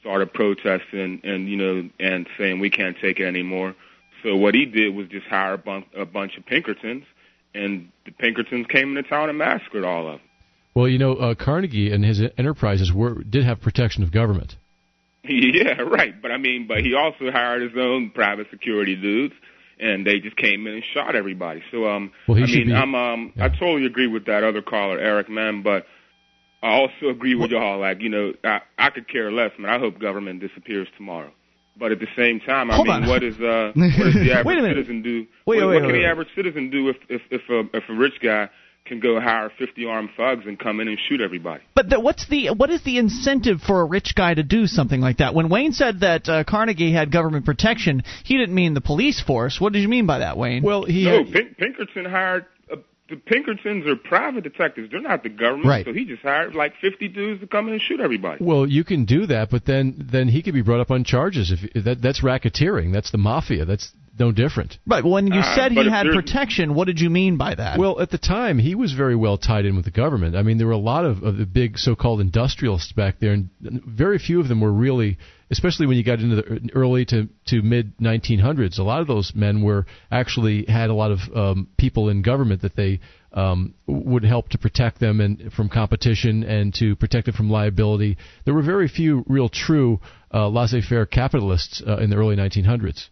started 0.02 0.32
protesting 0.34 1.20
and 1.22 1.48
you 1.48 1.56
know 1.56 1.88
and 1.98 2.26
saying 2.36 2.58
we 2.58 2.68
can't 2.68 2.96
take 3.00 3.20
it 3.20 3.24
anymore. 3.24 3.74
So 4.22 4.36
what 4.36 4.54
he 4.54 4.66
did 4.66 4.94
was 4.94 5.08
just 5.08 5.26
hire 5.26 5.54
a, 5.54 5.58
bun- 5.58 5.86
a 5.96 6.04
bunch 6.04 6.36
of 6.36 6.44
Pinkertons, 6.44 7.04
and 7.54 7.90
the 8.04 8.12
Pinkertons 8.12 8.66
came 8.68 8.96
into 8.96 9.08
town 9.08 9.28
and 9.28 9.38
massacred 9.38 9.84
all 9.84 10.06
of 10.06 10.18
them. 10.18 10.28
Well, 10.74 10.88
you 10.88 10.98
know, 10.98 11.14
uh, 11.14 11.34
Carnegie 11.34 11.92
and 11.92 12.04
his 12.04 12.20
enterprises 12.36 12.92
were 12.92 13.22
did 13.22 13.44
have 13.44 13.60
protection 13.60 14.02
of 14.02 14.10
government. 14.10 14.56
Yeah, 15.28 15.82
right. 15.82 16.20
But 16.20 16.32
I 16.32 16.36
mean, 16.38 16.66
but 16.66 16.78
he 16.80 16.94
also 16.94 17.30
hired 17.30 17.62
his 17.62 17.78
own 17.78 18.10
private 18.10 18.48
security 18.50 18.96
dudes, 18.96 19.34
and 19.78 20.04
they 20.06 20.18
just 20.18 20.36
came 20.36 20.66
in 20.66 20.74
and 20.74 20.82
shot 20.94 21.14
everybody. 21.14 21.62
So, 21.70 21.86
um, 21.86 22.10
well, 22.26 22.36
he 22.36 22.42
I 22.42 22.46
mean, 22.46 22.66
be, 22.68 22.74
I'm, 22.74 22.94
um, 22.94 23.32
yeah. 23.36 23.44
I 23.44 23.48
totally 23.48 23.86
agree 23.86 24.08
with 24.08 24.26
that 24.26 24.42
other 24.42 24.62
caller, 24.62 24.98
Eric, 24.98 25.28
man. 25.30 25.62
But 25.62 25.86
I 26.62 26.72
also 26.72 27.08
agree 27.08 27.34
with 27.34 27.50
y'all. 27.52 27.78
Like, 27.80 28.00
you 28.00 28.08
know, 28.08 28.32
I, 28.44 28.60
I 28.78 28.90
could 28.90 29.08
care 29.08 29.30
less, 29.30 29.52
man. 29.58 29.70
I 29.70 29.78
hope 29.78 30.00
government 30.00 30.40
disappears 30.40 30.88
tomorrow. 30.96 31.30
But 31.78 31.92
at 31.92 32.00
the 32.00 32.08
same 32.16 32.40
time, 32.40 32.70
I 32.70 32.74
Hold 32.74 32.88
mean, 32.88 33.04
on. 33.04 33.08
what 33.08 33.22
is 33.22 33.38
uh, 33.40 33.72
what 33.74 33.90
does 33.96 34.14
the 34.14 34.32
average 34.32 34.46
Wait 34.46 34.58
a 34.58 34.62
minute. 34.62 34.76
citizen 34.76 35.02
do? 35.02 35.20
Wait, 35.20 35.26
what 35.46 35.56
wait, 35.56 35.64
what 35.66 35.82
wait, 35.82 35.88
can 35.92 36.00
the 36.02 36.06
average 36.06 36.28
citizen 36.36 36.68
do 36.70 36.88
if 36.90 36.96
if 37.08 37.22
if 37.30 37.42
a 37.48 37.60
if 37.76 37.84
a 37.88 37.94
rich 37.94 38.14
guy 38.22 38.50
can 38.84 39.00
go 39.00 39.20
hire 39.20 39.50
50 39.58 39.84
armed 39.86 40.10
thugs 40.16 40.44
and 40.46 40.58
come 40.58 40.80
in 40.80 40.88
and 40.88 40.98
shoot 41.08 41.20
everybody? 41.20 41.62
But 41.74 41.88
the, 41.90 42.00
what's 42.00 42.28
the 42.28 42.48
what 42.48 42.70
is 42.70 42.82
the 42.84 42.98
incentive 42.98 43.60
for 43.60 43.80
a 43.80 43.84
rich 43.84 44.14
guy 44.16 44.34
to 44.34 44.42
do 44.42 44.66
something 44.66 45.00
like 45.00 45.18
that? 45.18 45.34
When 45.34 45.48
Wayne 45.48 45.72
said 45.72 46.00
that 46.00 46.28
uh, 46.28 46.44
Carnegie 46.44 46.92
had 46.92 47.12
government 47.12 47.44
protection, 47.46 48.02
he 48.24 48.36
didn't 48.36 48.54
mean 48.54 48.74
the 48.74 48.80
police 48.80 49.20
force. 49.20 49.60
What 49.60 49.72
did 49.72 49.80
you 49.80 49.88
mean 49.88 50.06
by 50.06 50.18
that, 50.18 50.36
Wayne? 50.36 50.62
Well, 50.62 50.84
he 50.84 51.04
No, 51.04 51.24
had, 51.24 51.32
Pink, 51.32 51.56
Pinkerton 51.58 52.04
hired. 52.06 52.46
Uh, 52.70 52.76
the 53.08 53.16
Pinkertons 53.16 53.86
are 53.86 53.96
private 53.96 54.42
detectives. 54.42 54.90
They're 54.90 55.00
not 55.00 55.22
the 55.22 55.28
government. 55.28 55.66
Right. 55.66 55.84
So 55.84 55.92
he 55.92 56.04
just 56.04 56.22
hired 56.22 56.54
like 56.54 56.74
50 56.80 57.08
dudes 57.08 57.40
to 57.40 57.46
come 57.46 57.68
in 57.68 57.74
and 57.74 57.82
shoot 57.82 58.00
everybody. 58.00 58.42
well, 58.44 58.66
you 58.66 58.84
can 58.84 59.04
do 59.04 59.26
that, 59.26 59.50
but 59.50 59.64
then 59.66 59.94
then 60.10 60.28
he 60.28 60.42
could 60.42 60.54
be 60.54 60.62
brought 60.62 60.80
up 60.80 60.90
on 60.90 61.04
charges 61.04 61.52
if 61.52 61.84
that 61.84 62.02
that's 62.02 62.22
racketeering. 62.22 62.92
That's 62.92 63.10
the 63.10 63.18
mafia. 63.18 63.64
That's 63.64 63.92
no 64.18 64.32
different. 64.32 64.78
right. 64.86 65.04
When 65.04 65.26
you 65.26 65.40
Uh, 65.40 65.54
said 65.54 65.72
he 65.72 65.88
had 65.88 66.06
protection, 66.06 66.74
what 66.74 66.86
did 66.86 67.00
you 67.00 67.10
mean 67.10 67.36
by 67.36 67.54
that? 67.54 67.78
Well, 67.78 68.00
at 68.00 68.10
the 68.10 68.18
time, 68.18 68.58
he 68.58 68.74
was 68.74 68.92
very 68.92 69.16
well 69.16 69.38
tied 69.38 69.64
in 69.64 69.74
with 69.76 69.84
the 69.84 69.90
government. 69.90 70.36
I 70.36 70.42
mean, 70.42 70.58
there 70.58 70.66
were 70.66 70.72
a 70.72 70.78
lot 70.78 71.04
of, 71.04 71.22
of 71.22 71.38
the 71.38 71.46
big 71.46 71.78
so-called 71.78 72.20
industrialists 72.20 72.92
back 72.92 73.18
there, 73.20 73.32
and 73.32 73.48
very 73.60 74.18
few 74.18 74.40
of 74.40 74.48
them 74.48 74.60
were 74.60 74.72
really, 74.72 75.18
especially 75.50 75.86
when 75.86 75.96
you 75.96 76.04
got 76.04 76.20
into 76.20 76.36
the 76.36 76.70
early 76.74 77.04
to, 77.06 77.28
to 77.46 77.62
mid 77.62 77.96
1900s. 77.98 78.78
A 78.78 78.82
lot 78.82 79.00
of 79.00 79.06
those 79.06 79.32
men 79.34 79.62
were 79.62 79.86
actually 80.10 80.66
had 80.66 80.90
a 80.90 80.94
lot 80.94 81.10
of 81.10 81.20
um, 81.34 81.68
people 81.78 82.08
in 82.08 82.22
government 82.22 82.62
that 82.62 82.76
they 82.76 83.00
um, 83.32 83.74
would 83.86 84.24
help 84.24 84.50
to 84.50 84.58
protect 84.58 85.00
them 85.00 85.20
and 85.20 85.52
from 85.52 85.68
competition 85.70 86.44
and 86.44 86.74
to 86.74 86.96
protect 86.96 87.26
them 87.26 87.34
from 87.34 87.48
liability. 87.50 88.18
There 88.44 88.54
were 88.54 88.62
very 88.62 88.88
few 88.88 89.24
real 89.26 89.48
true 89.48 90.00
uh, 90.34 90.48
laissez-faire 90.48 91.06
capitalists 91.06 91.82
uh, 91.86 91.96
in 91.96 92.10
the 92.10 92.16
early 92.16 92.36
1900s. 92.36 93.08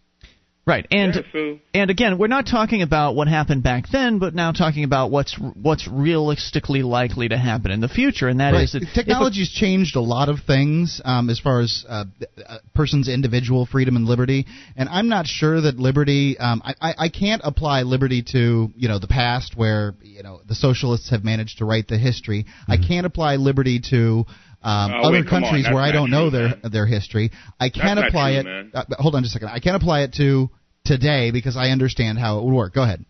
Right. 0.65 0.85
And 0.91 1.15
yeah, 1.15 1.21
so 1.31 1.59
and 1.73 1.89
again, 1.89 2.17
we're 2.17 2.27
not 2.27 2.45
talking 2.45 2.81
about 2.81 3.15
what 3.15 3.27
happened 3.27 3.63
back 3.63 3.85
then, 3.91 4.19
but 4.19 4.33
now 4.35 4.51
talking 4.51 4.83
about 4.83 5.11
what's 5.11 5.37
what's 5.37 5.87
realistically 5.87 6.83
likely 6.83 7.29
to 7.29 7.37
happen 7.37 7.71
in 7.71 7.81
the 7.81 7.87
future, 7.87 8.27
and 8.27 8.39
that 8.39 8.53
is 8.53 8.73
Right. 8.73 8.81
that 8.81 8.83
if 8.83 8.89
a- 8.89 8.93
Technology's 8.93 9.49
changed 9.49 9.95
a 9.95 10.01
lot 10.01 10.29
of 10.29 10.39
things 10.45 11.01
um, 11.03 11.29
as 11.29 11.39
far 11.39 11.61
as 11.61 11.85
uh, 11.87 12.05
a 12.47 12.57
person's 12.75 13.07
individual 13.07 13.65
freedom 13.65 13.95
and 13.95 14.05
liberty, 14.05 14.45
and 14.75 14.87
I'm 14.89 15.09
not 15.09 15.25
sure 15.27 15.61
that 15.61 15.77
liberty. 15.77 16.37
Um, 16.37 16.61
I, 16.63 16.73
I, 16.81 16.93
I 17.05 17.09
can't 17.09 17.41
apply 17.43 17.81
liberty 17.83 18.23
to 18.31 18.69
you 18.75 18.87
know 18.87 18.99
the 18.99 19.07
past 19.07 19.53
where 19.55 19.93
you 20.03 20.23
know 20.23 20.41
the 20.47 20.55
socialists 20.55 21.09
have 21.09 21.23
managed 21.23 21.57
to 21.59 21.65
write 21.65 21.87
the 21.87 21.97
history. 21.97 22.45
I 22.67 22.77
can't 22.77 23.05
apply 23.05 23.35
liberty 23.37 23.81
to. 23.91 24.25
Um, 24.63 24.91
Oh, 24.91 25.01
other 25.07 25.11
wait, 25.19 25.27
countries 25.27 25.65
where 25.71 25.81
I 25.81 25.91
don't 25.91 26.11
know 26.11 26.29
their 26.29 26.49
man. 26.49 26.59
their 26.71 26.85
history, 26.85 27.31
I 27.59 27.69
can 27.69 27.95
not 27.95 28.07
apply 28.07 28.31
true, 28.33 28.39
it. 28.41 28.43
man. 28.45 28.71
Uh, 28.73 28.83
hold 28.99 29.15
on 29.15 29.23
just 29.23 29.35
a 29.35 29.39
second. 29.39 29.49
I 29.49 29.59
can't 29.59 29.75
apply 29.75 30.01
it 30.01 30.13
to 30.13 30.49
today 30.85 31.31
because 31.31 31.57
I 31.57 31.69
understand 31.69 32.19
how 32.19 32.39
it 32.39 32.45
would 32.45 32.53
work. 32.53 32.73
Go 32.73 32.83
ahead. 32.83 33.03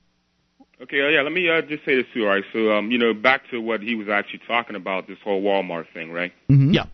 Okay, 0.81 0.99
uh, 1.01 1.09
yeah, 1.09 1.21
let 1.21 1.31
me 1.31 1.47
uh, 1.49 1.61
just 1.61 1.85
say 1.85 1.95
this 1.95 2.05
too, 2.13 2.23
all 2.23 2.29
right? 2.29 2.43
So, 2.53 2.71
um, 2.71 2.89
you 2.89 2.97
know, 2.97 3.13
back 3.13 3.41
to 3.51 3.59
what 3.61 3.81
he 3.81 3.93
was 3.95 4.09
actually 4.09 4.41
talking 4.47 4.75
about, 4.75 5.07
this 5.07 5.17
whole 5.23 5.41
Walmart 5.41 5.85
thing, 5.93 6.11
right? 6.11 6.33
Mhm. 6.49 6.73
yeah. 6.73 6.85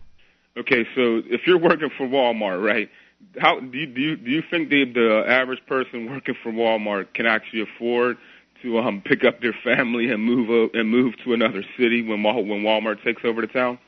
Okay, 0.58 0.84
so 0.94 1.22
if 1.24 1.46
you're 1.46 1.58
working 1.58 1.88
for 1.96 2.06
Walmart, 2.06 2.62
right? 2.62 2.90
How 3.38 3.58
do 3.60 3.78
you 3.78 3.86
do 3.86 4.00
you, 4.00 4.16
do 4.16 4.30
you 4.30 4.42
think 4.50 4.68
the 4.70 4.84
the 4.92 5.24
average 5.26 5.64
person 5.66 6.10
working 6.10 6.34
for 6.42 6.52
Walmart 6.52 7.14
can 7.14 7.26
actually 7.26 7.62
afford 7.62 8.16
to 8.62 8.78
um 8.78 9.02
pick 9.04 9.24
up 9.24 9.40
their 9.40 9.54
family 9.64 10.10
and 10.10 10.22
move 10.22 10.50
o- 10.50 10.70
and 10.74 10.88
move 10.90 11.14
to 11.24 11.32
another 11.32 11.62
city 11.78 12.02
when 12.02 12.22
Wal- 12.22 12.44
when 12.44 12.62
Walmart 12.62 13.02
takes 13.04 13.24
over 13.24 13.40
the 13.40 13.46
town? 13.46 13.78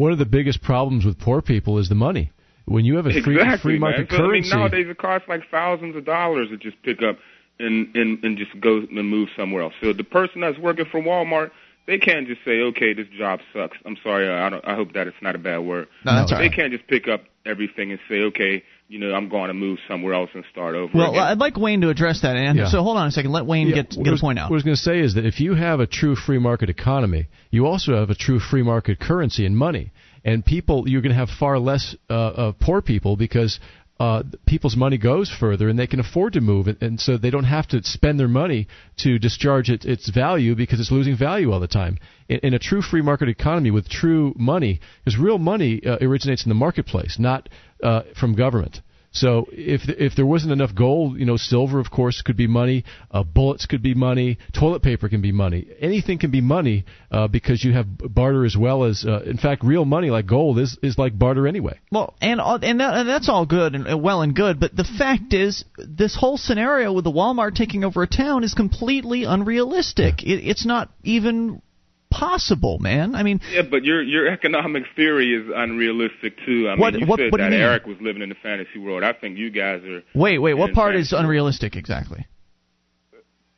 One 0.00 0.12
of 0.12 0.18
the 0.18 0.24
biggest 0.24 0.62
problems 0.62 1.04
with 1.04 1.18
poor 1.18 1.42
people 1.42 1.78
is 1.78 1.90
the 1.90 1.94
money. 1.94 2.32
When 2.64 2.86
you 2.86 2.96
have 2.96 3.04
a 3.04 3.20
free, 3.20 3.36
exactly, 3.36 3.72
free 3.72 3.78
market 3.78 4.10
man. 4.10 4.18
Currency, 4.18 4.50
I 4.50 4.54
mean, 4.54 4.60
nowadays 4.60 4.86
it 4.88 4.96
costs 4.96 5.28
like 5.28 5.42
thousands 5.50 5.94
of 5.94 6.06
dollars 6.06 6.48
to 6.48 6.56
just 6.56 6.82
pick 6.82 7.02
up 7.02 7.18
and 7.58 7.94
and 7.94 8.24
and 8.24 8.38
just 8.38 8.58
go 8.62 8.78
and 8.78 9.10
move 9.10 9.28
somewhere 9.36 9.62
else. 9.62 9.74
So 9.82 9.92
the 9.92 10.02
person 10.02 10.40
that's 10.40 10.56
working 10.58 10.86
for 10.90 11.02
Walmart, 11.02 11.50
they 11.86 11.98
can't 11.98 12.26
just 12.26 12.40
say, 12.46 12.62
okay, 12.62 12.94
this 12.94 13.08
job 13.18 13.40
sucks. 13.52 13.76
I'm 13.84 13.98
sorry, 14.02 14.26
I 14.26 14.48
don't. 14.48 14.66
I 14.66 14.74
hope 14.74 14.94
that 14.94 15.06
it's 15.06 15.20
not 15.20 15.34
a 15.34 15.38
bad 15.38 15.58
word. 15.58 15.86
No, 16.06 16.14
that's 16.14 16.30
But 16.30 16.36
all 16.36 16.40
they 16.40 16.48
right. 16.48 16.56
can't 16.56 16.72
just 16.72 16.86
pick 16.86 17.06
up 17.06 17.24
everything 17.44 17.90
and 17.90 18.00
say, 18.08 18.22
okay, 18.22 18.64
you 18.90 18.98
know, 18.98 19.14
I'm 19.14 19.28
going 19.28 19.46
to 19.46 19.54
move 19.54 19.78
somewhere 19.88 20.14
else 20.14 20.30
and 20.34 20.44
start 20.50 20.74
over. 20.74 20.90
Well, 20.92 21.12
again. 21.12 21.22
I'd 21.22 21.38
like 21.38 21.56
Wayne 21.56 21.80
to 21.82 21.90
address 21.90 22.22
that. 22.22 22.34
And 22.34 22.58
Yeah. 22.58 22.66
so 22.66 22.82
hold 22.82 22.96
on 22.96 23.06
a 23.06 23.10
second. 23.12 23.30
Let 23.30 23.46
Wayne 23.46 23.68
Yeah, 23.68 23.76
get 23.76 23.94
what 23.94 24.04
get 24.04 24.06
I 24.06 24.10
a 24.10 24.12
was- 24.14 24.20
point 24.20 24.38
out. 24.40 24.50
What 24.50 24.56
I 24.56 24.58
was 24.58 24.62
going 24.64 24.76
to 24.76 24.82
say 24.82 24.98
is 24.98 25.14
that 25.14 25.24
if 25.24 25.38
you 25.40 25.54
have 25.54 25.78
a 25.78 25.86
true 25.86 26.16
free 26.16 26.40
market 26.40 26.68
economy, 26.70 27.28
you 27.52 27.66
also 27.66 27.94
have 27.94 28.10
a 28.10 28.16
true 28.16 28.40
free 28.40 28.64
market 28.64 28.98
currency 28.98 29.46
and 29.46 29.56
money. 29.56 29.92
And 30.24 30.44
people, 30.44 30.88
you're 30.88 31.02
going 31.02 31.12
to 31.12 31.18
have 31.18 31.30
far 31.30 31.58
less 31.60 31.94
uh, 32.10 32.14
uh, 32.14 32.52
poor 32.58 32.82
people 32.82 33.16
because 33.16 33.60
uh, 34.00 34.22
people's 34.46 34.76
money 34.76 34.96
goes 34.96 35.30
further 35.30 35.68
and 35.68 35.78
they 35.78 35.86
can 35.86 36.00
afford 36.00 36.32
to 36.32 36.40
move, 36.40 36.66
and, 36.66 36.82
and 36.82 36.98
so 36.98 37.18
they 37.18 37.28
don't 37.28 37.44
have 37.44 37.68
to 37.68 37.82
spend 37.84 38.18
their 38.18 38.28
money 38.28 38.66
to 38.96 39.18
discharge 39.18 39.68
it, 39.68 39.84
its 39.84 40.08
value 40.08 40.56
because 40.56 40.80
it's 40.80 40.90
losing 40.90 41.14
value 41.14 41.52
all 41.52 41.60
the 41.60 41.68
time. 41.68 41.98
In, 42.26 42.40
in 42.42 42.54
a 42.54 42.58
true 42.58 42.80
free 42.80 43.02
market 43.02 43.28
economy 43.28 43.70
with 43.70 43.90
true 43.90 44.32
money, 44.38 44.80
because 45.04 45.18
real 45.18 45.36
money 45.36 45.82
uh, 45.84 45.98
originates 46.00 46.46
in 46.46 46.48
the 46.48 46.54
marketplace, 46.54 47.18
not 47.18 47.50
uh, 47.82 48.02
from 48.18 48.34
government. 48.34 48.80
So 49.12 49.48
if 49.50 49.88
if 49.88 50.14
there 50.14 50.26
wasn't 50.26 50.52
enough 50.52 50.74
gold, 50.74 51.18
you 51.18 51.26
know, 51.26 51.36
silver 51.36 51.80
of 51.80 51.90
course 51.90 52.22
could 52.22 52.36
be 52.36 52.46
money, 52.46 52.84
uh, 53.10 53.24
bullets 53.24 53.66
could 53.66 53.82
be 53.82 53.94
money, 53.94 54.38
toilet 54.52 54.82
paper 54.82 55.08
can 55.08 55.20
be 55.20 55.32
money, 55.32 55.66
anything 55.80 56.18
can 56.18 56.30
be 56.30 56.40
money 56.40 56.84
uh, 57.10 57.26
because 57.26 57.64
you 57.64 57.72
have 57.72 57.86
barter 57.98 58.44
as 58.44 58.56
well 58.56 58.84
as, 58.84 59.04
uh, 59.04 59.22
in 59.22 59.36
fact, 59.36 59.64
real 59.64 59.84
money 59.84 60.10
like 60.10 60.26
gold 60.26 60.58
is 60.58 60.78
is 60.82 60.96
like 60.96 61.18
barter 61.18 61.48
anyway. 61.48 61.78
Well, 61.90 62.14
and 62.20 62.40
and, 62.40 62.80
that, 62.80 62.94
and 62.94 63.08
that's 63.08 63.28
all 63.28 63.46
good 63.46 63.74
and 63.74 64.00
well 64.00 64.22
and 64.22 64.34
good, 64.34 64.60
but 64.60 64.76
the 64.76 64.84
fact 64.84 65.32
is, 65.32 65.64
this 65.76 66.14
whole 66.14 66.36
scenario 66.36 66.92
with 66.92 67.04
the 67.04 67.12
Walmart 67.12 67.56
taking 67.56 67.82
over 67.82 68.02
a 68.02 68.06
town 68.06 68.44
is 68.44 68.54
completely 68.54 69.24
unrealistic. 69.24 70.22
Yeah. 70.22 70.36
It, 70.36 70.48
it's 70.48 70.64
not 70.64 70.92
even 71.02 71.62
possible, 72.10 72.78
man. 72.78 73.14
I 73.14 73.22
mean, 73.22 73.40
yeah, 73.50 73.62
but 73.62 73.84
your 73.84 74.02
your 74.02 74.28
economic 74.28 74.84
theory 74.96 75.34
is 75.34 75.50
unrealistic 75.54 76.34
too. 76.44 76.68
I 76.68 76.78
what, 76.78 76.92
mean, 76.92 77.02
you 77.02 77.06
what, 77.06 77.18
said 77.18 77.32
what 77.32 77.38
that 77.38 77.52
Eric 77.52 77.86
was 77.86 77.96
living 78.00 78.22
in 78.22 78.28
the 78.28 78.34
fantasy 78.42 78.78
world. 78.78 79.02
I 79.02 79.12
think 79.12 79.38
you 79.38 79.50
guys 79.50 79.82
are. 79.84 80.02
Wait, 80.14 80.38
wait. 80.38 80.54
What 80.54 80.72
part 80.72 80.96
is 80.96 81.12
unrealistic 81.12 81.76
exactly? 81.76 82.26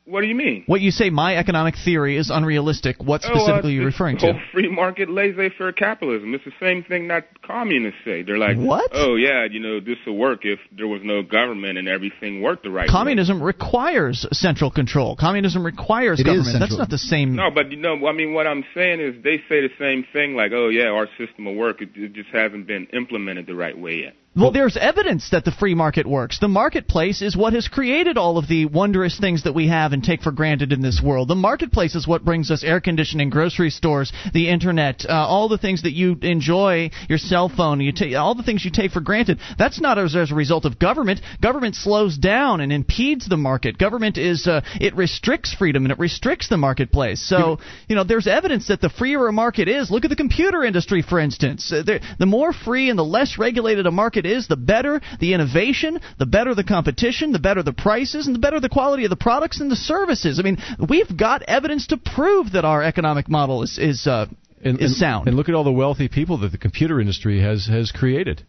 What 0.05 0.22
do 0.22 0.26
you 0.26 0.34
mean? 0.34 0.64
What 0.66 0.80
you 0.80 0.90
say, 0.90 1.11
my 1.11 1.36
economic 1.36 1.76
theory 1.76 2.16
is 2.16 2.28
unrealistic. 2.28 2.96
What 3.00 3.22
specifically 3.22 3.53
oh, 3.53 3.59
uh, 3.59 3.68
are 3.68 3.70
you 3.70 3.84
referring 3.84 4.18
to? 4.18 4.40
free 4.53 4.68
market, 4.68 5.09
laissez-faire 5.09 5.72
capitalism. 5.72 6.34
It's 6.34 6.44
the 6.44 6.53
same 6.61 6.82
thing 6.82 7.09
that 7.09 7.40
communists 7.42 8.00
say. 8.05 8.22
They're 8.22 8.38
like, 8.38 8.57
what? 8.57 8.90
Oh 8.92 9.14
yeah, 9.14 9.46
you 9.48 9.61
know, 9.61 9.78
this 9.78 9.98
will 10.05 10.16
work 10.16 10.40
if 10.44 10.59
there 10.76 10.88
was 10.88 11.03
no 11.05 11.22
government 11.22 11.78
and 11.78 11.86
everything 11.86 12.42
worked 12.42 12.64
the 12.64 12.70
right 12.70 12.88
way. 12.88 12.92
Communism 12.92 13.38
way. 13.38 13.46
requires 13.46 14.26
central 14.32 14.72
control. 14.72 15.14
Communism 15.14 15.64
requires 15.64 16.18
it 16.18 16.24
government. 16.24 16.59
That's 16.59 16.76
not 16.76 16.90
the 16.90 16.98
same. 16.98 17.36
No, 17.36 17.50
but 17.53 17.70
you 17.70 17.76
know, 17.76 18.07
I 18.07 18.12
mean, 18.12 18.34
what 18.34 18.48
I'm 18.48 18.64
saying 18.74 19.00
is 19.00 19.22
they 19.22 19.38
say 19.48 19.61
the 19.61 19.70
same 19.78 20.05
thing. 20.12 20.34
Like, 20.34 20.50
oh 20.53 20.68
yeah, 20.68 20.88
our 20.88 21.07
system 21.16 21.44
will 21.44 21.55
work. 21.55 21.80
It, 21.80 21.90
it 21.94 22.12
just 22.12 22.30
hasn't 22.30 22.66
been 22.66 22.88
implemented 22.92 23.46
the 23.46 23.55
right 23.55 23.78
way 23.78 24.00
yet. 24.00 24.14
Well, 24.35 24.51
there's 24.51 24.78
evidence 24.78 25.28
that 25.30 25.45
the 25.45 25.53
free 25.53 25.74
market 25.74 26.07
works. 26.07 26.39
The 26.39 26.49
marketplace 26.49 27.20
is 27.20 27.37
what 27.37 27.53
has 27.53 27.68
created 27.68 28.16
all 28.16 28.39
of 28.39 28.49
the 28.49 28.64
wondrous 28.64 29.20
things 29.20 29.45
that 29.45 29.53
we 29.55 29.68
have 29.68 29.93
and 29.93 30.03
take 30.03 30.22
for 30.22 30.33
granted 30.33 30.72
in 30.72 30.80
this 30.80 31.03
world. 31.05 31.28
The 31.28 31.35
marketplace 31.35 31.95
is 31.95 32.09
what 32.09 32.24
brings 32.24 32.51
us 32.51 32.64
air 32.64 32.80
conditioning, 32.80 33.28
grocery 33.28 33.68
stores, 33.68 34.11
the 34.33 34.49
internet, 34.49 35.05
uh, 35.07 35.12
all 35.12 35.51
the 35.51 35.59
things 35.59 35.83
that 35.83 35.93
you 35.93 36.16
enjoy, 36.22 36.91
your 37.11 37.18
cell 37.18 37.51
phone, 37.51 37.80
you 37.80 37.93
take 37.93 38.16
all 38.16 38.35
the 38.35 38.43
things 38.43 38.64
you 38.64 38.70
take 38.70 38.93
for 38.93 39.03
granted. 39.03 39.39
That's 39.59 39.83
not 39.83 39.99
as, 39.99 40.16
as 40.16 40.33
a 40.33 40.35
result 40.35 40.64
of 40.64 40.78
government. 40.78 41.20
Government 41.43 41.74
slows 41.74 42.16
down 42.16 42.62
and 42.62 42.72
impedes 42.72 43.28
the 43.28 43.37
market. 43.37 43.76
Government 43.76 44.16
is 44.16 44.47
uh, 44.47 44.62
it 44.80 44.97
restricts 44.97 45.53
freedom 45.55 45.85
and 45.85 45.93
it 45.93 45.99
restricts 45.99 46.49
the 46.49 46.57
marketplace. 46.57 47.20
So 47.20 47.59
you 47.87 47.97
know, 47.97 48.05
there's 48.05 48.26
evidence 48.26 48.68
that 48.68 48.80
the 48.80 48.89
freer 48.89 49.26
a 49.26 49.33
market 49.33 49.68
is. 49.68 49.91
Look 49.91 50.05
at 50.05 50.11
the 50.11 50.16
computer 50.16 50.64
industry, 50.64 51.03
for 51.03 51.20
instance. 51.20 51.70
Uh, 51.70 51.83
the 52.18 52.26
more 52.26 52.55
free 52.55 52.89
and 52.89 52.99
the 52.99 53.05
less 53.05 53.37
regulated 53.37 53.85
a 53.85 53.91
market 53.91 54.22
market 54.23 54.37
is, 54.37 54.49
the 54.49 54.57
better 54.57 55.01
the 55.20 55.35
innovation, 55.35 56.01
the 56.18 56.27
better 56.27 56.55
the 56.55 56.64
competition, 56.64 57.33
the 57.33 57.39
better 57.39 57.62
the 57.62 57.73
prices, 57.73 58.27
and 58.27 58.35
the 58.35 58.41
better 58.41 58.61
the 58.61 58.68
quality 58.68 59.05
of 59.05 59.11
the 59.11 59.16
products 59.16 59.61
and 59.61 59.70
the 59.70 59.77
services. 59.77 60.39
I 60.39 60.43
mean, 60.43 60.59
we've 60.89 61.16
got 61.16 61.43
evidence 61.43 61.89
to 61.89 61.97
prove 61.97 62.53
that 62.53 62.64
our 62.64 62.83
economic 62.83 63.29
model 63.29 63.62
is 63.62 63.79
is 63.79 64.07
uh, 64.07 64.27
and, 64.62 64.81
is 64.81 64.99
sound. 64.99 65.29
And 65.29 65.37
look 65.37 65.49
at 65.49 65.55
all 65.55 65.64
the 65.64 65.73
wealthy 65.73 66.09
people 66.09 66.39
that 66.39 66.53
the 66.53 66.59
computer 66.59 67.01
industry 67.01 67.41
has 67.41 67.66
has 67.66 67.93
created. 67.93 68.47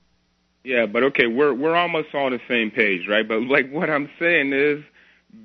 Yeah, 0.63 0.85
but 0.85 1.03
okay, 1.03 1.27
we're 1.27 1.53
we're 1.53 1.75
almost 1.75 2.13
on 2.13 2.31
the 2.31 2.39
same 2.47 2.71
page, 2.71 3.07
right? 3.09 3.27
But 3.27 3.41
like 3.43 3.69
what 3.71 3.89
I'm 3.89 4.09
saying 4.19 4.53
is 4.53 4.83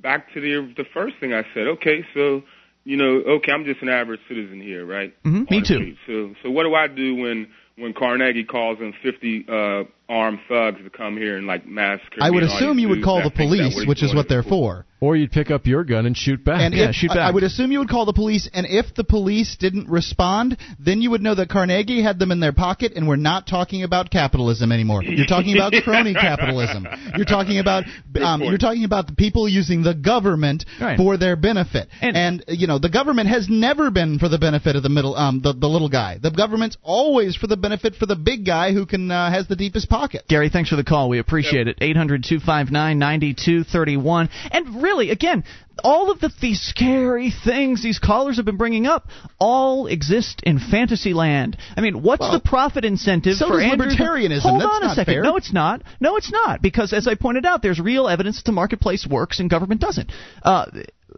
back 0.03 0.33
to 0.35 0.41
the 0.41 0.73
the 0.77 0.85
first 0.95 1.17
thing 1.21 1.33
I 1.33 1.43
said. 1.55 1.67
Okay, 1.79 2.05
so 2.15 2.43
you 2.85 2.97
know, 2.97 3.23
okay, 3.37 3.53
I'm 3.53 3.65
just 3.65 3.83
an 3.83 3.89
average 3.89 4.21
citizen 4.29 4.61
here, 4.61 4.87
right? 4.87 5.13
Mm-hmm, 5.25 5.55
me 5.55 5.63
too. 5.63 5.97
So 6.07 6.35
so 6.43 6.51
what 6.51 6.63
do 6.63 6.75
I 6.75 6.87
do 6.87 7.17
when 7.17 7.49
when 7.77 7.95
Carnegie 7.95 8.45
calls 8.45 8.79
in 8.81 8.93
50 9.03 9.47
uh, 9.49 9.85
armed 10.09 10.41
thugs 10.49 10.79
to 10.83 10.91
come 10.91 11.17
here 11.17 11.37
and 11.37 11.47
like 11.47 11.67
massacre. 11.67 12.19
I 12.21 12.31
would 12.31 12.43
assume 12.43 12.79
you 12.79 12.89
would 12.89 13.05
call 13.05 13.23
the 13.23 13.31
police, 13.31 13.85
which 13.87 14.03
is 14.03 14.15
what 14.15 14.29
they're 14.29 14.43
for. 14.43 14.87
Or 15.01 15.15
you'd 15.15 15.31
pick 15.31 15.53
up 15.53 15.65
your 15.65 15.85
gun 15.85 16.07
and 16.07 16.17
shoot 16.17 16.45
back. 16.45 16.61
And 16.61 16.75
yeah, 16.75 16.89
if, 16.89 16.97
shoot 16.97 17.09
back. 17.09 17.19
I 17.19 17.31
would 17.31 17.45
assume 17.45 17.71
you 17.71 17.79
would 17.79 17.89
call 17.89 18.05
the 18.05 18.13
police, 18.13 18.51
and 18.53 18.67
if 18.69 18.87
the 18.97 19.05
police 19.05 19.57
didn't 19.57 19.89
respond, 19.89 20.57
then 20.81 21.01
you 21.01 21.13
would 21.13 21.23
know 21.23 21.37
that 21.37 21.49
Carnegie 21.49 22.03
had 22.03 22.19
them 22.19 22.33
in 22.33 22.41
their 22.41 22.53
pocket, 22.53 22.95
and 22.97 23.07
we're 23.07 23.15
not 23.15 23.47
talking 23.47 23.85
about 23.85 24.11
capitalism 24.11 24.73
anymore. 24.73 25.05
You're 25.05 25.27
talking 25.27 25.55
about 25.55 25.73
crony 25.85 26.15
capitalism. 26.15 26.85
You're 27.15 27.27
talking 27.27 27.61
about 27.61 27.85
um, 28.21 28.43
you're 28.43 28.59
talking 28.59 28.83
about 28.83 29.07
the 29.07 29.15
people 29.15 29.49
using 29.49 29.85
the 29.85 29.95
government 29.95 30.65
right. 30.81 30.97
for 30.97 31.17
their 31.17 31.37
benefit. 31.37 31.89
And, 32.01 32.17
and, 32.17 32.45
you 32.49 32.67
know 32.67 32.81
the 32.81 32.91
government 32.91 33.29
has 33.29 33.47
never 33.49 33.93
been 33.93 34.19
for 34.19 34.29
the 34.29 34.39
benefit 34.39 34.75
of 34.75 34.83
the 34.83 34.89
middle 34.89 35.15
um, 35.15 35.41
the, 35.43 35.53
the 35.53 35.69
little 35.69 35.89
guy. 35.89 36.19
The 36.21 36.33
government's 36.33 36.77
always 36.83 37.37
for 37.37 37.47
the 37.47 37.57
benefit 37.57 37.95
for 37.95 38.07
the 38.07 38.17
big 38.17 38.45
guy 38.45 38.73
who 38.73 38.85
can 38.85 39.13
uh, 39.13 39.31
has 39.31 39.47
the 39.47 39.57
deepest 39.57 39.89
pocket. 39.89 39.98
Gary, 40.29 40.49
thanks 40.51 40.71
for 40.71 40.77
the 40.77 40.85
call. 40.85 41.09
We 41.09 41.19
appreciate 41.19 41.67
yep. 41.67 41.77
it. 41.81 41.85
800 41.85 42.25
259 42.25 42.99
9231. 42.99 44.29
And 44.51 44.83
really, 44.83 45.11
again, 45.11 45.45
all 45.85 46.11
of 46.11 46.21
the, 46.21 46.31
these 46.41 46.61
scary 46.61 47.33
things 47.45 47.83
these 47.83 47.99
callers 47.99 48.37
have 48.37 48.45
been 48.45 48.57
bringing 48.57 48.87
up 48.87 49.09
all 49.39 49.87
exist 49.87 50.43
in 50.45 50.59
fantasy 50.59 51.15
land. 51.15 51.57
I 51.77 51.81
mean, 51.81 52.03
what's 52.03 52.21
well, 52.21 52.33
the 52.33 52.41
profit 52.41 52.85
incentive 52.85 53.35
so 53.35 53.49
for 53.49 53.61
Andrew? 53.61 53.89
libertarianism. 53.89 54.41
Hold 54.43 54.63
That's 54.63 54.73
on 54.73 54.85
a 54.85 54.95
second. 54.95 55.15
Fair. 55.15 55.23
No, 55.23 55.37
it's 55.37 55.53
not. 55.53 55.83
No, 56.01 56.17
it's 56.17 56.33
not. 56.33 56.63
Because 56.63 56.93
as 56.93 57.07
I 57.07 57.15
pointed 57.15 57.47
out, 57.47 57.63
there's 57.63 57.81
real 57.81 58.09
evidence 58.09 58.37
that 58.37 58.45
the 58.45 58.53
marketplace 58.53 59.07
works 59.09 59.41
and 59.41 59.49
government 59.49 59.81
doesn't. 59.81 60.11
Uh, 60.43 60.67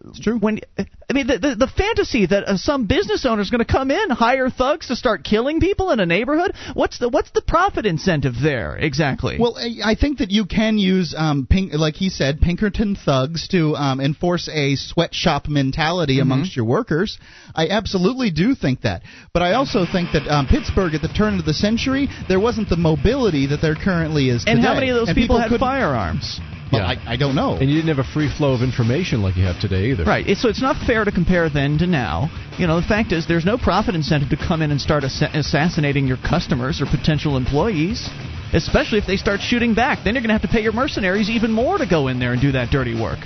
it's 0.09 0.21
true. 0.21 0.39
When 0.39 0.61
I 0.79 1.13
mean 1.13 1.27
the 1.27 1.39
the, 1.39 1.55
the 1.55 1.67
fantasy 1.67 2.27
that 2.27 2.45
uh, 2.45 2.57
some 2.57 2.87
business 2.87 3.27
owner 3.27 3.43
is 3.43 3.51
going 3.51 3.65
to 3.65 3.71
come 3.71 3.91
in, 3.91 4.11
hire 4.11 4.49
thugs 4.49 4.89
to 4.89 4.97
start 4.97 5.25
killing 5.25 5.61
people 5.61 5.91
in 5.91 6.01
a 6.01 6.07
neighborhood. 6.07 6.53
What's 6.75 6.99
the 6.99 7.09
what's 7.09 7.31
the 7.33 7.43
profit 7.43 7.87
incentive 7.87 8.35
there 8.41 8.77
exactly? 8.77 9.37
Well, 9.39 9.57
I 9.85 9.95
think 9.95 10.19
that 10.19 10.31
you 10.31 10.47
can 10.47 10.79
use 10.79 11.15
um, 11.17 11.47
pink, 11.49 11.73
like 11.75 11.95
he 11.95 12.09
said, 12.09 12.41
Pinkerton 12.41 12.97
thugs 12.97 13.49
to 13.49 13.75
um, 13.75 14.01
enforce 14.01 14.49
a 14.49 14.77
sweatshop 14.77 15.49
mentality 15.49 16.15
mm-hmm. 16.15 16.23
amongst 16.23 16.57
your 16.57 16.65
workers. 16.65 17.19
I 17.55 17.69
absolutely 17.69 18.31
do 18.31 18.55
think 18.55 18.83
that, 18.83 19.03
but 19.33 19.43
I 19.43 19.55
also 19.55 19.85
think 19.91 20.13
that 20.13 20.29
um, 20.29 20.47
Pittsburgh 20.47 20.95
at 20.95 21.03
the 21.03 21.09
turn 21.09 21.39
of 21.39 21.45
the 21.45 21.55
century 21.55 22.09
there 22.29 22.41
wasn't 22.41 22.69
the 22.69 22.77
mobility 22.77 23.47
that 23.49 23.61
there 23.61 23.75
currently 23.75 24.31
is. 24.31 24.45
And 24.47 24.59
today. 24.59 24.69
how 24.69 24.75
many 24.75 24.91
of 24.91 24.97
those 24.97 25.09
and 25.09 25.17
people, 25.17 25.37
people 25.43 25.51
had 25.51 25.61
firearms? 25.61 26.41
Well, 26.73 26.83
yeah. 26.83 27.01
I, 27.07 27.15
I 27.15 27.17
don't 27.17 27.35
know. 27.35 27.57
And 27.57 27.69
you 27.69 27.77
didn't 27.77 27.97
have 27.97 28.05
a 28.05 28.13
free 28.13 28.31
flow 28.31 28.55
of 28.55 28.63
information 28.63 29.23
like 29.23 29.37
you 29.37 29.45
have 29.45 29.61
today 29.61 29.91
either. 29.91 30.05
Right. 30.05 30.27
So 30.37 30.49
it's 30.49 30.63
not 30.63 30.77
fair 30.87 31.05
to 31.05 31.11
compare 31.11 31.49
then 31.51 31.79
to 31.79 31.87
now. 31.87 32.31
You 32.59 32.67
know, 32.67 32.81
the 32.81 32.87
fact 32.87 33.13
is 33.13 33.27
there's 33.27 33.45
no 33.45 33.59
profit 33.59 33.95
incentive 33.95 34.31
to 34.31 34.37
come 34.37 34.63
in 34.63 34.71
and 34.71 34.81
start 34.81 35.05
ass- 35.05 35.23
assassinating 35.35 36.07
your 36.07 36.19
customers 36.19 36.81
or 36.81 36.87
potential 36.87 37.37
employees, 37.37 38.09
especially 38.53 38.99
if 38.99 39.07
they 39.07 39.17
start 39.17 39.41
shooting 39.41 39.75
back. 39.75 40.05
Then 40.05 40.15
you're 40.15 40.23
going 40.23 40.35
to 40.35 40.39
have 40.39 40.43
to 40.43 40.49
pay 40.49 40.63
your 40.63 40.73
mercenaries 40.73 41.29
even 41.29 41.51
more 41.51 41.79
to 41.79 41.87
go 41.87 42.09
in 42.09 42.19
there 42.19 42.33
and 42.33 42.41
do 42.41 42.53
that 42.53 42.71
dirty 42.71 42.95
work. 42.95 43.19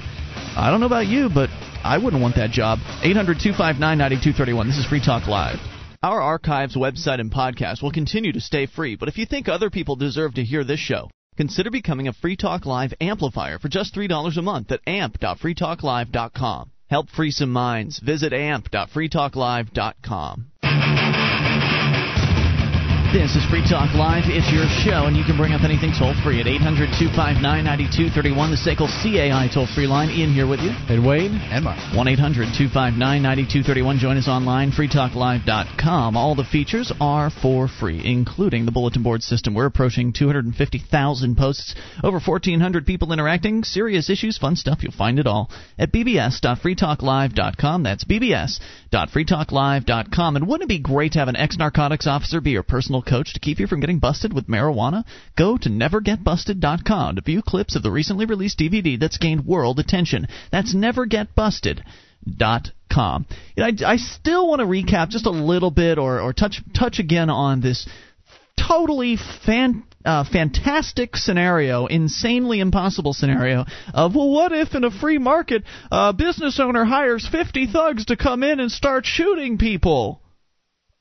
I 0.57 0.70
don't 0.70 0.80
know 0.80 0.86
about 0.86 1.07
you, 1.07 1.28
but 1.28 1.51
I 1.84 1.99
wouldn't 1.99 2.22
want 2.22 2.36
that 2.36 2.51
job. 2.51 2.78
800 3.03 3.38
259 3.40 3.78
9231. 3.99 4.66
This 4.68 4.78
is 4.78 4.86
Free 4.86 5.05
Talk 5.05 5.26
Live. 5.28 5.59
Our 6.03 6.20
archives, 6.20 6.76
website, 6.76 7.20
and 7.20 7.30
podcast 7.30 7.82
will 7.82 7.90
continue 7.90 8.32
to 8.32 8.40
stay 8.40 8.66
free, 8.66 8.95
but 8.95 9.09
if 9.09 9.16
you 9.16 9.26
think 9.26 9.49
other 9.49 9.70
people 9.70 9.97
deserve 9.97 10.34
to 10.34 10.45
hear 10.45 10.62
this 10.62 10.78
show, 10.78 11.09
Consider 11.37 11.70
becoming 11.70 12.09
a 12.09 12.12
Free 12.12 12.37
Talk 12.37 12.66
Live 12.66 12.93
amplifier 13.01 13.59
for 13.59 13.68
just 13.68 13.95
$3 13.95 14.37
a 14.37 14.43
month 14.43 14.72
at 14.72 14.80
amp.freetalklive.com. 14.87 16.70
Help 16.91 17.09
free 17.09 17.30
some 17.30 17.51
minds. 17.51 17.99
Visit 17.99 18.32
amp.freetalklive.com. 18.32 21.24
This 23.14 23.36
is 23.36 23.44
Free 23.46 23.62
Talk 23.62 23.94
Live. 23.94 24.24
It's 24.26 24.50
your 24.50 24.66
show, 24.82 25.06
and 25.06 25.16
you 25.16 25.22
can 25.22 25.36
bring 25.36 25.52
up 25.52 25.62
anything 25.62 25.92
toll 25.96 26.14
free 26.26 26.40
at 26.40 26.48
800 26.50 26.90
259 26.98 27.46
9231, 27.62 28.50
the 28.50 28.58
SACL 28.58 28.90
CAI 28.90 29.46
toll 29.54 29.70
free 29.70 29.86
line. 29.86 30.10
Ian 30.10 30.34
here 30.34 30.50
with 30.50 30.58
you. 30.58 30.74
And 30.90 31.06
Wayne. 31.06 31.38
And 31.54 31.62
Mark. 31.62 31.78
1 31.94 31.94
800 31.94 32.50
259 32.58 32.98
9231. 32.98 34.02
Join 34.02 34.18
us 34.18 34.26
online, 34.26 34.74
freetalklive.com. 34.74 36.16
All 36.16 36.34
the 36.34 36.42
features 36.42 36.90
are 37.00 37.30
for 37.30 37.68
free, 37.68 38.02
including 38.02 38.66
the 38.66 38.74
bulletin 38.74 39.04
board 39.04 39.22
system. 39.22 39.54
We're 39.54 39.70
approaching 39.70 40.12
250,000 40.12 41.36
posts, 41.38 41.76
over 42.02 42.18
1,400 42.18 42.84
people 42.84 43.12
interacting, 43.12 43.62
serious 43.62 44.10
issues, 44.10 44.38
fun 44.38 44.56
stuff. 44.56 44.82
You'll 44.82 44.90
find 44.90 45.20
it 45.20 45.28
all 45.28 45.52
at 45.78 45.92
bbs.freetalklive.com. 45.92 47.82
That's 47.84 48.02
bbs.freetalklive.com. 48.02 50.34
And 50.34 50.48
wouldn't 50.48 50.68
it 50.68 50.74
be 50.74 50.80
great 50.80 51.12
to 51.12 51.20
have 51.20 51.28
an 51.28 51.36
ex 51.36 51.56
narcotics 51.56 52.08
officer 52.08 52.40
be 52.40 52.50
your 52.50 52.64
personal 52.64 53.03
coach 53.05 53.34
to 53.34 53.40
keep 53.40 53.59
you 53.59 53.66
from 53.66 53.80
getting 53.80 53.98
busted 53.98 54.32
with 54.32 54.48
marijuana? 54.48 55.05
Go 55.36 55.57
to 55.57 55.68
nevergetbusted.com 55.68 57.16
to 57.16 57.22
view 57.22 57.42
clips 57.42 57.76
of 57.76 57.82
the 57.82 57.90
recently 57.90 58.26
released 58.26 58.59
DVD 58.59 58.98
that's 58.98 59.18
gained 59.18 59.46
world 59.46 59.78
attention. 59.78 60.26
That's 60.50 60.74
nevergetbusted.com. 60.74 63.26
I, 63.59 63.72
I 63.84 63.96
still 63.96 64.48
want 64.48 64.61
to 64.61 64.66
recap 64.66 65.11
just 65.11 65.26
a 65.26 65.30
little 65.30 65.70
bit 65.70 65.98
or, 65.98 66.20
or 66.20 66.32
touch 66.32 66.62
touch 66.74 66.98
again 66.98 67.30
on 67.30 67.61
this 67.61 67.86
totally 68.57 69.16
fan, 69.46 69.84
uh, 70.05 70.24
fantastic 70.24 71.16
scenario, 71.16 71.86
insanely 71.86 72.61
impossible 72.61 73.12
scenario 73.12 73.64
of 73.92 74.14
well, 74.14 74.30
what 74.30 74.52
if 74.52 74.74
in 74.74 74.84
a 74.84 74.90
free 74.90 75.18
market 75.18 75.64
a 75.90 76.12
business 76.12 76.61
owner 76.61 76.84
hires 76.84 77.28
50 77.30 77.72
thugs 77.72 78.07
to 78.07 78.16
come 78.16 78.42
in 78.42 78.61
and 78.61 78.70
start 78.70 79.07
shooting 79.07 79.59
people? 79.59 80.20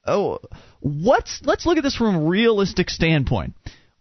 Oh, 0.05 0.39
what's 0.79 1.41
let's 1.43 1.65
look 1.65 1.77
at 1.77 1.83
this 1.83 1.95
from 1.95 2.15
a 2.15 2.21
realistic 2.21 2.89
standpoint 2.89 3.53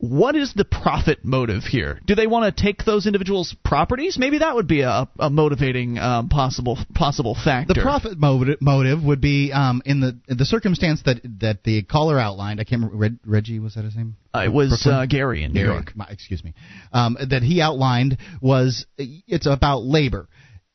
what 0.02 0.34
is 0.34 0.52
the 0.52 0.64
profit 0.64 1.24
motive 1.24 1.62
here? 1.62 2.00
Do 2.04 2.16
they 2.16 2.26
want 2.26 2.56
to 2.56 2.62
take 2.62 2.84
those 2.84 3.06
individuals' 3.06 3.54
properties? 3.64 4.18
Maybe 4.18 4.38
that 4.38 4.56
would 4.56 4.66
be 4.66 4.80
a, 4.80 5.08
a 5.16 5.30
motivating 5.30 5.96
um, 5.96 6.28
possible 6.28 6.76
possible 6.92 7.36
factor. 7.36 7.74
The 7.74 7.82
profit 7.82 8.18
motive, 8.18 8.60
motive 8.60 9.00
would 9.04 9.20
be 9.20 9.52
um, 9.52 9.80
in 9.84 10.00
the 10.00 10.18
in 10.26 10.38
the 10.38 10.44
circumstance 10.44 11.02
that 11.04 11.20
that 11.38 11.62
the 11.62 11.84
caller 11.84 12.18
outlined. 12.18 12.58
I 12.58 12.64
can't 12.64 12.82
remember. 12.82 12.96
Reg, 12.96 13.12
Reggie 13.24 13.60
was 13.60 13.76
that 13.76 13.84
his 13.84 13.94
name? 13.94 14.16
Uh, 14.34 14.40
it 14.40 14.52
was 14.52 14.84
uh, 14.90 15.06
Gary 15.06 15.44
in 15.44 15.52
New 15.52 15.60
Gary, 15.60 15.72
York. 15.72 15.92
My, 15.94 16.08
excuse 16.10 16.42
me. 16.42 16.52
Um, 16.92 17.16
that 17.30 17.44
he 17.44 17.60
outlined 17.60 18.18
was 18.40 18.86
it's 18.98 19.46
about 19.46 19.84
labor 19.84 20.26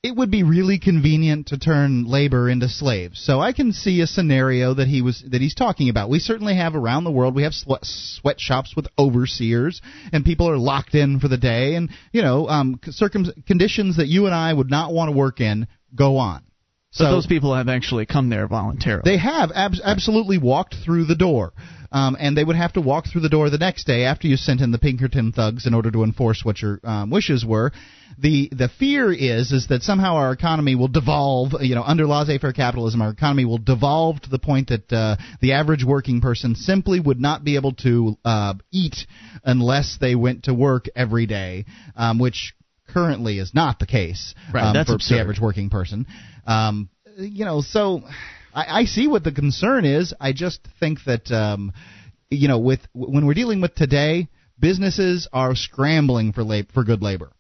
it 0.04 0.16
would 0.16 0.30
be 0.30 0.43
really 0.43 0.80
convenient 0.80 1.48
to 1.48 1.58
turn 1.58 2.06
labor 2.06 2.50
into 2.50 2.70
slaves. 2.70 3.20
So 3.20 3.39
I 3.39 3.52
can 3.52 3.74
see 3.74 4.02
a 4.02 4.08
scenario 4.08 4.76
that 4.76 4.88
he 4.88 5.02
was 5.02 5.24
that 5.30 5.41
he's 5.41 5.56
talking 5.56 5.89
about. 5.89 6.10
We 6.10 6.20
certainly 6.20 6.56
have 6.56 6.76
around 6.76 7.04
the 7.04 7.12
world. 7.12 7.36
We 7.36 7.43
have 7.43 7.54
sweatshops 7.54 8.76
with 8.76 8.88
overseers, 8.98 9.82
and 10.14 10.24
people 10.24 10.50
are 10.50 10.58
locked 10.58 10.93
in 10.93 11.20
for 11.20 11.28
the 11.28 11.38
day, 11.38 11.76
and 11.76 11.89
you 12.12 12.22
know, 12.22 12.48
um, 12.48 12.80
circum- 12.86 13.43
conditions 13.48 13.98
that 13.98 14.08
you 14.08 14.28
and 14.28 14.36
I 14.36 14.54
would 14.54 14.70
not 14.70 14.93
want 14.93 15.10
to 15.10 15.18
work 15.18 15.41
in 15.41 15.68
go 15.95 16.18
on. 16.18 16.43
So 16.91 17.06
but 17.06 17.12
those 17.12 17.28
people 17.28 17.56
have 17.56 17.68
actually 17.68 18.06
come 18.06 18.30
there 18.30 18.48
voluntarily. 18.48 19.02
They 19.04 19.18
have 19.18 19.52
ab- 19.54 19.74
absolutely 19.84 20.38
walked 20.38 20.76
through 20.86 21.06
the 21.06 21.16
door 21.16 21.54
um, 21.91 22.17
and 22.19 22.38
they 22.38 22.43
would 22.43 22.55
have 22.55 22.73
to 22.73 22.81
walk 22.81 23.05
through 23.07 23.21
the 23.21 23.29
door 23.29 23.49
the 23.49 23.57
next 23.57 23.85
day 23.85 24.03
after 24.03 24.27
you 24.27 24.38
sent 24.38 24.61
in 24.61 24.71
the 24.71 24.77
Pinkerton 24.77 25.31
thugs 25.31 25.65
in 25.65 25.73
order 25.73 25.91
to 25.91 26.03
enforce 26.03 26.43
what 26.43 26.61
your 26.61 26.79
um, 26.83 27.09
wishes 27.09 27.45
were. 27.45 27.71
The 28.19 28.49
the 28.51 28.69
fear 28.79 29.11
is 29.11 29.51
is 29.51 29.67
that 29.67 29.83
somehow 29.83 30.15
our 30.15 30.31
economy 30.31 30.75
will 30.75 30.88
devolve. 30.88 31.53
You 31.61 31.75
know, 31.75 31.83
under 31.83 32.07
laissez-faire 32.07 32.53
capitalism, 32.53 33.01
our 33.01 33.09
economy 33.09 33.45
will 33.45 33.57
devolve 33.57 34.21
to 34.21 34.29
the 34.29 34.39
point 34.39 34.69
that 34.69 34.91
uh, 34.91 35.17
the 35.41 35.53
average 35.53 35.83
working 35.83 36.21
person 36.21 36.55
simply 36.55 36.99
would 36.99 37.19
not 37.19 37.43
be 37.43 37.55
able 37.55 37.73
to 37.73 38.17
uh, 38.25 38.55
eat 38.71 38.95
unless 39.43 39.97
they 39.99 40.15
went 40.15 40.43
to 40.43 40.53
work 40.53 40.85
every 40.95 41.25
day, 41.25 41.65
um, 41.95 42.17
which 42.19 42.53
currently 42.88 43.38
is 43.38 43.53
not 43.53 43.79
the 43.79 43.85
case 43.85 44.33
right, 44.53 44.63
um, 44.63 44.85
for 44.85 44.95
absurd. 44.95 45.15
the 45.15 45.21
average 45.21 45.39
working 45.39 45.69
person. 45.69 46.05
Um, 46.45 46.89
you 47.17 47.45
know, 47.45 47.61
so 47.61 48.01
I, 48.58 48.80
I 48.80 48.86
see 48.86 49.08
what 49.08 49.24
the 49.24 49.32
concern 49.32 49.86
is. 49.86 50.14
I 50.20 50.34
just 50.34 50.68
think 50.80 50.99
that 51.05 51.32
um, 51.32 51.72
you 52.30 52.47
know, 52.47 52.58
with 52.58 52.80
when 52.93 53.26
we're 53.26 53.36
dealing 53.36 53.62
with 53.62 53.76
today, 53.76 54.28
businesses 54.60 55.28
are 55.32 55.55
scrambling 55.55 56.34
for 56.34 56.43
lab, 56.43 56.72
for 56.74 56.84
good 56.84 57.03
labor. 57.03 57.32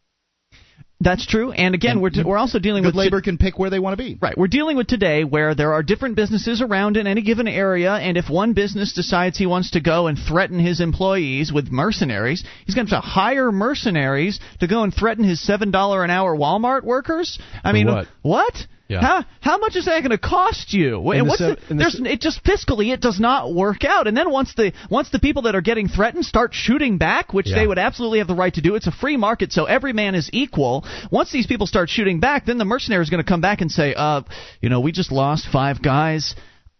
That's 0.99 1.27
true, 1.27 1.51
and 1.51 1.75
again, 1.75 1.91
and 1.91 2.01
we're 2.01 2.09
t- 2.09 2.23
we're 2.23 2.37
also 2.39 2.57
dealing 2.57 2.81
good 2.81 2.89
with 2.89 2.95
labor 2.95 3.21
can 3.21 3.37
pick 3.37 3.59
where 3.59 3.69
they 3.69 3.77
want 3.77 3.95
to 3.95 4.03
be. 4.03 4.17
Right, 4.19 4.35
we're 4.35 4.47
dealing 4.47 4.77
with 4.77 4.87
today 4.87 5.23
where 5.23 5.53
there 5.53 5.73
are 5.73 5.83
different 5.83 6.15
businesses 6.15 6.59
around 6.59 6.97
in 6.97 7.05
any 7.05 7.21
given 7.21 7.47
area, 7.47 7.93
and 7.93 8.17
if 8.17 8.29
one 8.31 8.53
business 8.53 8.93
decides 8.93 9.37
he 9.37 9.45
wants 9.45 9.71
to 9.71 9.79
go 9.79 10.07
and 10.07 10.17
threaten 10.17 10.59
his 10.59 10.81
employees 10.81 11.51
with 11.53 11.71
mercenaries, 11.71 12.43
he's 12.65 12.73
going 12.73 12.87
to 12.87 12.95
have 12.95 13.03
to 13.03 13.07
hire 13.07 13.51
mercenaries 13.51 14.39
to 14.59 14.67
go 14.67 14.81
and 14.81 14.93
threaten 14.93 15.23
his 15.23 15.39
seven 15.39 15.69
dollar 15.69 16.03
an 16.03 16.09
hour 16.09 16.35
Walmart 16.35 16.83
workers. 16.83 17.37
I 17.63 17.73
mean, 17.73 17.87
what? 17.87 18.07
what? 18.23 18.67
Yeah. 18.87 19.01
How 19.01 19.25
how 19.41 19.57
much 19.57 19.75
is 19.75 19.85
that 19.85 19.99
going 19.99 20.11
to 20.11 20.17
cost 20.17 20.73
you? 20.73 21.11
And 21.11 21.27
what's 21.27 21.39
the, 21.39 21.57
the, 21.67 21.75
there's 21.75 21.99
it 21.99 22.21
just 22.21 22.41
fiscally 22.43 22.93
it 22.93 23.01
does 23.01 23.19
not 23.19 23.53
work 23.53 23.83
out. 23.83 24.07
And 24.07 24.15
then 24.15 24.31
once 24.31 24.53
the 24.55 24.71
once 24.89 25.09
the 25.09 25.19
people 25.19 25.43
that 25.43 25.55
are 25.55 25.61
getting 25.61 25.89
threatened 25.89 26.25
start 26.25 26.53
shooting 26.53 26.97
back, 26.97 27.33
which 27.33 27.49
yeah. 27.49 27.55
they 27.55 27.67
would 27.67 27.79
absolutely 27.79 28.19
have 28.19 28.27
the 28.27 28.35
right 28.35 28.53
to 28.53 28.61
do, 28.61 28.75
it's 28.75 28.87
a 28.87 28.91
free 28.91 29.17
market, 29.17 29.51
so 29.51 29.65
every 29.65 29.91
man 29.91 30.15
is 30.15 30.29
equal. 30.31 30.85
Once 31.11 31.31
these 31.31 31.47
people 31.47 31.67
start 31.67 31.89
shooting 31.89 32.21
back, 32.21 32.45
then 32.45 32.57
the 32.57 32.65
mercenary 32.65 33.03
is 33.03 33.09
going 33.09 33.23
to 33.23 33.27
come 33.27 33.41
back 33.41 33.59
and 33.59 33.69
say, 33.69 33.93
uh, 33.93 34.21
you 34.61 34.69
know, 34.69 34.79
we 34.79 34.93
just 34.93 35.11
lost 35.11 35.47
five 35.51 35.81
guys. 35.81 36.35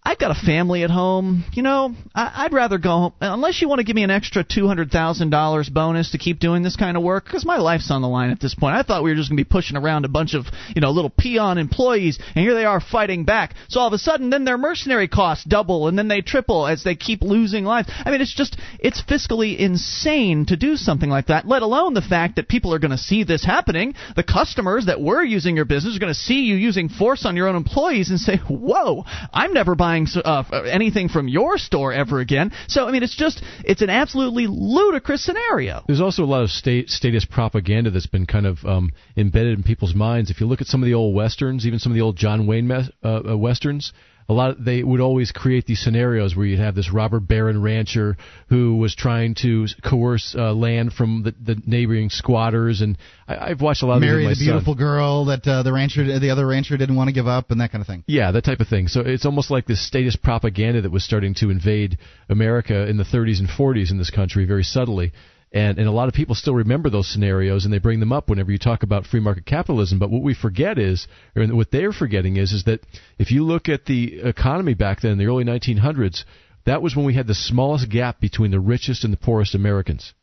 I've 0.07 0.19
got 0.19 0.31
a 0.31 0.45
family 0.45 0.83
at 0.83 0.89
home. 0.89 1.43
You 1.51 1.63
know, 1.63 1.93
I, 2.15 2.43
would 2.43 2.53
rather 2.53 2.77
go 2.77 2.91
home 2.91 3.13
unless 3.19 3.61
you 3.61 3.67
want 3.67 3.79
to 3.79 3.83
give 3.83 3.97
me 3.97 4.03
an 4.03 4.09
extra 4.09 4.41
two 4.41 4.65
hundred 4.65 4.89
thousand 4.89 5.31
dollars 5.31 5.67
bonus 5.67 6.11
to 6.11 6.17
keep 6.17 6.39
doing 6.39 6.63
this 6.63 6.77
kind 6.77 6.95
of 6.95 7.03
work 7.03 7.25
because 7.25 7.43
my 7.43 7.57
life's 7.57 7.91
on 7.91 8.01
the 8.01 8.07
line 8.07 8.29
at 8.29 8.39
this 8.39 8.55
point. 8.55 8.77
I 8.77 8.83
thought 8.83 9.03
we 9.03 9.09
were 9.09 9.17
just 9.17 9.29
going 9.29 9.35
to 9.37 9.43
be 9.43 9.49
pushing 9.49 9.75
around 9.75 10.05
a 10.05 10.07
bunch 10.07 10.33
of 10.33 10.45
you 10.73 10.79
know 10.79 10.91
little 10.91 11.09
peon 11.09 11.57
employees, 11.57 12.19
and 12.35 12.45
here 12.45 12.53
they 12.53 12.63
are 12.63 12.79
fighting 12.79 13.25
back. 13.25 13.55
So 13.67 13.81
all 13.81 13.87
of 13.87 13.91
a 13.91 13.97
sudden, 13.97 14.29
then 14.29 14.45
their 14.45 14.57
mercenary 14.57 15.09
costs 15.09 15.43
double, 15.43 15.89
and 15.89 15.99
then 15.99 16.07
they 16.07 16.21
triple 16.21 16.67
as 16.67 16.85
they 16.85 16.95
keep 16.95 17.21
losing 17.21 17.65
lives. 17.65 17.89
I 18.05 18.09
mean, 18.09 18.21
it's 18.21 18.33
just 18.33 18.57
it's 18.79 19.03
fiscally 19.03 19.57
insane 19.57 20.45
to 20.45 20.55
do 20.55 20.77
something 20.77 21.09
like 21.09 21.27
that. 21.27 21.45
Let 21.45 21.63
alone 21.63 21.95
the 21.95 22.01
fact 22.01 22.37
that 22.37 22.47
people 22.47 22.73
are 22.73 22.79
going 22.79 22.91
to 22.91 22.97
see 22.97 23.25
this 23.25 23.43
happening. 23.43 23.93
The 24.15 24.23
customers 24.23 24.85
that 24.85 25.01
were 25.01 25.21
using 25.21 25.57
your 25.57 25.65
business 25.65 25.97
are 25.97 25.99
going 25.99 26.13
to 26.13 26.17
see 26.17 26.43
you 26.43 26.55
using 26.55 26.87
force 26.87 27.25
on 27.25 27.35
your 27.35 27.49
own 27.49 27.57
employees 27.57 28.09
and 28.09 28.17
say, 28.17 28.37
"Whoa, 28.37 29.03
I'm 29.33 29.51
never 29.51 29.75
buying." 29.75 29.96
Buying 29.97 30.07
uh, 30.25 30.43
anything 30.69 31.09
from 31.09 31.27
your 31.27 31.57
store 31.57 31.93
ever 31.93 32.19
again. 32.19 32.51
So 32.67 32.87
I 32.87 32.91
mean, 32.91 33.03
it's 33.03 33.15
just 33.15 33.43
it's 33.63 33.81
an 33.81 33.89
absolutely 33.89 34.47
ludicrous 34.47 35.23
scenario. 35.23 35.83
There's 35.87 36.01
also 36.01 36.23
a 36.23 36.25
lot 36.25 36.43
of 36.43 36.49
state 36.49 36.89
statist 36.89 37.29
propaganda 37.29 37.91
that's 37.91 38.07
been 38.07 38.25
kind 38.25 38.45
of 38.45 38.63
um, 38.65 38.91
embedded 39.15 39.57
in 39.57 39.63
people's 39.63 39.95
minds. 39.95 40.29
If 40.29 40.41
you 40.41 40.47
look 40.47 40.61
at 40.61 40.67
some 40.67 40.81
of 40.81 40.87
the 40.87 40.93
old 40.93 41.15
westerns, 41.15 41.65
even 41.65 41.79
some 41.79 41.91
of 41.91 41.95
the 41.95 42.01
old 42.01 42.17
John 42.17 42.47
Wayne 42.47 42.69
uh, 42.71 42.83
uh, 43.03 43.37
westerns, 43.37 43.93
a 44.29 44.33
lot 44.33 44.51
of, 44.51 44.63
they 44.63 44.83
would 44.83 44.99
always 44.99 45.31
create 45.31 45.65
these 45.65 45.81
scenarios 45.81 46.35
where 46.35 46.45
you'd 46.45 46.59
have 46.59 46.75
this 46.75 46.91
robber 46.91 47.19
baron 47.19 47.61
rancher 47.61 48.17
who 48.49 48.75
was 48.75 48.93
trying 48.93 49.35
to 49.35 49.67
coerce 49.83 50.35
uh, 50.37 50.53
land 50.53 50.91
from 50.93 51.23
the, 51.23 51.33
the 51.53 51.61
neighboring 51.65 52.09
squatters, 52.09 52.81
and 52.81 52.97
I, 53.27 53.51
I've 53.51 53.61
watched 53.61 53.83
a 53.83 53.85
lot 53.85 53.95
of 53.95 54.01
marry 54.01 54.27
the 54.27 54.35
beautiful 54.37 54.75
girl 54.75 55.25
that 55.25 55.47
uh, 55.47 55.63
the 55.63 55.71
rancher, 55.71 56.19
the 56.19 56.29
other 56.29 56.45
rancher 56.45 56.75
didn't 56.75 56.95
want 56.95 57.07
to 57.07 57.13
give 57.13 57.27
up, 57.27 57.51
and 57.51 57.61
that 57.61 57.71
kind 57.71 57.81
of 57.81 57.87
thing. 57.87 58.03
Yeah, 58.05 58.31
that 58.31 58.43
type 58.43 58.59
of 58.59 58.67
thing. 58.67 58.89
So 58.89 59.01
it's 59.01 59.25
almost 59.25 59.49
like 59.49 59.65
this 59.65 59.85
statist 59.85 60.21
propaganda 60.21 60.81
that 60.81 60.91
was 60.91 61.05
starting 61.05 61.33
to 61.35 61.49
invade 61.49 61.97
America 62.27 62.87
in 62.87 62.97
the 62.97 63.05
30s 63.05 63.39
and 63.39 63.47
40s 63.47 63.91
in 63.91 63.97
this 63.97 64.09
country 64.09 64.45
very 64.45 64.63
subtly. 64.63 65.13
And, 65.51 65.77
and 65.77 65.87
a 65.87 65.91
lot 65.91 66.09
of 66.09 66.13
people 66.13 66.35
still 66.35 66.55
remember 66.55 66.89
those 66.89 67.11
scenarios 67.11 67.63
and 67.63 67.73
they 67.73 67.79
bring 67.79 68.01
them 68.01 68.11
up 68.11 68.29
whenever 68.29 68.51
you 68.51 68.57
talk 68.57 68.83
about 68.83 69.05
free 69.05 69.21
market 69.21 69.45
capitalism. 69.45 69.97
But 69.97 70.09
what 70.09 70.21
we 70.21 70.33
forget 70.33 70.77
is, 70.77 71.07
or 71.35 71.45
what 71.47 71.71
they're 71.71 71.93
forgetting 71.93 72.35
is, 72.35 72.51
is 72.51 72.65
that 72.65 72.81
if 73.17 73.31
you 73.31 73.45
look 73.45 73.69
at 73.69 73.85
the 73.85 74.19
economy 74.21 74.73
back 74.73 75.01
then 75.01 75.11
in 75.11 75.17
the 75.17 75.27
early 75.27 75.45
1900s, 75.45 76.25
that 76.65 76.81
was 76.81 76.95
when 76.95 77.05
we 77.05 77.13
had 77.13 77.27
the 77.27 77.33
smallest 77.33 77.89
gap 77.89 78.19
between 78.19 78.51
the 78.51 78.59
richest 78.59 79.05
and 79.05 79.13
the 79.13 79.17
poorest 79.17 79.55
Americans. 79.55 80.13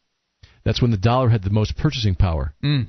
That's 0.63 0.83
when 0.83 0.91
the 0.91 0.99
dollar 0.99 1.31
had 1.31 1.43
the 1.43 1.51
most 1.51 1.77
purchasing 1.77 2.15
power. 2.15 2.53
Mm. 2.63 2.89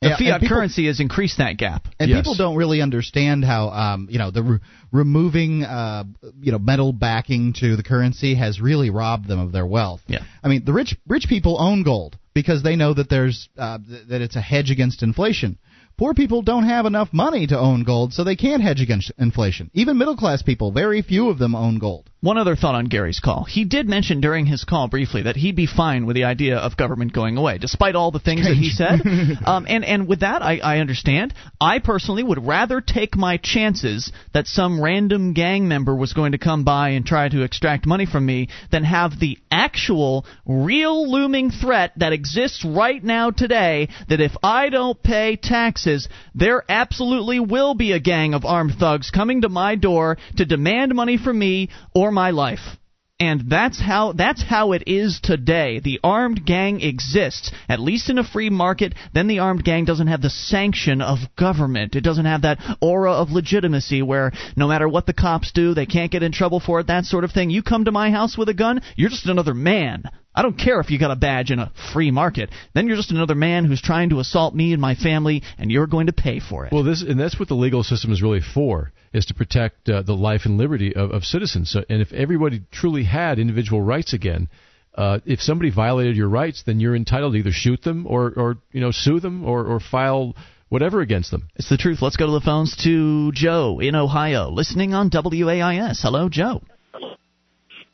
The 0.00 0.08
yeah, 0.08 0.16
fiat 0.16 0.40
people, 0.40 0.56
currency 0.56 0.86
has 0.86 0.98
increased 0.98 1.36
that 1.38 1.58
gap. 1.58 1.86
And 1.98 2.08
yes. 2.08 2.20
people 2.20 2.34
don't 2.34 2.56
really 2.56 2.80
understand 2.80 3.44
how, 3.44 3.68
um, 3.68 4.08
you 4.10 4.18
know, 4.18 4.30
the 4.30 4.42
re- 4.42 4.58
removing, 4.92 5.62
uh, 5.62 6.04
you 6.40 6.52
know, 6.52 6.58
metal 6.58 6.94
backing 6.94 7.52
to 7.60 7.76
the 7.76 7.82
currency 7.82 8.34
has 8.34 8.62
really 8.62 8.88
robbed 8.88 9.28
them 9.28 9.38
of 9.38 9.52
their 9.52 9.66
wealth. 9.66 10.00
Yeah. 10.06 10.20
I 10.42 10.48
mean, 10.48 10.64
the 10.64 10.72
rich 10.72 10.96
rich 11.06 11.26
people 11.28 11.60
own 11.60 11.82
gold 11.82 12.16
because 12.32 12.62
they 12.62 12.76
know 12.76 12.94
that 12.94 13.10
there's 13.10 13.50
uh, 13.58 13.76
th- 13.76 14.08
that 14.08 14.22
it's 14.22 14.36
a 14.36 14.40
hedge 14.40 14.70
against 14.70 15.02
inflation. 15.02 15.58
Poor 15.98 16.14
people 16.14 16.40
don't 16.40 16.64
have 16.64 16.86
enough 16.86 17.12
money 17.12 17.46
to 17.48 17.58
own 17.58 17.84
gold, 17.84 18.14
so 18.14 18.24
they 18.24 18.36
can't 18.36 18.62
hedge 18.62 18.80
against 18.80 19.12
inflation. 19.18 19.70
Even 19.74 19.98
middle 19.98 20.16
class 20.16 20.40
people, 20.40 20.72
very 20.72 21.02
few 21.02 21.28
of 21.28 21.38
them 21.38 21.54
own 21.54 21.78
gold. 21.78 22.09
One 22.22 22.36
other 22.36 22.54
thought 22.54 22.74
on 22.74 22.84
Gary's 22.84 23.18
call. 23.18 23.44
He 23.44 23.64
did 23.64 23.88
mention 23.88 24.20
during 24.20 24.44
his 24.44 24.64
call 24.64 24.88
briefly 24.88 25.22
that 25.22 25.36
he'd 25.36 25.56
be 25.56 25.66
fine 25.66 26.04
with 26.04 26.16
the 26.16 26.24
idea 26.24 26.58
of 26.58 26.76
government 26.76 27.14
going 27.14 27.38
away, 27.38 27.56
despite 27.56 27.94
all 27.94 28.10
the 28.10 28.18
things 28.18 28.46
that 28.46 28.58
he 28.58 28.68
said. 28.68 29.00
um, 29.46 29.64
and, 29.66 29.86
and 29.86 30.06
with 30.06 30.20
that, 30.20 30.42
I, 30.42 30.58
I 30.58 30.78
understand. 30.80 31.32
I 31.58 31.78
personally 31.78 32.22
would 32.22 32.46
rather 32.46 32.82
take 32.82 33.16
my 33.16 33.38
chances 33.38 34.12
that 34.34 34.46
some 34.46 34.82
random 34.82 35.32
gang 35.32 35.66
member 35.66 35.96
was 35.96 36.12
going 36.12 36.32
to 36.32 36.38
come 36.38 36.62
by 36.62 36.90
and 36.90 37.06
try 37.06 37.30
to 37.30 37.40
extract 37.40 37.86
money 37.86 38.04
from 38.04 38.26
me 38.26 38.50
than 38.70 38.84
have 38.84 39.18
the 39.18 39.38
actual, 39.50 40.26
real 40.44 41.10
looming 41.10 41.50
threat 41.50 41.92
that 41.96 42.12
exists 42.12 42.66
right 42.66 43.02
now 43.02 43.30
today 43.30 43.88
that 44.10 44.20
if 44.20 44.32
I 44.42 44.68
don't 44.68 45.02
pay 45.02 45.36
taxes, 45.36 46.06
there 46.34 46.64
absolutely 46.68 47.40
will 47.40 47.74
be 47.74 47.92
a 47.92 47.98
gang 47.98 48.34
of 48.34 48.44
armed 48.44 48.74
thugs 48.78 49.10
coming 49.10 49.40
to 49.40 49.48
my 49.48 49.74
door 49.74 50.18
to 50.36 50.44
demand 50.44 50.94
money 50.94 51.16
from 51.16 51.38
me 51.38 51.70
or 51.94 52.09
for 52.10 52.14
my 52.14 52.30
life. 52.30 52.76
And 53.20 53.48
that's 53.48 53.78
how 53.78 54.12
that's 54.12 54.42
how 54.42 54.72
it 54.72 54.84
is 54.86 55.20
today. 55.22 55.78
The 55.78 56.00
armed 56.02 56.44
gang 56.44 56.80
exists, 56.80 57.52
at 57.68 57.78
least 57.78 58.08
in 58.10 58.18
a 58.18 58.24
free 58.24 58.50
market. 58.50 58.94
Then 59.12 59.28
the 59.28 59.40
armed 59.40 59.62
gang 59.62 59.84
doesn't 59.84 60.08
have 60.08 60.22
the 60.22 60.30
sanction 60.30 61.02
of 61.02 61.18
government. 61.36 61.94
It 61.94 62.00
doesn't 62.00 62.24
have 62.24 62.42
that 62.42 62.58
aura 62.80 63.12
of 63.12 63.30
legitimacy 63.30 64.02
where 64.02 64.32
no 64.56 64.66
matter 64.66 64.88
what 64.88 65.06
the 65.06 65.12
cops 65.12 65.52
do, 65.52 65.74
they 65.74 65.86
can't 65.86 66.10
get 66.10 66.22
in 66.22 66.32
trouble 66.32 66.60
for 66.60 66.80
it. 66.80 66.86
That 66.86 67.04
sort 67.04 67.24
of 67.24 67.30
thing. 67.30 67.50
You 67.50 67.62
come 67.62 67.84
to 67.84 67.92
my 67.92 68.10
house 68.10 68.38
with 68.38 68.48
a 68.48 68.54
gun, 68.54 68.80
you're 68.96 69.10
just 69.10 69.26
another 69.26 69.54
man. 69.54 70.04
I 70.34 70.42
don't 70.42 70.56
care 70.56 70.78
if 70.78 70.90
you 70.90 70.98
got 70.98 71.10
a 71.10 71.16
badge 71.16 71.50
in 71.50 71.58
a 71.58 71.72
free 71.92 72.10
market. 72.10 72.50
Then 72.72 72.86
you're 72.86 72.96
just 72.96 73.10
another 73.10 73.34
man 73.34 73.64
who's 73.64 73.82
trying 73.82 74.10
to 74.10 74.20
assault 74.20 74.54
me 74.54 74.72
and 74.72 74.80
my 74.80 74.94
family, 74.94 75.42
and 75.58 75.70
you're 75.72 75.88
going 75.88 76.06
to 76.06 76.12
pay 76.12 76.38
for 76.38 76.66
it. 76.66 76.72
Well, 76.72 76.84
this 76.84 77.02
and 77.02 77.18
that's 77.18 77.38
what 77.38 77.48
the 77.48 77.54
legal 77.54 77.82
system 77.82 78.12
is 78.12 78.22
really 78.22 78.40
for, 78.40 78.92
is 79.12 79.26
to 79.26 79.34
protect 79.34 79.88
uh, 79.88 80.02
the 80.02 80.14
life 80.14 80.42
and 80.44 80.56
liberty 80.56 80.94
of, 80.94 81.10
of 81.10 81.24
citizens. 81.24 81.70
So, 81.70 81.84
and 81.88 82.00
if 82.00 82.12
everybody 82.12 82.62
truly 82.70 83.04
had 83.04 83.40
individual 83.40 83.82
rights 83.82 84.12
again, 84.12 84.48
uh, 84.94 85.18
if 85.24 85.40
somebody 85.40 85.70
violated 85.70 86.16
your 86.16 86.28
rights, 86.28 86.62
then 86.64 86.78
you're 86.78 86.96
entitled 86.96 87.32
to 87.32 87.38
either 87.38 87.52
shoot 87.52 87.82
them 87.82 88.06
or, 88.06 88.32
or 88.36 88.56
you 88.72 88.80
know, 88.80 88.92
sue 88.92 89.18
them 89.18 89.44
or, 89.44 89.64
or 89.64 89.80
file 89.80 90.36
whatever 90.68 91.00
against 91.00 91.32
them. 91.32 91.48
It's 91.56 91.68
the 91.68 91.76
truth. 91.76 92.02
Let's 92.02 92.16
go 92.16 92.26
to 92.26 92.32
the 92.32 92.40
phones 92.40 92.76
to 92.84 93.32
Joe 93.32 93.80
in 93.80 93.96
Ohio, 93.96 94.50
listening 94.50 94.94
on 94.94 95.10
WAIS. 95.12 96.00
Hello, 96.02 96.28
Joe. 96.28 96.62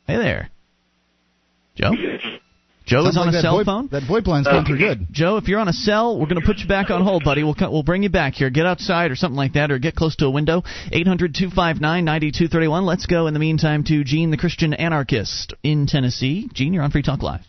Hey 0.05 0.17
there. 0.17 0.49
Joe? 1.77 1.91
Joe 2.85 3.03
Sounds 3.03 3.15
is 3.15 3.17
on 3.17 3.27
like 3.27 3.35
a 3.35 3.41
cell 3.41 3.57
VoIP, 3.57 3.65
phone. 3.65 3.87
That 3.91 4.03
VoIP 4.03 4.27
line's 4.27 4.47
going 4.47 4.63
through 4.65 4.77
good. 4.77 5.07
Joe, 5.11 5.35
if 5.35 5.49
you're 5.49 5.59
on 5.59 5.67
a 5.67 5.73
cell, 5.73 6.17
we're 6.17 6.25
going 6.25 6.39
to 6.39 6.45
put 6.45 6.59
you 6.59 6.67
back 6.67 6.89
on 6.89 7.03
hold, 7.03 7.23
buddy. 7.25 7.43
We'll 7.43 7.55
we'll 7.59 7.83
bring 7.83 8.01
you 8.03 8.09
back 8.09 8.33
here. 8.33 8.49
Get 8.49 8.65
outside 8.65 9.11
or 9.11 9.15
something 9.15 9.35
like 9.35 9.53
that, 9.53 9.71
or 9.71 9.77
get 9.77 9.93
close 9.93 10.15
to 10.17 10.25
a 10.25 10.29
window. 10.29 10.63
800-259-9231. 10.93 12.85
Let's 12.85 13.05
go 13.05 13.27
in 13.27 13.33
the 13.33 13.41
meantime 13.41 13.83
to 13.85 14.05
Gene, 14.05 14.31
the 14.31 14.37
Christian 14.37 14.73
anarchist 14.73 15.53
in 15.63 15.85
Tennessee. 15.85 16.49
Gene, 16.53 16.73
you're 16.73 16.83
on 16.83 16.91
Free 16.91 17.03
Talk 17.03 17.21
Live. 17.21 17.41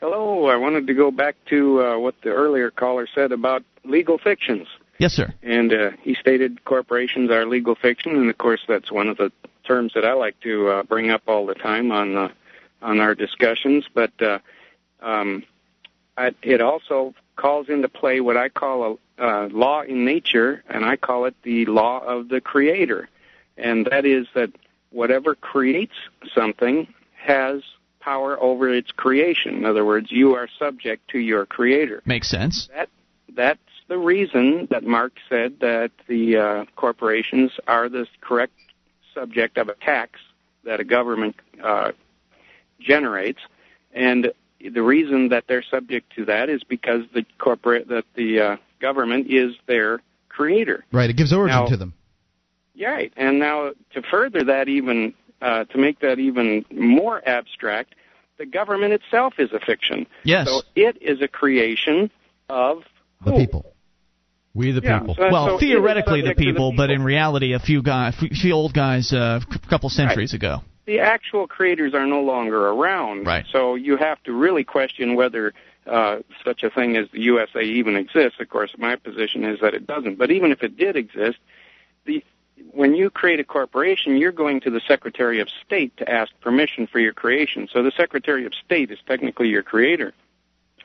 Hello. 0.00 0.46
I 0.46 0.56
wanted 0.56 0.88
to 0.88 0.94
go 0.94 1.12
back 1.12 1.36
to 1.50 1.82
uh, 1.82 1.98
what 1.98 2.16
the 2.22 2.30
earlier 2.30 2.70
caller 2.70 3.06
said 3.14 3.30
about 3.30 3.62
legal 3.84 4.18
fictions. 4.18 4.66
Yes, 4.98 5.12
sir. 5.12 5.32
And 5.42 5.72
uh, 5.72 5.90
he 6.02 6.14
stated 6.14 6.64
corporations 6.64 7.30
are 7.30 7.46
legal 7.46 7.76
fiction, 7.76 8.16
and 8.16 8.28
of 8.28 8.38
course 8.38 8.60
that's 8.66 8.90
one 8.90 9.08
of 9.08 9.18
the 9.18 9.30
terms 9.64 9.92
that 9.94 10.04
I 10.04 10.14
like 10.14 10.40
to 10.40 10.68
uh, 10.68 10.82
bring 10.82 11.10
up 11.10 11.22
all 11.28 11.46
the 11.46 11.54
time 11.54 11.92
on 11.92 12.16
uh, 12.16 12.28
on 12.82 13.00
our 13.00 13.14
discussions. 13.14 13.84
But 13.92 14.12
uh, 14.20 14.38
um, 15.00 15.44
I, 16.16 16.34
it 16.42 16.60
also 16.60 17.14
calls 17.36 17.68
into 17.68 17.88
play 17.88 18.20
what 18.20 18.36
I 18.36 18.48
call 18.48 18.98
a 19.18 19.22
uh, 19.22 19.48
law 19.48 19.82
in 19.82 20.04
nature, 20.04 20.62
and 20.68 20.84
I 20.84 20.96
call 20.96 21.24
it 21.24 21.34
the 21.42 21.66
law 21.66 21.98
of 21.98 22.28
the 22.28 22.40
creator, 22.40 23.08
and 23.56 23.86
that 23.90 24.06
is 24.06 24.26
that 24.34 24.50
whatever 24.90 25.34
creates 25.34 25.94
something 26.34 26.86
has 27.16 27.62
power 28.00 28.40
over 28.40 28.72
its 28.72 28.90
creation. 28.92 29.56
In 29.56 29.64
other 29.64 29.84
words, 29.84 30.10
you 30.10 30.34
are 30.34 30.48
subject 30.58 31.08
to 31.10 31.18
your 31.18 31.46
creator. 31.46 32.00
Makes 32.06 32.30
sense. 32.30 32.68
That 32.74 32.88
that's 33.34 33.60
the 33.88 33.98
reason 33.98 34.68
that 34.70 34.84
Mark 34.84 35.12
said 35.28 35.60
that 35.60 35.90
the 36.06 36.36
uh, 36.36 36.64
corporations 36.76 37.52
are 37.66 37.88
the 37.88 38.06
correct 38.20 38.52
subject 39.14 39.58
of 39.58 39.68
a 39.68 39.74
tax 39.74 40.20
that 40.64 40.80
a 40.80 40.84
government 40.84 41.36
uh, 41.62 41.92
generates, 42.80 43.40
and 43.92 44.32
the 44.60 44.82
reason 44.82 45.28
that 45.28 45.44
they're 45.46 45.62
subject 45.70 46.12
to 46.16 46.24
that 46.26 46.48
is 46.48 46.62
because 46.64 47.02
the 47.14 47.24
corporate 47.38 47.88
that 47.88 48.04
the 48.14 48.40
uh, 48.40 48.56
government 48.80 49.26
is 49.30 49.54
their 49.66 50.00
creator. 50.28 50.84
Right. 50.92 51.10
It 51.10 51.16
gives 51.16 51.32
origin 51.32 51.56
Now- 51.60 51.66
to 51.66 51.76
them. 51.76 51.94
Yeah, 52.74 52.90
right. 52.90 53.12
And 53.16 53.40
now 53.40 53.72
to 53.94 54.02
further 54.02 54.44
that 54.44 54.68
even 54.68 55.14
uh, 55.42 55.64
to 55.64 55.78
make 55.78 55.98
that 56.00 56.20
even 56.20 56.64
more 56.70 57.20
abstract, 57.28 57.94
the 58.38 58.46
government 58.46 58.92
itself 58.92 59.34
is 59.38 59.50
a 59.52 59.58
fiction. 59.58 60.06
Yes. 60.22 60.48
So 60.48 60.62
it 60.76 60.98
is 61.00 61.20
a 61.20 61.26
creation 61.26 62.08
of 62.48 62.82
The 63.24 63.32
who? 63.32 63.36
people. 63.38 63.74
We 64.54 64.70
the 64.72 64.80
Yeah, 64.82 65.00
people. 65.00 65.14
so- 65.16 65.28
well, 65.30 65.46
so 65.48 65.58
theoretically 65.58 66.20
the 66.22 66.28
to 66.28 66.34
the 66.34 66.40
people, 66.40 66.72
but 66.76 66.90
in 66.90 67.02
reality, 67.02 67.52
a 67.52 67.58
few 67.58 67.82
guys, 67.82 68.14
a 68.22 68.28
few 68.34 68.52
old 68.52 68.74
guys, 68.74 69.12
uh, 69.12 69.40
a 69.50 69.68
couple 69.68 69.88
centuries 69.90 70.32
ago. 70.34 70.58
The 70.88 71.00
actual 71.00 71.46
creators 71.46 71.92
are 71.92 72.06
no 72.06 72.22
longer 72.22 72.68
around. 72.68 73.26
Right. 73.26 73.44
So 73.52 73.74
you 73.74 73.98
have 73.98 74.22
to 74.22 74.32
really 74.32 74.64
question 74.64 75.16
whether 75.16 75.52
uh, 75.86 76.20
such 76.42 76.62
a 76.62 76.70
thing 76.70 76.96
as 76.96 77.06
the 77.12 77.20
USA 77.20 77.60
even 77.60 77.94
exists. 77.94 78.40
Of 78.40 78.48
course, 78.48 78.70
my 78.78 78.96
position 78.96 79.44
is 79.44 79.60
that 79.60 79.74
it 79.74 79.86
doesn't. 79.86 80.16
But 80.16 80.30
even 80.30 80.50
if 80.50 80.62
it 80.62 80.78
did 80.78 80.96
exist, 80.96 81.36
the 82.06 82.24
when 82.72 82.94
you 82.94 83.10
create 83.10 83.38
a 83.38 83.44
corporation, 83.44 84.16
you're 84.16 84.32
going 84.32 84.60
to 84.62 84.70
the 84.70 84.80
Secretary 84.88 85.40
of 85.40 85.48
State 85.64 85.94
to 85.98 86.10
ask 86.10 86.32
permission 86.40 86.86
for 86.86 86.98
your 86.98 87.12
creation. 87.12 87.68
So 87.70 87.82
the 87.82 87.92
Secretary 87.94 88.46
of 88.46 88.54
State 88.54 88.90
is 88.90 88.98
technically 89.06 89.48
your 89.48 89.62
creator. 89.62 90.14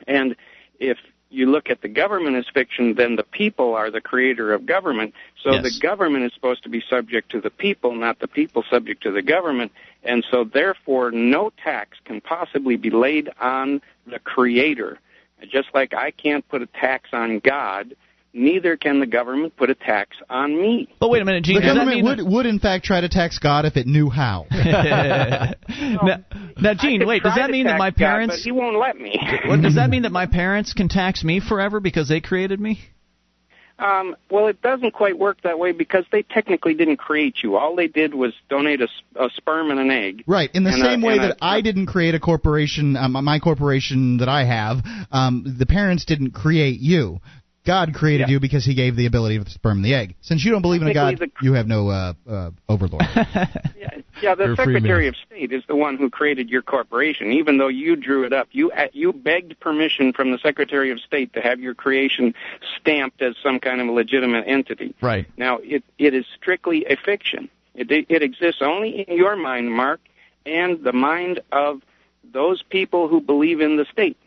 And 0.05 0.35
if 0.79 0.97
you 1.33 1.49
look 1.49 1.69
at 1.69 1.81
the 1.81 1.87
government 1.87 2.35
as 2.35 2.45
fiction, 2.53 2.93
then 2.93 3.15
the 3.15 3.23
people 3.23 3.73
are 3.73 3.89
the 3.89 4.01
creator 4.01 4.53
of 4.53 4.65
government. 4.65 5.13
So 5.41 5.53
Yes. 5.53 5.63
the 5.63 5.79
government 5.79 6.25
is 6.25 6.33
supposed 6.33 6.63
to 6.63 6.69
be 6.69 6.81
subject 6.89 7.31
to 7.31 7.41
the 7.41 7.49
people, 7.49 7.95
not 7.95 8.19
the 8.19 8.27
people 8.27 8.63
subject 8.69 9.03
to 9.03 9.11
the 9.11 9.21
government. 9.21 9.71
And 10.03 10.23
so 10.29 10.43
therefore, 10.43 11.11
no 11.11 11.51
tax 11.63 11.97
can 12.05 12.21
possibly 12.21 12.75
be 12.77 12.89
laid 12.89 13.29
on 13.39 13.81
the 14.05 14.19
creator. 14.19 14.99
Just 15.49 15.69
like 15.73 15.93
I 15.93 16.11
can't 16.11 16.47
put 16.47 16.61
a 16.61 16.67
tax 16.67 17.09
on 17.13 17.39
God, 17.39 17.95
neither 18.33 18.75
can 18.75 18.99
the 18.99 19.05
government 19.05 19.55
put 19.55 19.69
a 19.69 19.75
tax 19.75 20.17
on 20.29 20.59
me. 20.59 20.87
But 20.99 21.09
wait 21.09 21.21
a 21.21 21.25
minute, 21.25 21.43
Gene. 21.43 21.55
The 21.55 21.61
government 21.61 21.89
mean 21.89 22.05
would, 22.05 22.21
would, 22.21 22.45
in 22.45 22.59
fact, 22.59 22.83
try 22.85 23.01
to 23.01 23.09
tax 23.09 23.39
God 23.39 23.65
if 23.65 23.77
it 23.77 23.87
knew 23.87 24.09
how. 24.09 24.47
now, 24.51 25.53
now, 26.59 26.73
Gene, 26.73 27.05
wait. 27.05 27.23
Does 27.23 27.35
that 27.35 27.49
mean 27.49 27.65
that 27.65 27.73
tax 27.73 27.79
my 27.79 27.89
God, 27.91 27.97
parents? 27.97 28.35
but 28.35 28.41
he 28.43 28.51
won't 28.51 28.77
let 28.77 28.97
me. 28.97 29.19
What, 29.45 29.61
does 29.61 29.75
that 29.75 29.89
mean 29.89 30.03
that 30.03 30.11
my 30.11 30.25
parents 30.25 30.73
can 30.73 30.87
tax 30.89 31.23
me 31.23 31.39
forever 31.39 31.79
because 31.79 32.07
they 32.07 32.21
created 32.21 32.59
me? 32.59 32.79
Um, 33.79 34.15
well, 34.29 34.47
it 34.47 34.61
doesn't 34.61 34.91
quite 34.93 35.17
work 35.17 35.41
that 35.41 35.59
way 35.59 35.71
because 35.71 36.05
they 36.11 36.21
technically 36.21 36.73
didn't 36.75 36.97
create 36.97 37.37
you. 37.43 37.57
All 37.57 37.75
they 37.75 37.87
did 37.87 38.13
was 38.13 38.33
donate 38.49 38.81
a 38.81 38.87
sperm 39.35 39.71
and 39.71 39.79
an 39.79 39.89
egg. 39.91 40.23
Right. 40.27 40.49
In 40.53 40.63
the 40.63 40.71
And 40.71 40.81
a- 40.81 40.85
same 40.85 41.01
way 41.01 41.13
and 41.13 41.23
a- 41.23 41.27
that 41.29 41.37
I 41.41 41.61
didn't 41.61 41.87
create 41.87 42.15
a 42.15 42.19
corporation, 42.19 42.95
um, 42.95 43.11
my 43.11 43.39
corporation 43.39 44.17
that 44.17 44.29
I 44.29 44.45
have, 44.45 44.77
um, 45.11 45.55
the 45.57 45.65
parents 45.65 46.05
didn't 46.05 46.31
create 46.31 46.79
you. 46.79 47.19
God 47.65 47.93
created 47.93 48.27
Yeah. 48.27 48.33
you 48.33 48.39
because 48.39 48.65
He 48.65 48.73
gave 48.73 48.95
the 48.95 49.05
ability 49.05 49.37
of 49.37 49.45
the 49.45 49.51
sperm 49.51 49.77
and 49.77 49.85
the 49.85 49.93
egg. 49.93 50.15
Since 50.21 50.43
you 50.43 50.51
don't 50.51 50.61
believe 50.61 50.81
in 50.81 50.87
a 50.87 50.93
God, 50.93 51.11
Technically, 51.11 51.47
you 51.47 51.53
have 51.53 51.67
no 51.67 51.89
uh, 51.89 52.13
uh, 52.29 52.51
overlord. 52.67 53.05
Yeah, 53.15 53.89
yeah 54.21 54.35
the 54.35 54.45
You're 54.45 54.55
Secretary 54.55 55.07
of 55.07 55.15
State 55.27 55.51
is 55.51 55.63
the 55.67 55.75
one 55.75 55.97
who 55.97 56.09
created 56.09 56.49
your 56.49 56.61
corporation. 56.61 57.31
Even 57.31 57.57
though 57.57 57.67
you 57.67 57.95
drew 57.95 58.23
it 58.25 58.33
up, 58.33 58.47
you 58.51 58.71
uh, 58.71 58.87
you 58.93 59.13
begged 59.13 59.59
permission 59.59 60.13
from 60.13 60.31
the 60.31 60.37
Secretary 60.37 60.91
of 60.91 60.99
State 60.99 61.33
to 61.33 61.41
have 61.41 61.59
your 61.59 61.73
creation 61.73 62.33
stamped 62.79 63.21
as 63.21 63.35
some 63.41 63.59
kind 63.59 63.81
of 63.81 63.87
a 63.87 63.91
legitimate 63.91 64.45
entity. 64.47 64.95
Right. 65.01 65.25
Now, 65.37 65.59
it 65.61 65.83
it 65.97 66.13
is 66.13 66.25
strictly 66.35 66.85
a 66.85 66.95
fiction. 66.95 67.49
It 67.75 67.91
it 68.09 68.21
exists 68.21 68.61
only 68.61 69.01
in 69.01 69.17
your 69.17 69.35
mind, 69.35 69.71
Mark, 69.73 69.99
and 70.45 70.83
the 70.83 70.93
mind 70.93 71.39
of 71.51 71.81
those 72.33 72.63
people 72.63 73.07
who 73.07 73.21
believe 73.21 73.61
in 73.61 73.77
the 73.77 73.85
state. 73.91 74.17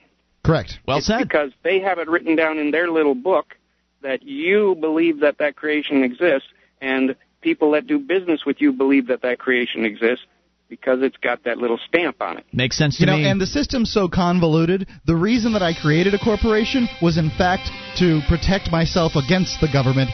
Correct. 0.47 0.79
Well 0.87 0.99
it's 0.99 1.07
said. 1.07 1.29
because 1.29 1.51
they 1.63 1.81
have 1.81 1.99
it 1.99 2.09
written 2.09 2.37
down 2.37 2.59
in 2.59 2.71
their 2.71 2.91
little 2.91 3.15
book 3.15 3.57
that 4.03 4.23
you 4.23 4.77
believe 4.81 5.21
that 5.21 5.39
that 5.39 5.57
creation 5.57 6.05
exists, 6.05 6.49
and 6.81 7.17
people 7.41 7.73
that 7.73 7.87
do 7.87 7.99
business 7.99 8.45
with 8.45 8.61
you 8.61 8.73
believe 8.73 9.09
that 9.09 9.23
that 9.23 9.39
creation 9.39 9.85
exists 9.85 10.25
because 10.69 11.01
it's 11.03 11.17
got 11.19 11.45
that 11.45 11.59
little 11.59 11.79
stamp 11.89 12.21
on 12.21 12.39
it. 12.39 12.45
Makes 12.53 12.77
sense 12.77 12.97
to 12.97 13.03
You 13.03 13.07
know, 13.07 13.17
me. 13.17 13.29
and 13.29 13.41
the 13.41 13.47
system's 13.47 13.93
so 13.93 14.09
convoluted. 14.09 14.89
The 15.07 15.15
reason 15.15 15.53
that 15.53 15.63
I 15.63 15.73
created 15.75 16.15
a 16.15 16.19
corporation 16.19 16.89
was, 17.01 17.19
in 17.19 17.31
fact, 17.31 17.71
to 17.99 18.21
protect 18.29 18.71
myself 18.71 19.13
against 19.15 19.61
the 19.61 19.69
government. 19.73 20.11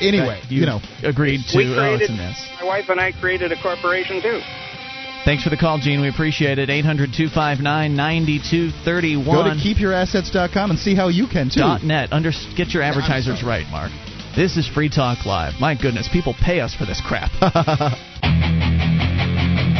Anyway, 0.00 0.40
you, 0.48 0.60
you 0.60 0.66
know, 0.66 0.80
agreed 1.02 1.40
to. 1.48 1.56
we 1.56 1.72
oh, 1.72 1.76
created, 1.76 2.02
it's 2.02 2.10
a 2.10 2.16
mess. 2.16 2.48
my 2.60 2.66
wife 2.66 2.88
and 2.88 3.00
I 3.00 3.12
created 3.12 3.52
a 3.52 3.62
corporation 3.62 4.20
too. 4.20 4.40
Thanks 5.24 5.42
for 5.42 5.50
the 5.50 5.56
call, 5.56 5.78
Gene. 5.78 6.00
We 6.02 6.08
appreciate 6.08 6.58
it. 6.58 6.68
800 6.68 7.12
259 7.16 7.96
9231. 7.96 9.24
go 9.24 9.42
to 9.42 9.50
keepyourassets.com 9.56 10.70
and 10.70 10.78
see 10.78 10.94
how 10.94 11.08
you 11.08 11.26
can 11.26 11.48
too. 11.48 11.60
dot 11.60 11.82
net. 11.82 12.12
Under, 12.12 12.30
get 12.56 12.68
your 12.74 12.82
advertisers 12.82 13.42
right, 13.46 13.66
Mark. 13.70 13.90
This 14.36 14.56
is 14.56 14.68
Free 14.68 14.90
Talk 14.90 15.24
Live. 15.24 15.54
My 15.60 15.74
goodness, 15.74 16.08
people 16.12 16.34
pay 16.34 16.60
us 16.60 16.74
for 16.74 16.84
this 16.84 17.00
crap. 17.00 17.30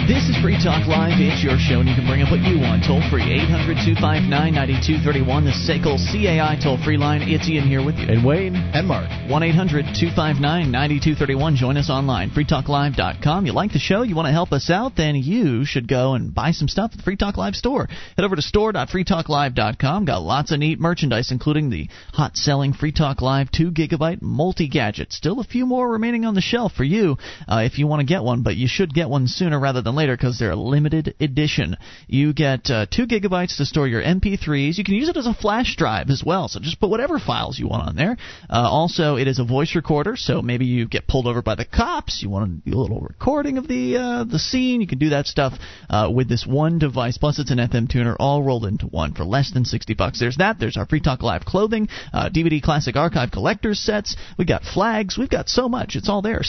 This 0.06 0.28
is 0.28 0.36
Free 0.42 0.60
Talk 0.62 0.84
Live. 0.86 1.16
It's 1.16 1.40
your 1.40 1.56
show, 1.56 1.80
and 1.80 1.88
you 1.88 1.96
can 1.96 2.04
bring 2.04 2.20
up 2.20 2.28
what 2.28 2.44
you 2.44 2.60
want. 2.60 2.84
Toll 2.84 3.00
free, 3.08 3.24
800 3.24 3.80
259 3.88 4.28
9231, 4.28 5.48
the 5.48 5.56
SACL 5.64 5.96
CAI 5.96 6.60
toll 6.60 6.76
free 6.76 6.98
line. 7.00 7.24
It's 7.24 7.48
Ian 7.48 7.64
here 7.64 7.80
with 7.80 7.96
you. 7.96 8.12
And 8.12 8.20
Wayne, 8.20 8.52
And 8.52 8.84
Mark. 8.86 9.08
1 9.32 9.32
800 9.32 9.96
259 9.96 10.44
9231. 10.68 11.56
Join 11.56 11.78
us 11.78 11.88
online, 11.88 12.28
freetalklive.com. 12.36 13.46
You 13.46 13.52
like 13.56 13.72
the 13.72 13.80
show? 13.80 14.02
You 14.02 14.14
want 14.14 14.28
to 14.28 14.36
help 14.36 14.52
us 14.52 14.68
out? 14.68 14.92
Then 14.92 15.16
you 15.16 15.64
should 15.64 15.88
go 15.88 16.12
and 16.12 16.34
buy 16.34 16.50
some 16.52 16.68
stuff 16.68 16.90
at 16.92 16.98
the 16.98 17.02
Free 17.02 17.16
Talk 17.16 17.38
Live 17.38 17.56
store. 17.56 17.88
Head 17.88 18.28
over 18.28 18.36
to 18.36 18.42
store.freetalklive.com. 18.44 20.04
Got 20.04 20.20
lots 20.20 20.52
of 20.52 20.58
neat 20.58 20.78
merchandise, 20.78 21.32
including 21.32 21.70
the 21.70 21.88
hot 22.12 22.36
selling 22.36 22.74
Free 22.74 22.92
Talk 22.92 23.22
Live 23.22 23.50
2 23.50 23.72
gigabyte 23.72 24.20
multi 24.20 24.68
gadget. 24.68 25.14
Still 25.14 25.40
a 25.40 25.44
few 25.44 25.64
more 25.64 25.92
remaining 25.92 26.26
on 26.26 26.34
the 26.34 26.42
shelf 26.42 26.72
for 26.76 26.84
you 26.84 27.16
uh, 27.48 27.62
if 27.64 27.78
you 27.78 27.86
want 27.86 28.00
to 28.00 28.06
get 28.06 28.22
one, 28.22 28.42
but 28.42 28.56
you 28.56 28.68
should 28.68 28.92
get 28.92 29.08
one 29.08 29.26
sooner 29.28 29.58
rather 29.58 29.80
than 29.80 29.93
one 29.94 30.02
later 30.02 30.16
because 30.16 30.38
they're 30.38 30.50
a 30.50 30.56
limited 30.56 31.14
edition. 31.20 31.76
You 32.06 32.32
get 32.32 32.70
uh, 32.70 32.86
two 32.90 33.06
gigabytes 33.06 33.56
to 33.58 33.64
store 33.64 33.86
your 33.86 34.02
MP3s. 34.02 34.76
You 34.76 34.84
can 34.84 34.94
use 34.94 35.08
it 35.08 35.16
as 35.16 35.26
a 35.26 35.34
flash 35.34 35.76
drive 35.76 36.10
as 36.10 36.22
well. 36.24 36.48
So 36.48 36.60
just 36.60 36.80
put 36.80 36.90
whatever 36.90 37.18
files 37.18 37.58
you 37.58 37.68
want 37.68 37.88
on 37.88 37.96
there. 37.96 38.16
Uh, 38.50 38.68
also, 38.68 39.16
it 39.16 39.28
is 39.28 39.38
a 39.38 39.44
voice 39.44 39.74
recorder. 39.74 40.16
So 40.16 40.42
maybe 40.42 40.66
you 40.66 40.86
get 40.86 41.06
pulled 41.06 41.26
over 41.26 41.42
by 41.42 41.54
the 41.54 41.64
cops. 41.64 42.22
You 42.22 42.30
want 42.30 42.62
a 42.66 42.70
little 42.70 43.00
recording 43.00 43.58
of 43.58 43.68
the 43.68 43.96
uh, 43.96 44.24
the 44.24 44.38
scene. 44.38 44.80
You 44.80 44.86
can 44.86 44.98
do 44.98 45.10
that 45.10 45.26
stuff 45.26 45.54
uh, 45.88 46.10
with 46.14 46.28
this 46.28 46.46
one 46.46 46.78
device. 46.78 47.18
Plus, 47.18 47.38
it's 47.38 47.50
an 47.50 47.58
FM 47.58 47.88
tuner 47.88 48.16
all 48.18 48.42
rolled 48.42 48.66
into 48.66 48.86
one 48.86 49.14
for 49.14 49.24
less 49.24 49.52
than 49.52 49.64
sixty 49.64 49.94
bucks. 49.94 50.18
There's 50.18 50.36
that. 50.38 50.58
There's 50.58 50.76
our 50.76 50.86
Free 50.86 51.00
Talk 51.00 51.22
Live 51.22 51.44
clothing, 51.44 51.88
uh, 52.12 52.30
DVD 52.30 52.62
Classic 52.62 52.96
Archive 52.96 53.30
collectors 53.30 53.78
sets. 53.78 54.16
We've 54.38 54.48
got 54.48 54.64
flags. 54.64 55.16
We've 55.18 55.30
got 55.30 55.48
so 55.48 55.68
much. 55.68 55.96
It's 55.96 56.08
all 56.08 56.22
there. 56.22 56.42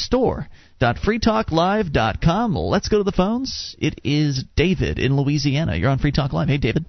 Store.freetalklive.com. 0.78 2.56
Let's 2.56 2.90
go 2.90 2.98
to 2.98 3.04
the 3.04 3.12
phones. 3.12 3.76
It 3.80 4.02
is 4.04 4.44
David 4.56 5.00
in 5.00 5.16
Louisiana. 5.16 5.76
You're 5.76 5.90
on 5.90 6.00
Free 6.00 6.12
Talk 6.12 6.34
Live. 6.34 6.50
Hey, 6.50 6.58
David. 6.58 6.86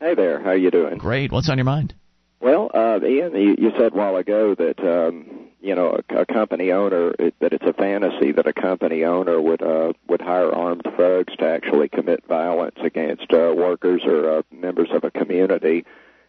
Hey 0.00 0.14
there. 0.14 0.42
How 0.42 0.52
you 0.52 0.70
doing? 0.70 0.98
Great. 0.98 1.30
What's 1.32 1.48
on 1.48 1.58
your 1.58 1.64
mind? 1.64 1.94
Well, 2.40 2.70
uh, 2.74 2.98
Ian, 3.04 3.36
you, 3.36 3.54
you 3.56 3.72
said 3.78 3.92
a 3.92 3.96
while 3.96 4.16
ago 4.16 4.54
that 4.56 4.80
um, 4.80 5.48
you 5.60 5.76
know 5.76 6.00
a, 6.10 6.22
a 6.22 6.26
company 6.26 6.72
owner 6.72 7.14
it, 7.20 7.34
that 7.38 7.52
it's 7.52 7.64
a 7.64 7.72
fantasy 7.72 8.32
that 8.32 8.48
a 8.48 8.52
company 8.52 9.04
owner 9.04 9.40
would 9.40 9.62
uh, 9.62 9.92
would 10.08 10.20
hire 10.20 10.52
armed 10.52 10.82
thugs 10.96 11.36
to 11.36 11.46
actually 11.46 11.88
commit 11.88 12.24
violence 12.26 12.78
against 12.82 13.32
uh, 13.32 13.54
workers 13.56 14.02
or 14.04 14.38
uh, 14.38 14.42
members 14.50 14.88
of 14.92 15.04
a 15.04 15.12
community. 15.12 15.84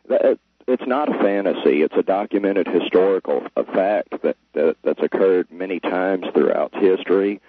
That, 0.07 0.37
it's 0.68 0.85
not 0.88 1.14
a 1.14 1.18
fantasy. 1.19 1.81
It's 1.81 1.95
a 1.95 2.03
documented 2.03 2.68
historical 2.68 3.48
fact 3.73 4.22
that, 4.23 4.38
that 4.53 4.77
that's 4.84 5.02
occurred 5.02 5.52
many 5.52 5.80
times 5.80 6.26
throughout 6.34 6.73
history. 6.76 7.41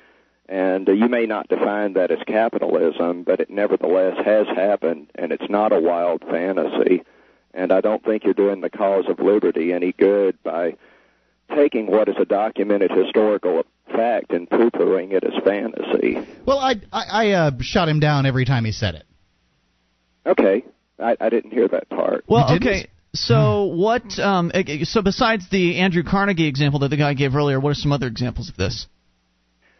And 0.48 0.88
uh, 0.88 0.92
you 0.92 1.08
may 1.08 1.26
not 1.26 1.48
define 1.48 1.94
that 1.94 2.10
as 2.10 2.18
capitalism, 2.26 3.22
but 3.22 3.40
it 3.40 3.48
nevertheless 3.48 4.16
has 4.24 4.46
happened, 4.48 5.10
and 5.14 5.32
it's 5.32 5.48
not 5.48 5.72
a 5.72 5.80
wild 5.80 6.22
fantasy. 6.22 7.02
And 7.54 7.72
I 7.72 7.80
don't 7.80 8.04
think 8.04 8.24
you're 8.24 8.34
doing 8.34 8.60
the 8.60 8.68
cause 8.68 9.04
of 9.08 9.20
liberty 9.20 9.72
any 9.72 9.92
good 9.92 10.42
by 10.42 10.76
taking 11.54 11.86
what 11.86 12.08
is 12.08 12.16
a 12.18 12.24
documented 12.24 12.90
historical 12.90 13.64
fact 13.86 14.32
and 14.32 14.48
poo-pooing 14.50 15.12
it 15.12 15.24
as 15.24 15.42
fantasy. 15.44 16.26
Well, 16.44 16.58
I 16.58 16.80
I, 16.92 17.04
I 17.10 17.30
uh, 17.30 17.50
shot 17.60 17.88
him 17.88 18.00
down 18.00 18.26
every 18.26 18.44
time 18.44 18.64
he 18.64 18.72
said 18.72 18.96
it. 18.96 19.04
Okay, 20.26 20.64
I, 20.98 21.16
I 21.20 21.28
didn't 21.28 21.52
hear 21.52 21.68
that 21.68 21.88
part. 21.90 22.24
Well, 22.26 22.54
okay. 22.56 22.88
So 23.14 23.64
what? 23.64 24.18
Um, 24.18 24.50
so 24.82 25.00
besides 25.00 25.48
the 25.48 25.78
Andrew 25.78 26.02
Carnegie 26.02 26.48
example 26.48 26.80
that 26.80 26.88
the 26.88 26.96
guy 26.96 27.14
gave 27.14 27.34
earlier, 27.34 27.60
what 27.60 27.70
are 27.70 27.74
some 27.74 27.92
other 27.92 28.08
examples 28.08 28.48
of 28.48 28.56
this? 28.56 28.86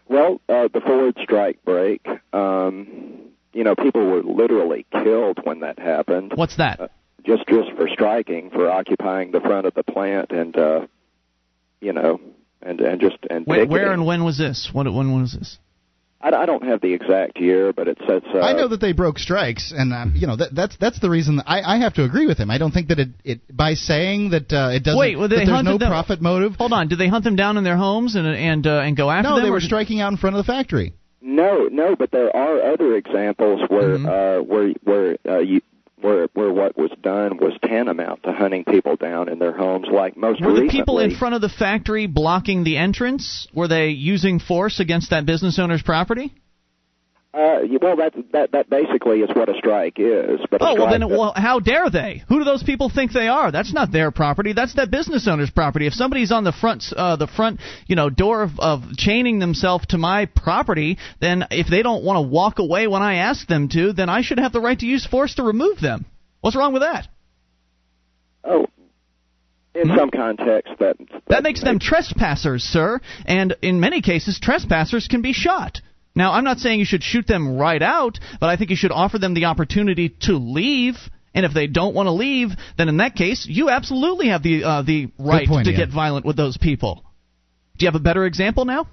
Well, 0.09 0.41
uh, 0.49 0.69
the 0.73 0.81
Ford 0.81 1.17
strike 1.23 1.65
break. 1.65 2.07
Um, 2.33 3.33
you 3.53 3.65
know, 3.65 3.75
people 3.75 4.07
were 4.07 4.23
literally 4.23 4.87
killed 4.93 5.39
when 5.43 5.61
that 5.61 5.79
happened. 5.79 6.33
What's 6.35 6.57
that? 6.57 6.81
Uh, 6.81 6.89
just 7.25 7.47
just 7.49 7.73
for 7.77 7.89
striking, 7.89 8.51
for 8.51 8.71
occupying 8.71 9.33
the 9.33 9.41
front 9.41 9.67
of 9.67 9.75
the 9.75 9.83
plant, 9.83 10.31
and 10.31 10.57
uh, 10.57 10.87
you 11.81 11.93
know, 11.93 12.21
and 12.63 12.81
and 12.81 13.01
just 13.01 13.17
and 13.31 13.47
Wait, 13.47 13.69
where 13.69 13.93
and 13.93 14.07
when 14.07 14.25
was 14.25 14.39
this? 14.39 14.71
What 14.73 14.85
when 14.93 15.21
was 15.21 15.37
this? 15.37 15.59
I, 16.33 16.47
don't 16.47 16.65
have 16.65 16.81
the 16.81 16.93
exact 16.93 17.39
year, 17.39 17.73
but 17.73 17.89
it 17.89 17.99
says. 18.09 18.23
Uh, 18.35 18.41
I 18.41 18.55
know 18.55 18.69
that 18.69 18.81
they 18.81 18.93
broke 18.93 19.19
strikes, 19.19 19.73
and 19.77 19.93
um, 19.93 20.15
you 20.17 20.27
know 20.27 20.37
that, 20.37 20.55
that's 20.55 20.77
that's 20.79 20.99
the 21.01 21.11
reason 21.11 21.41
I, 21.47 21.61
I 21.61 21.79
have 21.79 21.95
to 21.95 22.05
agree 22.05 22.27
with 22.27 22.39
him. 22.39 22.51
I 22.51 22.59
don't 22.59 22.73
think 22.73 22.89
that 22.89 22.99
it, 22.99 23.09
it 23.25 23.57
by 23.57 23.75
saying 23.75 24.31
that 24.31 24.53
uh, 24.53 24.71
it 24.73 24.85
doesn't. 24.85 24.99
Wait, 24.99 25.19
well, 25.19 25.29
they 25.29 25.37
that 25.37 25.47
there's 25.47 25.65
no 25.65 25.79
them, 25.79 25.91
profit 25.91 26.23
motive. 26.23 26.57
Hold 26.57 26.73
on, 26.73 26.89
did 26.89 26.99
they 26.99 27.09
hunt 27.09 27.25
them 27.25 27.37
down 27.37 27.57
in 27.57 27.65
their 27.65 27.77
homes 27.77 28.15
and 28.15 28.27
and 28.27 28.67
uh, 28.67 28.81
and 28.81 28.97
go 28.97 29.11
after 29.11 29.29
no, 29.29 29.35
them? 29.37 29.43
No, 29.43 29.47
they 29.47 29.51
were 29.51 29.61
striking 29.61 30.01
out 30.01 30.13
in 30.13 30.19
front 30.19 30.37
of 30.37 30.45
the 30.45 30.51
factory. 30.51 30.95
No, 31.21 31.69
no, 31.71 31.97
but 31.97 32.11
there 32.11 32.35
are 32.35 32.73
other 32.73 32.97
examples 32.97 33.63
where 33.69 33.99
mm-hmm. 33.99 34.07
uh, 34.07 34.43
where 34.43 34.73
where 34.83 35.17
uh, 35.27 35.39
you, 35.39 35.61
where 36.05 36.29
where 36.35 36.53
what 36.53 36.77
was 36.77 36.91
done 37.03 37.39
was 37.39 37.55
tantamount 37.65 38.23
to 38.25 38.33
hunting 38.33 38.65
people 38.65 38.97
down 38.97 39.31
in 39.31 39.39
their 39.39 39.57
homes, 39.57 39.87
like 39.91 40.17
most. 40.17 40.41
Were 40.41 40.49
recently. 40.49 40.67
the 40.67 40.73
people 40.73 40.99
in 40.99 41.17
front 41.17 41.35
of 41.35 41.41
the 41.41 41.49
factory 41.49 42.07
blocking 42.07 42.63
the 42.63 42.77
entrance? 42.77 43.49
Were 43.55 43.69
they 43.69 43.89
using 43.89 44.39
force 44.39 44.81
against 44.81 45.11
that 45.11 45.25
business 45.25 45.59
owner's 45.59 45.83
property? 45.83 46.33
Uh, 47.35 47.67
well, 47.83 47.97
that 47.97 48.15
that 48.33 48.53
that 48.53 48.71
basically 48.71 49.19
is 49.19 49.29
what 49.35 49.49
a 49.49 49.55
strike 49.59 49.99
is. 49.99 50.39
But 50.49 50.63
oh 50.63 50.77
well, 50.77 50.89
then 50.89 51.09
well, 51.09 51.33
how 51.35 51.59
dare 51.59 51.91
they? 51.91 52.23
Who 52.29 52.39
do 52.39 52.45
those 52.45 52.63
people 52.63 52.89
think 52.89 53.13
they 53.13 53.27
are? 53.27 53.51
That's 53.51 53.73
not 53.73 53.91
their 53.91 54.13
property. 54.13 54.53
That's 54.53 54.75
that 54.75 54.93
business 54.93 55.27
owner's 55.27 55.51
property. 55.51 55.89
If 55.89 55.95
somebody's 55.95 56.31
on 56.31 56.45
the 56.45 56.53
front 56.53 56.85
uh, 56.97 57.17
the 57.17 57.27
front 57.27 57.59
you 57.89 57.97
know 57.97 58.09
door 58.09 58.45
of, 58.45 58.61
of 58.61 58.83
chaining 58.97 59.41
themselves 59.41 59.85
to 59.89 59.99
my 59.99 60.27
property, 60.27 60.97
then 61.21 61.45
if 61.51 61.67
they 61.67 61.83
don't 61.83 62.05
want 62.05 62.19
to 62.19 62.29
walk 62.29 62.61
away 62.61 62.87
when 62.87 63.03
I 63.03 63.17
ask 63.17 63.49
them 63.49 63.69
to, 63.71 63.93
then 63.93 64.09
I 64.09 64.23
should 64.23 64.39
have 64.39 64.53
the 64.53 64.61
right 64.61 64.79
to 64.79 64.87
use 64.87 65.05
force 65.05 65.35
to 65.35 65.43
remove 65.43 65.81
them. 65.81 66.07
What's 66.41 66.57
wrong 66.57 66.73
with 66.73 66.83
that? 66.83 67.09
Oh, 68.45 68.67
in 69.75 69.89
hmm? 69.89 69.97
some 69.97 70.11
context, 70.11 70.73
that, 70.79 70.97
that 70.99 71.23
that 71.27 71.43
makes 71.43 71.65
them 71.65 71.81
trespassers, 71.81 72.63
sir. 72.63 73.01
And 73.27 73.57
in 73.61 73.81
many 73.81 74.03
cases, 74.03 74.39
trespassers 74.41 75.09
can 75.09 75.21
be 75.21 75.33
shot. 75.33 75.81
Now, 76.15 76.33
I'm 76.33 76.45
not 76.45 76.59
saying 76.59 76.79
you 76.79 76.85
should 76.85 77.03
shoot 77.03 77.27
them 77.27 77.57
right 77.57 77.83
out, 77.83 78.19
but 78.41 78.49
I 78.49 78.57
think 78.57 78.71
you 78.71 78.77
should 78.77 78.93
offer 78.93 79.19
them 79.19 79.35
the 79.35 79.47
opportunity 79.47 80.15
to 80.23 80.35
leave. 80.35 80.95
And 81.35 81.45
if 81.45 81.53
they 81.53 81.67
don't 81.67 81.95
want 81.95 82.07
to 82.07 82.13
leave, 82.13 82.51
then 82.79 82.89
in 82.89 82.99
that 82.99 83.17
case, 83.17 83.47
you 83.49 83.69
absolutely 83.69 84.29
have 84.29 84.43
the 84.43 84.63
uh, 84.63 84.83
the 84.83 85.09
right 85.19 85.49
point, 85.49 85.65
to 85.65 85.73
Ian. 85.73 85.81
get 85.81 85.93
violent 85.93 86.25
with 86.25 86.37
those 86.37 86.57
people. 86.57 87.05
Do 87.77 87.85
you 87.85 87.89
have 87.89 88.01
a 88.01 88.03
better 88.03 88.25
example 88.25 88.65
now? 88.65 88.87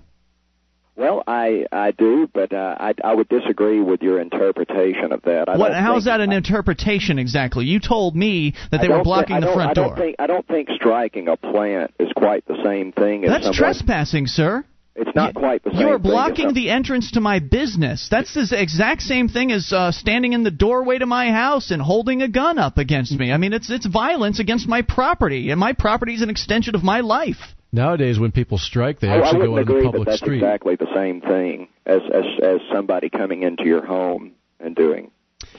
Well, 0.96 1.24
I 1.28 1.66
I 1.72 1.92
do, 1.92 2.28
but 2.34 2.52
uh, 2.52 2.76
I 2.80 2.94
I 3.04 3.14
would 3.14 3.30
disagree 3.30 3.80
with 3.80 4.02
your 4.02 4.20
interpretation 4.20 5.12
of 5.12 5.22
that. 5.24 5.48
I 5.48 5.58
what? 5.58 5.74
How 5.74 5.98
is 5.98 6.06
that 6.06 6.20
an 6.20 6.32
interpretation 6.32 7.20
exactly? 7.20 7.66
You 7.66 7.80
told 7.80 8.16
me 8.16 8.56
that 8.72 8.82
they 8.82 8.90
were 8.90 9.04
blocking 9.04 9.38
th- 9.38 9.48
the 9.48 9.54
front 9.54 9.72
I 9.72 9.74
door. 9.74 9.88
Don't 9.90 9.98
think, 9.98 10.16
I 10.18 10.26
don't 10.26 10.48
think 10.48 10.70
striking 10.76 11.28
a 11.28 11.38
plant 11.38 11.94
is 12.00 12.10
quite 12.16 12.48
the 12.48 12.58
same 12.66 12.92
thing 12.92 13.24
as 13.24 13.30
That's 13.30 13.56
trespassing, 13.56 14.26
sir. 14.26 14.66
It's 14.96 15.16
not 15.16 15.34
quite 15.34 15.64
the 15.64 15.72
same. 15.72 15.80
You 15.80 15.88
are 15.88 15.98
thing 15.98 16.06
as 16.08 16.12
blocking 16.12 16.54
the 16.54 16.70
entrance 16.70 17.12
to 17.12 17.22
my 17.22 17.40
business. 17.40 18.08
That's 18.12 18.34
the 18.34 18.62
exact 18.62 19.02
same 19.02 19.30
thing 19.30 19.52
as 19.52 19.72
uh, 19.72 19.92
standing 19.92 20.34
in 20.34 20.44
the 20.44 20.52
doorway 20.52 20.98
to 21.00 21.06
my 21.06 21.32
house 21.32 21.72
and 21.72 21.82
holding 21.82 22.22
a 22.22 22.28
gun 22.28 22.60
up 22.60 22.78
against 22.78 23.14
me. 23.14 23.32
I 23.32 23.38
mean, 23.38 23.54
it's 23.54 23.70
it's 23.70 23.86
violence 23.86 24.40
against 24.40 24.68
my 24.68 24.82
property, 24.82 25.50
and 25.52 25.60
my 25.60 25.74
property 25.74 26.14
is 26.14 26.22
an 26.22 26.30
extension 26.30 26.76
of 26.76 26.84
my 26.84 27.00
life. 27.00 27.38
Nowadays, 27.72 28.20
when 28.20 28.34
people 28.34 28.58
strike, 28.58 29.00
they 29.00 29.08
I, 29.08 29.16
I 29.16 29.18
actually 29.20 29.48
wouldn't 29.48 29.56
go 29.56 29.60
into 29.60 29.72
agree 29.72 29.82
the 29.82 29.86
public 29.92 30.06
that 30.06 30.12
that's 30.12 30.22
street. 30.22 30.44
exactly 30.44 30.76
the 30.76 30.94
same 30.94 31.22
thing 31.22 31.70
as 31.86 32.02
as 32.14 32.26
as 32.44 32.60
somebody 32.74 33.10
coming 33.10 33.44
into 33.44 33.64
your 33.64 33.86
home 33.86 34.34
and 34.60 34.76
doing 34.76 35.12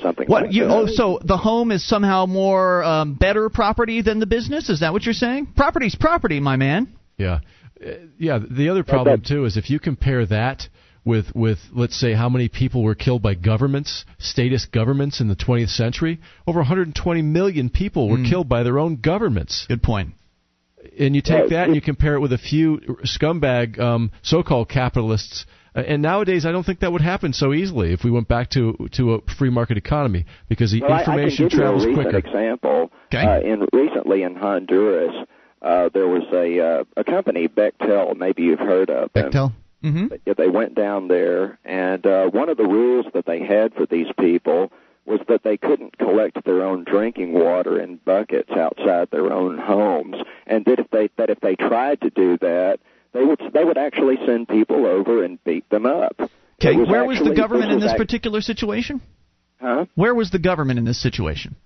something 0.02 0.26
What 0.28 0.44
like 0.44 0.52
you? 0.52 0.64
that. 0.64 0.70
Oh, 0.70 0.86
so 0.86 1.20
the 1.24 1.38
home 1.38 1.72
is 1.72 1.86
somehow 1.86 2.26
more 2.26 2.84
um, 2.84 3.14
better 3.14 3.48
property 3.48 4.02
than 4.02 4.20
the 4.20 4.26
business? 4.26 4.68
Is 4.68 4.80
that 4.80 4.92
what 4.92 5.04
you're 5.04 5.14
saying? 5.14 5.48
Property's 5.56 5.94
property, 5.94 6.38
my 6.38 6.56
man. 6.56 6.88
Yeah, 7.16 7.40
yeah. 8.18 8.38
The 8.50 8.68
other 8.68 8.84
problem 8.84 9.22
too 9.26 9.44
is 9.44 9.56
if 9.56 9.70
you 9.70 9.78
compare 9.80 10.26
that 10.26 10.68
with 11.04 11.34
with 11.34 11.58
let's 11.72 11.98
say 11.98 12.12
how 12.12 12.28
many 12.28 12.48
people 12.48 12.82
were 12.82 12.94
killed 12.94 13.22
by 13.22 13.34
governments, 13.34 14.04
statist 14.18 14.70
governments 14.72 15.20
in 15.20 15.28
the 15.28 15.36
20th 15.36 15.70
century, 15.70 16.20
over 16.46 16.60
120 16.60 17.22
million 17.22 17.70
people 17.70 18.08
were 18.08 18.18
Mm. 18.18 18.28
killed 18.30 18.48
by 18.48 18.62
their 18.62 18.78
own 18.78 18.96
governments. 18.96 19.66
Good 19.68 19.82
point. 19.82 20.10
And 20.98 21.14
you 21.14 21.22
take 21.22 21.50
that 21.50 21.66
and 21.66 21.74
you 21.76 21.80
compare 21.80 22.14
it 22.14 22.20
with 22.20 22.32
a 22.32 22.38
few 22.38 22.78
scumbag 23.04 23.78
um, 23.78 24.10
so-called 24.22 24.68
capitalists. 24.68 25.46
uh, 25.76 25.80
And 25.86 26.02
nowadays, 26.02 26.44
I 26.44 26.50
don't 26.50 26.64
think 26.66 26.80
that 26.80 26.90
would 26.92 27.02
happen 27.02 27.32
so 27.32 27.52
easily 27.52 27.92
if 27.92 28.02
we 28.04 28.10
went 28.10 28.26
back 28.28 28.50
to 28.50 28.76
to 28.92 29.14
a 29.14 29.20
free 29.38 29.50
market 29.50 29.76
economy 29.78 30.26
because 30.48 30.72
the 30.72 30.80
well, 30.82 30.98
information 30.98 31.44
I, 31.44 31.46
I 31.46 31.48
can 31.48 31.48
give 31.48 31.58
travels 31.58 31.84
you 31.84 31.92
a 31.92 31.94
quicker. 31.94 32.18
example. 32.18 32.90
Okay. 33.06 33.24
Uh, 33.24 33.40
in 33.40 33.66
recently 33.72 34.22
in 34.22 34.34
Honduras, 34.36 35.14
uh, 35.62 35.88
there 35.94 36.08
was 36.08 36.24
a 36.32 36.60
uh, 36.60 36.84
a 36.96 37.04
company 37.04 37.48
Bechtel. 37.48 38.16
Maybe 38.16 38.42
you've 38.42 38.58
heard 38.58 38.90
of. 38.90 39.12
Bechtel. 39.12 39.52
Mm-hmm. 39.82 40.30
They 40.36 40.48
went 40.48 40.74
down 40.76 41.08
there, 41.08 41.58
and 41.64 42.06
uh, 42.06 42.26
one 42.26 42.48
of 42.48 42.56
the 42.56 42.66
rules 42.66 43.06
that 43.14 43.26
they 43.26 43.40
had 43.44 43.74
for 43.74 43.84
these 43.84 44.06
people 44.18 44.70
was 45.06 45.18
that 45.28 45.42
they 45.42 45.56
couldn't 45.56 45.98
collect 45.98 46.44
their 46.44 46.62
own 46.62 46.84
drinking 46.84 47.32
water 47.32 47.80
in 47.80 47.96
buckets 47.96 48.50
outside 48.52 49.08
their 49.10 49.32
own 49.32 49.58
homes, 49.58 50.16
and 50.46 50.64
that 50.66 50.78
if 50.78 50.88
they 50.90 51.08
that 51.16 51.30
if 51.30 51.40
they 51.40 51.56
tried 51.56 52.00
to 52.02 52.10
do 52.10 52.38
that, 52.38 52.78
they 53.12 53.24
would 53.24 53.40
they 53.52 53.64
would 53.64 53.78
actually 53.78 54.16
send 54.24 54.48
people 54.48 54.86
over 54.86 55.24
and 55.24 55.42
beat 55.44 55.68
them 55.70 55.86
up. 55.86 56.14
Okay, 56.60 56.76
was 56.76 56.88
where 56.88 57.04
was 57.04 57.18
the 57.18 57.24
actually- 57.24 57.36
government 57.36 57.70
in 57.70 57.76
was 57.76 57.84
this 57.84 57.90
act- 57.92 57.98
particular 57.98 58.40
situation? 58.40 59.00
Huh? 59.60 59.86
Where 59.94 60.14
was 60.14 60.30
the 60.30 60.38
government 60.38 60.78
in 60.78 60.84
this 60.84 61.00
situation? 61.00 61.56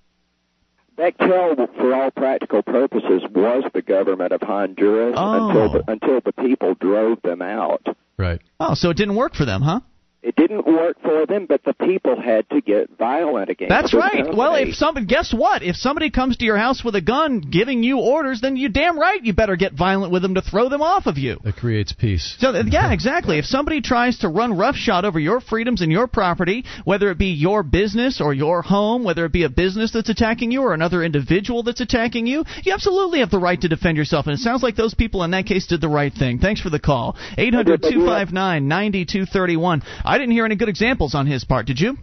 Bechtel, 0.97 1.57
for 1.77 1.95
all 1.95 2.11
practical 2.11 2.63
purposes, 2.63 3.23
was 3.35 3.65
the 3.75 3.83
government 3.83 4.33
of 4.33 4.41
Honduras 4.41 5.15
Oh. 5.17 5.49
until 5.49 5.73
the, 5.73 5.91
until 5.91 6.21
the 6.25 6.33
people 6.33 6.75
drove 6.75 7.21
them 7.23 7.43
out. 7.43 7.85
Right. 8.17 8.41
Oh, 8.59 8.75
so 8.75 8.91
it 8.91 8.97
didn't 8.97 9.17
work 9.17 9.35
for 9.35 9.45
them, 9.45 9.61
huh? 9.63 9.81
It 10.27 10.35
didn't 10.35 10.67
work 10.67 11.01
for 11.03 11.25
them, 11.25 11.47
but 11.47 11.63
the 11.63 11.73
people 11.73 12.21
had 12.21 12.51
to 12.51 12.61
get 12.61 12.91
violent 12.99 13.49
against. 13.49 13.69
That's 13.69 13.95
right. 13.95 14.13
company. 14.13 14.37
Well, 14.37 14.57
if 14.57 14.75
somebody, 14.75 15.07
guess 15.07 15.33
what? 15.33 15.63
If 15.63 15.77
somebody 15.77 16.11
comes 16.11 16.37
to 16.39 16.45
your 16.45 16.57
house 16.57 16.83
with 16.83 16.97
a 16.97 17.01
gun, 17.01 17.39
giving 17.39 17.85
you 17.85 18.01
orders, 18.01 18.41
then 18.41 18.57
you 18.57 18.69
damn 18.69 18.99
right 18.99 19.23
you 19.23 19.35
better 19.35 19.55
get 19.55 19.75
violent 19.75 20.11
with 20.11 20.23
them 20.23 20.35
to 20.35 20.43
throw 20.43 20.69
them 20.69 20.83
off 20.83 21.07
of 21.07 21.17
you. 21.17 21.39
That 21.45 21.55
creates 21.55 21.93
peace. 21.93 22.35
So 22.41 22.51
yeah, 22.51 22.93
exactly. 22.93 23.39
If 23.39 23.45
somebody 23.45 23.81
tries 23.81 24.19
to 24.19 24.29
run 24.29 24.59
roughshod 24.59 25.05
over 25.05 25.21
your 25.21 25.41
freedoms 25.41 25.81
and 25.81 25.93
your 25.93 26.09
property, 26.09 26.65
whether 26.85 27.09
it 27.13 27.19
be 27.19 27.27
your 27.27 27.63
business 27.63 28.21
or 28.21 28.35
your 28.35 28.63
home, 28.63 29.05
whether 29.05 29.25
it 29.27 29.33
be 29.33 29.45
a 29.45 29.49
business 29.49 29.93
that's 29.93 30.09
attacking 30.09 30.51
you 30.51 30.63
or 30.63 30.75
another 30.75 31.05
individual 31.05 31.63
that's 31.63 31.81
attacking 31.81 32.27
you, 32.27 32.43
you 32.65 32.73
absolutely 32.73 33.21
have 33.21 33.31
the 33.31 33.39
right 33.39 33.61
to 33.61 33.69
defend 33.69 33.97
yourself. 33.97 34.27
And 34.27 34.35
it 34.35 34.41
sounds 34.41 34.65
like 34.65 34.75
those 34.75 34.95
people 34.95 35.23
in 35.23 35.31
that 35.31 35.47
case 35.47 35.69
did 35.69 35.81
the 35.81 35.89
right 35.89 36.13
thing. 36.13 36.41
Thanks 36.41 36.61
for 36.61 36.71
the 36.71 36.81
call. 36.81 37.17
800-259-9231. 37.39 39.85
I 40.05 40.16
didn't 40.19 40.33
hear 40.33 40.45
any 40.45 40.57
good 40.57 40.69
examples 40.69 41.15
on 41.15 41.27
his 41.27 41.45
part. 41.45 41.67
Did 41.67 41.81
you? 41.81 41.97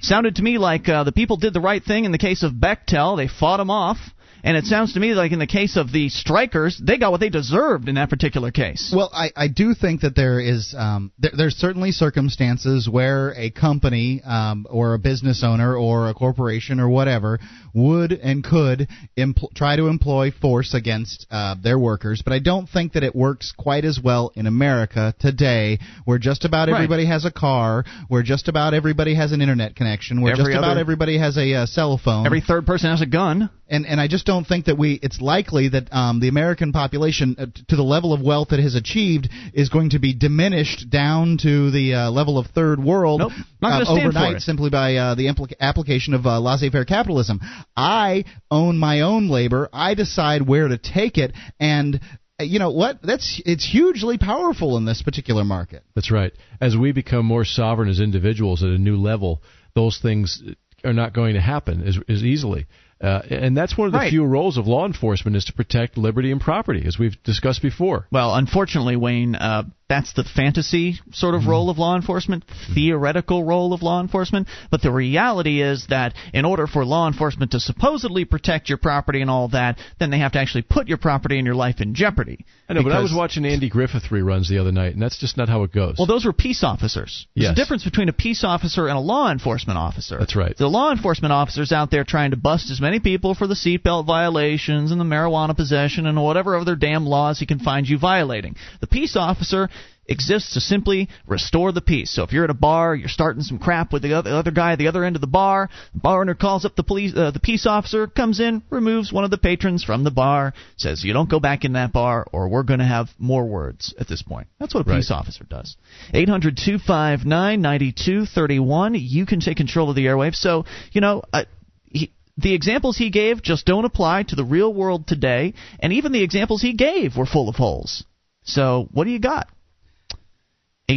Sounded 0.00 0.36
to 0.36 0.42
me 0.42 0.58
like 0.58 0.88
uh, 0.88 1.04
the 1.04 1.12
people 1.12 1.36
did 1.36 1.52
the 1.52 1.60
right 1.60 1.82
thing 1.82 2.04
in 2.04 2.12
the 2.12 2.18
case 2.18 2.42
of 2.42 2.52
Bechtel. 2.52 3.16
They 3.16 3.28
fought 3.28 3.60
him 3.60 3.70
off. 3.70 3.98
And 4.42 4.56
it 4.56 4.64
sounds 4.64 4.94
to 4.94 5.00
me 5.00 5.14
like 5.14 5.32
in 5.32 5.38
the 5.38 5.46
case 5.46 5.76
of 5.76 5.92
the 5.92 6.08
strikers, 6.08 6.80
they 6.82 6.98
got 6.98 7.10
what 7.10 7.20
they 7.20 7.28
deserved 7.28 7.88
in 7.88 7.94
that 7.96 8.10
particular 8.10 8.50
case. 8.50 8.92
Well, 8.94 9.10
I, 9.12 9.30
I 9.36 9.48
do 9.48 9.74
think 9.74 10.00
that 10.02 10.14
there 10.14 10.40
is 10.40 10.74
um, 10.76 11.12
there, 11.18 11.32
there's 11.36 11.56
certainly 11.56 11.92
circumstances 11.92 12.88
where 12.88 13.34
a 13.36 13.50
company 13.50 14.22
um, 14.24 14.66
or 14.70 14.94
a 14.94 14.98
business 14.98 15.42
owner 15.44 15.76
or 15.76 16.08
a 16.08 16.14
corporation 16.14 16.80
or 16.80 16.88
whatever 16.88 17.38
would 17.74 18.12
and 18.12 18.42
could 18.44 18.88
empl- 19.18 19.52
try 19.54 19.76
to 19.76 19.86
employ 19.88 20.30
force 20.30 20.74
against 20.74 21.26
uh, 21.30 21.54
their 21.62 21.78
workers, 21.78 22.22
but 22.24 22.32
I 22.32 22.38
don't 22.38 22.68
think 22.68 22.92
that 22.94 23.02
it 23.02 23.14
works 23.14 23.52
quite 23.56 23.84
as 23.84 23.98
well 24.02 24.32
in 24.34 24.46
America 24.46 25.14
today, 25.20 25.78
where 26.04 26.18
just 26.18 26.44
about 26.44 26.68
Right. 26.68 26.74
everybody 26.76 27.06
has 27.06 27.24
a 27.24 27.30
car, 27.30 27.84
where 28.08 28.22
just 28.22 28.48
about 28.48 28.74
everybody 28.74 29.14
has 29.14 29.32
an 29.32 29.40
internet 29.40 29.74
connection, 29.76 30.20
where 30.20 30.32
Every 30.32 30.44
just 30.44 30.58
about 30.58 30.72
other- 30.72 30.80
everybody 30.80 31.18
has 31.18 31.36
a 31.36 31.54
uh, 31.54 31.66
cell 31.66 31.98
phone 32.02 32.26
Every 32.26 32.40
third 32.40 32.66
person 32.66 32.90
has 32.90 33.00
a 33.00 33.06
gun. 33.06 33.50
And 33.70 33.86
and 33.86 34.00
I 34.00 34.08
just 34.08 34.26
don't 34.26 34.46
think 34.46 34.66
that 34.66 34.76
we. 34.76 34.98
It's 35.02 35.20
likely 35.20 35.68
that 35.70 35.92
um, 35.92 36.20
the 36.20 36.28
American 36.28 36.72
population, 36.72 37.36
uh, 37.38 37.46
to 37.68 37.76
the 37.76 37.82
level 37.82 38.12
of 38.12 38.20
wealth 38.20 38.52
it 38.52 38.60
has 38.60 38.74
achieved, 38.74 39.30
is 39.54 39.68
going 39.68 39.90
to 39.90 39.98
be 39.98 40.12
diminished 40.12 40.90
down 40.90 41.38
to 41.42 41.70
the 41.70 41.94
uh, 41.94 42.10
level 42.10 42.38
of 42.38 42.46
third 42.48 42.82
world 42.82 43.20
Nope. 43.20 43.32
Not 43.62 43.86
uh, 43.86 43.92
overnight 43.92 44.40
simply 44.42 44.70
by 44.70 44.96
uh, 44.96 45.14
the 45.14 45.26
impl- 45.26 45.52
application 45.60 46.14
of 46.14 46.26
uh, 46.26 46.40
laissez-faire 46.40 46.84
capitalism. 46.84 47.40
I 47.76 48.24
own 48.50 48.78
my 48.78 49.02
own 49.02 49.28
labor. 49.28 49.68
I 49.72 49.94
decide 49.94 50.46
where 50.46 50.68
to 50.68 50.78
take 50.78 51.18
it, 51.18 51.32
and 51.58 52.00
uh, 52.40 52.44
you 52.44 52.58
know 52.58 52.70
what? 52.70 53.00
That's 53.02 53.40
it's 53.46 53.66
hugely 53.66 54.18
powerful 54.18 54.76
in 54.76 54.84
this 54.84 55.02
particular 55.02 55.44
market. 55.44 55.84
That's 55.94 56.10
right. 56.10 56.32
As 56.60 56.76
we 56.76 56.92
become 56.92 57.26
more 57.26 57.44
sovereign 57.44 57.88
as 57.88 58.00
individuals 58.00 58.62
at 58.62 58.70
a 58.70 58.78
new 58.78 58.96
level, 58.96 59.42
those 59.74 59.98
things 60.00 60.42
are 60.84 60.92
not 60.92 61.12
going 61.12 61.34
to 61.34 61.40
happen 61.40 61.86
as, 61.86 61.98
as 62.08 62.22
easily. 62.22 62.66
Uh, 63.00 63.22
and 63.30 63.56
that's 63.56 63.76
one 63.78 63.86
of 63.86 63.92
the 63.92 63.98
Right. 63.98 64.10
few 64.10 64.24
roles 64.24 64.58
of 64.58 64.66
law 64.66 64.84
enforcement 64.86 65.36
is 65.36 65.44
to 65.46 65.52
protect 65.54 65.96
liberty 65.96 66.30
and 66.30 66.40
property, 66.40 66.82
as 66.86 66.98
we've 66.98 67.20
discussed 67.22 67.62
before. 67.62 68.06
Well, 68.10 68.34
unfortunately, 68.34 68.96
Wayne, 68.96 69.34
uh, 69.36 69.64
that's 69.90 70.12
the 70.12 70.22
fantasy 70.22 71.00
sort 71.10 71.34
of 71.34 71.40
mm-hmm. 71.40 71.50
role 71.50 71.68
of 71.68 71.76
law 71.76 71.96
enforcement, 71.96 72.44
theoretical 72.72 73.42
role 73.42 73.72
of 73.74 73.82
law 73.82 74.00
enforcement. 74.00 74.46
But 74.70 74.82
the 74.82 74.92
reality 74.92 75.60
is 75.60 75.88
that 75.90 76.14
in 76.32 76.44
order 76.44 76.68
for 76.68 76.84
law 76.84 77.08
enforcement 77.08 77.50
to 77.50 77.60
supposedly 77.60 78.24
protect 78.24 78.68
your 78.68 78.78
property 78.78 79.20
and 79.20 79.28
all 79.28 79.48
that, 79.48 79.78
then 79.98 80.10
they 80.10 80.20
have 80.20 80.32
to 80.32 80.38
actually 80.38 80.62
put 80.62 80.86
your 80.86 80.96
property 80.96 81.38
and 81.38 81.44
your 81.44 81.56
life 81.56 81.80
in 81.80 81.94
jeopardy. 81.94 82.46
I 82.68 82.74
know, 82.74 82.84
but 82.84 82.92
I 82.92 83.00
was 83.00 83.12
watching 83.12 83.44
Andy 83.44 83.68
Griffith 83.68 84.04
reruns 84.10 84.48
the 84.48 84.58
other 84.58 84.70
night, 84.70 84.92
and 84.92 85.02
that's 85.02 85.18
just 85.18 85.36
not 85.36 85.48
how 85.48 85.64
it 85.64 85.72
goes. 85.72 85.96
Well, 85.98 86.06
those 86.06 86.24
were 86.24 86.32
peace 86.32 86.62
officers. 86.62 87.26
There's 87.34 87.48
Yes. 87.48 87.52
a 87.52 87.54
difference 87.56 87.82
between 87.82 88.08
a 88.08 88.12
peace 88.12 88.44
officer 88.44 88.86
and 88.86 88.96
a 88.96 89.00
law 89.00 89.32
enforcement 89.32 89.76
officer. 89.76 90.18
That's 90.18 90.36
right. 90.36 90.56
The 90.56 90.68
law 90.68 90.92
enforcement 90.92 91.32
officers 91.32 91.72
out 91.72 91.90
there 91.90 92.04
trying 92.04 92.30
to 92.30 92.36
bust 92.36 92.70
as 92.70 92.80
many 92.80 93.00
people 93.00 93.34
for 93.34 93.48
the 93.48 93.54
seatbelt 93.54 94.06
violations 94.06 94.92
and 94.92 95.00
the 95.00 95.04
marijuana 95.04 95.56
possession 95.56 96.06
and 96.06 96.22
whatever 96.22 96.56
other 96.56 96.76
damn 96.76 97.06
laws 97.06 97.40
he 97.40 97.46
can 97.46 97.58
find 97.58 97.88
you 97.88 97.98
violating. 97.98 98.54
The 98.80 98.86
peace 98.86 99.16
officer 99.16 99.68
exists 100.06 100.54
to 100.54 100.60
simply 100.60 101.08
restore 101.26 101.72
the 101.72 101.80
peace. 101.80 102.10
So 102.10 102.22
if 102.24 102.32
you're 102.32 102.44
at 102.44 102.50
a 102.50 102.54
bar, 102.54 102.94
you're 102.96 103.08
starting 103.08 103.42
some 103.42 103.58
crap 103.58 103.92
with 103.92 104.02
the 104.02 104.14
other, 104.14 104.30
other 104.30 104.50
guy 104.50 104.72
at 104.72 104.78
the 104.78 104.88
other 104.88 105.04
end 105.04 105.14
of 105.16 105.20
the 105.20 105.28
bar, 105.28 105.68
the 105.94 106.00
bar 106.00 106.20
owner 106.22 106.34
calls 106.34 106.64
up 106.64 106.74
the 106.74 106.82
police, 106.82 107.12
uh, 107.16 107.30
the 107.30 107.38
peace 107.40 107.66
officer 107.66 108.06
comes 108.08 108.40
in, 108.40 108.62
removes 108.70 109.12
one 109.12 109.24
of 109.24 109.30
the 109.30 109.38
patrons 109.38 109.84
from 109.84 110.02
the 110.02 110.10
bar, 110.10 110.52
says 110.76 111.04
you 111.04 111.12
don't 111.12 111.30
go 111.30 111.38
back 111.38 111.64
in 111.64 111.74
that 111.74 111.92
bar 111.92 112.26
or 112.32 112.48
we're 112.48 112.64
going 112.64 112.80
to 112.80 112.86
have 112.86 113.08
more 113.18 113.44
words 113.46 113.94
at 114.00 114.08
this 114.08 114.22
point. 114.22 114.48
That's 114.58 114.74
what 114.74 114.84
a 114.86 114.90
Right. 114.90 114.96
peace 114.96 115.10
officer 115.12 115.44
does. 115.44 115.76
800-259-9231. 116.12 118.98
You 119.00 119.26
can 119.26 119.40
take 119.40 119.56
control 119.56 119.90
of 119.90 119.96
the 119.96 120.06
airwaves. 120.06 120.36
So, 120.36 120.64
you 120.92 121.00
know, 121.00 121.22
uh, 121.32 121.44
he, 121.84 122.12
the 122.36 122.54
examples 122.54 122.96
he 122.96 123.10
gave 123.10 123.42
just 123.42 123.66
don't 123.66 123.84
apply 123.84 124.24
to 124.24 124.36
the 124.36 124.44
real 124.44 124.72
world 124.72 125.06
today, 125.06 125.54
and 125.78 125.92
even 125.92 126.12
the 126.12 126.22
examples 126.22 126.62
he 126.62 126.72
gave 126.72 127.16
were 127.16 127.26
full 127.26 127.48
of 127.48 127.56
holes. 127.56 128.04
So, 128.42 128.88
what 128.92 129.04
do 129.04 129.10
you 129.10 129.18
got? 129.20 129.48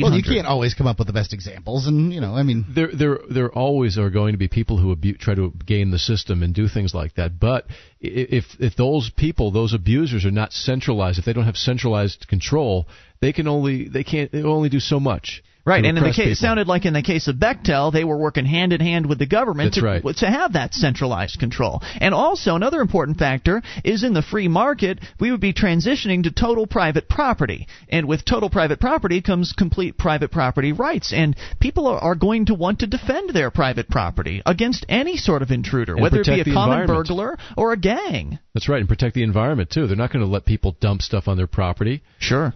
Well, 0.02 0.14
you 0.14 0.24
can't 0.24 0.48
always 0.48 0.74
come 0.74 0.88
up 0.88 0.98
with 0.98 1.08
the 1.08 1.14
best 1.14 1.34
examples, 1.34 1.88
and 1.88 2.14
you 2.14 2.22
know, 2.22 2.36
I 2.36 2.44
mean, 2.44 2.66
there 2.70 2.90
there 2.94 3.20
there 3.30 3.52
always 3.52 3.98
are 3.98 4.10
going 4.10 4.34
to 4.34 4.38
be 4.38 4.48
people 4.48 4.78
who 4.78 4.92
abu- 4.92 5.18
try 5.18 5.36
to 5.36 5.52
game 5.66 5.92
the 5.92 6.00
system 6.00 6.44
and 6.44 6.54
do 6.54 6.68
things 6.68 6.94
like 6.94 7.16
that. 7.16 7.40
But 7.40 7.66
if 8.00 8.46
if 8.60 8.76
those 8.76 9.10
people, 9.10 9.52
those 9.52 9.74
abusers, 9.74 10.26
are 10.26 10.32
not 10.32 10.54
centralized, 10.54 11.20
if 11.20 11.26
they 11.26 11.34
don't 11.34 11.46
have 11.46 11.58
centralized 11.58 12.28
control, 12.28 12.88
they 13.22 13.34
can 13.34 13.48
only 13.48 13.88
they 13.88 14.04
can't 14.04 14.32
they 14.32 14.44
only 14.44 14.70
do 14.70 14.80
so 14.80 15.00
much. 15.00 15.44
Right, 15.66 15.86
and 15.86 15.98
in 15.98 16.04
the 16.04 16.12
case, 16.12 16.40
it 16.40 16.42
sounded 16.42 16.68
like 16.68 16.84
in 16.84 16.92
the 16.94 17.02
case 17.02 17.30
of 17.30 17.38
Bechtel, 17.38 17.94
they 17.94 18.04
were 18.04 18.18
working 18.18 18.46
hand 18.46 18.74
in 18.74 18.82
hand 18.82 19.06
with 19.06 19.18
the 19.18 19.26
government 19.26 19.76
to, 19.76 19.82
right. 19.82 20.04
to 20.18 20.30
have 20.30 20.54
that 20.54 20.74
centralized 20.74 21.40
control. 21.40 21.82
And 22.02 22.14
also, 22.14 22.56
another 22.56 22.82
important 22.82 23.18
factor 23.18 23.62
is 23.86 24.04
in 24.04 24.14
the 24.14 24.22
free 24.22 24.50
market, 24.50 25.00
we 25.22 25.32
would 25.32 25.40
be 25.40 25.54
transitioning 25.54 26.24
to 26.24 26.32
total 26.32 26.68
private 26.68 27.08
property. 27.08 27.68
And 27.88 28.10
with 28.10 28.26
total 28.26 28.50
private 28.50 28.82
property 28.82 29.22
comes 29.22 29.54
complete 29.54 29.98
private 29.98 30.32
property 30.32 30.74
rights. 30.74 31.14
And 31.14 31.34
people 31.62 31.88
are, 31.88 32.00
are 32.00 32.16
going 32.16 32.48
to 32.48 32.56
want 32.56 32.80
to 32.80 32.88
defend 32.88 33.30
their 33.30 33.50
private 33.50 33.88
property 33.88 34.42
against 34.46 34.86
any 34.90 35.16
sort 35.16 35.42
of 35.42 35.52
intruder, 35.52 35.94
And 35.94 36.02
whether 36.02 36.20
it 36.20 36.26
be 36.26 36.42
a 36.42 36.54
common 36.54 36.88
burglar 36.88 37.38
or 37.56 37.72
a 37.72 37.78
gang. 37.78 38.38
That's 38.54 38.68
right, 38.68 38.80
and 38.80 38.90
protect 38.90 39.16
the 39.16 39.24
environment 39.24 39.70
too. 39.70 39.88
They're 39.88 39.96
not 39.96 40.12
going 40.12 40.26
to 40.26 40.32
let 40.32 40.44
people 40.44 40.76
dump 40.82 41.02
stuff 41.02 41.30
on 41.30 41.38
their 41.38 41.48
property. 41.48 42.04
Sure. 42.20 42.54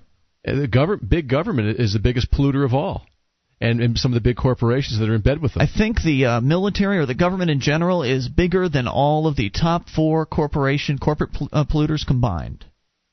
Uh, 0.48 0.56
The 0.61 0.68
government, 0.68 1.10
big 1.10 1.28
government, 1.28 1.80
is 1.80 1.94
the 1.94 1.99
biggest 1.99 2.32
polluter 2.32 2.64
of 2.65 2.74
all, 2.74 3.06
and, 3.60 3.82
and 3.82 3.98
some 3.98 4.11
of 4.11 4.15
the 4.15 4.22
big 4.22 4.38
corporations 4.38 4.99
that 4.99 5.10
are 5.10 5.15
in 5.15 5.22
bed 5.22 5.41
with 5.41 5.53
them. 5.53 5.61
I 5.61 5.68
think 5.68 6.02
the 6.02 6.26
uh, 6.26 6.41
military 6.41 6.98
or 6.99 7.06
the 7.06 7.15
government 7.15 7.52
in 7.52 7.60
general 7.60 8.03
is 8.03 8.28
bigger 8.30 8.69
than 8.69 8.88
all 8.88 9.28
of 9.28 9.36
the 9.36 9.49
top 9.49 9.90
four 9.90 10.26
corporation 10.26 10.98
corporate 10.98 11.34
pol- 11.34 11.49
uh, 11.52 11.65
polluters 11.65 12.06
combined. 12.06 12.65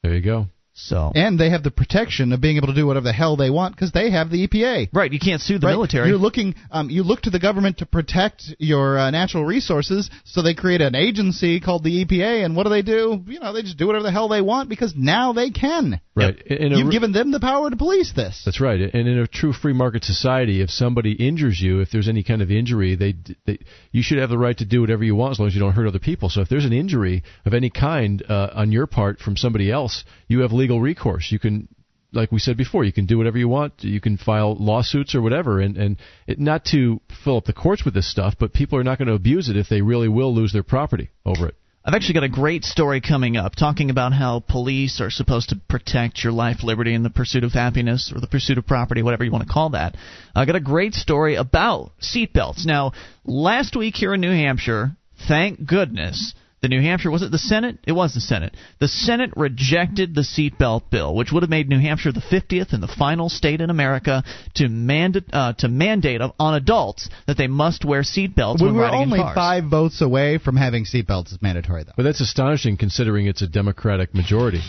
there 0.02 0.14
you 0.14 0.20
go. 0.22 0.46
So 0.76 1.12
and 1.14 1.38
they 1.38 1.50
have 1.50 1.62
the 1.62 1.70
protection 1.70 2.32
of 2.32 2.40
being 2.40 2.56
able 2.56 2.66
to 2.66 2.74
do 2.74 2.84
whatever 2.86 3.04
the 3.04 3.12
hell 3.12 3.36
they 3.36 3.48
want 3.48 3.76
because 3.76 3.92
they 3.92 4.10
have 4.10 4.28
the 4.30 4.46
EPA. 4.48 4.88
right, 4.92 5.12
you 5.12 5.20
can't 5.20 5.40
sue 5.40 5.58
the 5.58 5.66
Right? 5.68 5.72
military. 5.72 6.08
You're 6.08 6.18
looking. 6.18 6.56
Um, 6.70 6.90
you 6.90 7.04
look 7.04 7.22
to 7.22 7.30
the 7.30 7.38
government 7.38 7.78
to 7.78 7.86
protect 7.86 8.42
your 8.58 8.98
uh, 8.98 9.10
natural 9.12 9.44
resources, 9.44 10.10
so 10.24 10.42
they 10.42 10.54
create 10.54 10.80
an 10.80 10.96
agency 10.96 11.60
called 11.60 11.84
the 11.84 12.04
EPA. 12.04 12.44
And 12.44 12.56
what 12.56 12.64
do 12.64 12.70
they 12.70 12.82
do? 12.82 13.22
You 13.26 13.38
know, 13.38 13.52
they 13.52 13.62
just 13.62 13.76
do 13.78 13.86
whatever 13.86 14.02
the 14.02 14.10
hell 14.10 14.28
they 14.28 14.40
want 14.42 14.68
because 14.68 14.94
now 14.96 15.32
they 15.32 15.50
can. 15.50 16.00
Right. 16.16 16.40
In 16.42 16.72
You've 16.72 16.88
re- 16.88 16.92
given 16.92 17.12
them 17.12 17.30
the 17.30 17.40
power 17.40 17.70
to 17.70 17.76
police 17.76 18.12
this. 18.14 18.42
That's 18.44 18.60
right. 18.60 18.80
And 18.80 19.08
in 19.08 19.18
a 19.18 19.26
true 19.26 19.52
free 19.52 19.72
market 19.72 20.04
society, 20.04 20.60
if 20.60 20.70
somebody 20.70 21.12
injures 21.12 21.60
you, 21.60 21.80
if 21.80 21.90
there's 21.90 22.08
any 22.08 22.22
kind 22.22 22.40
of 22.42 22.50
injury, 22.50 22.94
they, 22.96 23.14
they 23.46 23.58
you 23.92 24.02
should 24.02 24.18
have 24.18 24.30
the 24.30 24.38
right 24.38 24.56
to 24.58 24.64
do 24.64 24.80
whatever 24.80 25.02
you 25.04 25.14
want 25.16 25.32
as 25.32 25.38
long 25.38 25.48
as 25.48 25.54
you 25.54 25.60
don't 25.60 25.72
hurt 25.72 25.86
other 25.88 25.98
people. 25.98 26.28
So 26.30 26.40
if 26.40 26.48
there's 26.48 26.64
an 26.64 26.72
injury 26.72 27.22
of 27.44 27.52
any 27.54 27.70
kind 27.70 28.22
uh, 28.28 28.50
on 28.54 28.70
your 28.72 28.86
part 28.86 29.18
from 29.18 29.36
somebody 29.36 29.70
else, 29.70 30.04
you 30.28 30.40
have 30.40 30.52
legal 30.52 30.63
recourse. 30.70 31.30
You 31.30 31.38
can 31.38 31.68
like 32.14 32.30
we 32.30 32.38
said 32.38 32.56
before, 32.56 32.84
you 32.84 32.92
can 32.92 33.06
do 33.06 33.18
whatever 33.18 33.38
you 33.38 33.48
want. 33.48 33.72
You 33.78 34.00
can 34.00 34.16
file 34.16 34.54
lawsuits 34.54 35.14
or 35.14 35.22
whatever, 35.22 35.60
and 35.60 35.76
and 35.76 35.96
it, 36.26 36.38
not 36.38 36.64
to 36.66 37.00
fill 37.24 37.36
up 37.36 37.44
the 37.44 37.52
courts 37.52 37.84
with 37.84 37.94
this 37.94 38.10
stuff, 38.10 38.34
but 38.38 38.52
people 38.52 38.78
are 38.78 38.84
not 38.84 38.98
going 38.98 39.08
to 39.08 39.14
abuse 39.14 39.48
it 39.48 39.56
if 39.56 39.68
they 39.68 39.82
really 39.82 40.08
will 40.08 40.34
lose 40.34 40.52
their 40.52 40.62
property 40.62 41.10
over 41.26 41.48
it. 41.48 41.56
I've 41.86 41.92
actually 41.92 42.14
got 42.14 42.24
a 42.24 42.30
great 42.30 42.64
story 42.64 43.02
coming 43.02 43.36
up 43.36 43.56
talking 43.56 43.90
about 43.90 44.14
how 44.14 44.40
police 44.40 45.02
are 45.02 45.10
supposed 45.10 45.50
to 45.50 45.60
protect 45.68 46.24
your 46.24 46.32
life, 46.32 46.62
liberty, 46.62 46.94
and 46.94 47.04
the 47.04 47.10
pursuit 47.10 47.44
of 47.44 47.52
happiness 47.52 48.10
or 48.14 48.22
the 48.22 48.26
pursuit 48.26 48.56
of 48.56 48.66
property, 48.66 49.02
whatever 49.02 49.22
you 49.22 49.30
want 49.30 49.46
to 49.46 49.52
call 49.52 49.70
that. 49.70 49.94
I 50.34 50.46
got 50.46 50.56
a 50.56 50.60
great 50.60 50.94
story 50.94 51.34
about 51.34 51.90
seatbelts. 52.00 52.64
Now, 52.64 52.92
last 53.26 53.76
week 53.76 53.96
here 53.96 54.14
in 54.14 54.22
New 54.22 54.30
Hampshire, 54.30 54.96
thank 55.28 55.66
goodness, 55.66 56.32
the 56.64 56.68
New 56.68 56.80
Hampshire 56.80 57.10
was 57.10 57.20
it 57.20 57.30
the 57.30 57.36
Senate? 57.36 57.78
It 57.86 57.92
was 57.92 58.14
the 58.14 58.22
Senate. 58.22 58.56
The 58.80 58.88
Senate 58.88 59.32
rejected 59.36 60.14
the 60.14 60.22
seatbelt 60.22 60.88
bill, 60.90 61.14
which 61.14 61.30
would 61.30 61.42
have 61.42 61.50
made 61.50 61.68
New 61.68 61.78
Hampshire 61.78 62.10
the 62.10 62.20
50th 62.22 62.72
and 62.72 62.82
the 62.82 62.88
final 62.88 63.28
state 63.28 63.60
in 63.60 63.68
America 63.68 64.24
to 64.54 64.70
mandate 64.70 65.24
uh, 65.30 65.52
to 65.58 65.68
mandate 65.68 66.22
on 66.22 66.54
adults 66.54 67.10
that 67.26 67.36
they 67.36 67.48
must 67.48 67.84
wear 67.84 68.00
seatbelts 68.00 68.62
we 68.62 68.68
when 68.68 68.76
were 68.76 68.82
riding 68.84 69.00
only 69.00 69.18
in 69.18 69.26
cars. 69.26 69.34
five 69.34 69.64
votes 69.64 70.00
away 70.00 70.38
from 70.38 70.56
having 70.56 70.86
seatbelts 70.86 71.34
as 71.34 71.42
mandatory, 71.42 71.84
though. 71.84 71.92
But 71.98 72.04
that's 72.04 72.22
astonishing 72.22 72.78
considering 72.78 73.26
it's 73.26 73.42
a 73.42 73.46
Democratic 73.46 74.14
majority. 74.14 74.62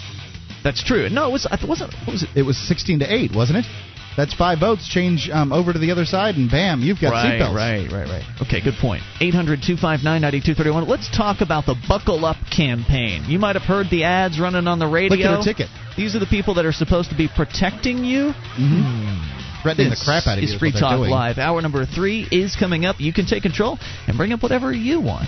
That's 0.65 0.83
true. 0.83 1.07
No, 1.07 1.29
it 1.29 1.31
was. 1.31 1.47
I 1.49 1.55
th- 1.55 1.69
wasn't. 1.69 1.93
What 2.05 2.11
was 2.11 2.23
it? 2.23 2.29
It 2.35 2.43
was 2.43 2.57
16 2.57 2.99
to 2.99 3.05
eight, 3.13 3.31
wasn't 3.33 3.59
it? 3.59 3.65
That's 4.17 4.33
five 4.33 4.59
votes. 4.59 4.87
Change 4.87 5.29
um, 5.31 5.51
over 5.51 5.73
to 5.73 5.79
the 5.79 5.91
other 5.91 6.05
side, 6.05 6.35
and 6.35 6.49
bam, 6.49 6.81
you've 6.81 7.01
got 7.01 7.11
right, 7.11 7.39
seatbelts. 7.39 7.55
Right, 7.55 7.91
right, 7.91 8.07
right. 8.07 8.41
Okay, 8.41 8.63
good 8.63 8.75
point. 8.79 9.03
800 9.19 9.59
259 9.61 10.03
9231. 10.03 10.87
Let's 10.87 11.11
talk 11.15 11.41
about 11.41 11.65
the 11.65 11.75
Buckle 11.87 12.23
Up 12.23 12.37
campaign. 12.55 13.23
You 13.27 13.39
might 13.39 13.55
have 13.55 13.67
heard 13.67 13.87
the 13.91 14.03
ads 14.03 14.39
running 14.39 14.67
on 14.67 14.79
the 14.79 14.87
radio. 14.87 15.17
Look 15.17 15.25
at 15.25 15.39
a 15.39 15.43
ticket. 15.43 15.67
These 15.97 16.15
are 16.15 16.19
the 16.19 16.31
people 16.31 16.55
that 16.55 16.65
are 16.65 16.71
supposed 16.71 17.09
to 17.09 17.17
be 17.17 17.27
protecting 17.27 18.03
you. 18.03 18.31
Mm-hmm. 18.55 19.63
Threatening 19.63 19.89
This 19.89 19.99
the 19.99 20.05
crap 20.05 20.27
out 20.27 20.37
of 20.37 20.43
you. 20.43 20.53
is 20.53 20.59
Free 20.59 20.71
Talk 20.71 20.99
doing. 20.99 21.09
Live. 21.09 21.37
Hour 21.37 21.61
number 21.61 21.85
three 21.85 22.27
is 22.31 22.55
coming 22.55 22.85
up. 22.85 22.97
You 22.99 23.11
can 23.11 23.25
take 23.25 23.43
control 23.43 23.79
and 24.07 24.15
bring 24.15 24.31
up 24.31 24.43
whatever 24.43 24.71
you 24.71 25.01
want. 25.01 25.27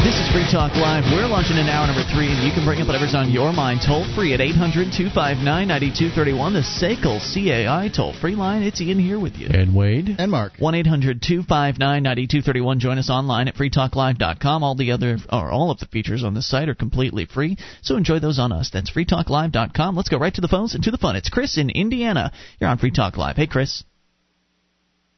This 0.00 0.16
is 0.16 0.32
Free 0.32 0.48
Talk 0.50 0.72
Live. 0.76 1.04
We're 1.12 1.28
launching 1.28 1.58
in 1.58 1.68
hour 1.68 1.86
number 1.86 2.02
three, 2.08 2.32
and 2.32 2.40
you 2.42 2.52
can 2.56 2.64
bring 2.64 2.80
up 2.80 2.86
whatever's 2.86 3.14
on 3.14 3.30
your 3.30 3.52
mind 3.52 3.80
toll 3.86 4.08
free 4.16 4.32
at 4.32 4.40
800 4.40 4.96
259 4.96 5.44
9231, 5.44 6.54
the 6.54 6.64
SACL 6.64 7.20
CAI 7.20 7.88
toll 7.94 8.14
free 8.18 8.34
line. 8.34 8.62
It's 8.62 8.80
Ian 8.80 8.98
here 8.98 9.20
with 9.20 9.36
you. 9.36 9.48
And 9.50 9.76
Wayne. 9.76 10.16
And 10.18 10.30
Mark. 10.30 10.54
1 10.58 10.74
800 10.74 11.20
259 11.20 12.02
9231. 12.02 12.80
Join 12.80 12.96
us 12.96 13.10
online 13.10 13.46
at 13.48 13.56
freetalklive.com. 13.56 14.64
All 14.64 14.74
the 14.74 14.92
other, 14.92 15.18
or 15.30 15.52
all 15.52 15.70
of 15.70 15.80
the 15.80 15.86
features 15.86 16.24
on 16.24 16.32
the 16.32 16.40
site 16.40 16.70
are 16.70 16.74
completely 16.74 17.26
free, 17.26 17.58
so 17.82 17.98
enjoy 17.98 18.20
those 18.20 18.38
on 18.38 18.52
us. 18.52 18.70
That's 18.72 18.90
freetalklive.com. 18.90 19.96
Let's 19.96 20.08
go 20.08 20.18
right 20.18 20.34
to 20.34 20.40
the 20.40 20.48
phones 20.48 20.74
and 20.74 20.82
to 20.84 20.90
the 20.90 20.98
fun. 20.98 21.14
It's 21.14 21.28
Chris 21.28 21.58
in 21.58 21.68
Indiana. 21.68 22.32
You're 22.58 22.70
on 22.70 22.78
Free 22.78 22.90
Talk 22.90 23.18
Live. 23.18 23.36
Hey, 23.36 23.46
Chris. 23.46 23.84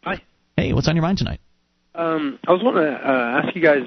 Hi. 0.03 0.23
Hey, 0.57 0.73
what's 0.73 0.89
on 0.89 0.97
your 0.97 1.05
mind 1.05 1.19
tonight? 1.19 1.39
Um, 1.95 2.41
I 2.49 2.51
was 2.51 2.63
wanting 2.65 2.83
to 2.83 2.91
uh, 2.91 3.43
ask 3.45 3.55
you 3.55 3.63
guys, 3.63 3.83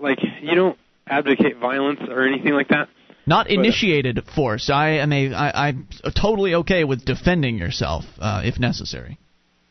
like, 0.00 0.18
you 0.42 0.54
don't 0.54 0.78
advocate 1.06 1.58
violence 1.58 2.00
or 2.08 2.26
anything 2.26 2.52
like 2.52 2.68
that. 2.68 2.88
Not 3.26 3.46
But- 3.46 3.54
initiated 3.54 4.24
force. 4.34 4.70
I 4.70 4.90
am 4.98 5.12
a. 5.12 5.32
I, 5.34 5.68
I'm 5.68 5.88
totally 6.14 6.54
okay 6.54 6.84
with 6.84 7.04
defending 7.04 7.58
yourself 7.58 8.04
uh, 8.20 8.42
if 8.44 8.58
necessary. 8.60 9.18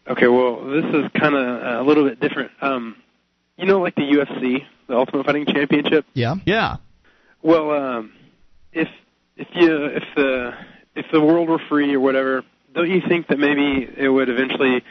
Okay, 0.07 0.27
well, 0.27 0.65
this 0.65 0.83
is 0.85 1.05
kind 1.19 1.35
of 1.35 1.81
a 1.85 1.87
little 1.87 2.07
bit 2.07 2.19
different. 2.19 2.51
Um, 2.61 2.95
you 3.57 3.65
know, 3.65 3.79
like 3.79 3.95
the 3.95 4.01
UFC, 4.01 4.57
the 4.87 4.95
Ultimate 4.95 5.25
Fighting 5.25 5.45
Championship. 5.45 6.05
Yeah. 6.13 6.35
Yeah. 6.45 6.77
Well, 7.41 7.71
um, 7.71 8.13
if 8.73 8.89
if 9.37 9.47
you 9.55 9.85
if 9.85 10.03
the 10.15 10.51
if 10.95 11.05
the 11.11 11.21
world 11.21 11.47
were 11.49 11.61
free 11.69 11.93
or 11.93 11.99
whatever, 11.99 12.43
don't 12.73 12.89
you 12.89 13.01
think 13.07 13.27
that 13.27 13.39
maybe 13.39 13.87
it 13.97 14.09
would 14.09 14.29
eventually 14.29 14.83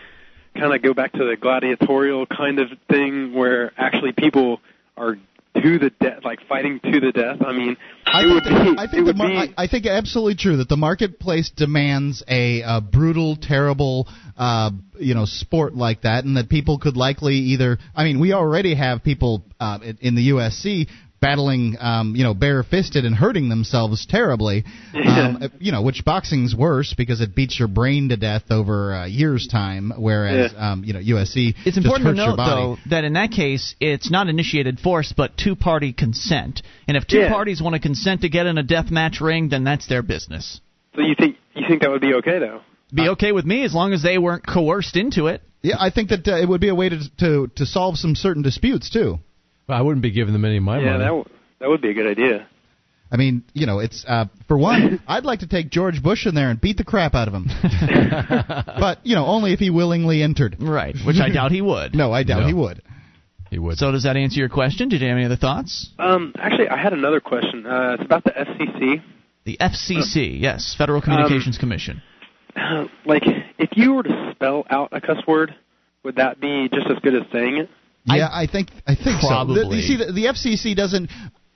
kind 0.56 0.74
of 0.74 0.82
go 0.82 0.94
back 0.94 1.12
to 1.12 1.18
the 1.24 1.36
gladiatorial 1.36 2.26
kind 2.26 2.58
of 2.58 2.68
thing 2.90 3.34
where 3.34 3.72
actually 3.76 4.12
people 4.12 4.60
are 4.96 5.16
to 5.56 5.78
the 5.78 5.90
death, 6.00 6.24
like 6.24 6.40
fighting 6.48 6.80
to 6.80 7.00
the 7.00 7.12
death? 7.12 7.36
I 7.46 7.52
mean, 7.52 7.76
I 8.06 8.22
think, 8.22 8.44
the- 8.44 8.50
be. 8.50 8.78
I 8.78 8.86
think 8.86 9.06
the 9.06 9.14
mar- 9.14 9.28
be. 9.28 9.36
I, 9.36 9.54
I 9.56 9.66
think 9.66 9.86
absolutely 9.86 10.34
true 10.34 10.56
that 10.58 10.68
the 10.68 10.76
marketplace 10.76 11.50
demands 11.50 12.22
a, 12.28 12.62
uh 12.62 12.80
brutal, 12.80 13.36
terrible, 13.36 14.08
uh, 14.36 14.70
you 14.98 15.14
know, 15.14 15.24
sport 15.26 15.74
like 15.74 16.02
that, 16.02 16.24
and 16.24 16.36
that 16.36 16.48
people 16.48 16.78
could 16.78 16.96
likely 16.96 17.36
either. 17.36 17.78
I 17.94 18.04
mean, 18.04 18.20
we 18.20 18.32
already 18.32 18.74
have 18.74 19.02
people 19.04 19.44
uh, 19.60 19.78
in 20.00 20.14
the 20.14 20.30
UFC 20.30 20.88
battling, 21.24 21.76
um, 21.80 22.14
you 22.14 22.22
know, 22.22 22.34
bare-fisted 22.34 23.04
and 23.04 23.14
hurting 23.14 23.48
themselves 23.48 24.06
terribly. 24.06 24.64
Um, 25.14 25.50
you 25.60 25.70
know, 25.70 25.82
which 25.82 26.04
boxing's 26.04 26.56
worse 26.56 26.94
because 26.96 27.20
it 27.20 27.34
beats 27.34 27.58
your 27.58 27.68
brain 27.68 28.08
to 28.08 28.16
death 28.16 28.44
over 28.50 28.92
a 28.92 29.06
year's 29.06 29.46
time, 29.46 29.92
whereas, 29.96 30.52
um, 30.56 30.82
you 30.82 30.92
know, 30.92 30.98
UFC 30.98 31.54
It's 31.64 31.76
just 31.76 31.78
important 31.78 32.04
to 32.04 32.10
hurts 32.10 32.18
your 32.18 32.36
note, 32.36 32.36
though, 32.36 32.76
that 32.90 33.04
in 33.04 33.12
that 33.12 33.30
case, 33.30 33.74
it's 33.80 34.10
not 34.10 34.28
initiated 34.28 34.80
force, 34.80 35.12
but 35.14 35.36
two-party 35.36 35.92
consent. 35.92 36.62
And 36.88 36.96
if 36.96 37.06
two 37.06 37.18
Yeah. 37.18 37.28
parties 37.28 37.60
want 37.60 37.74
to 37.74 37.80
consent 37.80 38.22
to 38.22 38.28
get 38.28 38.46
in 38.46 38.56
a 38.56 38.62
death 38.62 38.90
match 38.90 39.20
ring, 39.20 39.50
then 39.50 39.62
that's 39.62 39.86
their 39.86 40.02
business. 40.02 40.60
So 40.94 41.02
you 41.02 41.14
think 41.18 41.36
you 41.54 41.64
think 41.68 41.82
that 41.82 41.90
would 41.90 42.00
be 42.00 42.14
okay 42.14 42.38
though? 42.38 42.60
Be 42.92 43.08
okay 43.10 43.32
with 43.32 43.44
me 43.44 43.64
as 43.64 43.74
long 43.74 43.92
as 43.92 44.02
they 44.02 44.18
weren't 44.18 44.46
coerced 44.46 44.96
into 44.96 45.26
it. 45.26 45.42
Yeah, 45.62 45.76
I 45.78 45.90
think 45.90 46.08
that 46.10 46.26
uh, 46.26 46.36
it 46.36 46.48
would 46.48 46.60
be 46.60 46.68
a 46.68 46.74
way 46.74 46.88
to, 46.88 46.98
to 47.18 47.50
to 47.56 47.66
solve 47.66 47.98
some 47.98 48.14
certain 48.14 48.42
disputes 48.42 48.90
too. 48.90 49.18
I 49.68 49.80
wouldn't 49.82 50.02
be 50.02 50.10
giving 50.10 50.32
them 50.32 50.44
any 50.44 50.58
of 50.58 50.62
my 50.62 50.78
yeah, 50.78 50.84
money. 50.84 50.98
that 50.98 51.04
w- 51.06 51.24
that 51.60 51.68
would 51.68 51.80
be 51.80 51.90
a 51.90 51.94
good 51.94 52.06
idea. 52.06 52.46
I 53.10 53.16
mean, 53.16 53.44
you 53.52 53.66
know, 53.66 53.78
it's 53.78 54.04
uh, 54.08 54.26
for 54.48 54.58
one, 54.58 55.00
I'd 55.08 55.24
like 55.24 55.40
to 55.40 55.46
take 55.46 55.70
George 55.70 56.02
Bush 56.02 56.26
in 56.26 56.34
there 56.34 56.50
and 56.50 56.60
beat 56.60 56.76
the 56.78 56.84
crap 56.84 57.14
out 57.14 57.28
of 57.28 57.34
him. 57.34 57.46
but 58.78 58.98
you 59.06 59.14
know, 59.14 59.26
only 59.26 59.52
if 59.52 59.58
he 59.60 59.70
willingly 59.70 60.22
entered. 60.22 60.56
Right, 60.60 60.96
which 61.06 61.16
I 61.16 61.28
doubt 61.30 61.52
he 61.52 61.62
would. 61.62 61.94
No, 61.94 62.12
I 62.12 62.22
doubt 62.24 62.40
No. 62.42 62.46
he 62.48 62.54
would. 62.54 62.82
he 63.50 63.58
would. 63.58 63.78
So 63.78 63.92
does 63.92 64.02
that 64.04 64.16
answer 64.16 64.40
your 64.40 64.48
question? 64.48 64.88
Did 64.88 65.00
you 65.00 65.08
have 65.08 65.16
any 65.16 65.26
other 65.26 65.36
thoughts? 65.36 65.90
Um, 65.98 66.32
actually, 66.38 66.68
I 66.68 66.76
had 66.76 66.92
another 66.92 67.20
question. 67.20 67.66
Uh, 67.66 67.94
it's 67.98 68.04
about 68.04 68.24
the 68.24 68.32
FCC. 68.32 69.02
The 69.44 69.58
FCC, 69.60 70.40
yes, 70.40 70.74
Federal 70.76 71.00
Communications 71.02 71.58
Commission. 71.58 72.02
like, 73.04 73.22
if 73.58 73.70
you 73.76 73.92
were 73.94 74.02
to 74.02 74.32
spell 74.34 74.64
out 74.70 74.88
a 74.92 75.00
cuss 75.00 75.18
word, 75.26 75.54
would 76.02 76.16
that 76.16 76.40
be 76.40 76.68
just 76.72 76.86
as 76.90 76.98
good 77.02 77.14
as 77.14 77.22
saying 77.32 77.58
it? 77.58 77.68
Yeah, 78.06 78.28
I, 78.30 78.46
think 78.46 78.68
I 78.86 78.94
think 78.94 79.20
so. 79.22 79.44
The, 79.46 79.70
you 79.74 79.82
see, 79.82 79.96
the, 79.96 80.12
the 80.12 80.24
FCC 80.26 80.76
doesn't. 80.76 81.10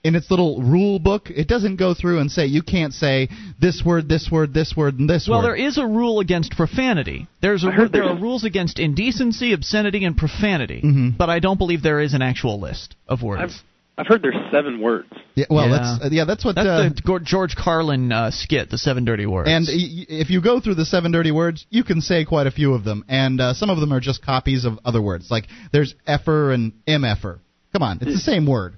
In 0.04 0.14
its 0.14 0.30
little 0.30 0.62
rule 0.62 1.00
book, 1.00 1.28
it 1.28 1.48
doesn't 1.48 1.74
go 1.74 1.92
through 1.92 2.20
and 2.20 2.30
say 2.30 2.46
you 2.46 2.62
can't 2.62 2.94
say 2.94 3.28
this 3.60 3.82
word, 3.84 4.08
this 4.08 4.30
word, 4.30 4.54
this 4.54 4.74
word, 4.76 5.00
and 5.00 5.10
this 5.10 5.26
Well, 5.28 5.40
word. 5.40 5.42
Well, 5.42 5.48
there 5.56 5.66
is 5.66 5.76
a 5.76 5.84
rule 5.84 6.20
against 6.20 6.52
profanity. 6.52 7.26
There's 7.42 7.64
a 7.64 7.66
I 7.66 7.70
heard 7.72 7.92
there 7.92 8.04
are 8.04 8.16
rules 8.16 8.44
against 8.44 8.78
indecency, 8.78 9.52
obscenity, 9.52 10.04
and 10.04 10.16
profanity. 10.16 10.82
Mhm. 10.82 11.18
But 11.18 11.30
I 11.30 11.40
don't 11.40 11.58
believe 11.58 11.82
there 11.82 12.00
is 12.00 12.14
an 12.14 12.22
actual 12.22 12.60
list 12.60 12.94
of 13.08 13.22
words. 13.22 13.42
I've 13.42 13.62
I've 13.98 14.06
heard 14.06 14.22
there's 14.22 14.36
seven 14.52 14.80
words. 14.80 15.08
yeah, 15.34 15.46
well, 15.50 15.68
Yeah. 15.68 15.76
that's 15.98 16.04
uh, 16.04 16.08
yeah, 16.12 16.24
that's 16.24 16.44
what. 16.44 16.54
That's 16.54 16.66
uh, 16.68 16.88
the 17.04 17.20
George 17.24 17.56
Carlin 17.56 18.12
uh, 18.12 18.30
skit, 18.30 18.70
the 18.70 18.78
Seven 18.78 19.04
Dirty 19.04 19.26
Words. 19.26 19.48
and 19.50 19.66
y- 19.68 19.74
y- 19.74 20.06
if 20.08 20.30
you 20.30 20.40
go 20.40 20.60
through 20.60 20.76
the 20.76 20.84
seven 20.86 21.10
dirty 21.12 21.32
words, 21.32 21.66
you 21.68 21.82
can 21.84 22.00
say 22.00 22.24
quite 22.24 22.46
a 22.46 22.50
few 22.52 22.74
of 22.74 22.84
them, 22.84 23.04
and 23.08 23.40
uh, 23.40 23.54
some 23.54 23.70
of 23.70 23.80
them 23.80 23.92
are 23.92 24.00
just 24.00 24.24
copies 24.24 24.64
of 24.64 24.78
other 24.84 25.02
words. 25.02 25.30
Like 25.30 25.46
there's 25.72 25.94
effer 26.06 26.52
and 26.52 26.72
mf'er. 26.86 27.40
Come 27.72 27.82
on, 27.82 27.98
it's 28.00 28.12
the 28.12 28.18
same 28.18 28.46
word. 28.46 28.76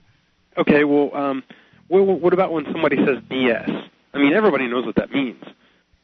Okay, 0.56 0.84
well, 0.84 1.14
um, 1.14 1.42
what, 1.88 2.02
what 2.20 2.32
about 2.32 2.50
when 2.52 2.64
somebody 2.72 2.96
says 2.96 3.18
BS? 3.30 3.88
I 4.12 4.18
mean, 4.18 4.32
everybody 4.32 4.66
knows 4.66 4.84
what 4.86 4.96
that 4.96 5.10
means. 5.12 5.42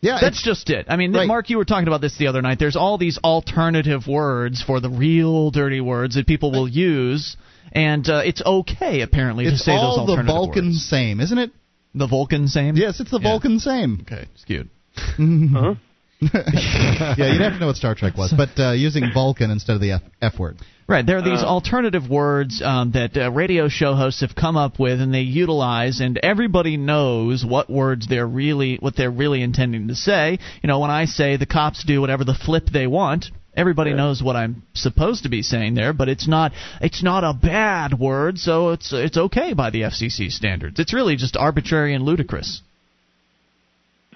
Yeah, 0.03 0.19
That's 0.21 0.43
just 0.43 0.69
it. 0.71 0.87
I 0.89 0.97
mean, 0.97 1.13
Right. 1.13 1.27
Mark, 1.27 1.51
you 1.51 1.57
were 1.57 1.65
talking 1.65 1.89
about 1.89 2.01
this 2.03 2.17
the 2.19 2.27
other 2.29 2.43
night. 2.43 2.59
There's 2.61 2.77
all 2.77 2.97
these 2.99 3.19
alternative 3.19 4.07
words 4.07 4.63
for 4.63 4.79
the 4.79 4.91
real 4.91 5.51
dirty 5.51 5.81
words 5.81 6.15
that 6.15 6.27
people 6.27 6.53
will 6.53 6.69
use, 6.69 7.37
and 7.73 8.09
uh, 8.09 8.23
it's 8.25 8.43
okay 8.45 9.01
apparently 9.03 9.45
to 9.45 9.51
it's 9.53 9.65
say 9.65 9.73
those 9.73 9.81
all 9.99 10.07
the 10.07 10.23
Vulcan 10.23 10.67
words. 10.67 10.87
same, 10.89 11.21
isn't 11.21 11.39
it? 11.39 11.51
The 11.95 12.07
Vulcan 12.07 12.49
same. 12.49 12.77
Yes, 12.77 13.01
it's 13.01 13.11
the 13.11 13.19
Yeah. 13.21 13.29
Vulcan 13.31 13.59
same. 13.59 13.99
Okay, 14.03 14.27
it's 14.35 14.45
cute. 14.45 14.69
Huh? 14.97 15.75
yeah, 16.21 17.33
you'd 17.33 17.43
have 17.43 17.53
to 17.55 17.59
know 17.59 17.67
what 17.67 17.77
Star 17.77 17.95
Trek 17.95 18.17
was, 18.17 18.33
but 18.37 18.49
uh, 18.59 18.73
using 18.73 19.11
Vulcan 19.13 19.51
instead 19.51 19.75
of 19.75 19.81
the 19.83 19.93
F, 19.93 20.03
F 20.23 20.39
word. 20.39 20.57
Right, 20.89 21.05
there 21.05 21.19
are 21.19 21.23
these 21.23 21.43
Uh. 21.43 21.47
alternative 21.47 22.09
words 22.09 22.63
um, 22.65 22.93
that 22.93 23.17
uh, 23.17 23.31
radio 23.33 23.69
show 23.69 23.95
hosts 23.95 24.21
have 24.21 24.35
come 24.35 24.57
up 24.57 24.79
with, 24.79 25.01
and 25.01 25.13
they 25.13 25.21
utilize, 25.23 26.01
and 26.01 26.17
everybody 26.23 26.77
knows 26.77 27.45
what 27.45 27.69
words 27.69 28.07
they're 28.09 28.27
really 28.27 28.77
what 28.81 28.97
they're 28.97 29.11
really 29.11 29.43
intending 29.43 29.89
to 29.89 29.95
say. 29.95 30.39
You 30.63 30.67
know, 30.69 30.79
when 30.79 30.91
I 30.91 31.05
say 31.07 31.37
the 31.37 31.47
cops 31.47 31.85
do 31.85 32.01
whatever 32.01 32.25
the 32.25 32.35
flip 32.35 32.67
they 32.73 32.87
want, 32.87 33.27
everybody 33.57 33.91
Yeah. 33.91 33.97
knows 33.97 34.23
what 34.23 34.37
I'm 34.37 34.63
supposed 34.75 35.23
to 35.25 35.29
be 35.29 35.43
saying 35.43 35.75
there, 35.75 35.93
but 35.93 36.09
it's 36.09 36.29
not 36.29 36.53
it's 36.81 37.03
not 37.03 37.25
a 37.25 37.33
bad 37.33 37.99
word, 37.99 38.39
so 38.39 38.71
it's 38.71 38.93
it's 38.93 39.17
okay 39.17 39.53
by 39.55 39.71
the 39.71 39.83
FCC 39.83 40.31
standards. 40.31 40.79
It's 40.79 40.93
really 40.95 41.17
just 41.17 41.37
arbitrary 41.37 41.95
and 41.95 42.05
ludicrous. 42.05 42.63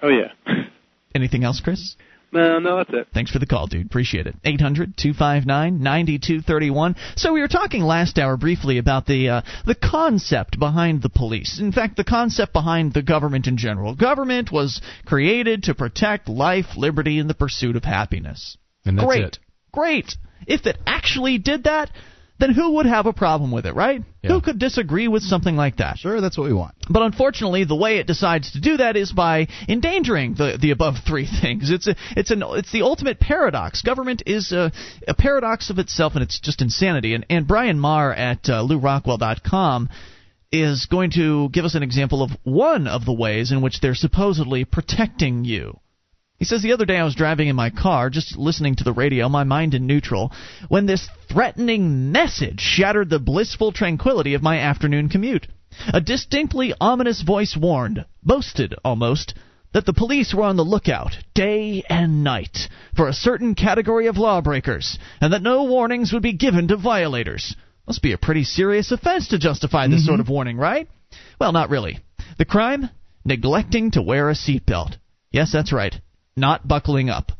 Oh 0.01 0.09
yeah. 0.09 0.31
Anything 1.15 1.43
else, 1.43 1.59
Chris? 1.59 1.95
No, 2.33 2.59
no, 2.59 2.77
that's 2.77 2.89
it. 2.93 3.07
Thanks 3.13 3.29
for 3.29 3.39
the 3.39 3.45
call, 3.45 3.67
dude. 3.67 3.85
Appreciate 3.85 4.25
it. 4.25 4.35
800 4.45 4.95
259 4.95 5.83
9231. 5.83 6.95
So, 7.17 7.33
we 7.33 7.41
were 7.41 7.49
talking 7.49 7.83
last 7.83 8.17
hour 8.17 8.37
briefly 8.37 8.77
about 8.77 9.05
the, 9.05 9.27
uh, 9.27 9.41
the 9.65 9.75
concept 9.75 10.57
behind 10.57 11.01
the 11.01 11.09
police. 11.09 11.59
In 11.59 11.73
fact, 11.73 11.97
the 11.97 12.05
concept 12.05 12.53
behind 12.53 12.93
the 12.93 13.01
government 13.01 13.47
in 13.47 13.57
general. 13.57 13.95
Government 13.95 14.49
was 14.49 14.81
created 15.05 15.63
to 15.63 15.75
protect 15.75 16.29
life, 16.29 16.77
liberty, 16.77 17.19
and 17.19 17.29
the 17.29 17.33
pursuit 17.33 17.75
of 17.75 17.83
happiness. 17.83 18.55
And 18.85 18.97
that's 18.97 19.07
Great. 19.07 19.23
it. 19.23 19.39
Great. 19.71 20.15
If 20.47 20.65
it 20.65 20.77
actually 20.85 21.37
did 21.37 21.65
that, 21.65 21.91
then 22.41 22.51
who 22.51 22.73
would 22.73 22.87
have 22.87 23.05
a 23.05 23.13
problem 23.13 23.51
with 23.51 23.67
it, 23.67 23.75
right? 23.75 24.03
Yeah. 24.23 24.31
Who 24.31 24.41
could 24.41 24.57
disagree 24.57 25.07
with 25.07 25.21
something 25.21 25.55
like 25.55 25.77
that? 25.77 25.99
Sure, 25.99 26.19
that's 26.19 26.37
what 26.37 26.47
we 26.47 26.53
want. 26.53 26.73
But 26.89 27.03
unfortunately, 27.03 27.65
the 27.65 27.75
way 27.75 27.97
it 27.97 28.07
decides 28.07 28.51
to 28.53 28.59
do 28.59 28.77
that 28.77 28.97
is 28.97 29.11
by 29.11 29.47
endangering 29.69 30.33
the, 30.33 30.57
the 30.59 30.71
above 30.71 30.95
three 31.07 31.27
things. 31.41 31.69
It's 31.69 31.87
a, 31.87 31.95
it's 32.17 32.31
an 32.31 32.43
it's 32.43 32.71
the 32.71 32.81
ultimate 32.81 33.19
paradox. 33.19 33.83
Government 33.83 34.23
is 34.25 34.51
a, 34.51 34.71
a 35.07 35.13
paradox 35.13 35.69
of 35.69 35.77
itself, 35.77 36.15
and 36.15 36.23
it's 36.23 36.39
just 36.39 36.61
insanity. 36.61 37.13
And 37.13 37.25
and 37.29 37.47
Brian 37.47 37.79
Marr 37.79 38.11
at 38.11 38.49
uh, 38.49 38.63
LewRockwell.com 38.63 39.89
is 40.51 40.87
going 40.87 41.11
to 41.11 41.47
give 41.49 41.63
us 41.63 41.75
an 41.75 41.83
example 41.83 42.23
of 42.23 42.31
one 42.43 42.87
of 42.87 43.05
the 43.05 43.13
ways 43.13 43.51
in 43.51 43.61
which 43.61 43.79
they're 43.79 43.95
supposedly 43.95 44.65
protecting 44.65 45.45
you. 45.45 45.79
He 46.41 46.45
says 46.45 46.63
the 46.63 46.73
other 46.73 46.85
day 46.87 46.97
I 46.97 47.03
was 47.03 47.13
driving 47.13 47.49
in 47.49 47.55
my 47.55 47.69
car, 47.69 48.09
just 48.09 48.35
listening 48.35 48.73
to 48.77 48.83
the 48.83 48.93
radio, 48.93 49.29
my 49.29 49.43
mind 49.43 49.75
in 49.75 49.85
neutral, 49.85 50.31
when 50.69 50.87
this 50.87 51.07
threatening 51.31 52.11
message 52.11 52.59
shattered 52.59 53.11
the 53.11 53.19
blissful 53.19 53.71
tranquility 53.71 54.33
of 54.33 54.41
my 54.41 54.57
afternoon 54.57 55.07
commute. 55.07 55.45
A 55.93 56.01
distinctly 56.01 56.73
ominous 56.81 57.21
voice 57.21 57.55
warned, 57.55 58.05
boasted 58.23 58.73
almost, 58.83 59.35
that 59.73 59.85
the 59.85 59.93
police 59.93 60.33
were 60.33 60.41
on 60.41 60.55
the 60.55 60.65
lookout 60.65 61.15
day 61.35 61.83
and 61.87 62.23
night 62.23 62.57
for 62.95 63.07
a 63.07 63.13
certain 63.13 63.53
category 63.53 64.07
of 64.07 64.17
lawbreakers, 64.17 64.97
and 65.21 65.33
that 65.33 65.43
no 65.43 65.65
warnings 65.65 66.11
would 66.11 66.23
be 66.23 66.33
given 66.33 66.69
to 66.69 66.75
violators. 66.75 67.55
Must 67.85 68.01
be 68.01 68.13
a 68.13 68.17
pretty 68.17 68.45
serious 68.45 68.91
offense 68.91 69.27
to 69.27 69.37
justify 69.37 69.85
this 69.85 69.97
Mm-hmm. 69.99 70.05
sort 70.07 70.19
of 70.19 70.27
warning, 70.29 70.57
right? 70.57 70.89
Well, 71.39 71.51
not 71.51 71.69
really. 71.69 71.99
The 72.39 72.45
crime? 72.45 72.89
Neglecting 73.23 73.91
to 73.91 74.01
wear 74.01 74.27
a 74.31 74.33
seatbelt. 74.33 74.95
Yes, 75.31 75.51
that's 75.51 75.71
right. 75.71 76.01
Not 76.35 76.67
buckling 76.67 77.09
up. 77.09 77.31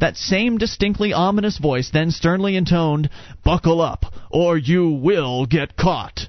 That 0.00 0.16
same 0.16 0.58
distinctly 0.58 1.12
ominous 1.12 1.58
voice 1.58 1.90
then 1.90 2.10
sternly 2.10 2.56
intoned, 2.56 3.10
Buckle 3.44 3.80
up, 3.80 4.04
or 4.30 4.56
you 4.56 4.90
will 4.90 5.46
get 5.46 5.76
caught. 5.76 6.28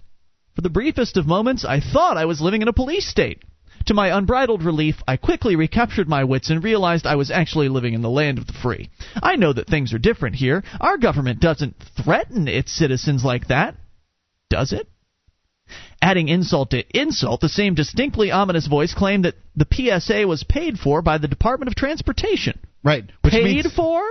For 0.55 0.61
the 0.61 0.69
briefest 0.69 1.17
of 1.17 1.27
moments, 1.27 1.63
I 1.63 1.79
thought 1.79 2.17
I 2.17 2.25
was 2.25 2.41
living 2.41 2.61
in 2.61 2.67
a 2.67 2.73
police 2.73 3.07
state. 3.07 3.43
To 3.85 3.93
my 3.93 4.15
unbridled 4.15 4.63
relief, 4.63 5.01
I 5.07 5.17
quickly 5.17 5.55
recaptured 5.55 6.07
my 6.07 6.23
wits 6.25 6.49
and 6.49 6.63
realized 6.63 7.07
I 7.07 7.15
was 7.15 7.31
actually 7.31 7.69
living 7.69 7.93
in 7.93 8.01
the 8.01 8.09
land 8.09 8.37
of 8.37 8.45
the 8.45 8.53
free. 8.53 8.89
I 9.23 9.35
know 9.35 9.53
that 9.53 9.67
things 9.67 9.93
are 9.93 9.99
different 9.99 10.35
here. 10.35 10.63
Our 10.79 10.97
government 10.97 11.39
doesn't 11.39 11.75
threaten 12.03 12.47
its 12.47 12.71
citizens 12.71 13.23
like 13.23 13.47
that. 13.47 13.75
Does 14.49 14.73
it? 14.73 14.87
Adding 16.01 16.29
insult 16.29 16.69
to 16.71 16.83
insult, 16.97 17.41
the 17.41 17.49
same 17.49 17.75
distinctly 17.75 18.31
ominous 18.31 18.67
voice 18.67 18.93
claimed 18.93 19.25
that 19.25 19.35
the 19.55 19.67
PSA 19.71 20.25
was 20.27 20.43
paid 20.43 20.79
for 20.79 21.01
by 21.01 21.17
the 21.17 21.27
Department 21.27 21.67
of 21.67 21.75
Transportation. 21.75 22.57
Right. 22.83 23.03
Which 23.21 23.33
paid 23.33 23.43
means, 23.43 23.73
for? 23.73 24.01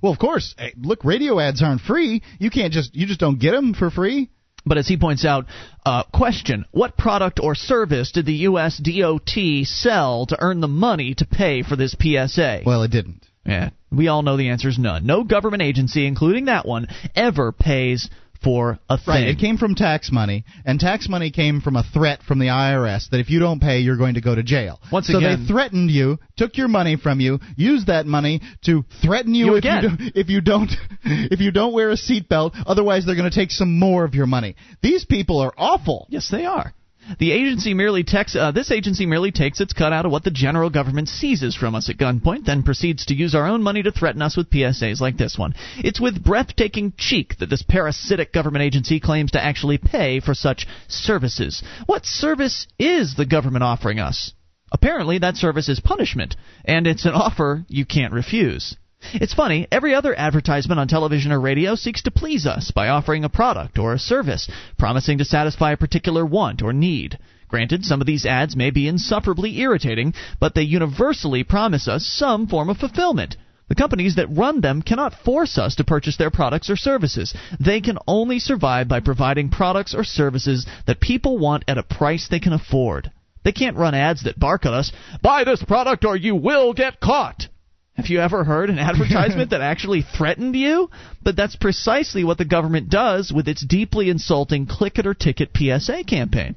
Well, 0.00 0.12
of 0.12 0.18
course. 0.18 0.54
Hey, 0.56 0.74
look, 0.76 1.04
radio 1.04 1.40
ads 1.40 1.62
aren't 1.62 1.80
free. 1.80 2.22
You 2.38 2.50
can't 2.50 2.72
just 2.72 2.94
you 2.94 3.06
just 3.06 3.20
don't 3.20 3.40
get 3.40 3.52
them 3.52 3.74
for 3.74 3.90
free. 3.90 4.30
But 4.66 4.78
as 4.78 4.88
he 4.88 4.96
points 4.96 5.24
out, 5.24 5.46
uh, 5.84 6.04
question: 6.04 6.64
What 6.70 6.96
product 6.96 7.40
or 7.42 7.54
service 7.54 8.12
did 8.12 8.26
the 8.26 8.44
U.S. 8.48 8.78
DOT 8.78 9.64
sell 9.64 10.26
to 10.26 10.36
earn 10.40 10.60
the 10.60 10.68
money 10.68 11.14
to 11.14 11.26
pay 11.26 11.62
for 11.62 11.76
this 11.76 11.94
PSA? 12.00 12.62
Well, 12.64 12.82
it 12.82 12.90
didn't. 12.90 13.26
Yeah, 13.44 13.70
we 13.90 14.08
all 14.08 14.22
know 14.22 14.36
the 14.36 14.48
answer 14.48 14.68
is 14.68 14.78
none. 14.78 15.04
No 15.04 15.22
government 15.22 15.62
agency, 15.62 16.06
including 16.06 16.46
that 16.46 16.66
one, 16.66 16.86
ever 17.14 17.52
pays 17.52 18.08
for 18.44 18.78
a 18.88 18.98
thing. 18.98 19.06
Right. 19.08 19.28
It 19.28 19.38
came 19.38 19.56
from 19.56 19.74
tax 19.74 20.12
money, 20.12 20.44
and 20.64 20.78
tax 20.78 21.08
money 21.08 21.30
came 21.30 21.60
from 21.60 21.76
a 21.76 21.82
threat 21.82 22.22
from 22.22 22.38
the 22.38 22.46
IRS 22.46 23.08
that 23.10 23.18
if 23.18 23.30
you 23.30 23.40
don't 23.40 23.60
pay, 23.60 23.80
you're 23.80 23.96
going 23.96 24.14
to 24.14 24.20
go 24.20 24.34
to 24.34 24.42
jail. 24.42 24.80
Once 24.92 25.08
so 25.08 25.18
again- 25.18 25.42
they 25.42 25.46
threatened 25.48 25.90
you, 25.90 26.18
took 26.36 26.56
your 26.56 26.68
money 26.68 26.96
from 26.96 27.20
you, 27.20 27.40
used 27.56 27.86
that 27.86 28.06
money 28.06 28.42
to 28.66 28.84
threaten 29.02 29.34
you, 29.34 29.46
You 29.46 29.52
if, 29.54 29.58
again. 29.58 29.82
You 29.82 29.96
do, 29.96 30.20
if 30.20 30.28
you 30.28 30.40
don't 30.40 30.70
if 31.04 31.40
you 31.40 31.50
don't 31.50 31.72
wear 31.72 31.90
a 31.90 31.96
seatbelt. 31.96 32.52
Otherwise, 32.66 33.06
they're 33.06 33.16
going 33.16 33.30
to 33.30 33.34
take 33.34 33.50
some 33.50 33.78
more 33.78 34.04
of 34.04 34.14
your 34.14 34.26
money. 34.26 34.56
These 34.82 35.06
people 35.06 35.40
are 35.40 35.52
awful. 35.56 36.06
Yes, 36.10 36.28
they 36.30 36.44
are. 36.44 36.74
The 37.18 37.32
agency 37.32 37.74
merely 37.74 38.02
takes 38.02 38.34
uh, 38.34 38.50
this 38.52 38.70
agency 38.70 39.04
merely 39.04 39.30
takes 39.30 39.60
its 39.60 39.72
cut 39.72 39.92
out 39.92 40.06
of 40.06 40.12
what 40.12 40.24
the 40.24 40.30
general 40.30 40.70
government 40.70 41.08
seizes 41.08 41.54
from 41.54 41.74
us 41.74 41.88
at 41.90 41.98
gunpoint, 41.98 42.44
then 42.46 42.62
proceeds 42.62 43.06
to 43.06 43.14
use 43.14 43.34
our 43.34 43.46
own 43.46 43.62
money 43.62 43.82
to 43.82 43.92
threaten 43.92 44.22
us 44.22 44.36
with 44.36 44.50
PSAs 44.50 45.00
like 45.00 45.16
this 45.16 45.38
one. 45.38 45.54
It's 45.78 46.00
with 46.00 46.24
breathtaking 46.24 46.94
cheek 46.96 47.36
that 47.38 47.50
this 47.50 47.62
parasitic 47.62 48.32
government 48.32 48.62
agency 48.62 49.00
claims 49.00 49.32
to 49.32 49.44
actually 49.44 49.78
pay 49.78 50.20
for 50.20 50.34
such 50.34 50.66
services. 50.88 51.62
What 51.86 52.06
service 52.06 52.66
is 52.78 53.14
the 53.14 53.26
government 53.26 53.64
offering 53.64 53.98
us? 53.98 54.32
Apparently, 54.72 55.18
that 55.18 55.36
service 55.36 55.68
is 55.68 55.80
punishment, 55.80 56.36
and 56.64 56.86
it's 56.86 57.04
an 57.04 57.12
offer 57.12 57.64
you 57.68 57.84
can't 57.84 58.12
refuse. 58.12 58.76
It's 59.12 59.34
funny, 59.34 59.68
every 59.70 59.94
other 59.94 60.18
advertisement 60.18 60.80
on 60.80 60.88
television 60.88 61.30
or 61.30 61.40
radio 61.40 61.74
seeks 61.74 62.02
to 62.02 62.10
please 62.10 62.46
us 62.46 62.70
by 62.70 62.88
offering 62.88 63.24
a 63.24 63.28
product 63.28 63.78
or 63.78 63.92
a 63.92 63.98
service, 63.98 64.50
promising 64.78 65.18
to 65.18 65.24
satisfy 65.24 65.72
a 65.72 65.76
particular 65.76 66.24
want 66.24 66.62
or 66.62 66.72
need. 66.72 67.18
Granted, 67.48 67.84
some 67.84 68.00
of 68.00 68.06
these 68.06 68.26
ads 68.26 68.56
may 68.56 68.70
be 68.70 68.88
insufferably 68.88 69.60
irritating, 69.60 70.14
but 70.40 70.54
they 70.54 70.62
universally 70.62 71.44
promise 71.44 71.86
us 71.86 72.06
some 72.06 72.46
form 72.46 72.70
of 72.70 72.78
fulfillment. 72.78 73.36
The 73.68 73.74
companies 73.74 74.16
that 74.16 74.34
run 74.34 74.60
them 74.60 74.82
cannot 74.82 75.14
force 75.14 75.56
us 75.56 75.74
to 75.76 75.84
purchase 75.84 76.16
their 76.16 76.30
products 76.30 76.68
or 76.68 76.76
services. 76.76 77.34
They 77.58 77.80
can 77.80 77.98
only 78.06 78.38
survive 78.38 78.88
by 78.88 79.00
providing 79.00 79.48
products 79.48 79.94
or 79.94 80.04
services 80.04 80.66
that 80.86 81.00
people 81.00 81.38
want 81.38 81.64
at 81.68 81.78
a 81.78 81.82
price 81.82 82.28
they 82.28 82.40
can 82.40 82.52
afford. 82.52 83.10
They 83.44 83.52
can't 83.52 83.76
run 83.76 83.94
ads 83.94 84.24
that 84.24 84.38
bark 84.38 84.66
at 84.66 84.72
us, 84.72 84.90
buy 85.22 85.44
this 85.44 85.62
product 85.62 86.04
or 86.04 86.16
you 86.16 86.34
will 86.34 86.72
get 86.72 87.00
caught. 87.00 87.48
Have 87.96 88.08
you 88.08 88.20
ever 88.20 88.42
heard 88.42 88.70
an 88.70 88.78
advertisement 88.80 89.50
that 89.50 89.60
actually 89.60 90.02
threatened 90.02 90.56
you? 90.56 90.90
But 91.22 91.36
that's 91.36 91.54
precisely 91.54 92.24
what 92.24 92.38
the 92.38 92.44
government 92.44 92.90
does 92.90 93.32
with 93.32 93.48
its 93.48 93.64
deeply 93.64 94.10
insulting 94.10 94.66
click 94.66 94.98
it 94.98 95.06
or 95.06 95.14
ticket 95.14 95.50
PSA 95.56 96.04
campaign. 96.04 96.56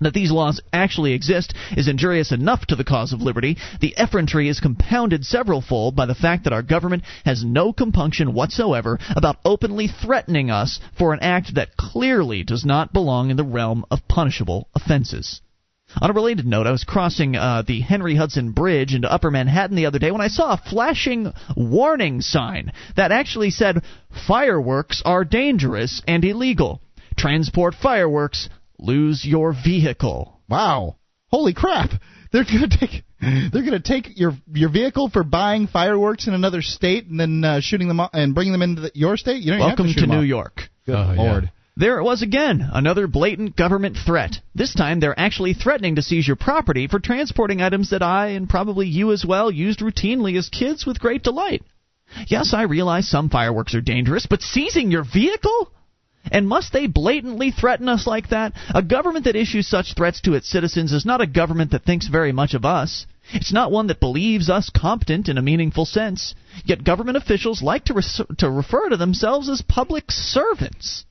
That 0.00 0.14
these 0.14 0.30
laws 0.30 0.60
actually 0.72 1.12
exist 1.12 1.54
is 1.76 1.88
injurious 1.88 2.32
enough 2.32 2.66
to 2.66 2.76
the 2.76 2.84
cause 2.84 3.12
of 3.12 3.22
liberty. 3.22 3.56
The 3.80 3.94
effrontery 3.96 4.48
is 4.48 4.60
compounded 4.60 5.24
several 5.24 5.60
fold 5.60 5.96
by 5.96 6.06
the 6.06 6.14
fact 6.14 6.44
that 6.44 6.52
our 6.52 6.62
government 6.62 7.04
has 7.24 7.44
no 7.44 7.72
compunction 7.72 8.34
whatsoever 8.34 8.98
about 9.14 9.38
openly 9.44 9.86
threatening 9.86 10.50
us 10.50 10.80
for 10.98 11.14
an 11.14 11.20
act 11.20 11.54
that 11.54 11.76
clearly 11.76 12.42
does 12.42 12.64
not 12.64 12.92
belong 12.92 13.30
in 13.30 13.36
the 13.36 13.44
realm 13.44 13.84
of 13.90 14.06
punishable 14.08 14.68
offenses. 14.74 15.40
On 16.00 16.10
a 16.10 16.14
related 16.14 16.46
note, 16.46 16.66
I 16.66 16.72
was 16.72 16.84
crossing 16.84 17.36
uh, 17.36 17.62
the 17.66 17.80
Henry 17.80 18.14
Hudson 18.14 18.52
Bridge 18.52 18.94
into 18.94 19.12
Upper 19.12 19.30
Manhattan 19.30 19.76
the 19.76 19.86
other 19.86 19.98
day 19.98 20.10
when 20.10 20.20
I 20.20 20.28
saw 20.28 20.52
a 20.52 20.56
flashing 20.70 21.32
warning 21.56 22.20
sign 22.22 22.72
that 22.96 23.12
actually 23.12 23.50
said, 23.50 23.82
Fireworks 24.26 25.02
are 25.04 25.24
dangerous 25.24 26.02
and 26.06 26.24
illegal. 26.24 26.80
Transport 27.16 27.74
fireworks, 27.74 28.48
lose 28.78 29.24
your 29.24 29.52
vehicle. 29.52 30.40
Wow. 30.48 30.96
Holy 31.28 31.52
crap. 31.52 31.90
They're 32.32 32.44
going 32.44 32.68
to 32.70 32.78
take 32.78 33.04
they're 33.20 33.62
going 33.62 33.72
to 33.72 33.80
take 33.80 34.18
your 34.18 34.32
your 34.52 34.70
vehicle 34.70 35.10
for 35.10 35.22
buying 35.22 35.66
fireworks 35.66 36.26
in 36.26 36.34
another 36.34 36.62
state 36.62 37.06
and 37.06 37.20
then 37.20 37.44
uh, 37.44 37.60
shooting 37.60 37.88
them 37.88 38.00
off 38.00 38.10
and 38.12 38.34
bringing 38.34 38.52
them 38.52 38.62
into 38.62 38.82
the, 38.82 38.90
your 38.94 39.16
state. 39.16 39.42
You 39.42 39.52
don't 39.52 39.60
even 39.60 39.70
have 39.70 39.78
Welcome 39.78 39.86
to, 39.86 39.92
shoot 39.92 40.00
to 40.00 40.06
them 40.06 40.16
New 40.16 40.22
off. 40.22 40.28
York. 40.28 40.60
Good 40.86 40.94
Oh, 40.96 41.12
yeah. 41.12 41.40
There 41.74 41.98
it 41.98 42.04
was 42.04 42.20
again, 42.20 42.68
another 42.70 43.06
blatant 43.06 43.56
government 43.56 43.96
threat. 43.96 44.40
This 44.54 44.74
time 44.74 45.00
they're 45.00 45.18
actually 45.18 45.54
threatening 45.54 45.94
to 45.94 46.02
seize 46.02 46.26
your 46.26 46.36
property 46.36 46.86
for 46.86 47.00
transporting 47.00 47.62
items 47.62 47.88
that 47.90 48.02
I, 48.02 48.28
and 48.28 48.46
probably 48.46 48.86
you 48.86 49.10
as 49.10 49.24
well, 49.24 49.50
used 49.50 49.80
routinely 49.80 50.36
as 50.36 50.50
kids 50.50 50.84
with 50.84 51.00
great 51.00 51.22
delight. 51.22 51.62
Yes, 52.26 52.52
I 52.52 52.62
realize 52.62 53.08
some 53.08 53.30
fireworks 53.30 53.74
are 53.74 53.80
dangerous, 53.80 54.26
but 54.26 54.42
seizing 54.42 54.90
your 54.90 55.02
vehicle? 55.02 55.72
And 56.30 56.46
must 56.46 56.74
they 56.74 56.86
blatantly 56.86 57.50
threaten 57.50 57.88
us 57.88 58.06
like 58.06 58.28
that? 58.28 58.52
A 58.74 58.82
government 58.82 59.24
that 59.24 59.34
issues 59.34 59.66
such 59.66 59.94
threats 59.94 60.20
to 60.20 60.34
its 60.34 60.50
citizens 60.50 60.92
is 60.92 61.06
not 61.06 61.22
a 61.22 61.26
government 61.26 61.70
that 61.70 61.84
thinks 61.84 62.06
very 62.06 62.32
much 62.32 62.52
of 62.52 62.66
us. 62.66 63.06
It's 63.32 63.52
not 63.52 63.72
one 63.72 63.86
that 63.86 63.98
believes 63.98 64.50
us 64.50 64.68
competent 64.68 65.30
in 65.30 65.38
a 65.38 65.42
meaningful 65.42 65.86
sense. 65.86 66.34
Yet 66.66 66.84
government 66.84 67.16
officials 67.16 67.62
like 67.62 67.86
to, 67.86 68.26
to 68.38 68.50
refer 68.50 68.90
to 68.90 68.98
themselves 68.98 69.48
as 69.48 69.62
public 69.62 70.10
servants. 70.10 71.06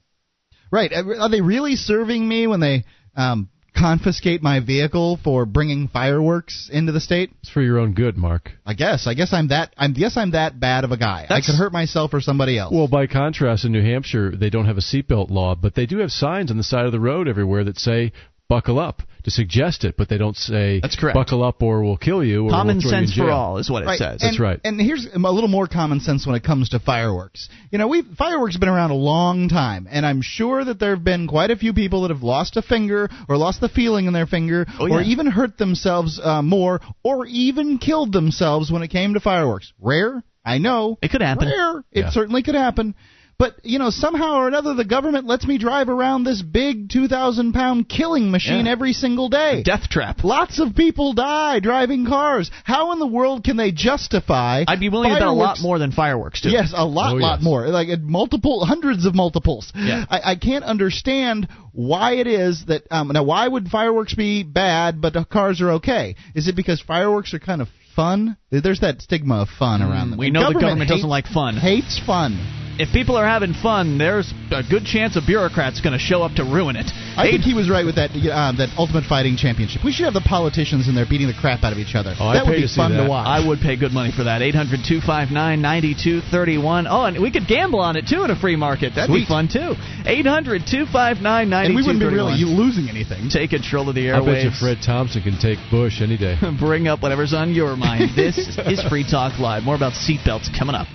Right. 0.72 0.92
Are 0.94 1.30
they 1.30 1.42
really 1.42 1.76
serving 1.76 2.28
me 2.28 2.48
when 2.48 2.62
they 2.62 2.86
um, 3.16 3.50
confiscate 3.76 4.42
my 4.42 4.60
vehicle 4.60 5.20
for 5.24 5.46
bringing 5.46 5.88
fireworks 5.90 6.70
into 6.72 6.92
the 6.92 7.02
state? 7.02 7.32
It's 7.42 7.52
for 7.52 7.62
your 7.62 7.78
own 7.80 7.94
good, 7.94 8.18
Mark. 8.18 8.52
I 8.66 8.74
guess. 8.74 9.06
I 9.06 9.14
guess 9.14 9.34
I'm 9.34 9.50
that. 9.50 9.74
I 9.78 9.88
guess 9.90 10.16
I'm 10.18 10.32
that 10.32 10.60
bad 10.60 10.84
of 10.84 10.92
a 10.92 10.98
guy. 10.98 11.24
That's- 11.24 11.44
I 11.44 11.52
could 11.52 11.58
hurt 11.58 11.74
myself 11.74 12.14
or 12.14 12.22
somebody 12.22 12.58
else. 12.58 12.74
Well, 12.74 12.88
by 12.88 13.08
contrast, 13.08 13.66
in 13.66 13.72
New 13.72 13.84
Hampshire, 13.84 14.32
they 14.36 14.50
don't 14.50 14.66
have 14.66 14.78
a 14.78 14.82
seatbelt 14.82 15.30
law, 15.30 15.56
but 15.56 15.76
they 15.76 15.86
do 15.86 15.98
have 15.98 16.12
signs 16.12 16.52
on 16.52 16.58
the 16.58 16.64
side 16.64 16.86
of 16.86 16.92
the 16.92 17.00
road 17.00 17.28
everywhere 17.28 17.64
that 17.66 17.78
say 17.78 18.14
"buckle 18.48 18.80
up" 18.80 19.02
to 19.24 19.32
suggest 19.32 19.84
it, 19.84 19.96
but 19.98 20.10
they 20.10 20.18
don't 20.18 20.36
say 20.38 20.80
That's 20.80 20.96
correct. 20.96 21.16
"buckle 21.16 21.44
up" 21.44 21.62
or 21.62 21.84
"we'll 21.84 21.98
kill 21.98 22.24
you." 22.24 22.46
Or 22.46 22.50
Common 22.52 22.78
we'll 22.78 22.82
throw 22.84 22.92
you 22.92 22.98
in 22.98 23.06
sense 23.08 23.16
for 23.18 23.26
jail." 23.26 23.36
all 23.36 23.58
is 23.58 23.70
what 23.70 23.84
it 23.84 23.88
Right. 23.88 24.00
says. 24.00 24.20
That's 24.22 24.40
right. 24.40 24.60
And 24.64 24.80
here's 24.80 25.06
a 25.14 25.18
little 25.20 25.50
more 25.50 25.68
common 25.68 26.00
sense 26.00 26.26
when 26.26 26.36
it 26.36 26.44
comes 26.44 26.70
to 26.70 26.80
fireworks. 26.80 27.50
You 27.72 27.78
know, 27.78 27.88
we 27.88 28.02
fireworks 28.02 28.56
have 28.56 28.60
been 28.60 28.70
around 28.70 28.92
a 28.92 28.96
long 28.96 29.50
time, 29.50 29.88
and 29.90 30.06
I'm 30.06 30.22
sure 30.22 30.64
that 30.64 30.80
there 30.80 30.92
have 30.96 31.04
been 31.04 31.28
quite 31.28 31.52
a 31.52 31.56
few 31.56 31.74
people 31.74 32.02
that 32.04 32.12
have 32.12 32.24
lost 32.24 32.58
a 32.58 32.62
finger 32.62 33.10
or 33.30 33.38
lost 33.38 33.62
the 33.62 33.70
feeling 33.70 34.06
in 34.08 34.14
their 34.14 34.28
finger, 34.28 34.66
Oh, 34.80 34.86
yeah. 34.88 34.96
or 34.96 35.02
even 35.02 35.28
hurt 35.28 35.58
themselves 35.58 36.20
uh, 36.24 36.42
more, 36.42 36.82
or 37.04 37.26
even 37.28 37.78
killed 37.78 38.12
themselves 38.14 38.72
when 38.72 38.82
it 38.84 38.88
came 38.90 39.14
to 39.14 39.20
fireworks. 39.20 39.72
Rare, 39.80 40.24
I 40.44 40.58
know. 40.58 40.98
It 41.02 41.12
could 41.12 41.22
happen. 41.22 41.48
Rare, 41.48 41.84
it 41.92 42.00
Yeah. 42.02 42.10
certainly 42.10 42.42
could 42.44 42.56
happen. 42.56 42.96
But 43.42 43.56
you 43.64 43.80
know 43.80 43.90
somehow 43.90 44.36
or 44.36 44.48
another 44.48 44.74
the 44.76 44.86
government 44.86 45.26
lets 45.26 45.46
me 45.48 45.58
drive 45.58 45.90
around 45.90 46.24
this 46.24 46.42
big 46.44 46.90
2,000 46.90 47.54
pound 47.54 47.90
killing 47.90 48.30
machine 48.30 48.66
Yeah. 48.68 48.72
every 48.72 48.94
single 48.94 49.30
day. 49.30 49.64
Death 49.64 49.90
trap. 49.90 50.24
Lots 50.24 50.60
of 50.60 50.76
people 50.76 51.14
die 51.14 51.60
driving 51.60 52.06
cars. 52.06 52.52
How 52.64 52.92
in 52.94 53.00
the 53.00 53.08
world 53.08 53.44
can 53.44 53.58
they 53.58 53.72
justify? 53.72 54.64
I'd 54.68 54.80
be 54.80 54.90
willing 54.90 55.10
to 55.10 55.16
bet 55.16 55.28
a 55.28 55.32
lot 55.32 55.58
more 55.62 55.80
than 55.80 55.92
fireworks 55.92 56.42
too. 56.42 56.50
Yes, 56.52 56.72
a 56.76 56.86
lot, 56.86 57.14
Oh, 57.14 57.16
lot 57.18 57.38
yes. 57.40 57.44
more. 57.44 57.68
Like 57.68 57.90
multiple, 58.02 58.64
hundreds 58.66 59.06
of 59.08 59.16
multiples. 59.16 59.72
Yeah. 59.76 60.06
I, 60.10 60.32
I 60.32 60.36
can't 60.36 60.64
understand 60.64 61.48
why 61.74 62.14
it 62.18 62.28
is 62.28 62.66
that. 62.68 62.84
Um, 62.92 63.08
now, 63.10 63.24
why 63.24 63.48
would 63.48 63.68
fireworks 63.70 64.14
be 64.14 64.44
bad, 64.44 65.02
but 65.02 65.16
uh, 65.16 65.24
cars 65.26 65.62
are 65.62 65.72
okay? 65.80 66.16
Is 66.36 66.48
it 66.48 66.56
because 66.56 66.80
fireworks 66.82 67.34
are 67.34 67.40
kind 67.40 67.62
of 67.62 67.70
fun? 67.96 68.38
There's 68.52 68.82
that 68.82 69.02
stigma 69.02 69.42
of 69.42 69.50
fun 69.50 69.82
around 69.82 70.12
them. 70.12 70.18
Mm, 70.18 70.20
we 70.20 70.28
And 70.28 70.34
know 70.36 70.48
the 70.48 70.60
government 70.60 70.82
hates- 70.82 70.92
doesn't 70.92 71.10
like 71.10 71.26
fun. 71.28 71.56
Hates 71.58 72.00
fun. 72.06 72.38
If 72.80 72.92
people 72.94 73.16
are 73.16 73.28
having 73.28 73.54
fun, 73.54 73.98
there's 73.98 74.34
a 74.52 74.64
good 74.64 74.86
chance 74.86 75.16
a 75.16 75.22
bureaucrat's 75.22 75.82
going 75.82 75.94
to 75.94 76.00
show 76.00 76.24
up 76.24 76.34
to 76.40 76.44
ruin 76.44 76.76
it. 76.76 76.90
I 77.16 77.28
Eight- 77.28 77.32
think 77.32 77.44
he 77.44 77.54
was 77.54 77.70
right 77.70 77.86
with 77.86 77.96
that 77.96 78.12
um, 78.32 78.58
that 78.58 78.74
Ultimate 78.78 79.04
Fighting 79.06 79.36
Championship. 79.38 79.84
We 79.84 79.92
should 79.92 80.06
have 80.06 80.14
the 80.16 80.26
politicians 80.26 80.88
in 80.88 80.96
there 80.96 81.06
beating 81.06 81.28
the 81.28 81.38
crap 81.38 81.64
out 81.64 81.74
of 81.74 81.80
each 81.80 81.94
other. 81.96 82.16
Oh, 82.20 82.28
I'd 82.32 82.36
that 82.42 82.46
would 82.46 82.54
pay 82.58 82.64
be 82.64 82.68
to 82.70 82.72
see 82.72 82.80
fun 82.80 82.96
that. 82.96 83.04
to 83.04 83.10
watch. 83.10 83.28
I 83.28 83.46
would 83.46 83.60
pay 83.60 83.76
good 83.76 83.92
money 83.92 84.12
for 84.12 84.24
that. 84.26 84.42
800 84.42 84.82
259 84.88 85.62
9231. 85.62 86.88
Oh, 86.88 87.06
and 87.06 87.22
we 87.22 87.32
could 87.32 87.48
gamble 87.48 87.80
on 87.80 87.96
it 87.96 88.08
too 88.08 88.24
in 88.24 88.32
a 88.32 88.40
free 88.40 88.56
market. 88.56 88.94
That'd 88.96 89.14
be 89.14 89.26
fun 89.26 89.48
too. 89.52 89.76
800 90.06 90.66
259 90.66 91.54
and 91.54 91.76
we 91.76 91.82
wouldn't 91.82 92.00
be 92.00 92.06
really 92.08 92.42
losing 92.44 92.90
anything. 92.90 93.30
Take 93.30 93.52
control 93.52 93.90
of 93.90 93.96
the 93.96 94.08
airwaves. 94.08 94.22
I 94.22 94.26
bet 94.26 94.44
you. 94.46 94.52
Fred 94.58 94.78
Thompson 94.84 95.22
can 95.22 95.38
take 95.38 95.60
Bush 95.70 96.02
any 96.02 96.18
day. 96.18 96.36
Bring 96.60 96.88
up 96.88 97.02
whatever's 97.02 97.34
on 97.34 97.54
your 97.54 97.76
mind. 97.76 98.12
This 98.16 98.38
is 98.66 98.82
Free 98.90 99.06
Talk 99.06 99.40
Live. 99.40 99.64
More 99.64 99.76
about 99.76 99.94
seatbelts 99.94 100.50
coming 100.58 100.76
up. 100.76 100.88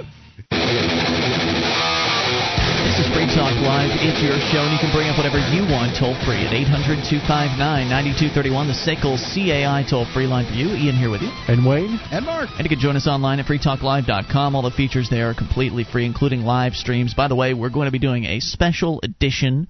This 3.16 3.24
is 3.24 3.32
Free 3.32 3.40
Talk 3.40 3.56
Live. 3.64 3.88
It's 4.04 4.20
your 4.20 4.36
show, 4.52 4.60
and 4.60 4.72
you 4.72 4.78
can 4.78 4.92
bring 4.92 5.08
up 5.08 5.16
whatever 5.16 5.38
you 5.38 5.64
want 5.64 5.96
toll 5.96 6.12
free 6.28 6.44
at 6.44 6.52
800 6.52 7.00
259 7.08 7.56
9231, 7.88 8.68
the 8.68 8.76
SACL 8.76 9.16
CAI 9.16 9.88
toll 9.88 10.04
free 10.12 10.26
line 10.26 10.44
for 10.44 10.52
you. 10.52 10.76
Ian 10.76 10.96
here 10.96 11.08
with 11.08 11.22
you. 11.22 11.32
And 11.48 11.64
Wayne? 11.64 11.98
And 12.12 12.26
Mark. 12.26 12.50
And 12.52 12.60
you 12.60 12.68
can 12.68 12.78
join 12.78 12.94
us 12.94 13.08
online 13.08 13.40
at 13.40 13.46
freetalklive.com. 13.46 14.54
All 14.54 14.60
the 14.60 14.70
features 14.70 15.08
there 15.08 15.30
are 15.30 15.34
completely 15.34 15.84
free, 15.84 16.04
including 16.04 16.42
live 16.42 16.74
streams. 16.74 17.14
By 17.14 17.28
the 17.28 17.34
way, 17.34 17.54
we're 17.54 17.70
going 17.72 17.86
to 17.86 17.92
be 17.92 17.98
doing 17.98 18.26
a 18.26 18.40
special 18.40 19.00
edition 19.02 19.68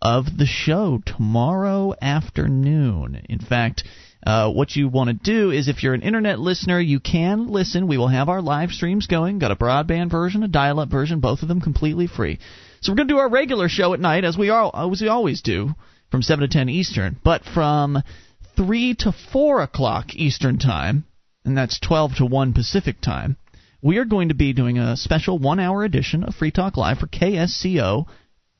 of 0.00 0.24
the 0.38 0.46
show 0.46 1.02
tomorrow 1.04 1.92
afternoon. 2.00 3.26
In 3.28 3.40
fact, 3.40 3.84
uh, 4.26 4.50
what 4.50 4.74
you 4.74 4.88
want 4.88 5.08
to 5.08 5.14
do 5.14 5.50
is 5.50 5.68
if 5.68 5.82
you're 5.82 5.92
an 5.92 6.00
internet 6.00 6.40
listener, 6.40 6.80
you 6.80 7.00
can 7.00 7.52
listen. 7.52 7.88
We 7.88 7.98
will 7.98 8.08
have 8.08 8.30
our 8.30 8.40
live 8.40 8.70
streams 8.70 9.06
going. 9.06 9.38
Got 9.38 9.50
a 9.50 9.56
broadband 9.56 10.10
version, 10.10 10.42
a 10.42 10.48
dial 10.48 10.80
up 10.80 10.88
version, 10.88 11.20
both 11.20 11.42
of 11.42 11.48
them 11.48 11.60
completely 11.60 12.06
free. 12.06 12.38
So 12.86 12.92
we're 12.92 12.98
going 12.98 13.08
to 13.08 13.14
do 13.14 13.18
our 13.18 13.28
regular 13.28 13.68
show 13.68 13.94
at 13.94 14.00
night, 14.00 14.22
as 14.22 14.38
we, 14.38 14.48
are, 14.48 14.70
as 14.72 15.00
we 15.02 15.08
always 15.08 15.42
do, 15.42 15.74
from 16.12 16.22
7 16.22 16.42
to 16.42 16.46
10 16.48 16.68
Eastern. 16.68 17.16
But 17.24 17.42
from 17.44 18.00
3 18.54 18.94
to 19.00 19.10
4 19.32 19.62
o'clock 19.62 20.14
Eastern 20.14 20.60
Time, 20.60 21.04
and 21.44 21.58
that's 21.58 21.80
12 21.80 22.18
to 22.18 22.26
1 22.26 22.52
Pacific 22.52 23.00
Time, 23.00 23.38
we 23.82 23.98
are 23.98 24.04
going 24.04 24.28
to 24.28 24.36
be 24.36 24.52
doing 24.52 24.78
a 24.78 24.96
special 24.96 25.36
one 25.36 25.58
hour 25.58 25.82
edition 25.82 26.22
of 26.22 26.36
Free 26.36 26.52
Talk 26.52 26.76
Live 26.76 26.98
for 26.98 27.08
KSCO 27.08 28.06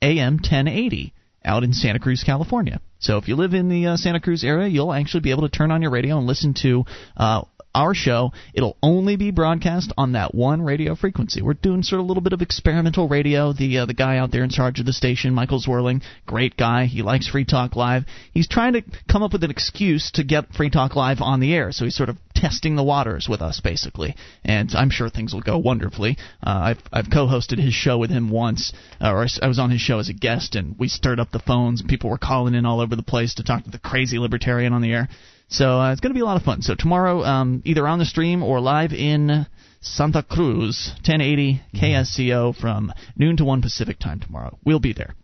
AM 0.03 0.35
1080 0.39 1.15
out 1.45 1.63
in 1.63 1.73
Santa 1.73 2.01
Cruz, 2.01 2.25
California. 2.27 2.81
So 2.99 3.19
if 3.19 3.29
you 3.29 3.37
live 3.37 3.55
in 3.55 3.69
the 3.69 3.87
uh, 3.87 3.97
Santa 3.97 4.19
Cruz 4.19 4.43
area, 4.43 4.67
you'll 4.67 4.93
actually 4.93 5.21
be 5.21 5.31
able 5.31 5.49
to 5.49 5.57
turn 5.57 5.71
on 5.71 5.83
your 5.83 5.93
radio 5.93 6.19
and 6.19 6.27
listen 6.27 6.53
to 6.63 6.85
uh, 7.17 7.43
our 7.77 7.95
show. 7.95 8.33
It'll 8.55 8.77
only 8.83 9.17
be 9.17 9.31
broadcast 9.31 9.93
on 9.97 10.13
that 10.13 10.35
one 10.35 10.63
radio 10.63 10.97
frequency. 10.97 11.43
We're 11.43 11.55
doing 11.55 11.83
sort 11.83 12.01
of 12.01 12.07
a 12.07 12.09
little 12.09 12.23
bit 12.23 12.33
of 12.33 12.43
experimental 12.43 13.07
radio. 13.07 13.53
The 13.53 13.79
uh, 13.79 13.87
the 13.87 13.95
guy 13.95 14.17
out 14.17 14.33
there 14.33 14.43
in 14.43 14.51
charge 14.51 14.81
of 14.81 14.87
the 14.87 14.93
station, 14.93 15.35
Michael 15.35 15.61
Zwerling, 15.61 16.03
great 16.25 16.57
guy. 16.57 16.87
He 16.87 17.03
likes 17.03 17.29
Free 17.29 17.45
Talk 17.45 17.77
Live. 17.77 18.05
He's 18.33 18.49
trying 18.49 18.73
to 18.73 18.83
come 19.09 19.23
up 19.23 19.33
with 19.33 19.45
an 19.45 19.51
excuse 19.51 20.11
to 20.13 20.25
get 20.25 20.55
Free 20.55 20.71
Talk 20.71 20.97
Live 20.97 21.21
on 21.21 21.41
the 21.41 21.55
air. 21.55 21.71
So 21.71 21.85
he's 21.85 21.95
sort 21.95 22.09
of 22.09 22.17
testing 22.35 22.77
the 22.77 22.83
waters 22.83 23.29
with 23.29 23.43
us, 23.43 23.61
basically. 23.61 24.15
And 24.45 24.71
I'm 24.75 24.91
sure 24.91 25.11
things 25.11 25.35
will 25.35 25.43
go 25.43 25.59
wonderfully. 25.59 26.17
Uh, 26.43 26.75
I've 26.75 26.83
I've 26.93 27.11
co-hosted 27.13 27.59
his 27.59 27.75
show 27.75 27.99
with 27.99 28.11
him 28.11 28.31
once, 28.31 28.73
uh, 29.01 29.13
or 29.13 29.27
I 29.43 29.49
was 29.49 29.59
on 29.59 29.71
his 29.71 29.81
show 29.83 29.99
as 29.99 30.09
a 30.09 30.15
guest, 30.15 30.55
and 30.55 30.79
we 30.79 30.89
stirred 30.89 31.21
up 31.21 31.31
the 31.31 31.39
phones. 31.39 31.83
People 31.83 32.09
were 32.11 32.19
calling 32.19 32.55
in 32.55 32.65
all 32.65 32.81
over 32.81 32.97
the 32.97 33.03
place 33.03 33.35
to 33.35 33.45
talk 33.45 33.65
to 33.65 33.71
the 33.71 33.79
crazy 33.79 34.19
libertarian 34.19 34.73
on 34.73 34.81
the 34.81 34.93
air. 34.93 35.09
So 35.49 35.81
uh, 35.81 35.93
it's 35.93 36.01
going 36.01 36.11
to 36.11 36.19
be 36.19 36.23
a 36.23 36.25
lot 36.25 36.37
of 36.37 36.43
fun. 36.43 36.63
So 36.63 36.75
tomorrow, 36.75 37.23
um, 37.23 37.63
either 37.65 37.87
on 37.87 37.99
the 37.99 38.05
stream 38.05 38.43
or 38.43 38.61
live 38.61 38.93
in 38.93 39.47
Santa 39.81 40.23
Cruz, 40.23 40.91
1080 40.97 41.63
KSCO 41.75 42.57
from 42.57 42.93
noon 43.17 43.37
to 43.37 43.45
1 43.45 43.63
Pacific 43.63 43.99
time 43.99 44.21
tomorrow. 44.21 44.59
We'll 44.65 44.81
be 44.81 44.93
there. 44.93 45.15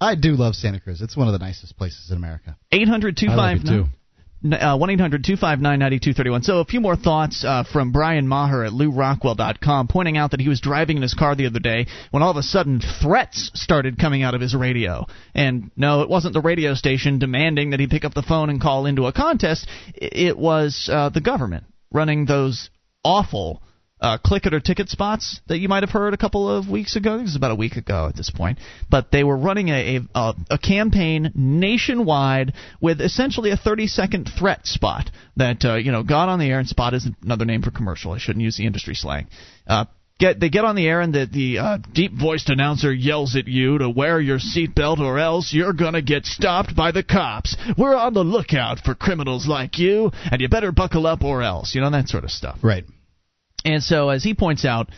I 0.00 0.14
do 0.14 0.32
love 0.32 0.54
Santa 0.54 0.80
Cruz. 0.80 1.00
It's 1.02 1.16
one 1.16 1.28
of 1.28 1.32
the 1.32 1.38
nicest 1.38 1.76
places 1.76 2.10
in 2.10 2.16
America. 2.16 2.56
800 2.72 3.16
I 4.44 4.48
like 4.48 4.56
it 4.56 4.60
too. 4.60 4.66
Uh, 4.66 4.76
1 4.76 4.90
800 4.90 5.24
259 5.24 5.78
9231. 5.78 6.42
So, 6.42 6.58
a 6.58 6.64
few 6.64 6.80
more 6.80 6.96
thoughts 6.96 7.44
uh, 7.44 7.64
from 7.64 7.92
Brian 7.92 8.26
Maher 8.26 8.64
at 8.64 8.72
LewRockwell.com, 8.72 9.88
pointing 9.88 10.16
out 10.16 10.32
that 10.32 10.40
he 10.40 10.48
was 10.48 10.60
driving 10.60 10.96
in 10.96 11.02
his 11.02 11.14
car 11.14 11.34
the 11.34 11.46
other 11.46 11.60
day 11.60 11.86
when 12.10 12.22
all 12.22 12.30
of 12.30 12.36
a 12.36 12.42
sudden 12.42 12.80
threats 12.80 13.50
started 13.54 13.98
coming 13.98 14.22
out 14.22 14.34
of 14.34 14.40
his 14.40 14.54
radio. 14.54 15.06
And 15.34 15.70
no, 15.76 16.02
it 16.02 16.08
wasn't 16.08 16.34
the 16.34 16.40
radio 16.40 16.74
station 16.74 17.18
demanding 17.18 17.70
that 17.70 17.80
he 17.80 17.86
pick 17.86 18.04
up 18.04 18.14
the 18.14 18.22
phone 18.22 18.50
and 18.50 18.60
call 18.60 18.86
into 18.86 19.06
a 19.06 19.12
contest, 19.12 19.68
it 19.94 20.36
was 20.36 20.88
uh, 20.92 21.08
the 21.08 21.20
government 21.20 21.64
running 21.92 22.26
those 22.26 22.70
awful 23.04 23.62
uh, 24.04 24.18
click 24.18 24.44
it 24.44 24.52
or 24.52 24.60
ticket 24.60 24.90
spots 24.90 25.40
that 25.48 25.58
you 25.58 25.68
might 25.68 25.82
have 25.82 25.90
heard 25.90 26.12
a 26.12 26.18
couple 26.18 26.46
of 26.46 26.68
weeks 26.68 26.94
ago. 26.94 27.12
I 27.12 27.14
think 27.14 27.22
it 27.22 27.32
was 27.32 27.36
about 27.36 27.52
a 27.52 27.56
week 27.56 27.76
ago 27.76 28.06
at 28.06 28.14
this 28.14 28.28
point. 28.28 28.58
But 28.90 29.10
they 29.10 29.24
were 29.24 29.36
running 29.36 29.70
a, 29.70 29.96
a, 29.96 30.00
a, 30.14 30.34
a 30.50 30.58
campaign 30.58 31.32
nationwide 31.34 32.52
with 32.82 33.00
essentially 33.00 33.50
a 33.50 33.56
30 33.56 33.86
second 33.86 34.30
threat 34.38 34.66
spot 34.66 35.10
that 35.36 35.64
uh, 35.64 35.76
you 35.76 35.90
know 35.90 36.02
got 36.02 36.28
on 36.28 36.38
the 36.38 36.50
air 36.50 36.58
and 36.58 36.68
spot 36.68 36.92
is 36.92 37.08
another 37.22 37.46
name 37.46 37.62
for 37.62 37.70
commercial. 37.70 38.12
I 38.12 38.18
shouldn't 38.18 38.44
use 38.44 38.58
the 38.58 38.66
industry 38.66 38.94
slang. 38.94 39.26
Uh, 39.66 39.86
Get, 40.16 40.38
they 40.38 40.48
get 40.48 40.64
on 40.64 40.76
the 40.76 40.86
air 40.86 41.00
and 41.00 41.12
the, 41.12 41.26
the 41.26 41.58
uh, 41.58 41.78
deep 41.92 42.12
voiced 42.12 42.48
announcer 42.48 42.92
yells 42.92 43.34
at 43.34 43.48
you 43.48 43.78
to 43.78 43.90
wear 43.90 44.20
your 44.20 44.38
seatbelt 44.38 45.00
or 45.00 45.18
else 45.18 45.52
you're 45.52 45.72
gonna 45.72 46.02
get 46.02 46.24
stopped 46.24 46.76
by 46.76 46.92
the 46.92 47.02
cops. 47.02 47.56
We're 47.76 47.96
on 47.96 48.14
the 48.14 48.22
lookout 48.22 48.78
for 48.78 48.94
criminals 48.94 49.48
like 49.48 49.80
you 49.80 50.12
and 50.30 50.40
you 50.40 50.48
better 50.48 50.70
buckle 50.70 51.08
up 51.08 51.24
or 51.24 51.42
else. 51.42 51.74
You 51.74 51.80
know, 51.80 51.90
that 51.90 52.08
sort 52.08 52.22
of 52.22 52.30
stuff. 52.30 52.60
Right. 52.62 52.84
And 53.64 53.82
so, 53.82 54.10
as 54.10 54.22
he 54.22 54.34
points 54.34 54.64
out, 54.64 54.90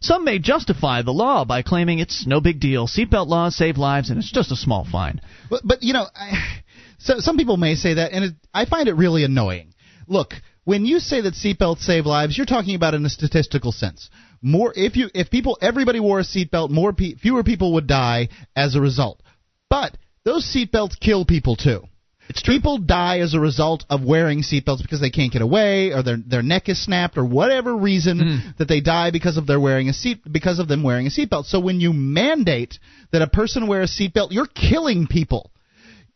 some 0.00 0.24
may 0.24 0.38
justify 0.38 1.02
the 1.02 1.12
law 1.12 1.44
by 1.44 1.62
claiming 1.62 1.98
it's 1.98 2.26
no 2.26 2.40
big 2.40 2.60
deal. 2.60 2.86
Seatbelt 2.86 3.26
laws 3.26 3.56
save 3.56 3.78
lives, 3.78 4.10
and 4.10 4.18
it's 4.18 4.30
just 4.30 4.52
a 4.52 4.56
small 4.56 4.86
fine. 4.90 5.20
But, 5.48 5.62
but 5.64 5.82
you 5.82 5.92
know, 5.92 6.06
I, 6.14 6.60
so 6.98 7.14
some 7.18 7.36
people 7.36 7.56
may 7.56 7.74
say 7.74 7.94
that, 7.94 8.12
and 8.12 8.24
it, 8.24 8.34
I 8.52 8.64
find 8.66 8.88
it 8.88 8.94
really 8.94 9.24
annoying. 9.24 9.74
Look, 10.06 10.34
when 10.64 10.84
you 10.86 10.98
say 10.98 11.20
that 11.22 11.34
seatbelts 11.34 11.80
save 11.80 12.06
lives, 12.06 12.36
you're 12.36 12.46
talking 12.46 12.74
about 12.74 12.94
in 12.94 13.04
a 13.04 13.10
statistical 13.10 13.72
sense. 13.72 14.10
More 14.42 14.72
if 14.76 14.96
you 14.96 15.08
if 15.14 15.30
people 15.30 15.56
everybody 15.62 16.00
wore 16.00 16.20
a 16.20 16.24
seatbelt, 16.24 16.70
more 16.70 16.92
pe- 16.92 17.14
fewer 17.14 17.42
people 17.42 17.74
would 17.74 17.86
die 17.86 18.28
as 18.54 18.74
a 18.74 18.80
result. 18.80 19.22
But 19.70 19.96
those 20.24 20.44
seatbelts 20.44 21.00
kill 21.00 21.24
people 21.24 21.56
too. 21.56 21.84
It's 22.28 22.42
true. 22.42 22.54
People 22.54 22.78
die 22.78 23.18
as 23.20 23.34
a 23.34 23.40
result 23.40 23.84
of 23.90 24.02
wearing 24.02 24.40
seatbelts 24.42 24.82
because 24.82 25.00
they 25.00 25.10
can't 25.10 25.32
get 25.32 25.42
away, 25.42 25.92
or 25.92 26.02
their 26.02 26.16
their 26.16 26.42
neck 26.42 26.68
is 26.68 26.82
snapped, 26.82 27.18
or 27.18 27.24
whatever 27.24 27.76
reason 27.76 28.18
Hmm. 28.18 28.48
that 28.58 28.66
they 28.68 28.80
die 28.80 29.10
because 29.10 29.36
of 29.36 29.46
their 29.46 29.60
wearing 29.60 29.88
a 29.88 29.92
seat 29.92 30.20
because 30.30 30.58
of 30.58 30.66
them 30.68 30.82
wearing 30.82 31.06
a 31.06 31.10
seatbelt. 31.10 31.46
So 31.46 31.60
when 31.60 31.80
you 31.80 31.92
mandate 31.92 32.78
that 33.12 33.22
a 33.22 33.26
person 33.26 33.66
wear 33.66 33.82
a 33.82 33.86
seatbelt, 33.86 34.32
you're 34.32 34.46
killing 34.46 35.06
people. 35.06 35.50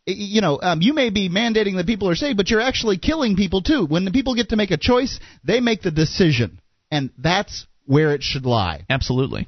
You 0.07 0.41
know, 0.41 0.59
um, 0.61 0.81
you 0.81 0.93
may 0.93 1.11
be 1.11 1.29
mandating 1.29 1.75
that 1.75 1.85
people 1.85 2.09
are 2.09 2.15
safe, 2.15 2.35
but 2.35 2.49
you're 2.49 2.61
actually 2.61 2.97
killing 2.97 3.35
people 3.35 3.61
too. 3.61 3.85
When 3.85 4.05
the 4.05 4.11
people 4.11 4.33
get 4.33 4.49
to 4.49 4.55
make 4.55 4.71
a 4.71 4.77
choice, 4.77 5.19
they 5.43 5.59
make 5.59 5.83
the 5.83 5.91
decision, 5.91 6.59
and 6.89 7.11
that's 7.19 7.67
where 7.85 8.15
it 8.15 8.23
should 8.23 8.45
lie. 8.45 8.85
Absolutely. 8.89 9.47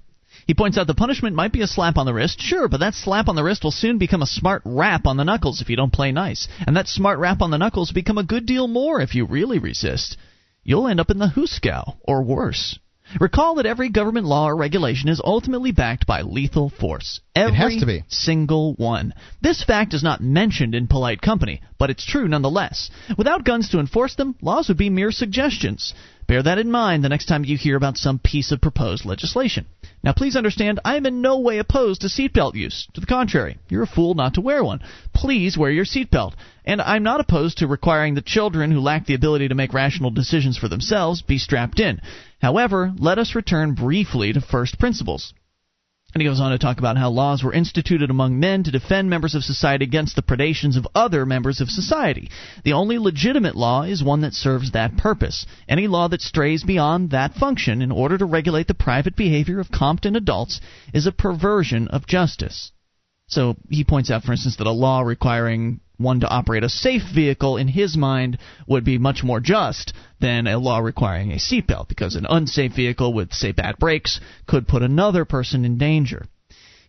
He 0.52 0.54
points 0.54 0.78
out 0.78 0.86
the 0.86 0.94
punishment 0.94 1.34
might 1.34 1.54
be 1.54 1.62
a 1.62 1.66
slap 1.66 1.98
on 1.98 2.06
the 2.06 2.14
wrist, 2.14 2.42
sure, 2.42 2.68
but 2.68 2.82
that 2.82 2.94
slap 2.94 3.30
on 3.30 3.38
the 3.38 3.44
wrist 3.46 3.64
will 3.64 3.72
soon 3.72 3.98
become 3.98 4.22
a 4.22 4.28
smart 4.28 4.62
rap 4.66 5.08
on 5.08 5.16
the 5.16 5.24
knuckles 5.24 5.62
if 5.62 5.70
you 5.70 5.78
don't 5.78 5.94
play 5.94 6.12
nice. 6.12 6.50
And 6.68 6.76
that 6.76 6.90
smart 6.90 7.20
rap 7.20 7.42
on 7.42 7.52
the 7.52 7.58
knuckles 7.58 7.90
will 7.90 8.02
become 8.02 8.18
a 8.18 8.24
good 8.26 8.46
deal 8.46 8.68
more 8.68 9.00
if 9.00 9.16
you 9.16 9.24
really 9.24 9.60
resist. 9.60 10.18
You'll 10.62 10.90
end 10.90 11.00
up 11.00 11.10
in 11.10 11.20
the 11.20 11.30
hooskow, 11.30 11.96
or 12.02 12.22
worse. 12.24 12.78
Recall 13.20 13.56
that 13.56 13.66
every 13.66 13.90
government 13.90 14.26
law 14.26 14.48
or 14.48 14.58
regulation 14.58 15.08
is 15.08 15.22
ultimately 15.24 15.72
backed 15.72 16.06
by 16.06 16.22
lethal 16.22 16.70
force. 16.70 17.22
Every 17.34 17.56
has 17.56 17.78
to 17.78 17.86
be. 17.86 18.04
single 18.10 18.74
one. 18.74 19.14
This 19.42 19.64
fact 19.64 19.94
is 19.94 20.04
not 20.04 20.22
mentioned 20.22 20.76
in 20.76 20.88
polite 20.88 21.22
company, 21.22 21.62
but 21.78 21.90
it's 21.90 22.06
true 22.06 22.28
nonetheless. 22.28 22.90
Without 23.18 23.46
guns 23.46 23.70
to 23.70 23.80
enforce 23.80 24.16
them, 24.16 24.36
laws 24.42 24.68
would 24.68 24.78
be 24.78 24.90
mere 24.90 25.12
suggestions. 25.12 25.94
Bear 26.32 26.44
that 26.44 26.60
in 26.60 26.72
mind 26.72 27.04
the 27.04 27.10
next 27.10 27.26
time 27.26 27.44
you 27.44 27.58
hear 27.58 27.76
about 27.76 27.98
some 27.98 28.18
piece 28.18 28.54
of 28.54 28.62
proposed 28.62 29.04
legislation. 29.04 29.66
Now, 30.02 30.14
please 30.14 30.38
understand, 30.38 30.80
I 30.86 30.96
am 30.96 31.06
in 31.06 31.22
no 31.22 31.40
way 31.40 31.58
opposed 31.58 32.00
to 32.02 32.08
seatbelt 32.08 32.56
use. 32.56 32.88
To 32.94 33.02
the 33.02 33.06
contrary, 33.06 33.58
you're 33.68 33.84
a 33.84 33.86
fool 33.86 34.14
not 34.14 34.36
to 34.36 34.42
wear 34.42 34.64
one. 34.64 34.80
Please 35.14 35.58
wear 35.58 35.72
your 35.72 35.84
seatbelt. 35.84 36.32
And 36.64 36.82
I'm 36.82 37.04
not 37.04 37.20
opposed 37.20 37.58
to 37.58 37.68
requiring 37.68 38.16
that 38.16 38.26
children 38.26 38.72
who 38.72 38.80
lack 38.80 39.08
the 39.08 39.14
ability 39.14 39.50
to 39.50 39.56
make 39.56 39.74
rational 39.74 40.10
decisions 40.10 40.58
for 40.58 40.70
themselves 40.70 41.22
be 41.22 41.38
strapped 41.38 41.82
in. 41.82 42.00
However, 42.42 42.94
let 42.98 43.18
us 43.18 43.36
return 43.36 43.74
briefly 43.74 44.32
to 44.32 44.40
first 44.40 44.80
principles. 44.80 45.34
And 46.14 46.22
he 46.22 46.28
goes 46.28 46.42
on 46.42 46.52
to 46.52 46.58
talk 46.58 46.78
about 46.78 46.98
how 46.98 47.10
laws 47.10 47.44
were 47.44 47.54
instituted 47.54 48.10
among 48.10 48.40
men 48.40 48.64
to 48.64 48.72
defend 48.72 49.10
members 49.10 49.34
of 49.34 49.44
society 49.44 49.86
against 49.86 50.16
the 50.16 50.22
predations 50.22 50.76
of 50.76 50.88
other 50.94 51.26
members 51.26 51.62
of 51.62 51.70
society. 51.70 52.30
The 52.64 52.74
only 52.74 52.98
legitimate 52.98 53.56
law 53.56 53.84
is 53.84 54.04
one 54.04 54.22
that 54.22 54.34
serves 54.34 54.72
that 54.72 54.98
purpose. 54.98 55.46
Any 55.70 55.88
law 55.88 56.10
that 56.10 56.22
strays 56.22 56.64
beyond 56.64 57.12
that 57.12 57.36
function 57.36 57.82
in 57.82 57.92
order 57.92 58.18
to 58.18 58.26
regulate 58.26 58.68
the 58.68 58.74
private 58.74 59.16
behavior 59.16 59.60
of 59.60 59.72
competent 59.72 60.18
adults 60.18 60.60
is 60.94 61.08
a 61.08 61.14
perversion 61.14 61.88
of 61.88 62.08
justice. 62.08 62.72
So 63.28 63.56
he 63.70 63.86
points 63.86 64.12
out, 64.12 64.24
for 64.24 64.34
instance, 64.34 64.58
that 64.58 64.68
a 64.68 64.72
law 64.72 65.02
requiring 65.02 65.80
one 66.04 66.20
to 66.22 66.30
operate 66.30 66.64
a 66.64 66.70
safe 66.70 67.04
vehicle, 67.14 67.58
in 67.58 67.68
his 67.68 67.98
mind, 67.98 68.38
would 68.68 68.84
be 68.84 68.98
much 68.98 69.24
more 69.24 69.40
just 69.40 69.94
than 70.20 70.48
a 70.48 70.58
law 70.58 70.80
requiring 70.80 71.32
a 71.32 71.36
seatbelt, 71.36 71.88
because 71.88 72.16
an 72.16 72.28
unsafe 72.30 72.74
vehicle 72.74 73.14
with, 73.14 73.34
say, 73.34 73.52
bad 73.52 73.78
brakes 73.78 74.20
could 74.48 74.68
put 74.68 74.84
another 74.84 75.26
person 75.26 75.66
in 75.66 75.78
danger. 75.78 76.26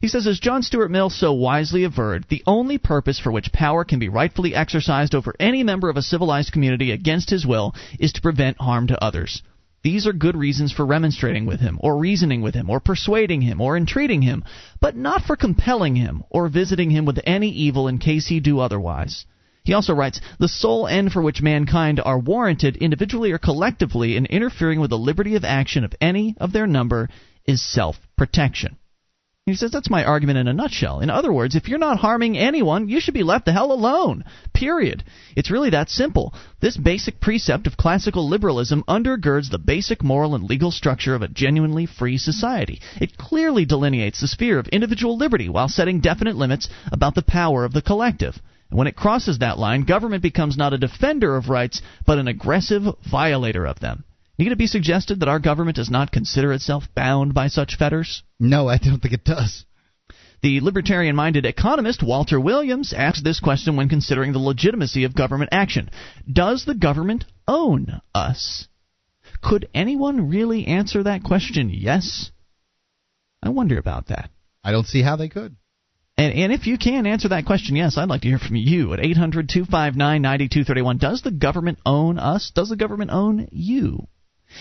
He 0.01 0.09
says, 0.09 0.27
as 0.27 0.41
John 0.41 0.63
Stuart 0.63 0.91
Mill 0.91 1.11
so 1.11 1.33
wisely 1.33 1.85
averred, 1.85 2.25
the 2.29 2.43
only 2.45 2.77
purpose 2.77 3.21
for 3.21 3.31
which 3.31 3.53
power 3.53 3.85
can 3.85 4.01
be 4.01 4.09
rightfully 4.09 4.53
exercised 4.53 5.15
over 5.15 5.33
any 5.39 5.63
member 5.63 5.89
of 5.89 5.97
a 5.97 6.03
civilized 6.03 6.51
community 6.51 6.91
against 6.91 7.31
his 7.31 7.47
will 7.47 7.73
is 8.01 8.13
to 8.15 8.21
prevent 8.21 8.61
harm 8.61 8.89
to 8.89 9.05
others. 9.05 9.43
These 9.83 10.07
are 10.07 10.13
good 10.13 10.37
reasons 10.37 10.71
for 10.71 10.87
remonstrating 10.87 11.45
with 11.45 11.61
him, 11.61 11.79
or 11.81 11.99
reasoning 11.99 12.41
with 12.41 12.55
him, 12.55 12.71
or 12.71 12.79
persuading 12.79 13.41
him, 13.43 13.61
or 13.61 13.77
entreating 13.77 14.23
him, 14.23 14.45
but 14.81 14.97
not 14.97 15.23
for 15.25 15.35
compelling 15.35 15.97
him, 15.97 16.23
or 16.31 16.49
visiting 16.49 16.91
him 16.91 17.05
with 17.05 17.19
any 17.25 17.51
evil 17.51 17.89
in 17.89 17.99
case 17.99 18.29
he 18.29 18.39
do 18.39 18.61
otherwise. 18.61 19.27
He 19.65 19.75
also 19.75 19.95
writes, 19.95 20.21
The 20.39 20.49
sole 20.49 20.87
end 20.87 21.13
for 21.13 21.23
which 21.23 21.43
mankind 21.43 22.01
are 22.05 22.19
warranted, 22.19 22.77
individually 22.77 23.33
or 23.33 23.39
collectively, 23.39 24.17
in 24.17 24.27
interfering 24.27 24.81
with 24.81 24.91
the 24.91 24.99
liberty 24.99 25.35
of 25.35 25.45
action 25.45 25.85
of 25.85 25.95
any 26.01 26.37
of 26.39 26.53
their 26.53 26.67
number 26.67 27.09
is 27.45 27.61
self 27.61 28.01
protection. 28.17 28.77
He 29.45 29.57
says 29.57 29.73
that's 29.73 29.91
my 29.91 30.05
argument 30.05 30.39
in 30.39 30.47
a 30.47 30.53
nutshell. 30.53 31.01
In 31.01 31.11
other 31.11 31.33
words, 31.33 31.57
if 31.57 31.67
you're 31.67 31.77
not 31.77 31.99
harming 31.99 32.39
anyone, 32.39 32.89
you 32.89 33.01
should 33.01 33.13
be 33.13 33.25
left 33.25 33.45
the 33.45 33.53
hell 33.53 33.73
alone. 33.73 34.23
Period. 34.53 35.03
It's 35.35 35.51
really 35.51 35.71
that 35.71 35.91
simple. 35.91 36.33
This 36.61 36.77
basic 36.77 37.19
precept 37.19 37.67
of 37.67 37.77
classical 37.77 38.29
liberalism 38.29 38.85
undergirds 38.87 39.51
the 39.51 39.59
basic 39.59 40.05
moral 40.05 40.37
and 40.37 40.45
legal 40.45 40.71
structure 40.71 41.17
of 41.17 41.23
a 41.23 41.29
genuinely 41.29 41.87
free 41.87 42.19
society. 42.19 42.81
It 43.01 43.19
clearly 43.19 43.65
delineates 43.65 44.21
the 44.21 44.29
sphere 44.29 44.61
of 44.61 44.69
individual 44.69 45.17
liberty 45.17 45.49
while 45.49 45.69
setting 45.69 45.99
definite 45.99 46.37
limits 46.37 46.69
about 46.93 47.17
the 47.17 47.23
power 47.23 47.65
of 47.65 47.73
the 47.73 47.83
collective. 47.83 48.41
And 48.71 48.79
when 48.79 48.87
it 48.87 48.95
crosses 48.95 49.41
that 49.41 49.59
line, 49.59 49.83
government 49.83 50.23
becomes 50.23 50.57
not 50.57 50.73
a 50.73 50.79
defender 50.79 51.35
of 51.35 51.49
rights, 51.49 51.83
but 52.07 52.19
an 52.19 52.29
aggressive 52.29 52.85
violator 53.11 53.67
of 53.67 53.81
them. 53.81 54.05
Need 54.39 54.53
it 54.53 54.59
be 54.59 54.67
suggested 54.67 55.21
that 55.21 55.29
our 55.29 55.39
government 55.39 55.77
does 55.77 55.91
not 55.91 56.11
consider 56.11 56.53
itself 56.53 56.85
bound 56.95 57.35
by 57.35 57.49
such 57.49 57.77
fetters? 57.77 58.23
No, 58.41 58.69
I 58.69 58.79
don't 58.79 59.01
think 59.01 59.15
it 59.15 59.25
does. 59.25 59.65
The 60.43 60.61
libertarian 60.61 61.15
minded 61.15 61.47
economist 61.47 62.03
Walter 62.03 62.41
Williams 62.41 62.93
asked 62.93 63.23
this 63.23 63.39
question 63.39 63.77
when 63.77 63.89
considering 63.89 64.33
the 64.33 64.41
legitimacy 64.41 65.05
of 65.05 65.15
government 65.15 65.51
action 65.53 65.91
Does 66.31 66.65
the 66.65 66.75
government 66.75 67.25
own 67.47 68.01
us? 68.15 68.67
Could 69.41 69.69
anyone 69.75 70.29
really 70.29 70.67
answer 70.67 71.03
that 71.05 71.23
question 71.23 71.71
yes? 71.71 72.33
I 73.43 73.51
wonder 73.51 73.79
about 73.79 74.07
that. 74.09 74.31
I 74.65 74.73
don't 74.73 74.87
see 74.87 75.03
how 75.03 75.17
they 75.17 75.29
could. 75.29 75.57
And, 76.17 76.33
and 76.35 76.53
if 76.53 76.67
you 76.67 76.79
can 76.79 77.07
answer 77.07 77.29
that 77.29 77.47
question, 77.47 77.77
yes, 77.77 77.97
I'd 77.97 78.09
like 78.09 78.23
to 78.23 78.29
hear 78.29 78.39
from 78.39 78.57
you 78.57 78.93
at 78.93 79.01
800 79.01 79.49
259 79.49 80.23
9231. 80.23 80.99
Does 80.99 81.23
the 81.23 81.31
government 81.31 81.79
own 81.87 82.19
us? 82.19 82.51
Does 82.55 82.69
the 82.69 82.77
government 82.77 83.11
own 83.11 83.49
you? 83.51 84.09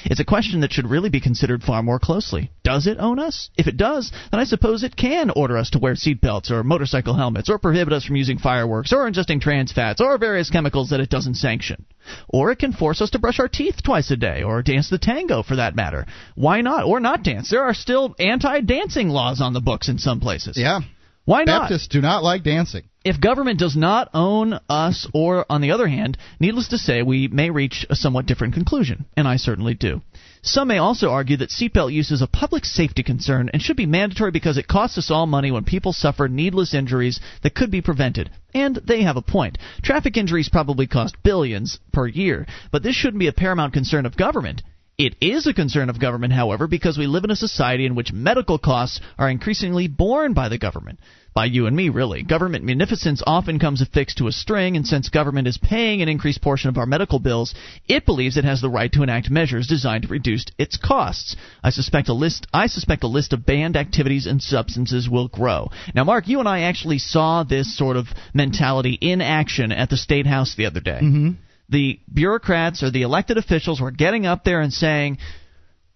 It's 0.05 0.19
a 0.19 0.25
question 0.25 0.61
that 0.61 0.73
should 0.73 0.89
really 0.89 1.09
be 1.09 1.19
considered 1.19 1.63
far 1.63 1.83
more 1.83 1.99
closely. 1.99 2.51
Does 2.63 2.87
it 2.87 2.97
own 2.99 3.19
us? 3.19 3.49
If 3.57 3.67
it 3.67 3.77
does, 3.77 4.11
then 4.31 4.39
I 4.39 4.45
suppose 4.45 4.83
it 4.83 4.95
can 4.95 5.29
order 5.29 5.57
us 5.57 5.69
to 5.71 5.79
wear 5.79 5.93
seatbelts 5.93 6.51
or 6.51 6.63
motorcycle 6.63 7.15
helmets 7.15 7.49
or 7.49 7.59
prohibit 7.59 7.93
us 7.93 8.05
from 8.05 8.15
using 8.15 8.37
fireworks 8.37 8.93
or 8.93 9.09
ingesting 9.09 9.41
trans 9.41 9.71
fats 9.71 10.01
or 10.01 10.17
various 10.17 10.49
chemicals 10.49 10.89
that 10.89 10.99
it 10.99 11.09
doesn't 11.09 11.35
sanction. 11.35 11.85
Or 12.27 12.51
it 12.51 12.59
can 12.59 12.73
force 12.73 13.01
us 13.01 13.11
to 13.11 13.19
brush 13.19 13.39
our 13.39 13.47
teeth 13.47 13.83
twice 13.83 14.11
a 14.11 14.17
day 14.17 14.43
or 14.43 14.61
dance 14.61 14.89
the 14.89 14.97
tango 14.97 15.43
for 15.43 15.55
that 15.57 15.75
matter. 15.75 16.05
Why 16.35 16.61
not? 16.61 16.85
Or 16.85 16.99
not 16.99 17.23
dance. 17.23 17.49
There 17.49 17.63
are 17.63 17.73
still 17.73 18.15
anti 18.19 18.61
dancing 18.61 19.09
laws 19.09 19.41
on 19.41 19.53
the 19.53 19.61
books 19.61 19.89
in 19.89 19.97
some 19.97 20.19
places. 20.19 20.57
Yeah. 20.57 20.81
Why 21.25 21.43
not? 21.43 21.69
Baptists 21.69 21.87
do 21.87 22.01
not 22.01 22.23
like 22.23 22.43
dancing. 22.43 22.83
If 23.03 23.19
government 23.19 23.59
does 23.59 23.75
not 23.75 24.09
own 24.13 24.59
us, 24.69 25.07
or 25.13 25.45
on 25.49 25.61
the 25.61 25.71
other 25.71 25.87
hand, 25.87 26.17
needless 26.39 26.67
to 26.69 26.77
say, 26.77 27.01
we 27.01 27.27
may 27.27 27.49
reach 27.49 27.85
a 27.89 27.95
somewhat 27.95 28.27
different 28.27 28.53
conclusion, 28.53 29.05
and 29.17 29.27
I 29.27 29.37
certainly 29.37 29.73
do. 29.73 30.01
Some 30.43 30.67
may 30.67 30.77
also 30.77 31.09
argue 31.09 31.37
that 31.37 31.49
seatbelt 31.49 31.93
use 31.93 32.11
is 32.11 32.21
a 32.21 32.27
public 32.27 32.65
safety 32.65 33.03
concern 33.03 33.49
and 33.53 33.61
should 33.61 33.77
be 33.77 33.85
mandatory 33.85 34.31
because 34.31 34.57
it 34.57 34.67
costs 34.67 34.97
us 34.97 35.11
all 35.11 35.27
money 35.27 35.51
when 35.51 35.63
people 35.63 35.93
suffer 35.93 36.27
needless 36.27 36.73
injuries 36.73 37.19
that 37.43 37.53
could 37.53 37.69
be 37.69 37.81
prevented. 37.81 38.29
And 38.53 38.75
they 38.75 39.03
have 39.03 39.17
a 39.17 39.21
point. 39.21 39.59
Traffic 39.83 40.17
injuries 40.17 40.49
probably 40.49 40.87
cost 40.87 41.21
billions 41.23 41.79
per 41.91 42.07
year, 42.07 42.47
but 42.71 42.81
this 42.81 42.95
shouldn't 42.95 43.19
be 43.19 43.27
a 43.27 43.33
paramount 43.33 43.73
concern 43.73 44.05
of 44.07 44.17
government. 44.17 44.63
It 44.97 45.15
is 45.19 45.47
a 45.47 45.53
concern 45.53 45.89
of 45.89 45.99
government, 45.99 46.33
however, 46.33 46.67
because 46.67 46.97
we 46.97 47.07
live 47.07 47.23
in 47.23 47.31
a 47.31 47.35
society 47.35 47.85
in 47.85 47.95
which 47.95 48.13
medical 48.13 48.59
costs 48.59 48.99
are 49.17 49.29
increasingly 49.29 49.87
borne 49.87 50.33
by 50.33 50.49
the 50.49 50.57
government 50.57 50.99
by 51.33 51.45
you 51.45 51.65
and 51.65 51.75
me, 51.75 51.89
really. 51.89 52.23
Government 52.23 52.65
munificence 52.65 53.23
often 53.25 53.57
comes 53.57 53.81
affixed 53.81 54.17
to 54.17 54.27
a 54.27 54.31
string, 54.31 54.75
and 54.75 54.85
since 54.85 55.09
government 55.09 55.47
is 55.47 55.57
paying 55.57 56.01
an 56.01 56.09
increased 56.09 56.41
portion 56.41 56.69
of 56.69 56.77
our 56.77 56.85
medical 56.85 57.19
bills, 57.19 57.55
it 57.87 58.05
believes 58.05 58.35
it 58.35 58.43
has 58.43 58.61
the 58.61 58.69
right 58.69 58.91
to 58.91 59.03
enact 59.03 59.29
measures 59.29 59.67
designed 59.67 60.03
to 60.03 60.09
reduce 60.09 60.45
its 60.57 60.77
costs. 60.77 61.35
I 61.63 61.69
suspect 61.69 62.09
a 62.09 62.13
list. 62.13 62.47
I 62.53 62.67
suspect 62.67 63.03
a 63.03 63.07
list 63.07 63.31
of 63.33 63.45
banned 63.45 63.77
activities 63.77 64.25
and 64.25 64.41
substances 64.41 65.09
will 65.09 65.29
grow. 65.29 65.69
Now, 65.95 66.03
Mark, 66.03 66.27
you 66.27 66.39
and 66.39 66.49
I 66.49 66.61
actually 66.61 66.99
saw 66.99 67.43
this 67.43 67.77
sort 67.77 67.95
of 67.95 68.07
mentality 68.33 68.97
in 68.99 69.21
action 69.21 69.71
at 69.71 69.89
the 69.89 69.97
state 69.97 70.27
house 70.27 70.55
the 70.55 70.65
other 70.65 70.81
day. 70.81 70.99
Mm-hmm. 71.01 71.29
The 71.71 71.99
bureaucrats 72.13 72.83
or 72.83 72.91
the 72.91 73.01
elected 73.03 73.37
officials 73.37 73.81
were 73.81 73.91
getting 73.91 74.25
up 74.25 74.43
there 74.43 74.59
and 74.61 74.71
saying. 74.73 75.17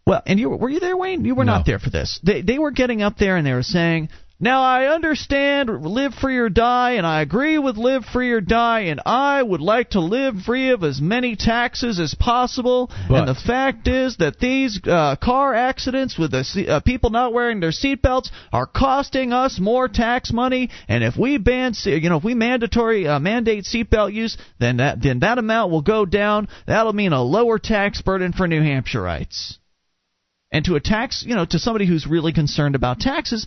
Well, 0.07 0.22
and 0.26 0.39
you 0.39 0.49
were 0.49 0.69
you 0.69 0.80
there, 0.80 0.95
Wayne? 0.95 1.26
You 1.26 1.34
were 1.35 1.45
No. 1.45 1.53
not 1.53 1.65
there 1.65 1.80
for 1.80 1.89
this. 1.89 2.19
They 2.23 2.41
they 2.41 2.60
were 2.60 2.72
getting 2.72 3.02
up 3.02 3.18
there 3.18 3.38
and 3.38 3.45
they 3.45 3.53
were 3.53 3.64
saying, 3.64 4.10
now 4.40 4.64
I 4.64 4.88
understand 4.94 5.70
live 5.86 6.14
free 6.14 6.38
or 6.38 6.49
die, 6.49 6.94
and 6.94 7.07
I 7.07 7.22
agree 7.22 7.57
with 7.57 7.78
live 7.78 8.03
free 8.03 8.32
or 8.32 8.41
die, 8.41 8.82
and 8.82 8.99
I 9.06 9.41
would 9.41 9.62
like 9.62 9.91
to 9.91 10.02
live 10.02 10.41
free 10.41 10.72
of 10.72 10.84
as 10.84 10.99
many 10.99 11.38
taxes 11.38 11.99
as 12.02 12.14
possible. 12.14 12.91
But- 13.07 13.20
and 13.20 13.28
the 13.30 13.36
fact 13.36 13.88
is 13.88 14.18
that 14.18 14.40
these 14.40 14.80
uh, 14.86 15.16
car 15.16 15.53
accidents 15.53 16.18
with 16.18 16.32
the 16.32 16.66
uh, 16.68 16.80
people 16.82 17.12
not 17.12 17.32
wearing 17.32 17.62
their 17.62 17.72
seatbelts 17.72 18.30
are 18.52 18.66
costing 18.68 19.32
us 19.32 19.57
more 19.57 19.88
tax 19.88 20.34
money. 20.34 20.70
And 20.90 21.02
if 21.03 21.16
we 21.16 21.38
ban, 21.38 21.74
you 21.86 22.10
know, 22.10 22.18
if 22.18 22.24
we 22.24 22.34
mandatory 22.34 23.07
uh, 23.07 23.20
mandate 23.20 23.64
seatbelt 23.64 24.14
use, 24.14 24.38
then 24.60 24.78
that 24.78 25.02
then 25.02 25.20
that 25.20 25.38
amount 25.38 25.72
will 25.72 25.82
go 25.82 26.06
down. 26.06 26.49
That'll 26.68 26.94
mean 26.94 27.14
a 27.14 27.24
lower 27.24 27.57
tax 27.57 28.02
burden 28.02 28.34
for 28.34 28.48
New 28.48 28.62
Hampshireites. 28.62 29.57
And 30.52 30.64
to 30.66 30.76
a 30.76 30.80
tax, 30.80 31.24
you 31.28 31.36
know, 31.36 31.45
to 31.45 31.60
somebody 31.60 31.86
who's 31.86 32.07
really 32.07 32.32
concerned 32.32 32.76
about 32.76 32.99
taxes, 32.99 33.45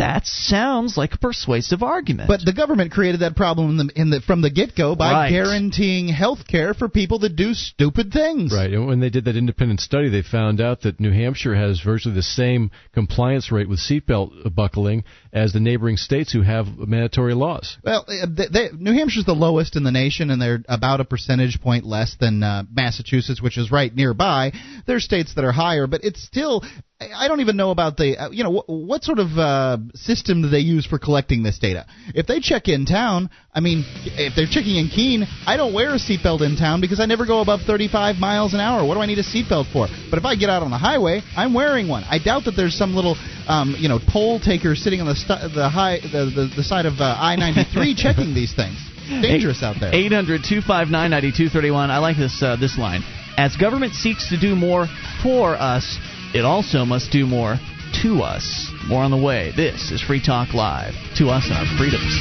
that 0.00 0.26
sounds 0.26 0.96
like 0.96 1.14
a 1.14 1.18
persuasive 1.18 1.82
argument. 1.82 2.28
But 2.28 2.40
the 2.44 2.52
government 2.52 2.90
created 2.92 3.20
that 3.20 3.36
problem 3.36 3.78
in 3.78 3.86
the, 3.86 3.92
in 3.94 4.10
the, 4.10 4.20
from 4.20 4.42
the 4.42 4.50
get 4.50 4.74
go 4.76 4.96
by 4.96 5.12
Right. 5.12 5.30
guaranteeing 5.30 6.08
health 6.08 6.46
care 6.48 6.74
for 6.74 6.88
people 6.88 7.20
that 7.20 7.36
do 7.36 7.54
stupid 7.54 8.12
things. 8.12 8.52
Right, 8.52 8.72
and 8.72 8.86
when 8.86 9.00
they 9.00 9.10
did 9.10 9.24
that 9.26 9.36
independent 9.36 9.80
study, 9.80 10.08
they 10.08 10.22
found 10.22 10.60
out 10.60 10.82
that 10.82 11.00
New 11.00 11.12
Hampshire 11.12 11.54
has 11.54 11.80
virtually 11.80 12.14
the 12.14 12.22
same 12.22 12.70
compliance 12.92 13.52
rate 13.52 13.68
with 13.68 13.78
seatbelt 13.78 14.54
buckling 14.54 15.04
as 15.32 15.52
the 15.52 15.60
neighboring 15.60 15.96
states 15.96 16.32
who 16.32 16.42
have 16.42 16.66
mandatory 16.78 17.34
laws. 17.34 17.76
Well, 17.84 18.04
uh, 18.08 18.26
they, 18.28 18.46
they, 18.52 18.68
New 18.76 18.92
Hampshire's 18.92 19.26
the 19.26 19.34
lowest 19.34 19.76
in 19.76 19.84
the 19.84 19.92
nation, 19.92 20.30
and 20.30 20.40
they're 20.40 20.62
about 20.68 21.00
a 21.00 21.04
percentage 21.04 21.60
point 21.60 21.84
less 21.84 22.16
than 22.18 22.42
uh, 22.42 22.64
Massachusetts, 22.72 23.42
which 23.42 23.58
is 23.58 23.70
right 23.70 23.94
nearby. 23.94 24.52
There's 24.86 25.04
states 25.04 25.34
that 25.34 25.44
are 25.44 25.52
higher, 25.52 25.86
but 25.86 26.02
it's 26.04 26.22
still. 26.22 26.62
I 27.00 27.28
don't 27.28 27.40
even 27.40 27.56
know 27.56 27.70
about 27.70 27.96
the. 27.96 28.18
Uh, 28.18 28.30
you 28.30 28.44
know, 28.44 28.50
what, 28.50 28.68
what 28.68 29.04
sort 29.04 29.18
of 29.18 29.28
uh, 29.38 29.78
system 29.94 30.42
do 30.42 30.50
they 30.50 30.58
use 30.58 30.84
for 30.84 30.98
collecting 30.98 31.42
this 31.42 31.58
data? 31.58 31.86
If 32.14 32.26
they 32.26 32.40
check 32.40 32.68
in 32.68 32.84
town, 32.84 33.30
I 33.54 33.60
mean, 33.60 33.84
if 34.04 34.36
they're 34.36 34.50
checking 34.50 34.76
in 34.76 34.88
Keene, 34.88 35.26
I 35.46 35.56
don't 35.56 35.72
wear 35.72 35.94
a 35.94 35.98
seatbelt 35.98 36.42
in 36.42 36.56
town 36.56 36.82
because 36.82 37.00
I 37.00 37.06
never 37.06 37.24
go 37.24 37.40
above 37.40 37.60
35 37.66 38.16
miles 38.16 38.52
an 38.52 38.60
hour. 38.60 38.86
What 38.86 38.94
do 38.94 39.00
I 39.00 39.06
need 39.06 39.18
a 39.18 39.22
seatbelt 39.22 39.72
for? 39.72 39.88
But 40.10 40.18
if 40.18 40.26
I 40.26 40.36
get 40.36 40.50
out 40.50 40.62
on 40.62 40.70
the 40.70 40.78
highway, 40.78 41.22
I'm 41.34 41.54
wearing 41.54 41.88
one. 41.88 42.04
I 42.04 42.18
doubt 42.18 42.44
that 42.44 42.52
there's 42.52 42.76
some 42.76 42.94
little, 42.94 43.16
um, 43.48 43.74
you 43.78 43.88
know, 43.88 43.98
toll 44.12 44.38
taker 44.38 44.74
sitting 44.74 45.00
on 45.00 45.06
the 45.06 45.16
stu- 45.16 45.48
the 45.54 45.70
high 45.70 46.00
the, 46.00 46.28
the, 46.28 46.52
the 46.56 46.62
side 46.62 46.84
of 46.84 47.00
uh, 47.00 47.16
I-93 47.18 47.96
checking 47.96 48.34
these 48.34 48.54
things. 48.54 48.76
Dangerous 49.08 49.62
out 49.62 49.76
there. 49.80 49.90
800 49.92 50.44
259 50.44 50.92
9231. 50.92 51.90
I 51.90 51.98
like 51.98 52.16
this, 52.16 52.42
uh, 52.42 52.56
this 52.56 52.78
line. 52.78 53.02
As 53.36 53.56
government 53.56 53.94
seeks 53.94 54.28
to 54.28 54.38
do 54.38 54.54
more 54.54 54.86
for 55.22 55.56
us, 55.56 55.98
it 56.34 56.44
also 56.44 56.84
must 56.84 57.10
do 57.10 57.26
more 57.26 57.56
to 58.02 58.22
us. 58.22 58.70
More 58.86 59.02
on 59.02 59.10
the 59.10 59.16
way. 59.16 59.52
This 59.56 59.90
is 59.90 60.00
Free 60.02 60.22
Talk 60.24 60.54
Live. 60.54 60.94
To 61.16 61.28
us 61.28 61.46
and 61.46 61.54
our 61.54 61.66
freedoms. 61.76 62.14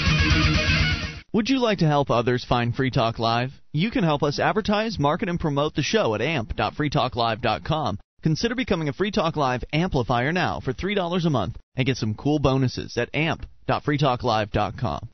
Would 1.31 1.49
you 1.49 1.59
like 1.59 1.77
to 1.79 1.87
help 1.87 2.09
others 2.09 2.43
find 2.43 2.75
Free 2.75 2.89
Talk 2.89 3.19
Live? 3.19 3.51
You 3.71 3.91
can 3.91 4.03
help 4.03 4.23
us 4.23 4.39
advertise, 4.39 4.97
market, 4.97 5.29
and 5.29 5.39
promote 5.39 5.75
the 5.75 5.83
show 5.83 6.15
at 6.15 6.21
amp.freetalklive.com. 6.21 7.99
Consider 8.23 8.55
becoming 8.55 8.89
a 8.89 8.93
Free 8.93 9.11
Talk 9.11 9.35
Live 9.35 9.63
amplifier 9.71 10.33
now 10.33 10.59
for 10.59 10.73
$3 10.73 11.25
a 11.25 11.29
month 11.29 11.57
and 11.75 11.85
get 11.85 11.97
some 11.97 12.15
cool 12.15 12.39
bonuses 12.39 12.97
at 12.97 13.13
amp.freetalklive.com. 13.13 15.09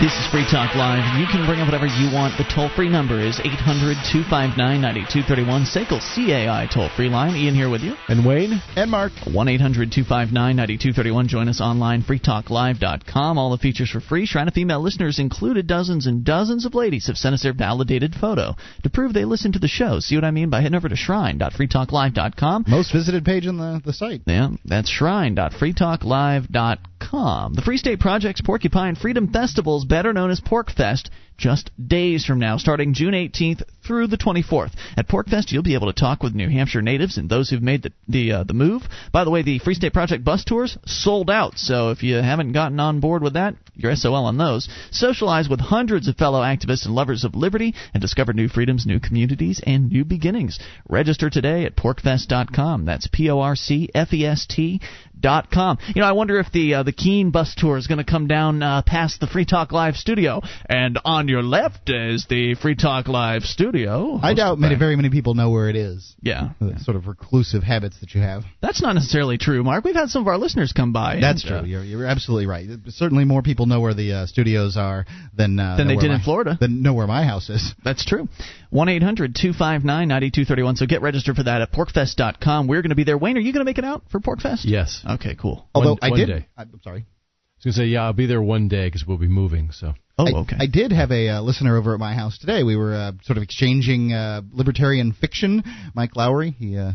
This 0.00 0.18
is 0.18 0.26
Free 0.26 0.44
Talk 0.50 0.74
Live. 0.74 1.04
You 1.20 1.26
can 1.30 1.46
bring 1.46 1.60
up 1.60 1.68
whatever 1.68 1.86
you 1.86 2.10
want. 2.12 2.36
The 2.36 2.42
toll 2.52 2.68
free 2.74 2.88
number 2.88 3.20
is 3.20 3.38
800 3.38 3.94
259 4.10 4.58
9231. 4.58 5.66
SACL 5.70 6.02
CAI 6.02 6.66
toll 6.66 6.88
free 6.96 7.08
line. 7.08 7.36
Ian 7.36 7.54
here 7.54 7.70
with 7.70 7.82
you. 7.82 7.94
And 8.08 8.26
Wayne? 8.26 8.60
And 8.74 8.90
Mark. 8.90 9.12
1 9.22 9.48
800 9.48 9.92
259 9.92 10.34
9231. 10.34 11.28
Join 11.28 11.48
us 11.48 11.60
online, 11.60 12.02
freetalklive.com. 12.02 13.38
All 13.38 13.52
the 13.52 13.58
features 13.58 13.88
for 13.88 14.00
free. 14.00 14.26
Shrine 14.26 14.48
of 14.48 14.54
Female 14.54 14.82
listeners 14.82 15.20
included. 15.20 15.68
Dozens 15.68 16.08
and 16.08 16.24
dozens 16.24 16.66
of 16.66 16.74
ladies 16.74 17.06
have 17.06 17.16
sent 17.16 17.34
us 17.34 17.44
their 17.44 17.54
validated 17.54 18.16
photo 18.20 18.56
to 18.82 18.90
prove 18.90 19.12
they 19.14 19.24
listen 19.24 19.52
to 19.52 19.60
the 19.60 19.68
show. 19.68 20.00
See 20.00 20.16
what 20.16 20.24
I 20.24 20.32
mean 20.32 20.50
by 20.50 20.60
heading 20.60 20.76
over 20.76 20.88
to 20.88 20.96
shrine.freetalklive.com. 20.96 22.64
Most 22.66 22.92
visited 22.92 23.24
page 23.24 23.46
on 23.46 23.58
the, 23.58 23.80
the 23.84 23.92
site. 23.92 24.22
Yeah, 24.26 24.48
that's 24.64 24.90
shrine.freetalklive.com. 24.90 27.54
The 27.54 27.62
Free 27.62 27.76
State 27.76 28.00
Project's 28.00 28.40
Porcupine 28.40 28.96
Freedom 28.96 29.32
Festivals 29.32 29.84
better 29.94 30.12
known 30.12 30.32
as 30.32 30.40
PorcFest, 30.40 31.08
just 31.38 31.70
days 31.78 32.24
from 32.24 32.40
now, 32.40 32.56
starting 32.56 32.94
June 32.94 33.14
18th 33.14 33.62
through 33.86 34.08
the 34.08 34.16
24th. 34.16 34.72
At 34.96 35.06
PorcFest, 35.06 35.52
you'll 35.52 35.62
be 35.62 35.74
able 35.74 35.92
to 35.92 36.00
talk 36.00 36.20
with 36.20 36.34
New 36.34 36.48
Hampshire 36.48 36.82
natives 36.82 37.16
and 37.16 37.30
those 37.30 37.48
who've 37.48 37.62
made 37.62 37.84
the 37.84 37.92
the, 38.08 38.32
uh, 38.32 38.42
the 38.42 38.54
move. 38.54 38.82
By 39.12 39.22
the 39.22 39.30
way, 39.30 39.42
the 39.42 39.60
Free 39.60 39.74
State 39.74 39.92
Project 39.92 40.24
bus 40.24 40.44
tours 40.44 40.76
sold 40.84 41.30
out, 41.30 41.58
so 41.58 41.90
if 41.90 42.02
you 42.02 42.16
haven't 42.16 42.52
gotten 42.52 42.80
on 42.80 42.98
board 42.98 43.22
with 43.22 43.34
that, 43.34 43.54
you're 43.76 43.94
SOL 43.94 44.26
on 44.26 44.36
those. 44.36 44.68
Socialize 44.90 45.48
with 45.48 45.60
hundreds 45.60 46.08
of 46.08 46.16
fellow 46.16 46.42
activists 46.42 46.86
and 46.86 46.94
lovers 46.94 47.22
of 47.22 47.36
liberty 47.36 47.74
and 47.92 48.00
discover 48.00 48.32
new 48.32 48.48
freedoms, 48.48 48.86
new 48.86 48.98
communities, 48.98 49.60
and 49.64 49.90
new 49.90 50.04
beginnings. 50.04 50.58
Register 50.88 51.30
today 51.30 51.64
at 51.64 51.76
porcfest.com. 51.76 52.84
That's 52.84 53.06
P 53.06 53.30
O 53.30 53.38
R 53.40 53.54
C 53.54 53.88
F 53.94 54.12
E 54.12 54.26
S 54.26 54.46
T 54.46 54.80
com. 55.24 55.78
You 55.94 56.02
know, 56.02 56.08
I 56.08 56.12
wonder 56.12 56.38
if 56.38 56.52
the 56.52 56.74
uh, 56.74 56.82
the 56.82 56.92
Keene 56.92 57.30
bus 57.30 57.54
tour 57.56 57.76
is 57.76 57.86
going 57.86 57.98
to 57.98 58.04
come 58.04 58.26
down 58.26 58.62
uh, 58.62 58.82
past 58.86 59.20
the 59.20 59.26
Free 59.26 59.44
Talk 59.44 59.72
Live 59.72 59.96
studio, 59.96 60.42
and 60.68 60.98
on 61.04 61.28
your 61.28 61.42
left 61.42 61.88
is 61.88 62.26
the 62.28 62.54
Free 62.54 62.74
Talk 62.74 63.08
Live 63.08 63.42
studio. 63.42 64.18
I 64.22 64.34
doubt 64.34 64.58
many, 64.58 64.76
very 64.76 64.96
many 64.96 65.10
people 65.10 65.34
know 65.34 65.50
where 65.50 65.68
it 65.68 65.76
is. 65.76 66.14
Yeah, 66.20 66.50
the 66.60 66.78
sort 66.80 66.96
of 66.96 67.06
reclusive 67.06 67.62
habits 67.62 68.00
that 68.00 68.14
you 68.14 68.20
have. 68.20 68.44
That's 68.60 68.82
not 68.82 68.94
necessarily 68.94 69.38
true, 69.38 69.62
Mark. 69.64 69.84
We've 69.84 69.94
had 69.94 70.08
some 70.10 70.22
of 70.22 70.28
our 70.28 70.38
listeners 70.38 70.72
come 70.72 70.92
by. 70.92 71.18
That's 71.20 71.42
and, 71.42 71.50
true. 71.50 71.58
Uh, 71.58 71.64
you're, 71.64 71.84
you're 71.84 72.06
absolutely 72.06 72.46
right. 72.46 72.68
Certainly, 72.88 73.24
more 73.24 73.42
people 73.42 73.66
know 73.66 73.80
where 73.80 73.94
the 73.94 74.12
uh, 74.12 74.26
studios 74.26 74.76
are 74.76 75.06
than 75.36 75.58
uh, 75.58 75.76
than 75.76 75.88
they 75.88 75.96
did 75.96 76.08
my, 76.08 76.16
in 76.16 76.20
Florida. 76.20 76.56
Than 76.60 76.82
know 76.82 76.94
where 76.94 77.06
my 77.06 77.24
house 77.24 77.48
is. 77.48 77.74
That's 77.84 78.04
true. 78.04 78.28
One 78.74 78.88
eight 78.88 79.04
hundred 79.04 79.36
two 79.40 79.52
five 79.52 79.84
nine 79.84 80.08
ninety 80.08 80.32
two 80.32 80.44
thirty 80.44 80.64
one. 80.64 80.74
So 80.74 80.84
get 80.86 81.00
registered 81.00 81.36
for 81.36 81.44
that 81.44 81.62
at 81.62 81.70
porcfest.com. 81.70 82.66
We're 82.66 82.82
going 82.82 82.88
to 82.88 82.96
be 82.96 83.04
there. 83.04 83.16
Wayne, 83.16 83.36
are 83.36 83.40
you 83.40 83.52
going 83.52 83.60
to 83.60 83.64
make 83.64 83.78
it 83.78 83.84
out 83.84 84.02
for 84.10 84.18
PorcFest? 84.18 84.62
Yes. 84.64 85.00
Okay, 85.08 85.36
cool. 85.36 85.68
Although 85.72 85.90
one, 85.90 85.98
I 86.02 86.10
one 86.10 86.18
did. 86.18 86.26
Day. 86.26 86.48
I'm 86.58 86.80
sorry. 86.82 87.02
I 87.02 87.54
was 87.58 87.64
going 87.66 87.72
to 87.72 87.78
say, 87.78 87.84
yeah, 87.84 88.02
I'll 88.02 88.12
be 88.12 88.26
there 88.26 88.42
one 88.42 88.66
day 88.66 88.88
because 88.88 89.04
we'll 89.06 89.16
be 89.16 89.28
moving. 89.28 89.70
So. 89.70 89.94
Oh, 90.18 90.26
I, 90.26 90.40
okay. 90.40 90.56
I 90.58 90.66
did 90.66 90.90
have 90.90 91.12
a 91.12 91.28
uh, 91.28 91.40
listener 91.42 91.76
over 91.76 91.94
at 91.94 92.00
my 92.00 92.16
house 92.16 92.36
today. 92.36 92.64
We 92.64 92.74
were 92.74 92.94
uh, 92.96 93.12
sort 93.22 93.36
of 93.36 93.44
exchanging 93.44 94.12
uh, 94.12 94.42
libertarian 94.50 95.12
fiction. 95.12 95.62
Mike 95.94 96.16
Lowry, 96.16 96.50
he 96.50 96.76
uh, 96.76 96.94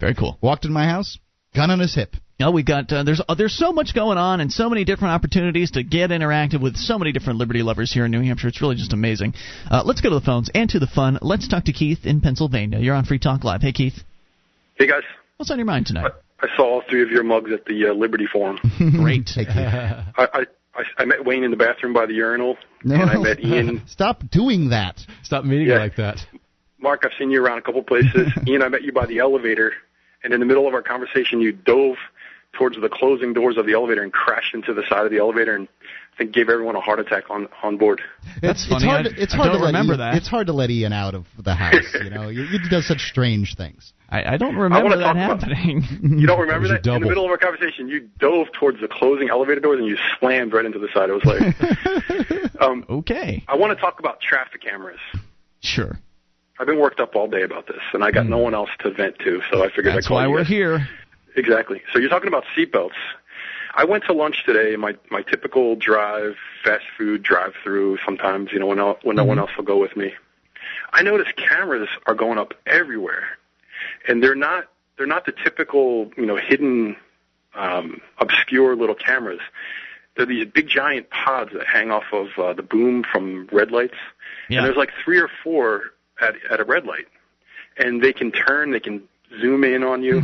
very 0.00 0.16
cool. 0.16 0.36
Walked 0.42 0.64
in 0.64 0.72
my 0.72 0.86
house, 0.86 1.16
gun 1.54 1.70
on 1.70 1.78
his 1.78 1.94
hip. 1.94 2.16
No, 2.40 2.50
we 2.50 2.62
got 2.62 2.90
uh, 2.90 3.02
there's 3.04 3.20
uh, 3.28 3.34
there's 3.34 3.54
so 3.56 3.70
much 3.72 3.94
going 3.94 4.16
on 4.16 4.40
and 4.40 4.50
so 4.50 4.70
many 4.70 4.84
different 4.84 5.12
opportunities 5.12 5.72
to 5.72 5.82
get 5.82 6.08
interactive 6.08 6.62
with 6.62 6.76
so 6.76 6.98
many 6.98 7.12
different 7.12 7.38
liberty 7.38 7.62
lovers 7.62 7.92
here 7.92 8.06
in 8.06 8.10
New 8.10 8.22
Hampshire. 8.22 8.48
It's 8.48 8.62
really 8.62 8.76
just 8.76 8.94
amazing. 8.94 9.34
Uh, 9.70 9.82
let's 9.84 10.00
go 10.00 10.08
to 10.08 10.14
the 10.14 10.24
phones 10.24 10.50
and 10.54 10.68
to 10.70 10.78
the 10.78 10.86
fun. 10.86 11.18
Let's 11.20 11.46
talk 11.48 11.64
to 11.66 11.72
Keith 11.74 12.06
in 12.06 12.22
Pennsylvania. 12.22 12.78
You're 12.78 12.94
on 12.94 13.04
Free 13.04 13.18
Talk 13.18 13.44
Live. 13.44 13.60
Hey, 13.60 13.72
Keith. 13.72 13.94
Hey 14.76 14.86
guys. 14.86 15.02
What's 15.36 15.50
on 15.50 15.58
your 15.58 15.66
mind 15.66 15.86
tonight? 15.86 16.12
I, 16.40 16.46
I 16.46 16.56
saw 16.56 16.62
all 16.64 16.82
three 16.88 17.02
of 17.02 17.10
your 17.10 17.24
mugs 17.24 17.52
at 17.52 17.66
the 17.66 17.88
uh, 17.90 17.92
Liberty 17.92 18.26
Forum. 18.32 18.58
Great. 18.78 19.28
Thank 19.34 19.48
you. 19.48 19.60
I, 19.60 20.06
I 20.16 20.44
I, 20.74 21.02
I 21.02 21.04
met 21.04 21.24
Wayne 21.24 21.44
in 21.44 21.50
the 21.50 21.56
bathroom 21.56 21.92
by 21.92 22.06
the 22.06 22.14
urinal, 22.14 22.56
no. 22.84 22.94
and 22.94 23.10
I 23.10 23.18
met 23.18 23.40
Ian. 23.40 23.82
Stop 23.86 24.22
doing 24.30 24.70
that. 24.70 25.00
Stop 25.24 25.44
meeting 25.44 25.66
Yeah. 25.66 25.78
like 25.78 25.96
that. 25.96 26.18
Mark, 26.78 27.02
I've 27.04 27.10
seen 27.18 27.30
you 27.30 27.44
around 27.44 27.58
a 27.58 27.62
couple 27.62 27.82
places. 27.82 28.32
Ian, 28.46 28.62
I 28.62 28.68
met 28.68 28.82
you 28.82 28.92
by 28.92 29.04
the 29.04 29.18
elevator, 29.18 29.72
and 30.24 30.32
in 30.32 30.40
the 30.40 30.46
middle 30.46 30.66
of 30.66 30.72
our 30.74 30.80
conversation, 30.82 31.40
you 31.40 31.52
dove 31.52 31.96
towards 32.52 32.76
the 32.80 32.88
closing 32.88 33.32
doors 33.32 33.56
of 33.56 33.66
the 33.66 33.72
elevator 33.74 34.02
and 34.02 34.12
crashed 34.12 34.54
into 34.54 34.74
the 34.74 34.82
side 34.88 35.04
of 35.04 35.10
the 35.10 35.18
elevator, 35.18 35.54
and 35.54 35.68
I 36.14 36.16
think 36.18 36.32
gave 36.34 36.48
everyone 36.48 36.76
a 36.76 36.80
heart 36.80 36.98
attack 37.00 37.30
on 37.30 37.48
on 37.62 37.76
board. 37.78 38.00
That's 38.42 38.62
it's, 38.64 38.68
funny. 38.68 38.84
It's 38.84 38.84
hard, 38.84 39.06
I- 39.06 39.10
to, 39.10 39.22
it's 39.22 39.34
I 39.34 39.36
hard 39.36 39.52
don't 39.52 39.60
to 39.60 39.66
remember 39.66 39.92
Ian, 39.94 40.00
that. 40.00 40.14
It's 40.16 40.28
hard 40.28 40.46
to 40.48 40.52
let 40.52 40.70
Ian 40.70 40.92
out 40.92 41.14
of 41.14 41.26
the 41.38 41.54
house. 41.54 41.94
You 42.02 42.10
know, 42.10 42.28
he, 42.28 42.44
he 42.46 42.68
does 42.68 42.86
such 42.86 43.00
strange 43.00 43.54
things. 43.56 43.92
I, 44.12 44.34
I 44.34 44.36
don't 44.38 44.56
I 44.56 44.60
remember 44.60 44.84
wanna 44.90 44.96
that 44.98 45.04
talk 45.04 45.14
about- 45.16 45.42
happening. 45.42 46.18
You 46.18 46.26
don't 46.26 46.40
remember 46.40 46.62
was 46.62 46.70
that? 46.70 46.84
your 46.84 46.96
In 46.96 47.02
the 47.02 47.08
middle 47.08 47.24
of 47.24 47.30
our 47.30 47.38
conversation, 47.38 47.88
you 47.88 48.08
dove 48.18 48.48
towards 48.58 48.80
the 48.80 48.88
closing 48.88 49.30
elevator 49.30 49.60
doors 49.60 49.78
and 49.78 49.86
you 49.86 49.96
slammed 50.18 50.52
right 50.52 50.64
into 50.64 50.80
the 50.80 50.88
side. 50.92 51.10
It 51.10 51.12
was 51.12 51.24
like, 51.24 52.60
um, 52.60 52.84
okay. 52.90 53.44
I 53.46 53.56
want 53.56 53.76
to 53.76 53.80
talk 53.80 54.00
about 54.00 54.20
traffic 54.20 54.62
cameras. 54.62 54.98
Sure. 55.60 55.96
I've 56.58 56.66
been 56.66 56.80
worked 56.80 57.00
up 57.00 57.14
all 57.16 57.28
day 57.28 57.42
about 57.42 57.66
this, 57.68 57.80
and 57.94 58.02
I 58.04 58.10
got 58.10 58.26
no 58.26 58.36
one 58.38 58.52
else 58.54 58.68
to 58.80 58.90
vent 58.90 59.18
to, 59.20 59.40
so 59.50 59.64
I 59.64 59.68
figured 59.68 59.94
That's 59.94 60.06
I'd 60.06 60.08
call 60.08 60.16
why 60.18 60.24
you 60.26 60.30
we're 60.30 60.38
guys. 60.40 60.48
here. 60.48 60.88
Exactly. 61.36 61.82
So 61.92 61.98
you're 61.98 62.10
talking 62.10 62.28
about 62.28 62.44
seatbelts. 62.56 62.98
I 63.74 63.84
went 63.84 64.04
to 64.04 64.12
lunch 64.12 64.44
today. 64.44 64.76
My 64.76 64.96
my 65.10 65.22
typical 65.22 65.76
drive, 65.76 66.36
fast 66.64 66.84
food 66.98 67.22
drive-through. 67.22 67.98
Sometimes 68.04 68.52
you 68.52 68.58
know 68.58 68.66
when 68.66 68.78
no, 68.78 68.98
when 69.02 69.16
no 69.16 69.24
one 69.24 69.38
else 69.38 69.50
will 69.56 69.64
go 69.64 69.78
with 69.78 69.96
me. 69.96 70.12
I 70.92 71.02
noticed 71.02 71.36
cameras 71.36 71.88
are 72.06 72.14
going 72.14 72.38
up 72.38 72.54
everywhere, 72.66 73.38
and 74.08 74.22
they're 74.22 74.34
not 74.34 74.64
they're 74.96 75.06
not 75.06 75.24
the 75.24 75.32
typical 75.32 76.10
you 76.16 76.26
know 76.26 76.36
hidden, 76.36 76.96
um, 77.54 78.00
obscure 78.18 78.74
little 78.74 78.96
cameras. 78.96 79.40
They're 80.16 80.26
these 80.26 80.46
big 80.46 80.68
giant 80.68 81.08
pods 81.10 81.52
that 81.52 81.66
hang 81.66 81.92
off 81.92 82.12
of 82.12 82.26
uh, 82.36 82.52
the 82.52 82.62
boom 82.62 83.04
from 83.10 83.48
red 83.52 83.70
lights. 83.70 83.94
Yeah. 84.48 84.58
And 84.58 84.66
there's 84.66 84.76
like 84.76 84.90
three 85.04 85.20
or 85.20 85.30
four 85.44 85.82
at 86.20 86.34
at 86.50 86.58
a 86.58 86.64
red 86.64 86.84
light, 86.86 87.06
and 87.78 88.02
they 88.02 88.12
can 88.12 88.32
turn, 88.32 88.72
they 88.72 88.80
can 88.80 89.04
zoom 89.40 89.62
in 89.62 89.84
on 89.84 90.02
you. 90.02 90.22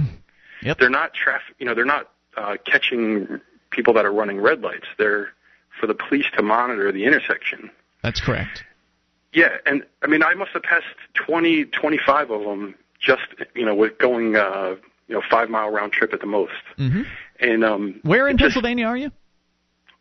Yep. 0.62 0.78
They're 0.78 0.90
not 0.90 1.14
traffic, 1.14 1.54
you 1.58 1.66
know, 1.66 1.74
they're 1.74 1.84
not 1.84 2.10
uh, 2.36 2.56
catching 2.64 3.40
people 3.70 3.94
that 3.94 4.04
are 4.04 4.12
running 4.12 4.40
red 4.40 4.60
lights. 4.62 4.86
They're 4.98 5.28
for 5.80 5.86
the 5.86 5.94
police 5.94 6.26
to 6.36 6.42
monitor 6.42 6.90
the 6.92 7.04
intersection. 7.04 7.70
That's 8.02 8.20
correct. 8.20 8.64
Yeah, 9.32 9.48
and 9.66 9.84
I 10.02 10.06
mean, 10.06 10.22
I 10.22 10.34
must 10.34 10.52
have 10.52 10.62
passed 10.62 10.86
20, 11.14 11.66
25 11.66 12.30
of 12.30 12.40
them 12.42 12.74
just, 12.98 13.22
you 13.54 13.66
know, 13.66 13.74
with 13.74 13.98
going, 13.98 14.36
uh, 14.36 14.76
you 15.08 15.14
know, 15.14 15.22
five 15.30 15.50
mile 15.50 15.68
round 15.70 15.92
trip 15.92 16.14
at 16.14 16.20
the 16.20 16.26
most. 16.26 16.52
hmm 16.76 17.02
And 17.38 17.62
um, 17.64 18.00
Where 18.02 18.28
in 18.28 18.36
it 18.36 18.38
just- 18.38 18.54
Pennsylvania 18.54 18.86
are 18.86 18.96
you? 18.96 19.10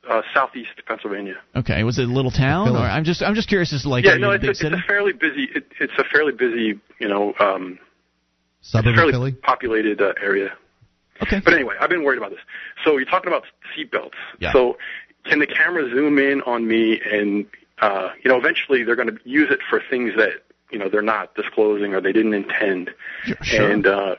Uh, 0.08 0.22
southeast 0.36 0.70
Pennsylvania. 0.88 1.36
Okay, 1.56 1.84
was 1.84 1.98
it 1.98 2.04
a 2.08 2.12
little 2.12 2.30
town, 2.30 2.68
Philly. 2.68 2.78
or 2.80 2.84
I'm 2.84 3.04
just 3.06 3.24
I'm 3.24 3.34
just 3.34 3.50
curious 3.50 3.74
as 3.74 3.82
to 3.82 3.90
like 3.90 4.06
yeah, 4.06 4.18
no, 4.18 4.30
it's 4.30 4.44
a, 4.46 4.50
it's 4.52 4.62
a 4.64 4.78
fairly 4.88 5.14
busy. 5.14 5.46
It, 5.56 5.66
it's 5.80 5.94
a 5.98 6.04
fairly 6.04 6.32
busy, 6.32 6.80
you 7.00 7.08
know, 7.08 7.34
um, 7.40 7.80
Suburb 8.66 8.88
it's 8.88 8.94
a 8.94 8.98
fairly 8.98 9.12
Philly. 9.12 9.32
populated 9.32 10.02
uh, 10.02 10.14
area. 10.22 10.56
Okay. 11.22 11.40
But 11.40 11.54
anyway, 11.54 11.76
I've 11.80 11.90
been 11.90 12.04
worried 12.04 12.18
about 12.18 12.32
this. 12.32 12.40
So 12.84 12.98
you're 12.98 13.06
talking 13.06 13.28
about 13.28 13.44
seatbelts. 13.78 14.14
Yeah. 14.40 14.52
So 14.52 14.78
can 15.24 15.40
the 15.40 15.48
camera 15.48 15.90
zoom 15.90 16.18
in 16.18 16.42
on 16.42 16.68
me 16.68 17.00
and 17.00 17.46
uh, 17.80 18.10
you 18.24 18.30
know 18.30 18.38
eventually 18.38 18.84
they're 18.84 18.96
going 18.96 19.16
to 19.16 19.20
use 19.24 19.50
it 19.52 19.60
for 19.70 19.82
things 19.90 20.14
that 20.18 20.44
you 20.72 20.80
know 20.80 20.90
they're 20.90 21.02
not 21.02 21.36
disclosing 21.36 21.94
or 21.94 22.02
they 22.02 22.12
didn't 22.12 22.34
intend. 22.34 22.90
Sure. 23.44 23.72
And 23.72 23.86
uh, 23.86 24.16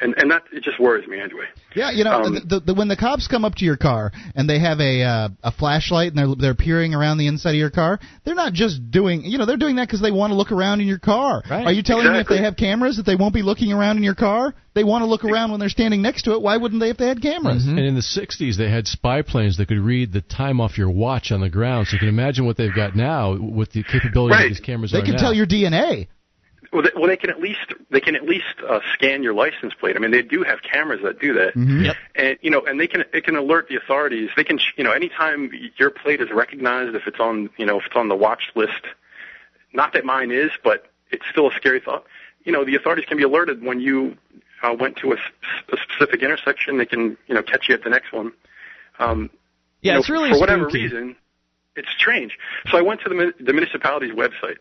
and 0.00 0.14
and 0.18 0.30
that 0.30 0.42
it 0.52 0.62
just 0.62 0.78
worries 0.78 1.06
me 1.08 1.20
anyway. 1.20 1.46
Yeah, 1.74 1.90
you 1.90 2.04
know, 2.04 2.22
Um, 2.22 2.34
the, 2.34 2.40
the, 2.40 2.60
the, 2.60 2.74
when 2.74 2.88
the 2.88 2.96
cops 2.96 3.28
come 3.28 3.44
up 3.44 3.54
to 3.56 3.64
your 3.66 3.76
car 3.76 4.10
and 4.34 4.48
they 4.48 4.58
have 4.58 4.80
a 4.80 5.02
uh, 5.02 5.28
a 5.42 5.52
flashlight 5.52 6.08
and 6.12 6.18
they're 6.18 6.34
they're 6.38 6.54
peering 6.54 6.94
around 6.94 7.18
the 7.18 7.26
inside 7.26 7.50
of 7.50 7.56
your 7.56 7.70
car, 7.70 7.98
they're 8.24 8.34
not 8.34 8.52
just 8.52 8.90
doing, 8.90 9.22
you 9.24 9.36
know, 9.38 9.44
they're 9.46 9.56
doing 9.58 9.76
that 9.76 9.86
because 9.88 10.00
they 10.00 10.10
want 10.10 10.30
to 10.30 10.34
look 10.34 10.52
around 10.52 10.80
in 10.80 10.86
your 10.86 10.98
car. 10.98 11.42
Right. 11.50 11.66
Are 11.66 11.72
you 11.72 11.82
telling 11.82 12.10
me 12.12 12.18
if 12.18 12.26
they 12.28 12.38
have 12.42 12.56
cameras 12.56 12.96
that 12.96 13.04
they 13.04 13.16
won't 13.16 13.34
be 13.34 13.42
looking 13.42 13.72
around 13.72 13.96
in 13.98 14.02
your 14.02 14.14
car? 14.14 14.54
They 14.74 14.84
want 14.84 15.02
to 15.02 15.06
look 15.06 15.24
around 15.24 15.50
when 15.52 15.60
they're 15.60 15.70
standing 15.70 16.02
next 16.02 16.22
to 16.24 16.32
it. 16.34 16.42
Why 16.42 16.58
wouldn't 16.58 16.80
they 16.80 16.90
if 16.90 16.98
they 16.98 17.08
had 17.08 17.22
cameras? 17.22 17.62
Mm-hmm. 17.64 17.78
And 17.78 17.86
in 17.86 17.94
the 17.94 18.02
60s, 18.02 18.58
they 18.58 18.68
had 18.70 18.86
spy 18.86 19.22
planes 19.22 19.56
that 19.56 19.68
could 19.68 19.78
read 19.80 20.12
the 20.12 20.20
time 20.20 20.60
off 20.60 20.76
your 20.76 20.90
watch 20.90 21.32
on 21.32 21.40
the 21.40 21.48
ground. 21.48 21.86
So 21.88 21.94
you 21.94 21.98
can 22.00 22.08
imagine 22.08 22.44
what 22.44 22.58
they've 22.58 22.74
got 22.74 22.94
now 22.94 23.36
with 23.38 23.72
the 23.72 23.82
capability 23.82 24.32
Right. 24.34 24.44
of 24.46 24.50
these 24.50 24.60
cameras 24.60 24.92
They 24.92 24.98
are 24.98 25.02
can 25.04 25.14
now. 25.14 25.20
tell 25.22 25.32
your 25.34 25.46
DNA. 25.46 26.08
Well, 26.76 26.82
they, 26.84 26.90
well, 26.94 27.06
they 27.08 27.16
can 27.16 27.30
at 27.30 27.40
least 27.40 27.72
they 27.90 28.00
can 28.00 28.14
at 28.14 28.24
least 28.24 28.54
uh, 28.68 28.80
scan 28.92 29.22
your 29.22 29.32
license 29.32 29.72
plate. 29.72 29.96
I 29.96 29.98
mean, 29.98 30.10
they 30.10 30.20
do 30.20 30.42
have 30.42 30.58
cameras 30.62 31.00
that 31.04 31.18
do 31.18 31.32
that, 31.32 31.52
Yep. 31.56 31.96
and 32.14 32.38
you 32.42 32.50
know, 32.50 32.60
and 32.66 32.78
they 32.78 32.86
can 32.86 33.02
it 33.14 33.24
can 33.24 33.34
alert 33.34 33.68
the 33.70 33.76
authorities. 33.76 34.28
They 34.36 34.44
can, 34.44 34.58
you 34.76 34.84
know, 34.84 34.92
anytime 34.92 35.50
your 35.78 35.88
plate 35.90 36.20
is 36.20 36.28
recognized, 36.30 36.94
if 36.94 37.06
it's 37.06 37.18
on, 37.18 37.48
you 37.56 37.64
know, 37.64 37.78
if 37.78 37.86
it's 37.86 37.96
on 37.96 38.08
the 38.08 38.14
watch 38.14 38.42
list. 38.54 38.82
Not 39.72 39.92
that 39.94 40.04
mine 40.04 40.30
is, 40.30 40.50
but 40.62 40.90
it's 41.10 41.24
still 41.30 41.48
a 41.48 41.54
scary 41.54 41.80
thought. 41.80 42.04
You 42.44 42.52
know, 42.52 42.64
the 42.64 42.76
authorities 42.76 43.06
can 43.06 43.16
be 43.16 43.24
alerted 43.24 43.62
when 43.62 43.80
you 43.80 44.16
uh, 44.62 44.74
went 44.78 44.96
to 44.98 45.12
a, 45.12 45.16
s- 45.16 45.22
a 45.72 45.76
specific 45.78 46.22
intersection. 46.22 46.78
They 46.78 46.86
can, 46.86 47.16
you 47.26 47.34
know, 47.34 47.42
catch 47.42 47.68
you 47.68 47.74
at 47.74 47.82
the 47.84 47.90
next 47.90 48.12
one. 48.12 48.32
Um, 48.98 49.30
Yeah, 49.82 49.92
you 49.92 49.94
know, 49.94 49.98
it's 50.00 50.08
really 50.10 50.30
for 50.30 50.40
whatever 50.40 50.64
spooky. 50.70 50.84
reason, 50.84 51.16
it's 51.74 51.88
strange. 51.98 52.38
So 52.70 52.78
I 52.78 52.82
went 52.82 53.00
to 53.02 53.08
the, 53.08 53.14
mun- 53.14 53.34
the 53.40 53.52
municipality's 53.52 54.12
website, 54.14 54.56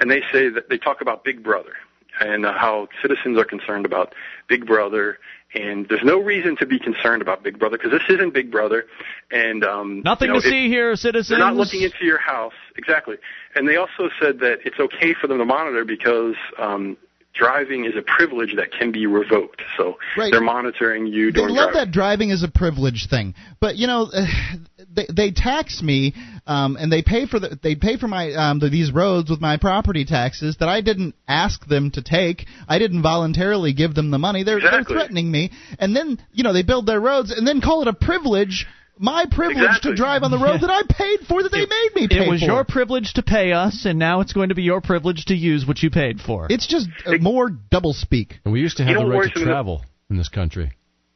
and 0.00 0.10
they 0.10 0.22
say 0.32 0.48
that 0.48 0.68
they 0.68 0.78
talk 0.78 1.00
about 1.00 1.22
Big 1.22 1.44
Brother 1.44 1.74
and 2.18 2.44
uh, 2.44 2.52
how 2.52 2.88
citizens 3.02 3.38
are 3.38 3.44
concerned 3.44 3.86
about 3.86 4.14
Big 4.48 4.66
Brother. 4.66 5.18
And 5.54 5.86
there's 5.88 6.04
no 6.04 6.20
reason 6.20 6.56
to 6.56 6.66
be 6.66 6.78
concerned 6.78 7.22
about 7.22 7.42
Big 7.42 7.58
Brother 7.58 7.76
because 7.76 7.92
this 7.92 8.08
isn't 8.08 8.32
Big 8.32 8.50
Brother, 8.50 8.84
and 9.30 9.64
um, 9.64 10.02
Nothing 10.04 10.28
you 10.28 10.34
know, 10.34 10.40
to 10.40 10.48
see 10.48 10.68
here, 10.68 10.94
citizens. 10.94 11.28
They're 11.28 11.38
not 11.38 11.56
looking 11.56 11.82
into 11.82 12.04
your 12.04 12.18
house 12.18 12.52
exactly. 12.76 13.16
And 13.54 13.68
they 13.68 13.76
also 13.76 14.10
said 14.20 14.38
that 14.40 14.58
it's 14.64 14.78
okay 14.78 15.14
for 15.20 15.26
them 15.26 15.38
to 15.38 15.44
monitor 15.44 15.84
because 15.84 16.36
um, 16.56 16.96
driving 17.32 17.84
is 17.84 17.94
a 17.96 18.02
privilege 18.02 18.54
that 18.56 18.72
can 18.72 18.92
be 18.92 19.06
revoked. 19.06 19.62
So 19.76 19.98
Right. 20.16 20.32
they're 20.32 20.40
monitoring 20.40 21.06
you 21.06 21.32
They 21.32 21.40
love 21.42 21.72
driving. 21.72 21.74
that 21.74 21.90
driving 21.92 22.30
is 22.30 22.42
a 22.42 22.48
privilege 22.48 23.06
thing, 23.08 23.34
but 23.60 23.76
you 23.76 23.86
know, 23.86 24.10
they, 24.92 25.06
they 25.14 25.30
tax 25.30 25.82
me, 25.82 26.14
um, 26.46 26.76
and 26.76 26.90
they 26.90 27.02
pay 27.02 27.26
for 27.26 27.38
the 27.38 27.58
they 27.62 27.74
pay 27.76 27.96
for 27.96 28.08
my 28.08 28.32
um, 28.32 28.58
the, 28.58 28.68
these 28.68 28.90
roads 28.92 29.30
with 29.30 29.40
my 29.40 29.56
property 29.56 30.04
taxes 30.04 30.56
that 30.58 30.68
I 30.68 30.80
didn't 30.80 31.14
ask 31.28 31.64
them 31.66 31.90
to 31.92 32.02
take. 32.02 32.46
I 32.68 32.78
didn't 32.78 33.02
voluntarily 33.02 33.72
give 33.72 33.94
them 33.94 34.10
the 34.10 34.18
money. 34.18 34.42
They're, 34.42 34.60
they're 34.60 34.84
threatening 34.84 35.30
me, 35.30 35.52
and 35.78 35.94
then 35.94 36.18
you 36.32 36.42
know 36.42 36.52
they 36.52 36.62
build 36.62 36.86
their 36.86 37.00
roads 37.00 37.30
and 37.30 37.46
then 37.46 37.60
call 37.60 37.82
it 37.82 37.88
a 37.88 37.92
privilege. 37.92 38.66
My 39.02 39.24
privilege 39.30 39.64
Exactly. 39.64 39.92
to 39.92 39.96
drive 39.96 40.22
on 40.22 40.30
the 40.30 40.38
road 40.38 40.60
that 40.60 40.68
I 40.70 40.82
paid 40.88 41.20
for 41.26 41.42
that 41.42 41.50
they 41.50 41.60
made 41.64 41.90
me 41.94 42.06
pay 42.06 42.26
It 42.26 42.28
was 42.28 42.40
for. 42.40 42.46
your 42.46 42.64
privilege 42.64 43.14
to 43.14 43.22
pay 43.22 43.52
us, 43.52 43.86
and 43.86 43.98
now 43.98 44.20
it's 44.20 44.34
going 44.34 44.50
to 44.50 44.54
be 44.54 44.62
your 44.62 44.82
privilege 44.82 45.24
to 45.26 45.34
use 45.34 45.64
what 45.66 45.82
you 45.82 45.88
paid 45.90 46.20
for. 46.20 46.46
It's 46.50 46.66
just 46.66 46.88
uh, 47.06 47.12
more 47.20 47.48
double 47.48 47.94
speak. 47.94 48.34
And 48.44 48.52
we 48.52 48.60
used 48.60 48.76
to 48.76 48.82
have 48.84 48.90
You 48.90 48.96
know 48.98 49.08
the 49.08 49.16
right 49.18 49.32
to 49.32 49.38
me 49.38 49.44
the- 49.46 49.50
travel 49.50 49.82
in 50.10 50.18
this 50.18 50.28
country. 50.28 50.72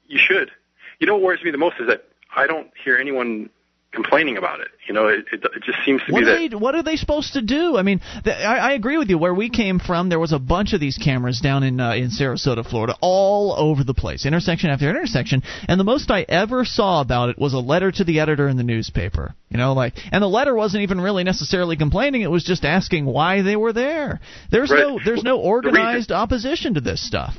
You 0.09 0.19
should. 0.19 0.51
You 0.99 1.07
know 1.07 1.15
what 1.17 1.23
worries 1.25 1.45
me 1.45 1.51
the 1.51 1.59
most 1.59 1.77
is 1.79 1.89
that 1.89 2.05
I 2.35 2.47
don't 2.47 2.71
hear 2.85 2.97
anyone 2.97 3.51
complaining 3.95 4.37
about 4.37 4.61
it. 4.61 4.69
You 4.87 4.93
know, 4.93 5.09
it, 5.09 5.25
it, 5.33 5.43
it 5.45 5.63
just 5.63 5.79
seems 5.85 6.03
to 6.07 6.13
What 6.13 6.21
be 6.21 6.25
that 6.27 6.51
they, 6.51 6.57
what 6.57 6.75
are 6.75 6.83
they 6.83 6.97
supposed 6.97 7.33
to 7.35 7.41
do? 7.43 7.77
I 7.79 7.83
mean, 7.83 8.01
th- 8.25 8.37
I, 8.37 8.59
I 8.59 8.73
agree 8.73 8.99
with 8.99 9.09
you. 9.09 9.17
Where 9.17 9.33
we 9.33 9.49
came 9.49 9.79
from, 9.79 10.09
there 10.11 10.19
was 10.19 10.33
a 10.33 10.39
bunch 10.39 10.73
of 10.75 10.81
these 10.81 10.99
cameras 10.99 11.41
down 11.41 11.63
in 11.63 11.81
uh, 11.81 11.95
in 11.95 12.11
Sarasota, 12.11 12.69
Florida, 12.69 12.95
all 13.01 13.55
over 13.57 13.83
the 13.85 13.95
place, 13.95 14.27
intersection 14.27 14.69
after 14.71 14.89
intersection. 14.91 15.43
And 15.69 15.81
the 15.81 15.85
most 15.85 16.11
I 16.11 16.27
ever 16.29 16.65
saw 16.65 17.01
about 17.01 17.31
it 17.31 17.39
was 17.39 17.55
a 17.55 17.59
letter 17.59 17.91
to 17.93 18.05
the 18.05 18.21
editor 18.21 18.49
in 18.49 18.57
the 18.57 18.63
newspaper. 18.65 19.35
You 19.49 19.57
know, 19.59 19.73
like, 19.73 19.95
and 20.13 20.21
the 20.23 20.29
letter 20.29 20.55
wasn't 20.55 20.83
even 20.83 21.01
really 21.01 21.25
necessarily 21.25 21.77
complaining; 21.77 22.23
it 22.23 22.31
was 22.31 22.45
just 22.45 22.65
asking 22.65 23.07
why 23.07 23.43
they 23.43 23.57
were 23.57 23.73
there. 23.73 24.21
There's 24.51 24.71
Right. 24.71 24.81
no 24.81 24.99
there's 25.05 25.23
no 25.23 25.37
The 25.39 25.43
organized 25.43 26.13
opposition 26.13 26.75
to 26.75 26.81
this 26.81 27.07
stuff. 27.07 27.35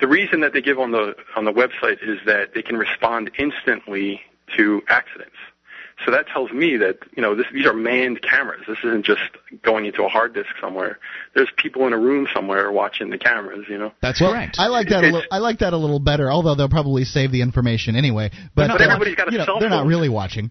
the 0.00 0.08
reason 0.08 0.40
that 0.40 0.52
they 0.52 0.60
give 0.60 0.78
on 0.78 0.90
the 0.90 1.14
on 1.36 1.44
the 1.44 1.52
website 1.52 1.98
is 2.02 2.18
that 2.26 2.54
they 2.54 2.62
can 2.62 2.76
respond 2.76 3.30
instantly 3.38 4.20
to 4.56 4.82
accidents. 4.88 5.36
So 6.04 6.12
that 6.12 6.26
tells 6.28 6.50
me 6.50 6.76
that 6.78 6.98
you 7.16 7.22
know 7.22 7.34
this, 7.34 7.46
these 7.52 7.66
are 7.66 7.74
manned 7.74 8.22
cameras. 8.22 8.62
This 8.66 8.78
isn't 8.84 9.04
just 9.04 9.20
going 9.62 9.84
into 9.86 10.04
a 10.04 10.08
hard 10.08 10.34
disk 10.34 10.48
somewhere. 10.60 10.98
There's 11.34 11.50
people 11.56 11.86
in 11.86 11.92
a 11.92 11.98
room 11.98 12.26
somewhere 12.34 12.70
watching 12.72 13.10
the 13.10 13.18
cameras. 13.18 13.66
You 13.68 13.78
know. 13.78 13.92
That's 14.00 14.20
Well, 14.20 14.32
correct. 14.32 14.56
I 14.58 14.68
like 14.68 14.88
that 14.88 15.04
a 15.04 15.08
It's- 15.08 15.12
little. 15.12 15.28
I 15.30 15.38
like 15.38 15.58
that 15.58 15.72
a 15.72 15.76
little 15.76 16.00
better. 16.00 16.30
Although 16.30 16.54
they'll 16.54 16.68
probably 16.68 17.04
save 17.04 17.32
the 17.32 17.42
information 17.42 17.96
anyway. 17.96 18.30
But, 18.54 18.68
But 18.68 18.80
uh, 18.80 18.84
everybody's 18.84 19.14
got 19.16 19.28
a 19.28 19.32
you 19.32 19.38
know, 19.38 19.44
cell 19.44 19.60
They're 19.60 19.68
not 19.68 19.86
really 19.86 20.08
watching. 20.08 20.50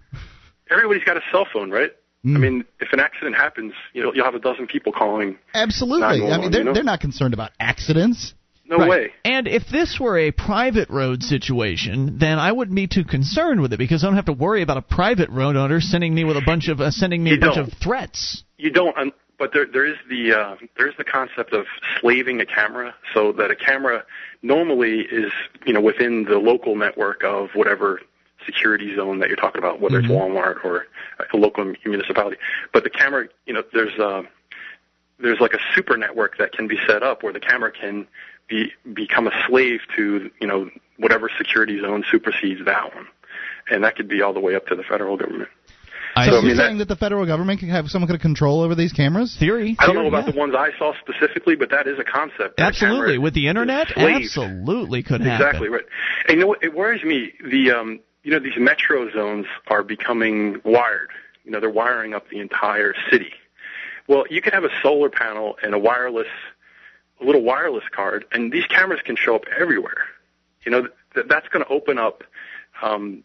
Everybody's 0.69 1.03
got 1.03 1.17
a 1.17 1.21
cell 1.31 1.47
phone, 1.51 1.71
right? 1.71 1.91
Mm. 2.25 2.35
I 2.35 2.39
mean, 2.39 2.65
if 2.79 2.91
an 2.91 2.99
accident 2.99 3.35
happens, 3.35 3.73
you 3.93 4.03
know, 4.03 4.11
you'll 4.13 4.25
have 4.25 4.35
a 4.35 4.39
dozen 4.39 4.67
people 4.67 4.91
calling. 4.91 5.37
Absolutely. 5.53 6.05
I 6.29 6.37
mean, 6.37 6.51
they're 6.51 6.59
you 6.61 6.65
know? 6.65 6.73
they're 6.73 6.83
not 6.83 6.99
concerned 6.99 7.33
about 7.33 7.51
accidents. 7.59 8.33
No 8.69 8.77
Right. 8.77 8.89
way. 8.89 9.11
And 9.25 9.47
if 9.47 9.67
this 9.67 9.99
were 9.99 10.17
a 10.17 10.31
private 10.31 10.89
road 10.89 11.23
situation, 11.23 12.19
then 12.19 12.37
I 12.37 12.51
wouldn't 12.51 12.75
be 12.75 12.85
too 12.87 13.03
concerned 13.03 13.61
with 13.61 13.73
it 13.73 13.77
because 13.77 14.03
I 14.03 14.07
don't 14.07 14.15
have 14.15 14.25
to 14.25 14.33
worry 14.33 14.61
about 14.61 14.77
a 14.77 14.81
private 14.83 15.29
road 15.31 15.55
owner 15.55 15.81
sending 15.81 16.13
me 16.13 16.23
with 16.23 16.37
a 16.37 16.43
bunch 16.45 16.67
of 16.67 16.79
uh, 16.79 16.91
sending 16.91 17.23
me 17.23 17.31
You 17.31 17.37
a 17.37 17.39
bunch 17.39 17.55
don't. 17.55 17.67
of 17.67 17.73
threats. 17.79 18.43
You 18.57 18.69
don't, 18.69 18.95
um, 18.97 19.11
but 19.39 19.53
there 19.53 19.65
there 19.65 19.85
is 19.85 19.95
the 20.07 20.33
uh, 20.33 20.55
there 20.77 20.87
is 20.87 20.93
the 20.97 21.03
concept 21.03 21.51
of 21.53 21.65
slaving 21.99 22.41
a 22.41 22.45
camera, 22.45 22.93
so 23.13 23.31
that 23.33 23.49
a 23.49 23.55
camera 23.55 24.03
normally 24.43 24.99
is 25.11 25.31
you 25.65 25.73
know 25.73 25.81
within 25.81 26.25
the 26.25 26.37
local 26.37 26.75
network 26.75 27.23
of 27.23 27.49
whatever 27.55 27.99
security 28.45 28.95
zone 28.95 29.19
that 29.19 29.29
you're 29.29 29.35
talking 29.35 29.59
about, 29.59 29.81
whether 29.81 29.99
Mm-hmm. 30.01 30.11
it's 30.11 30.21
Walmart 30.21 30.63
or 30.63 30.85
a 31.33 31.37
local 31.37 31.73
municipality. 31.85 32.37
But 32.71 32.83
the 32.83 32.89
camera, 32.89 33.27
you 33.47 33.53
know, 33.53 33.63
there's 33.73 33.97
uh, 33.99 34.21
there's 35.19 35.39
like 35.39 35.53
a 35.53 35.59
super 35.75 35.97
network 35.97 36.37
that 36.37 36.51
can 36.51 36.67
be 36.67 36.77
set 36.87 37.01
up 37.03 37.23
where 37.23 37.33
the 37.33 37.39
camera 37.39 37.71
can 37.71 38.07
be 38.49 38.71
become 38.93 39.27
a 39.27 39.31
slave 39.47 39.79
to 39.95 40.29
you 40.41 40.47
know 40.47 40.69
whatever 40.97 41.29
security 41.37 41.79
zone 41.79 42.03
supersedes 42.11 42.65
that 42.65 42.93
one, 42.95 43.07
and 43.69 43.83
that 43.83 43.95
could 43.95 44.07
be 44.09 44.21
all 44.21 44.33
the 44.33 44.39
way 44.39 44.55
up 44.55 44.65
to 44.67 44.75
the 44.75 44.83
federal 44.83 45.17
government. 45.17 45.49
I 46.15 46.25
So 46.25 46.31
So, 46.31 46.37
I 46.37 46.39
you're 46.41 46.47
mean, 46.49 46.57
that- 46.57 46.63
saying 46.65 46.77
that, 46.79 46.87
the 46.87 46.95
federal 46.95 47.25
government 47.25 47.59
can 47.59 47.69
have 47.69 47.87
some 47.89 48.01
kind 48.01 48.15
of 48.15 48.19
control 48.21 48.61
over 48.61 48.73
these 48.75 48.91
cameras? 48.91 49.35
Theory. 49.39 49.75
I 49.79 49.85
don't 49.85 49.95
know 49.95 50.07
about 50.07 50.25
yeah. 50.25 50.31
the 50.31 50.37
ones 50.39 50.55
I 50.57 50.69
saw 50.77 50.93
specifically, 50.99 51.55
but 51.55 51.69
that 51.69 51.87
is 51.87 51.99
a 51.99 52.03
concept. 52.03 52.57
that 52.57 52.67
Absolutely, 52.67 53.13
camera 53.13 53.21
with 53.21 53.33
the 53.35 53.47
internet, 53.47 53.95
absolutely 53.95 55.03
could 55.03 55.21
happen. 55.21 55.47
Exactly 55.47 55.69
right. 55.69 55.83
And 56.27 56.35
you 56.35 56.41
know 56.41 56.47
what? 56.47 56.63
It 56.63 56.73
worries 56.73 57.03
me. 57.03 57.33
The 57.49 57.71
um, 57.71 57.99
you 58.23 58.31
know, 58.31 58.39
these 58.39 58.57
metro 58.57 59.09
zones 59.11 59.45
are 59.67 59.83
becoming 59.83 60.59
wired. 60.65 61.09
You 61.45 61.51
know, 61.51 61.59
they're 61.59 61.69
wiring 61.69 62.13
up 62.13 62.29
the 62.29 62.39
entire 62.39 62.93
city. 63.11 63.31
Well, 64.07 64.25
you 64.29 64.41
could 64.41 64.53
have 64.53 64.63
a 64.63 64.69
solar 64.81 65.09
panel 65.09 65.55
and 65.63 65.73
a 65.75 65.79
wireless, 65.79 66.27
a 67.21 67.25
little 67.25 67.43
wireless 67.43 67.83
card, 67.93 68.25
and 68.31 68.51
these 68.51 68.65
cameras 68.67 69.01
can 69.05 69.15
show 69.15 69.35
up 69.35 69.43
everywhere. 69.59 70.05
You 70.65 70.71
know, 70.71 70.81
th- 71.13 71.25
that's 71.29 71.47
going 71.49 71.63
to 71.65 71.71
open 71.71 71.97
up. 71.97 72.23
Um, 72.81 73.23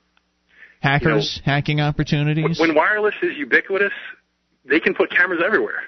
Hackers, 0.80 1.40
hacking 1.44 1.80
opportunities. 1.80 2.58
when 2.60 2.74
wireless 2.74 3.14
is 3.22 3.36
ubiquitous, 3.36 3.92
they 4.66 4.80
can 4.80 4.94
put 4.94 5.10
cameras 5.10 5.40
everywhere. 5.44 5.82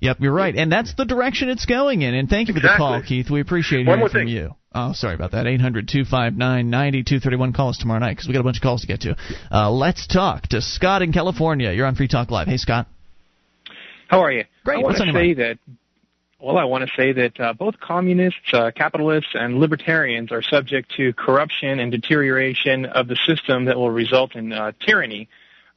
Yep, 0.00 0.18
you're 0.20 0.32
right, 0.32 0.54
and 0.54 0.70
that's 0.70 0.94
the 0.94 1.06
direction 1.06 1.48
it's 1.48 1.64
going 1.64 2.02
in. 2.02 2.12
And 2.12 2.28
thank 2.28 2.48
you 2.48 2.54
for 2.54 2.60
the 2.60 2.74
call, 2.76 3.00
Keith. 3.02 3.30
We 3.30 3.40
appreciate 3.40 3.78
One 3.78 3.86
hearing 3.86 4.00
more 4.00 4.08
from 4.10 4.20
thing. 4.20 4.28
you. 4.28 4.54
Oh, 4.74 4.92
sorry 4.92 5.14
about 5.14 5.30
that. 5.30 5.46
Eight 5.46 5.62
hundred 5.62 5.88
two 5.88 6.04
five 6.04 6.34
nine 6.36 6.68
ninety 6.68 7.02
two 7.02 7.18
thirty 7.18 7.36
one. 7.36 7.54
Call 7.54 7.70
us 7.70 7.78
tomorrow 7.78 7.98
night 8.00 8.10
because 8.12 8.28
we 8.28 8.34
got 8.34 8.40
a 8.40 8.44
bunch 8.44 8.58
of 8.58 8.62
calls 8.62 8.82
to 8.82 8.86
get 8.86 9.00
to. 9.02 9.16
Uh, 9.50 9.70
let's 9.70 10.06
talk 10.06 10.42
to 10.48 10.60
Scott 10.60 11.00
in 11.00 11.14
California. 11.14 11.72
You're 11.72 11.86
on 11.86 11.94
Free 11.94 12.08
Talk 12.08 12.30
Live. 12.30 12.46
Hey, 12.46 12.58
Scott. 12.58 12.86
How 14.08 14.20
are 14.20 14.30
you? 14.30 14.44
Great. 14.64 14.74
I 14.74 14.78
want 14.80 14.86
What's 14.88 15.00
on 15.00 15.06
to 15.06 15.12
your 15.14 15.22
say 15.22 15.26
mind? 15.28 15.38
that. 15.38 15.58
Well, 16.38 16.58
I 16.58 16.64
want 16.64 16.86
to 16.86 16.94
say 16.94 17.12
that 17.12 17.40
uh, 17.40 17.52
both 17.54 17.80
communists, 17.80 18.52
uh, 18.52 18.70
capitalists, 18.70 19.30
and 19.32 19.58
libertarians 19.58 20.30
are 20.32 20.42
subject 20.42 20.94
to 20.96 21.14
corruption 21.14 21.80
and 21.80 21.90
deterioration 21.90 22.84
of 22.84 23.08
the 23.08 23.16
system 23.16 23.64
that 23.64 23.76
will 23.76 23.90
result 23.90 24.34
in 24.34 24.52
uh, 24.52 24.72
tyranny. 24.78 25.30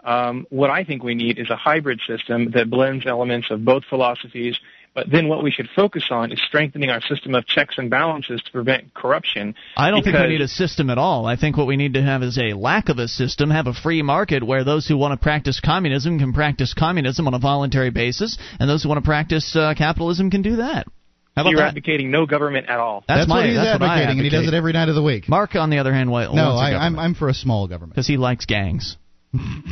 Um, 0.04 0.46
what 0.50 0.70
I 0.70 0.84
think 0.84 1.02
we 1.02 1.16
need 1.16 1.40
is 1.40 1.50
a 1.50 1.56
hybrid 1.56 2.02
system 2.06 2.52
that 2.52 2.70
blends 2.70 3.06
elements 3.06 3.50
of 3.52 3.64
both 3.64 3.86
philosophies. 3.86 4.60
But 4.94 5.10
then 5.10 5.28
what 5.28 5.44
we 5.44 5.52
should 5.52 5.70
focus 5.76 6.08
on 6.10 6.32
is 6.32 6.42
strengthening 6.42 6.90
our 6.90 7.00
system 7.02 7.36
of 7.36 7.46
checks 7.46 7.76
and 7.78 7.90
balances 7.90 8.42
to 8.42 8.52
prevent 8.52 8.94
corruption. 8.94 9.56
I 9.78 9.92
don't 9.92 10.04
think 10.04 10.18
we 10.18 10.28
need 10.28 10.42
a 10.42 10.48
system 10.48 10.90
at 10.90 10.98
all. 10.98 11.26
I 11.26 11.36
think 11.36 11.58
what 11.58 11.68
we 11.68 11.78
need 11.78 11.94
to 11.94 12.02
have 12.02 12.24
is 12.24 12.38
a 12.38 12.54
lack 12.54 12.90
of 12.90 12.98
a 12.98 13.08
system, 13.08 13.50
have 13.52 13.68
a 13.68 13.74
free 13.74 14.02
market 14.02 14.44
where 14.44 14.64
those 14.64 14.88
who 14.88 14.98
want 14.98 15.14
to 15.20 15.24
practice 15.24 15.60
communism 15.60 16.20
can 16.20 16.34
practice 16.34 16.74
communism 16.74 17.28
on 17.28 17.34
a 17.34 17.40
voluntary 17.40 17.92
basis, 17.92 18.38
and 18.60 18.70
those 18.70 18.84
who 18.84 18.90
want 18.90 19.02
to 19.04 19.08
practice 19.08 19.56
uh, 19.56 19.74
capitalism 19.78 20.32
can 20.32 20.42
do 20.42 20.58
that. 20.58 20.88
How 21.36 21.44
about 21.44 21.52
You're 21.52 21.60
that? 21.60 21.68
advocating 21.70 22.12
no 22.12 22.26
government 22.26 22.68
at 22.68 22.80
all. 22.80 23.04
That's, 23.08 23.28
my, 23.28 23.38
what 23.38 23.46
he's 23.46 23.56
that's 23.56 23.80
what 23.80 23.88
I 23.90 24.02
advocating, 24.02 24.18
and 24.20 24.26
he 24.26 24.30
does 24.30 24.48
it 24.48 24.54
every 24.54 24.74
night 24.74 24.90
of 24.90 24.96
the 24.96 25.04
week. 25.04 25.30
Mark, 25.30 25.56
on 25.56 25.70
the 25.70 25.78
other 25.78 25.94
hand, 25.94 26.12
wa- 26.12 26.24
No, 26.34 26.56
wants 26.56 26.62
a 26.74 26.76
I, 26.76 26.86
I'm. 26.86 27.00
I'm 27.00 27.16
for 27.16 27.30
a 27.30 27.34
small 27.34 27.68
government. 27.68 27.94
because 27.94 28.08
he 28.08 28.18
likes 28.18 28.46
gangs. 28.46 28.98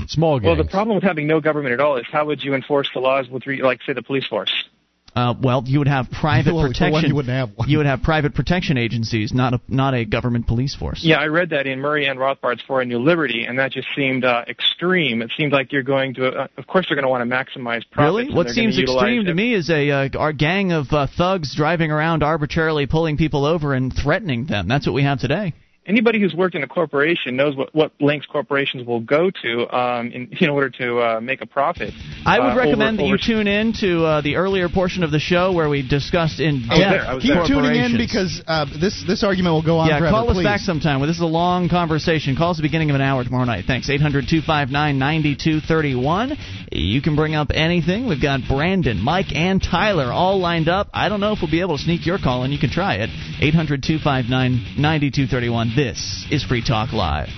Small 0.08 0.40
Well, 0.40 0.56
the 0.56 0.64
problem 0.64 0.96
with 0.96 1.04
having 1.04 1.26
no 1.26 1.42
government 1.42 1.74
at 1.74 1.80
all 1.80 1.98
is 1.98 2.06
how 2.12 2.26
would 2.28 2.44
you 2.44 2.54
enforce 2.54 2.90
the 2.94 3.00
laws 3.00 3.28
with, 3.28 3.48
re- 3.48 3.64
like, 3.64 3.82
say, 3.82 3.94
the 3.94 4.04
police 4.04 4.28
force? 4.28 4.52
Uh, 5.18 5.34
well, 5.42 5.64
you 5.66 5.80
would 5.80 5.88
have 5.88 6.12
private 6.12 6.54
Well, 6.54 6.62
for 6.62 6.68
one, 6.68 6.74
protection. 6.74 7.10
you 7.10 7.16
wouldn't 7.16 7.34
have 7.34 7.50
one. 7.56 7.68
You 7.68 7.78
would 7.78 7.88
have 7.88 8.04
private 8.04 8.36
protection 8.36 8.78
agencies, 8.78 9.34
not 9.34 9.56
a 9.56 9.62
not 9.68 9.96
a 9.96 10.06
government 10.06 10.46
police 10.46 10.76
force. 10.76 11.04
Yeah, 11.04 11.18
I 11.18 11.26
read 11.26 11.50
that 11.50 11.66
in 11.66 11.80
Murray 11.80 12.06
N. 12.06 12.20
Rothbard's 12.20 12.62
For 12.62 12.82
a 12.82 12.86
New 12.86 13.00
Liberty, 13.00 13.46
and 13.46 13.58
that 13.58 13.72
just 13.72 13.88
seemed 13.96 14.24
uh, 14.24 14.46
extreme. 14.48 15.24
It 15.24 15.32
seemed 15.36 15.54
like 15.54 15.72
you're 15.72 15.82
going 15.82 16.14
to, 16.16 16.28
uh, 16.28 16.48
of 16.58 16.68
course, 16.68 16.86
they're 16.88 16.96
going 16.96 17.04
to 17.04 17.10
want 17.10 17.28
to 17.28 17.36
maximize 17.36 17.82
profits. 17.90 17.98
Really? 17.98 18.32
What 18.32 18.50
seems 18.50 18.76
gonna 18.76 18.92
extreme 18.92 19.26
to 19.26 19.32
it. 19.32 19.36
me 19.36 19.56
is 19.56 19.72
a 19.72 19.90
uh, 19.90 20.10
our 20.20 20.34
gang 20.34 20.72
of 20.72 20.92
uh, 20.92 21.08
thugs 21.08 21.56
driving 21.56 21.90
around 21.90 22.22
arbitrarily 22.22 22.86
pulling 22.86 23.18
people 23.18 23.44
over 23.46 23.74
and 23.74 23.92
threatening 23.92 24.46
them. 24.46 24.68
That's 24.68 24.86
what 24.86 24.94
we 24.94 25.02
have 25.02 25.20
today. 25.20 25.56
Anybody 25.88 26.20
who's 26.20 26.34
worked 26.36 26.54
in 26.56 26.64
a 26.64 26.68
corporation 26.68 27.38
knows 27.38 27.56
what, 27.56 27.74
what 27.74 27.94
lengths 28.02 28.28
corporations 28.28 28.86
will 28.86 29.00
go 29.00 29.32
to 29.44 29.74
um, 29.76 30.12
in, 30.12 30.30
in 30.42 30.50
order 30.50 30.70
to 30.72 31.00
uh, 31.00 31.22
make 31.22 31.40
a 31.42 31.46
profit. 31.46 31.94
I 32.26 32.40
would 32.40 32.52
Uh, 32.52 32.56
recommend 32.58 33.00
over- 33.00 33.04
that 33.04 33.08
you 33.08 33.14
over- 33.16 33.24
tune 33.44 33.48
in 33.48 33.72
to 33.80 34.04
uh, 34.04 34.20
the 34.22 34.36
earlier 34.36 34.68
portion 34.68 35.04
of 35.04 35.12
the 35.12 35.20
show 35.20 35.54
where 35.54 35.70
we 35.70 35.82
discussed 35.88 36.42
in 36.42 36.66
I 36.70 36.78
depth 36.78 36.90
there, 36.92 37.06
I 37.08 37.14
was 37.14 37.24
Keep 37.24 37.46
tuning 37.48 37.76
in 37.82 37.96
because 37.98 38.42
uh, 38.46 38.66
this 38.80 39.02
this 39.08 39.24
argument 39.24 39.54
will 39.56 39.62
go 39.64 39.78
on 39.80 39.88
yeah, 39.88 40.00
forever. 40.00 40.14
call 40.14 40.28
us 40.30 40.36
please. 40.36 40.44
back 40.44 40.60
sometime. 40.60 41.00
Well, 41.00 41.08
this 41.08 41.16
is 41.16 41.22
a 41.22 41.26
long 41.26 41.70
conversation. 41.70 42.36
Call 42.36 42.52
us 42.52 42.58
at 42.60 42.64
the 42.64 42.68
beginning 42.68 42.90
of 42.90 42.96
an 42.96 43.02
hour 43.02 43.24
tomorrow 43.24 43.46
night. 43.46 43.64
Thanks. 43.66 43.88
800-259-9231. 43.90 46.38
You 46.72 47.02
can 47.02 47.16
bring 47.16 47.34
up 47.36 47.52
anything. 47.54 48.08
We've 48.08 48.22
got 48.22 48.42
Brandon, 48.50 49.00
Mike, 49.02 49.34
and 49.34 49.62
Tyler 49.64 50.12
all 50.12 50.40
lined 50.40 50.68
up. 50.68 50.90
I 50.94 51.08
don't 51.10 51.20
know 51.22 51.32
if 51.32 51.40
we'll 51.42 51.50
be 51.52 51.62
able 51.62 51.78
to 51.78 51.84
sneak 51.84 52.06
your 52.06 52.18
call 52.20 52.44
in. 52.44 52.52
You 52.52 52.60
can 52.60 52.70
try 52.70 52.96
it. 52.96 53.10
800-259-9231. 53.42 55.76
This 55.78 56.26
is 56.32 56.44
Free 56.44 56.64
Talk 56.66 56.92
Live. 56.92 57.30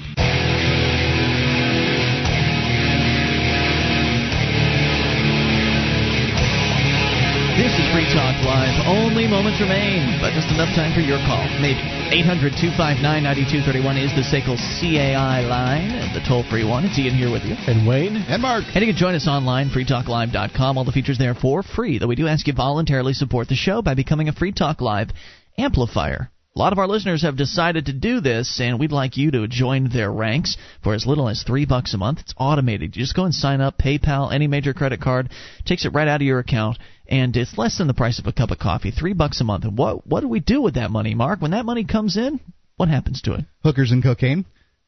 This 7.59 7.75
is 7.75 7.83
Free 7.91 8.07
Talk 8.15 8.39
live. 8.47 8.87
Only 8.87 9.27
moments 9.27 9.59
remain, 9.59 10.23
but 10.23 10.31
just 10.31 10.47
enough 10.55 10.71
time 10.71 10.95
for 10.95 11.01
your 11.01 11.19
call. 11.27 11.43
Maybe. 11.59 11.83
800 12.15 12.55
259 12.55 13.03
9231 13.03 13.97
is 13.99 14.15
the 14.15 14.23
SACL 14.23 14.55
CAI 14.55 15.43
line, 15.43 15.91
the 16.15 16.23
toll 16.25 16.47
free 16.49 16.63
one. 16.63 16.85
It's 16.85 16.97
Ian 16.97 17.15
here 17.15 17.29
with 17.29 17.43
you. 17.43 17.59
And 17.67 17.85
Wayne. 17.85 18.23
And 18.31 18.41
Mark. 18.41 18.63
And 18.73 18.79
you 18.79 18.87
can 18.87 18.95
join 18.95 19.15
us 19.15 19.27
online, 19.27 19.67
freetalklive.com. 19.67 20.77
All 20.77 20.85
the 20.85 20.93
features 20.93 21.17
there 21.17 21.35
for 21.35 21.61
free, 21.61 21.99
though 21.99 22.07
we 22.07 22.15
do 22.15 22.29
ask 22.29 22.47
you 22.47 22.53
voluntarily 22.53 23.11
support 23.11 23.49
the 23.49 23.59
show 23.59 23.81
by 23.81 23.95
becoming 23.95 24.29
a 24.29 24.31
Free 24.31 24.53
Talk 24.53 24.79
Live 24.79 25.09
amplifier. 25.57 26.31
A 26.59 26.61
lot 26.61 26.73
of 26.73 26.79
our 26.79 26.89
listeners 26.89 27.21
have 27.21 27.37
decided 27.37 27.85
to 27.85 27.93
do 27.93 28.19
this, 28.19 28.59
and 28.59 28.77
we'd 28.77 28.91
like 28.91 29.15
you 29.15 29.31
to 29.31 29.47
join 29.47 29.87
their 29.87 30.11
ranks 30.11 30.57
for 30.83 30.93
as 30.93 31.07
little 31.07 31.29
as 31.29 31.41
three 31.41 31.63
bucks 31.63 31.93
a 31.93 31.97
month. 31.97 32.19
It's 32.19 32.33
automated. 32.37 32.97
You 32.97 33.03
just 33.03 33.15
go 33.15 33.23
and 33.23 33.33
sign 33.33 33.61
up, 33.61 33.77
PayPal, 33.77 34.33
any 34.33 34.45
major 34.45 34.73
credit 34.73 34.99
card, 34.99 35.29
takes 35.63 35.85
it 35.85 35.93
right 35.93 36.09
out 36.09 36.19
of 36.19 36.27
your 36.27 36.39
account, 36.39 36.77
and 37.07 37.33
it's 37.37 37.57
less 37.57 37.77
than 37.77 37.87
the 37.87 37.93
price 37.93 38.19
of 38.19 38.27
a 38.27 38.33
cup 38.33 38.51
of 38.51 38.59
coffee, 38.59 38.91
three 38.91 39.13
bucks 39.13 39.39
a 39.39 39.45
month. 39.45 39.63
And 39.63 39.77
what 39.77 40.05
what 40.05 40.19
do 40.19 40.27
we 40.27 40.41
do 40.41 40.61
with 40.61 40.73
that 40.73 40.91
money, 40.91 41.15
Mark? 41.15 41.41
When 41.41 41.51
that 41.51 41.63
money 41.63 41.85
comes 41.85 42.17
in, 42.17 42.41
what 42.75 42.89
happens 42.89 43.21
to 43.21 43.35
it? 43.35 43.45
Hookers 43.63 43.93
and 43.93 44.03
cocaine. 44.03 44.43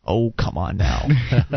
Oh, 0.05 0.33
come 0.37 0.57
on 0.57 0.75
now. 0.75 1.07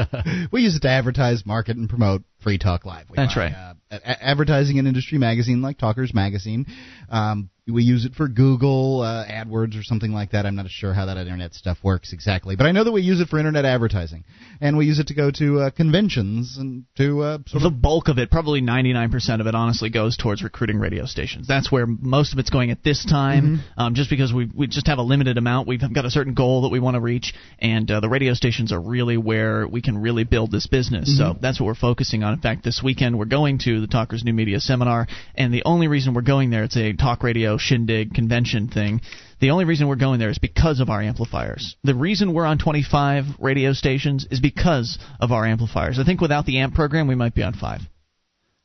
we 0.52 0.62
use 0.62 0.76
it 0.76 0.82
to 0.82 0.90
advertise, 0.90 1.44
market, 1.44 1.76
and 1.76 1.88
promote 1.88 2.22
Free 2.44 2.58
Talk 2.58 2.84
Live. 2.84 3.10
We 3.10 3.16
That's 3.16 3.34
buy, 3.34 3.40
right. 3.40 3.52
Uh, 3.52 3.98
advertising 4.04 4.78
an 4.78 4.86
industry 4.86 5.18
magazine 5.18 5.62
like 5.62 5.78
Talkers 5.78 6.12
Magazine. 6.14 6.66
Um, 7.08 7.50
we 7.66 7.82
use 7.82 8.04
it 8.04 8.14
for 8.14 8.28
Google 8.28 9.00
uh, 9.00 9.24
AdWords 9.26 9.78
or 9.78 9.82
something 9.82 10.12
like 10.12 10.32
that. 10.32 10.44
I'm 10.44 10.54
not 10.54 10.68
sure 10.68 10.92
how 10.92 11.06
that 11.06 11.16
internet 11.16 11.54
stuff 11.54 11.78
works 11.82 12.12
exactly, 12.12 12.56
but 12.56 12.66
I 12.66 12.72
know 12.72 12.84
that 12.84 12.92
we 12.92 13.00
use 13.00 13.20
it 13.20 13.28
for 13.28 13.38
internet 13.38 13.64
advertising, 13.64 14.24
and 14.60 14.76
we 14.76 14.84
use 14.84 14.98
it 14.98 15.06
to 15.06 15.14
go 15.14 15.30
to 15.30 15.60
uh, 15.60 15.70
conventions 15.70 16.56
and 16.58 16.84
to 16.98 17.22
uh, 17.22 17.38
sort 17.46 17.62
the 17.62 17.70
bulk 17.70 18.08
of 18.08 18.18
it, 18.18 18.30
probably 18.30 18.60
99% 18.60 19.40
of 19.40 19.46
it, 19.46 19.54
honestly, 19.54 19.88
goes 19.88 20.18
towards 20.18 20.42
recruiting 20.42 20.78
radio 20.78 21.06
stations. 21.06 21.46
That's 21.48 21.72
where 21.72 21.86
most 21.86 22.34
of 22.34 22.38
it's 22.38 22.50
going 22.50 22.70
at 22.70 22.84
this 22.84 23.04
time, 23.06 23.60
um, 23.78 23.94
just 23.94 24.10
because 24.10 24.32
we 24.32 24.50
we 24.54 24.66
just 24.66 24.86
have 24.86 24.98
a 24.98 25.02
limited 25.02 25.38
amount. 25.38 25.66
We've 25.66 25.80
got 25.80 26.04
a 26.04 26.10
certain 26.10 26.34
goal 26.34 26.62
that 26.62 26.70
we 26.70 26.80
want 26.80 26.96
to 26.96 27.00
reach, 27.00 27.32
and 27.58 27.90
uh, 27.90 28.00
the 28.00 28.10
radio 28.10 28.34
stations 28.34 28.72
are 28.72 28.80
really 28.80 29.16
where 29.16 29.66
we 29.66 29.80
can 29.80 29.96
really 29.96 30.24
build 30.24 30.50
this 30.50 30.66
business. 30.66 31.16
So 31.16 31.36
that's 31.40 31.58
what 31.58 31.66
we're 31.66 31.74
focusing 31.74 32.24
on. 32.24 32.33
In 32.34 32.40
fact, 32.40 32.64
this 32.64 32.82
weekend 32.82 33.16
we're 33.16 33.26
going 33.26 33.58
to 33.58 33.80
the 33.80 33.86
Talkers 33.86 34.24
New 34.24 34.32
Media 34.32 34.58
Seminar, 34.58 35.06
and 35.36 35.54
the 35.54 35.62
only 35.64 35.86
reason 35.86 36.14
we're 36.14 36.22
going 36.22 36.50
there, 36.50 36.64
it's 36.64 36.76
a 36.76 36.92
talk 36.92 37.22
radio 37.22 37.56
shindig 37.56 38.12
convention 38.12 38.66
thing. 38.66 39.00
The 39.40 39.50
only 39.50 39.64
reason 39.64 39.86
we're 39.86 39.94
going 39.94 40.18
there 40.18 40.30
is 40.30 40.38
because 40.38 40.80
of 40.80 40.90
our 40.90 41.00
amplifiers. 41.00 41.76
The 41.84 41.94
reason 41.94 42.34
we're 42.34 42.44
on 42.44 42.58
25 42.58 43.24
radio 43.38 43.72
stations 43.72 44.26
is 44.32 44.40
because 44.40 44.98
of 45.20 45.30
our 45.30 45.46
amplifiers. 45.46 46.00
I 46.00 46.04
think 46.04 46.20
without 46.20 46.44
the 46.44 46.58
amp 46.58 46.74
program, 46.74 47.06
we 47.06 47.14
might 47.14 47.36
be 47.36 47.44
on 47.44 47.54
five. 47.54 47.82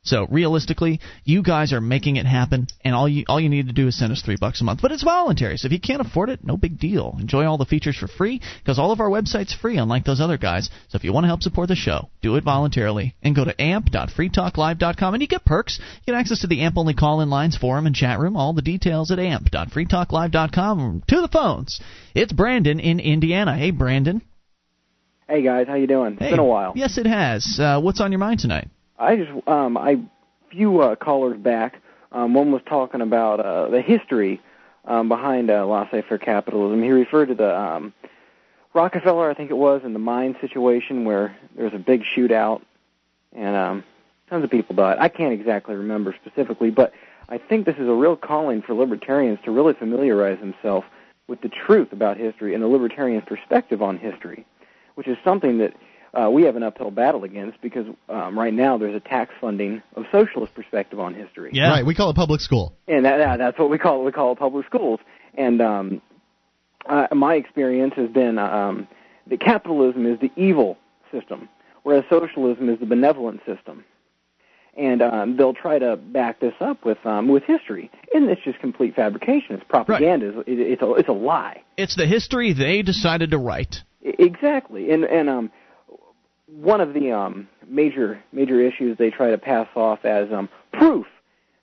So 0.02 0.26
realistically, 0.30 0.98
you 1.24 1.42
guys 1.42 1.74
are 1.74 1.80
making 1.80 2.16
it 2.16 2.24
happen, 2.24 2.68
and 2.82 2.94
all 2.94 3.06
you 3.06 3.24
all 3.28 3.38
you 3.38 3.50
need 3.50 3.66
to 3.66 3.74
do 3.74 3.86
is 3.86 3.98
send 3.98 4.12
us 4.12 4.22
three 4.22 4.38
bucks 4.40 4.62
a 4.62 4.64
month. 4.64 4.80
But 4.80 4.92
it's 4.92 5.02
voluntary, 5.02 5.58
so 5.58 5.66
if 5.66 5.72
you 5.72 5.80
can't 5.80 6.00
afford 6.00 6.30
it, 6.30 6.42
no 6.42 6.56
big 6.56 6.78
deal. 6.78 7.16
Enjoy 7.20 7.44
all 7.44 7.58
the 7.58 7.66
features 7.66 7.98
for 7.98 8.08
free 8.08 8.40
because 8.62 8.78
all 8.78 8.92
of 8.92 9.00
our 9.00 9.10
websites 9.10 9.54
free, 9.54 9.76
unlike 9.76 10.04
those 10.04 10.20
other 10.20 10.38
guys. 10.38 10.70
So 10.88 10.96
if 10.96 11.04
you 11.04 11.12
want 11.12 11.24
to 11.24 11.28
help 11.28 11.42
support 11.42 11.68
the 11.68 11.76
show, 11.76 12.08
do 12.22 12.36
it 12.36 12.44
voluntarily 12.44 13.14
and 13.22 13.36
go 13.36 13.44
to 13.44 13.60
amp.freetalklive.com, 13.60 15.14
and 15.14 15.20
you 15.20 15.28
get 15.28 15.44
perks. 15.44 15.78
You 15.78 16.14
get 16.14 16.18
access 16.18 16.40
to 16.40 16.46
the 16.46 16.62
amp 16.62 16.78
only 16.78 16.94
call 16.94 17.20
in 17.20 17.28
lines, 17.28 17.58
forum, 17.58 17.86
and 17.86 17.94
chat 17.94 18.18
room. 18.18 18.38
All 18.38 18.54
the 18.54 18.62
details 18.62 19.10
at 19.10 19.18
amp.freetalklive.com. 19.18 21.02
To 21.08 21.20
the 21.20 21.28
phones, 21.28 21.78
it's 22.14 22.32
Brandon 22.32 22.80
in 22.80 23.00
Indiana. 23.00 23.54
Hey, 23.54 23.70
Brandon. 23.70 24.22
Hey 25.28 25.42
guys, 25.42 25.66
how 25.68 25.74
you 25.74 25.86
doing? 25.86 26.16
It's 26.18 26.30
been 26.30 26.38
a 26.38 26.44
while. 26.44 26.72
Yes, 26.74 26.96
it 26.96 27.06
has. 27.06 27.58
Uh, 27.60 27.80
what's 27.80 28.00
on 28.00 28.10
your 28.10 28.18
mind 28.18 28.40
tonight? 28.40 28.68
I 29.00 29.16
just 29.16 29.48
um 29.48 29.76
I 29.76 30.00
few 30.50 30.80
uh, 30.80 30.96
callers 30.96 31.38
back. 31.38 31.80
Um, 32.12 32.34
one 32.34 32.50
was 32.50 32.62
talking 32.66 33.00
about 33.00 33.40
uh, 33.40 33.68
the 33.68 33.80
history 33.80 34.40
um, 34.84 35.08
behind 35.08 35.48
uh, 35.50 35.64
laissez-faire 35.64 36.18
capitalism. 36.18 36.82
He 36.82 36.90
referred 36.90 37.26
to 37.26 37.34
the 37.34 37.56
um, 37.56 37.94
Rockefeller, 38.74 39.30
I 39.30 39.34
think 39.34 39.50
it 39.50 39.56
was, 39.56 39.82
in 39.84 39.92
the 39.92 40.00
mine 40.00 40.36
situation 40.40 41.04
where 41.04 41.36
there 41.54 41.64
was 41.64 41.74
a 41.74 41.78
big 41.78 42.02
shootout 42.02 42.62
and 43.32 43.56
um, 43.56 43.84
tons 44.28 44.44
of 44.44 44.50
people 44.50 44.74
died. 44.74 44.98
I 44.98 45.08
can't 45.08 45.32
exactly 45.32 45.74
remember 45.74 46.14
specifically, 46.24 46.70
but 46.70 46.92
I 47.28 47.38
think 47.38 47.66
this 47.66 47.76
is 47.76 47.88
a 47.88 47.92
real 47.92 48.16
calling 48.16 48.62
for 48.62 48.74
libertarians 48.74 49.38
to 49.44 49.50
really 49.52 49.74
familiarize 49.74 50.40
themselves 50.40 50.86
with 51.28 51.40
the 51.42 51.48
truth 51.48 51.92
about 51.92 52.16
history 52.16 52.54
and 52.54 52.62
the 52.62 52.68
libertarian 52.68 53.22
perspective 53.22 53.82
on 53.82 53.98
history, 53.98 54.44
which 54.96 55.06
is 55.06 55.16
something 55.22 55.58
that 55.58 55.74
uh, 56.12 56.28
we 56.30 56.42
have 56.44 56.56
an 56.56 56.62
uphill 56.62 56.90
battle 56.90 57.24
against 57.24 57.60
because 57.60 57.86
um, 58.08 58.38
right 58.38 58.52
now 58.52 58.76
there's 58.76 58.94
a 58.94 59.00
tax 59.00 59.32
funding 59.40 59.82
of 59.94 60.04
socialist 60.10 60.54
perspective 60.54 60.98
on 60.98 61.14
history. 61.14 61.50
Yeah, 61.52 61.70
right. 61.70 61.86
We 61.86 61.94
call 61.94 62.10
it 62.10 62.16
public 62.16 62.40
school. 62.40 62.74
And 62.88 63.04
that, 63.04 63.18
that 63.18 63.36
that's 63.38 63.58
what 63.58 63.70
we 63.70 63.78
call 63.78 64.00
it. 64.00 64.04
We 64.04 64.12
call 64.12 64.32
it 64.32 64.38
public 64.38 64.66
schools. 64.66 65.00
And 65.34 65.60
um, 65.60 66.02
uh, 66.88 67.06
my 67.14 67.34
experience 67.34 67.94
has 67.96 68.10
been 68.10 68.38
um, 68.38 68.88
that 69.28 69.40
capitalism 69.40 70.06
is 70.06 70.18
the 70.20 70.30
evil 70.36 70.76
system, 71.12 71.48
whereas 71.84 72.04
socialism 72.10 72.68
is 72.68 72.80
the 72.80 72.86
benevolent 72.86 73.40
system. 73.46 73.84
And 74.76 75.02
um, 75.02 75.36
they'll 75.36 75.54
try 75.54 75.78
to 75.78 75.96
back 75.96 76.40
this 76.40 76.54
up 76.60 76.84
with 76.84 77.04
um, 77.04 77.28
with 77.28 77.42
history, 77.42 77.90
and 78.14 78.30
it's 78.30 78.42
just 78.42 78.60
complete 78.60 78.94
fabrication. 78.94 79.56
It's 79.56 79.64
propaganda. 79.68 80.40
It, 80.40 80.44
it's 80.46 80.82
a 80.82 80.92
it's 80.94 81.08
a 81.08 81.12
lie. 81.12 81.62
It's 81.76 81.96
the 81.96 82.06
history 82.06 82.52
they 82.52 82.82
decided 82.82 83.32
to 83.32 83.38
write. 83.38 83.82
Exactly, 84.02 84.92
and 84.92 85.04
and 85.04 85.28
um, 85.28 85.50
one 86.52 86.80
of 86.80 86.94
the 86.94 87.12
um, 87.12 87.48
major 87.66 88.22
major 88.32 88.60
issues 88.60 88.98
they 88.98 89.10
try 89.10 89.30
to 89.30 89.38
pass 89.38 89.68
off 89.76 90.04
as 90.04 90.32
um, 90.32 90.48
proof 90.72 91.06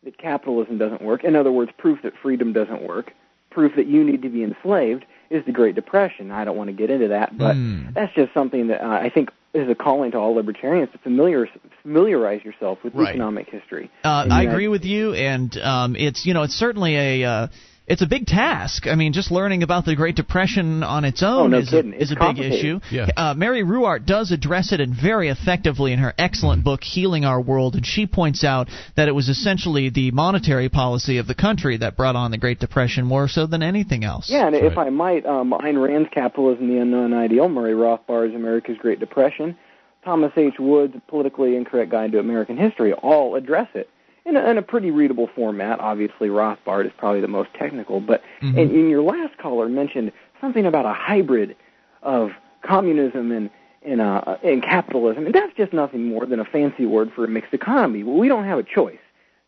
that 0.04 0.18
capitalism 0.18 0.78
doesn't 0.78 1.02
work. 1.02 1.24
In 1.24 1.36
other 1.36 1.52
words, 1.52 1.72
proof 1.78 2.00
that 2.04 2.14
freedom 2.22 2.54
doesn't 2.54 2.82
work. 2.84 3.14
Proof 3.50 3.76
that 3.76 3.88
you 3.88 4.04
need 4.04 4.22
to 4.22 4.30
be 4.30 4.44
enslaved 4.44 5.06
is 5.30 5.44
the 5.46 5.52
Great 5.52 5.76
Depression. 5.76 6.32
I 6.32 6.46
don't 6.46 6.56
want 6.56 6.70
to 6.70 6.74
get 6.74 6.90
into 6.90 7.10
that, 7.10 7.38
but 7.38 7.56
Hmm. 7.56 7.88
that's 7.96 8.14
just 8.14 8.34
something 8.34 8.68
that 8.68 8.84
uh, 8.86 8.90
I 8.90 9.10
think 9.10 9.30
is 9.54 9.70
a 9.70 9.76
calling 9.76 10.12
to 10.12 10.18
all 10.18 10.36
libertarians 10.36 10.92
to 10.92 10.98
familiar 11.00 11.48
familiarize 11.82 12.44
yourself 12.44 12.78
with 12.84 12.94
Right. 12.94 13.10
economic 13.10 13.50
history. 13.50 13.90
Uh, 14.04 14.28
I 14.30 14.44
agree 14.44 14.68
with 14.68 14.86
you, 14.86 15.14
and 15.14 15.58
um, 15.58 15.96
it's 15.96 16.26
you 16.26 16.34
know 16.34 16.44
it's 16.44 16.54
certainly 16.54 16.96
a 16.96 17.24
uh, 17.24 17.48
it's 17.88 18.02
a 18.02 18.06
big 18.06 18.26
task. 18.26 18.86
I 18.86 18.96
mean, 18.96 19.14
just 19.14 19.32
learning 19.32 19.64
about 19.64 19.86
the 19.86 19.96
Great 19.96 20.16
Depression 20.18 20.84
on 20.84 21.06
its 21.06 21.24
own 21.24 21.40
Oh, 21.46 21.48
no 21.48 21.58
is, 21.60 21.70
kidding. 21.70 21.94
a, 21.94 21.96
is 21.96 22.02
It's 22.04 22.12
a 22.12 22.16
big 22.16 22.20
complicated. 22.20 22.60
issue. 22.60 22.80
Yeah. 22.92 23.08
Uh, 23.16 23.34
Mary 23.34 23.64
Ruwart 23.64 24.06
does 24.06 24.32
address 24.32 24.74
it 24.74 24.82
and 24.82 24.94
very 24.94 25.30
effectively 25.30 25.94
in 25.94 26.00
her 26.00 26.14
excellent 26.18 26.64
book 26.66 26.84
"Healing 26.84 27.24
Our 27.24 27.40
World," 27.40 27.76
and 27.76 27.86
she 27.86 28.06
points 28.06 28.44
out 28.44 28.68
that 28.96 29.08
it 29.08 29.14
was 29.14 29.30
essentially 29.30 29.90
the 29.90 30.12
monetary 30.12 30.68
policy 30.68 31.18
of 31.18 31.28
the 31.28 31.36
country 31.36 31.78
that 31.78 31.96
brought 31.96 32.16
on 32.18 32.32
the 32.32 32.38
Great 32.38 32.60
Depression 32.60 33.06
more 33.06 33.28
so 33.30 33.46
than 33.48 33.64
anything 33.64 34.04
else. 34.04 34.30
Yeah, 34.30 34.48
and 34.48 34.56
if 34.56 34.78
I 34.78 34.90
might, 34.90 35.26
um, 35.26 35.52
Ayn 35.52 35.82
Rand's 35.82 36.10
Capitalism, 36.14 36.68
the 36.68 36.80
Unknown 36.82 37.14
Ideal, 37.14 37.48
Murray 37.48 37.74
Rothbard's 37.74 38.36
America's 38.36 38.78
Great 38.78 39.00
Depression, 39.00 39.58
Thomas 40.04 40.32
H. 40.36 40.56
Wood's 40.60 40.96
Politically 41.08 41.56
Incorrect 41.56 41.92
Guide 41.92 42.12
to 42.12 42.20
American 42.20 42.58
History 42.58 42.92
all 42.94 43.36
address 43.36 43.68
it 43.76 43.90
in 44.28 44.36
a, 44.36 44.50
in 44.50 44.58
a 44.58 44.62
pretty 44.62 44.92
readable 44.92 45.28
format. 45.36 45.80
Obviously, 45.80 46.28
Rothbard 46.28 46.86
is 46.86 46.92
probably 46.98 47.22
the 47.22 47.28
most 47.28 47.50
technical, 47.54 48.00
but 48.00 48.22
Mhm. 48.42 48.50
and, 48.62 48.72
and 48.72 48.90
your 48.90 49.02
last 49.02 49.38
caller 49.38 49.70
mentioned 49.70 50.12
something 50.42 50.66
about 50.66 50.86
a 50.86 50.94
hybrid 50.94 51.56
of 52.04 52.32
communism 52.62 53.32
and 53.32 53.50
and, 53.84 54.02
uh, 54.02 54.36
and 54.44 54.62
capitalism, 54.64 55.26
and 55.28 55.34
that's 55.34 55.56
just 55.56 55.72
nothing 55.72 56.04
more 56.10 56.26
than 56.26 56.42
a 56.42 56.46
fancy 56.46 56.86
word 56.86 57.10
for 57.14 57.24
a 57.24 57.28
mixed 57.28 57.54
economy. 57.54 58.04
Well, 58.04 58.18
we 58.18 58.28
don't 58.28 58.44
have 58.44 58.60
a 58.60 58.64
choice. 58.64 58.98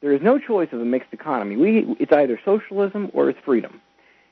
There 0.02 0.14
is 0.14 0.22
no 0.22 0.40
choice 0.40 0.70
of 0.72 0.80
a 0.80 0.86
mixed 0.86 1.12
economy. 1.12 1.58
We 1.58 1.96
it's 2.00 2.14
either 2.14 2.40
socialism 2.46 3.10
or 3.14 3.30
it's 3.30 3.40
freedom. 3.44 3.82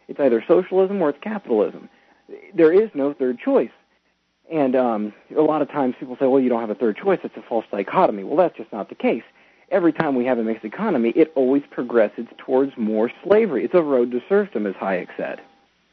It's 0.07 0.19
either 0.19 0.41
socialism 0.47 1.01
or 1.01 1.09
it's 1.09 1.19
capitalism. 1.21 1.89
There 2.53 2.71
is 2.71 2.89
no 2.93 3.11
third 3.13 3.37
choice. 3.39 3.71
And 4.49 4.77
um, 4.77 5.13
a 5.35 5.41
lot 5.41 5.61
of 5.61 5.69
times 5.69 5.95
people 5.99 6.15
say, 6.17 6.27
well, 6.27 6.39
you 6.39 6.47
don't 6.47 6.61
have 6.61 6.69
a 6.69 6.75
third 6.75 6.95
choice. 6.95 7.19
It's 7.25 7.35
a 7.35 7.41
false 7.41 7.65
dichotomy. 7.69 8.23
Well, 8.23 8.37
that's 8.37 8.55
just 8.55 8.71
not 8.71 8.87
the 8.87 8.95
case. 8.95 9.23
Every 9.69 9.91
time 9.93 10.15
we 10.15 10.25
have 10.25 10.37
a 10.39 10.43
mixed 10.43 10.63
economy, 10.65 11.11
it 11.15 11.31
always 11.35 11.63
progresses 11.71 12.25
towards 12.37 12.71
more 12.77 13.11
slavery. 13.23 13.65
It's 13.65 13.73
a 13.73 13.81
road 13.81 14.11
to 14.11 14.21
serfdom, 14.29 14.65
as 14.65 14.75
Hayek 14.75 15.07
said. 15.17 15.41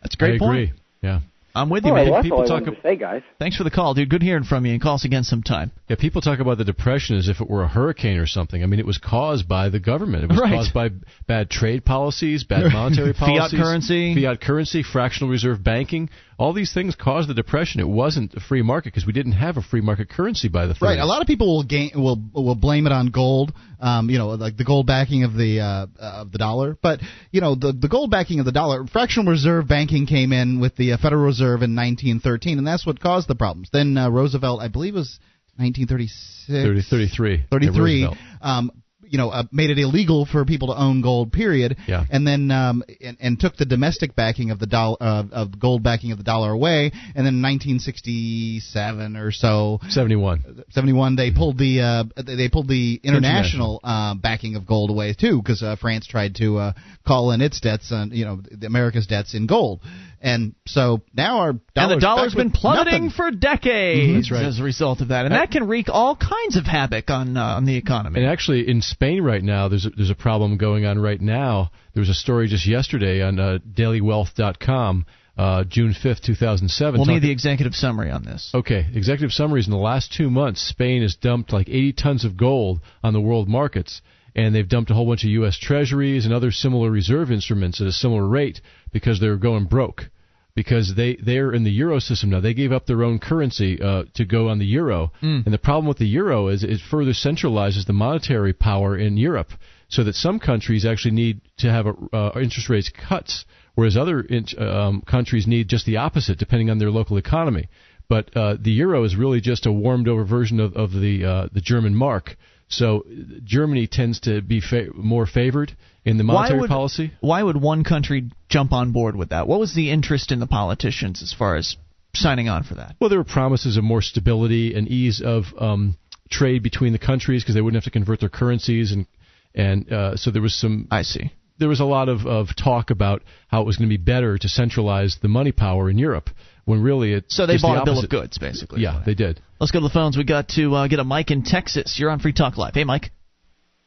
That's 0.03 0.15
a 0.15 0.19
great 0.19 0.35
I 0.37 0.39
point. 0.39 0.53
agree. 0.69 0.73
Yeah. 1.03 1.21
I'm 1.57 1.71
with 1.71 1.85
you, 1.85 1.91
All 1.91 1.97
right, 1.97 2.03
man. 2.05 2.13
well, 2.13 2.23
people 2.23 2.39
talk 2.43 2.63
wanted 2.65 2.75
to 2.75 2.83
say, 2.83 2.97
guys. 2.97 3.23
Thanks 3.39 3.57
for 3.57 3.63
the 3.63 3.71
call, 3.71 3.95
dude. 3.95 4.09
Good 4.11 4.23
hearing 4.23 4.43
from 4.43 4.67
you, 4.67 4.73
and 4.73 4.83
call 4.83 4.97
us 4.97 5.05
again 5.05 5.23
sometime. 5.23 5.71
Yeah, 5.89 5.95
people 5.95 6.21
talk 6.21 6.41
about 6.41 6.59
the 6.59 6.65
depression 6.65 7.17
as 7.17 7.29
if 7.29 7.41
it 7.41 7.49
were 7.49 7.63
a 7.63 7.69
hurricane 7.69 8.19
or 8.19 8.27
something. 8.27 8.61
I 8.61 8.67
mean, 8.67 8.81
it 8.81 8.87
was 8.87 8.99
caused 8.99 9.49
by 9.49 9.69
the 9.69 9.79
government. 9.79 10.25
It 10.25 10.31
was 10.31 10.41
Right. 10.43 10.51
caused 10.53 10.75
by 10.75 10.91
bad 11.29 11.51
trade 11.51 11.85
policies, 11.85 12.43
bad 12.43 12.73
monetary 12.73 13.13
policies, 13.15 13.53
Fiat 13.53 13.65
currency. 13.65 14.15
fiat 14.21 14.41
currency, 14.41 14.83
fractional 14.83 15.31
reserve 15.31 15.63
banking. 15.63 16.11
All 16.39 16.53
these 16.53 16.73
things 16.73 16.95
caused 16.95 17.29
the 17.29 17.35
depression. 17.35 17.81
It 17.81 17.89
wasn't 17.89 18.35
a 18.35 18.41
free 18.41 18.63
market 18.63 18.93
because 18.93 19.07
we 19.07 19.13
didn't 19.13 19.33
have 19.33 19.57
a 19.57 19.63
free 19.63 19.81
market 19.81 20.09
currency 20.09 20.49
by 20.49 20.67
the 20.67 20.75
30s. 20.75 20.83
Right. 20.83 20.99
A 20.99 21.07
lot 21.07 21.21
of 21.21 21.27
people 21.27 21.47
will 21.57 21.65
gain 21.65 21.93
will 21.95 22.21
will 22.33 22.55
blame 22.55 22.87
it 22.87 22.93
on 22.93 23.09
gold. 23.09 23.53
Um, 23.81 24.09
you 24.11 24.19
know, 24.19 24.29
like 24.29 24.57
the 24.57 24.65
gold 24.65 24.87
backing 24.87 25.25
of 25.25 25.35
the 25.35 25.61
uh, 25.61 25.87
of 25.99 26.33
the 26.33 26.39
dollar. 26.39 26.77
But 26.81 27.01
you 27.31 27.41
know, 27.41 27.55
the 27.55 27.73
the 27.73 27.89
gold 27.89 28.11
backing 28.11 28.41
of 28.41 28.47
the 28.47 28.53
dollar, 28.53 28.87
fractional 28.87 29.31
reserve 29.31 29.69
banking 29.69 30.07
came 30.07 30.33
in 30.33 30.61
with 30.61 30.77
the 30.77 30.93
uh, 30.93 30.97
Federal 30.97 31.25
Reserve 31.25 31.63
in 31.63 31.77
1913, 31.77 32.59
and 32.59 32.67
that's 32.67 32.87
what 32.87 33.01
caused 33.01 33.29
the 33.29 33.35
problems. 33.35 33.69
Then 33.73 33.97
uh, 33.97 34.11
Roosevelt, 34.11 34.61
I 34.61 34.69
believe, 34.69 34.95
was 34.95 35.19
1936. 35.57 36.49
30, 36.49 36.83
33. 36.83 37.45
33 37.51 38.05
Roosevelt. 38.05 38.19
um, 38.41 38.71
you 39.15 39.19
know, 39.19 39.31
uh, 39.31 39.45
made 39.53 39.71
it 39.71 39.79
illegal 39.79 40.27
for 40.27 40.45
people 40.45 40.75
to 40.75 40.75
own 40.75 41.01
gold. 41.01 41.31
Period. 41.33 41.77
Yeah. 41.87 42.05
And 42.11 42.27
then 42.27 42.51
um, 42.51 42.83
and, 43.01 43.17
and 43.21 43.39
took 43.39 43.55
the 43.55 43.65
domestic 43.65 44.17
backing 44.17 44.51
of 44.51 44.59
the 44.59 44.67
dollar 44.67 44.97
uh, 45.01 45.23
of 45.31 45.61
gold 45.61 45.85
backing 45.85 46.11
of 46.11 46.19
the 46.19 46.25
dollar 46.25 46.51
away. 46.51 46.91
And 47.15 47.25
then 47.25 47.35
in 47.35 47.43
1967 47.43 49.17
or 49.17 49.31
so, 49.31 49.79
71. 49.89 50.65
71 50.71 51.15
they 51.15 51.31
pulled 51.31 51.59
the 51.59 51.81
uh, 51.81 52.23
they 52.27 52.49
pulled 52.49 52.67
the 52.67 53.01
international 53.05 53.79
uh, 53.85 54.17
backing 54.17 54.57
of 54.57 54.67
gold 54.67 54.91
away 54.91 55.15
too 55.15 55.41
because 55.41 55.63
uh, 55.63 55.77
France 55.81 56.09
tried 56.09 56.35
to 56.35 56.57
uh, 56.59 56.73
call 57.07 57.31
in 57.31 57.41
its 57.41 57.61
debts 57.61 57.93
on 57.93 58.11
you 58.11 58.25
know 58.25 58.41
the 58.51 58.67
America's 58.67 59.07
debts 59.07 59.35
in 59.35 59.47
gold. 59.47 59.81
And 60.25 60.55
so 60.67 61.03
now 61.15 61.41
our 61.41 61.51
and 61.51 61.91
the 61.91 61.97
dollar's 62.01 62.35
been 62.35 62.51
plummeting 62.51 63.05
nothing. 63.05 63.11
for 63.11 63.31
decades 63.31 64.31
Mhm. 64.31 64.33
Right. 64.33 64.45
as 64.47 64.59
a 64.59 64.63
result 64.63 65.03
of 65.03 65.09
that, 65.09 65.27
and 65.27 65.35
that 65.35 65.51
can 65.51 65.67
wreak 65.69 65.89
all 65.91 66.17
kinds 66.17 66.57
of 66.57 66.65
havoc 66.65 67.11
on 67.11 67.37
uh, 67.37 67.45
on 67.45 67.67
the 67.67 67.77
economy. 67.77 68.21
And 68.23 68.31
actually, 68.31 68.67
in 68.67 68.81
Spain 68.81 69.23
right 69.23 69.43
now, 69.45 69.69
there's 69.69 69.85
a, 69.85 69.91
there's 69.91 70.09
a 70.09 70.15
problem 70.15 70.57
going 70.57 70.87
on 70.87 70.99
right 70.99 71.21
now. 71.21 71.71
There 71.93 72.01
was 72.01 72.09
a 72.09 72.15
story 72.15 72.49
just 72.49 72.67
yesterday 72.67 73.21
on 73.23 73.39
uh, 73.39 73.59
DailyWealth.com, 73.75 75.07
uh, 75.37 75.65
June 75.65 75.93
5th, 75.93 76.23
2007. 76.23 76.99
we'll 77.01 77.07
need 77.07 77.23
the 77.23 77.31
executive 77.31 77.75
summary 77.75 78.11
on 78.11 78.23
this. 78.25 78.51
Okay, 78.55 78.87
executive 78.95 79.33
summaries 79.33 79.67
in 79.67 79.73
the 79.73 79.77
last 79.79 80.11
two 80.13 80.31
months, 80.31 80.63
Spain 80.63 81.03
has 81.03 81.17
dumped 81.17 81.53
like 81.53 81.69
80 81.69 81.93
tons 81.93 82.25
of 82.25 82.37
gold 82.37 82.81
on 83.03 83.13
the 83.13 83.21
world 83.21 83.49
markets, 83.49 84.01
and 84.35 84.55
they've 84.55 84.69
dumped 84.69 84.91
a 84.91 84.95
whole 84.95 85.07
bunch 85.07 85.25
of 85.25 85.31
U.S. 85.31 85.59
treasuries 85.59 86.25
and 86.25 86.33
other 86.35 86.51
similar 86.51 86.91
reserve 86.91 87.31
instruments 87.31 87.81
at 87.81 87.87
a 87.87 87.93
similar 87.93 88.27
rate 88.27 88.61
because 88.93 89.21
they're 89.21 89.37
going 89.37 89.67
broke. 89.67 90.09
Because 90.57 90.95
they 90.95 91.17
they're 91.17 91.53
in 91.53 91.65
the 91.65 91.71
euro 91.73 91.99
system 91.99 92.31
now, 92.31 92.39
they 92.41 92.55
gave 92.55 92.71
up 92.71 92.87
their 92.87 93.03
own 93.03 93.19
currency 93.19 93.81
uh, 93.83 94.05
to 94.15 94.25
go 94.25 94.49
on 94.49 94.59
the 94.61 94.67
euro, 94.67 95.11
Mm. 95.21 95.45
and 95.45 95.53
the 95.53 95.59
problem 95.59 95.87
with 95.87 95.99
the 95.99 96.07
euro 96.07 96.47
is 96.49 96.63
it 96.63 96.81
further 96.81 97.13
centralizes 97.13 97.87
the 97.87 97.93
monetary 97.93 98.53
power 98.53 98.97
in 98.97 99.17
Europe, 99.17 99.51
so 99.89 100.05
that 100.05 100.15
some 100.15 100.39
countries 100.39 100.85
actually 100.85 101.11
need 101.15 101.41
to 101.59 101.69
have 101.71 101.87
a, 101.87 101.95
uh, 102.13 102.41
interest 102.41 102.69
rates 102.69 102.89
cuts, 103.09 103.45
whereas 103.75 103.97
other 103.97 104.21
in, 104.21 104.45
um, 104.59 105.03
countries 105.03 105.49
need 105.49 105.69
just 105.69 105.87
the 105.87 105.97
opposite, 105.97 106.39
depending 106.39 106.71
on 106.71 106.79
their 106.79 106.91
local 106.93 107.17
economy. 107.17 107.69
But 108.09 108.37
uh, 108.37 108.57
the 108.61 108.71
euro 108.71 109.03
is 109.03 109.17
really 109.17 109.41
just 109.41 109.67
a 109.67 109.73
warmed 109.73 110.07
over 110.07 110.25
version 110.25 110.61
of, 110.61 110.75
of 110.77 110.93
the 110.93 111.25
uh, 111.25 111.49
the 111.53 111.63
German 111.63 111.97
mark. 111.97 112.37
So 112.77 113.05
Germany 113.45 113.87
tends 113.87 114.21
to 114.21 114.43
be 114.43 114.61
fa- 114.61 114.89
more 114.95 115.27
favored 115.27 115.77
in 116.05 116.19
the 116.19 116.25
monetary 116.25 116.59
why 116.59 116.61
would, 116.63 116.71
policy. 116.71 117.13
Why 117.21 117.43
would 117.43 117.57
one 117.57 117.85
country 117.85 118.31
jump 118.49 118.73
on 118.73 118.93
board 118.93 119.17
with 119.17 119.31
that? 119.31 119.47
What 119.47 119.61
was 119.61 119.75
the 119.75 119.91
interest 119.91 120.33
in 120.33 120.41
the 120.41 120.47
politicians 120.47 121.23
as 121.23 121.33
far 121.33 121.57
as 121.57 121.77
signing 122.15 122.49
on 122.49 122.63
for 122.65 122.75
that? 122.75 122.97
Well, 123.01 123.11
there 123.11 123.19
were 123.19 123.25
promises 123.25 123.77
of 123.77 123.85
more 123.85 124.03
stability 124.03 124.75
and 124.75 124.89
ease 124.89 125.23
of 125.25 125.45
um, 125.59 125.97
trade 126.31 126.63
between 126.63 126.93
the 126.93 126.99
countries 126.99 127.43
because 127.43 127.55
they 127.55 127.61
wouldn't 127.61 127.83
have 127.83 127.93
to 127.93 127.97
convert 127.99 128.21
their 128.21 128.29
currencies, 128.29 128.93
and 128.93 129.07
and 129.55 129.93
uh, 129.93 130.17
so 130.17 130.31
there 130.31 130.43
was 130.43 130.55
some. 130.55 130.89
I 130.91 131.03
see. 131.03 131.33
There 131.57 131.69
was 131.69 131.79
a 131.79 131.85
lot 131.85 132.09
of, 132.09 132.27
of 132.27 132.49
talk 132.57 132.91
about 132.91 133.23
how 133.47 133.63
it 133.63 133.65
was 133.65 133.77
going 133.77 133.89
to 133.89 133.97
be 133.97 134.03
better 134.03 134.37
to 134.37 134.49
centralize 134.49 135.19
the 135.23 135.29
money 135.29 135.53
power 135.53 135.89
in 135.89 135.99
Europe, 135.99 136.31
when 136.65 136.83
really 136.83 137.13
it's 137.13 137.35
So 137.35 137.47
they 137.47 137.55
just 137.55 137.63
the 137.63 137.69
bought 137.69 137.83
a 137.83 137.85
bill 137.85 137.99
of 137.99 138.09
goods, 138.09 138.39
basically. 138.39 138.83
Yeah, 138.83 139.03
they 139.05 139.15
did. 139.15 139.41
Let's 139.61 139.71
go 139.71 139.81
to 139.81 139.85
the 139.85 139.93
phones. 139.93 140.17
We 140.17 140.25
got 140.25 140.49
to 140.51 140.75
uh, 140.75 140.87
get 140.89 140.99
a 140.99 141.05
Mike 141.05 141.31
in 141.31 141.43
Texas. 141.43 141.97
You're 141.99 142.11
on 142.11 142.21
Free 142.21 142.33
Talk 142.33 142.57
Live. 142.57 142.75
Hey, 142.75 142.85
Mike. 142.85 143.11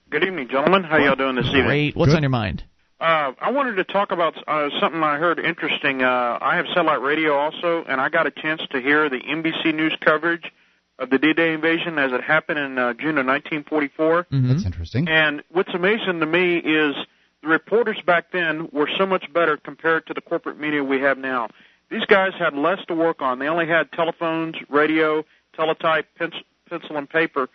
Good 0.10 0.24
evening, 0.24 0.48
gentlemen. 0.50 0.84
How 0.84 0.98
y'all 0.98 1.16
doing 1.16 1.36
this 1.36 1.48
evening? 1.48 1.66
Great. 1.66 1.96
What's 1.96 2.14
on 2.14 2.24
your 2.24 2.30
mind? 2.30 2.64
Uh, 3.00 3.34
I 3.40 3.52
wanted 3.52 3.76
to 3.76 3.84
talk 3.84 4.12
about 4.12 4.36
uh, 4.48 4.70
something 4.80 5.04
I 5.04 5.18
heard 5.18 5.38
interesting. 5.38 6.02
Uh, 6.02 6.40
I 6.42 6.56
have 6.56 6.66
satellite 6.74 7.02
radio 7.02 7.36
also, 7.36 7.84
and 7.88 8.02
I 8.02 8.10
got 8.10 8.26
a 8.26 8.32
chance 8.32 8.62
to 8.72 8.82
hear 8.82 9.10
the 9.10 9.20
NBC 9.20 9.76
News 9.76 9.96
coverage 10.04 10.52
of 10.98 11.12
the 11.12 11.20
D-Day 11.20 11.54
invasion 11.54 12.00
as 12.00 12.12
it 12.12 12.24
happened 12.24 12.58
in 12.58 12.78
uh, 12.80 12.94
June 12.94 13.20
of 13.20 13.28
1944. 13.28 14.24
Mm-hmm. 14.24 14.48
That's 14.48 14.66
interesting. 14.66 15.08
And 15.08 15.44
what's 15.52 15.74
amazing 15.76 16.22
to 16.22 16.26
me 16.26 16.58
is 16.58 16.96
the 17.44 17.50
reporters 17.50 18.02
back 18.06 18.32
then 18.32 18.70
were 18.72 18.90
so 18.98 19.06
much 19.06 19.32
better 19.32 19.58
compared 19.58 20.08
to 20.08 20.16
the 20.16 20.22
corporate 20.22 20.60
media 20.60 20.84
we 20.84 21.02
have 21.02 21.20
now. 21.20 21.50
These 21.90 22.06
guys 22.06 22.34
had 22.38 22.54
less 22.54 22.80
to 22.88 22.96
work 22.96 23.22
on. 23.22 23.40
They 23.40 23.48
only 23.48 23.68
had 23.68 23.92
telephones, 23.92 24.56
radio, 24.70 25.24
teletype, 25.56 26.08
pencil, 26.18 26.42
pencil 26.70 26.98
and 26.98 27.10
paper, 27.10 27.50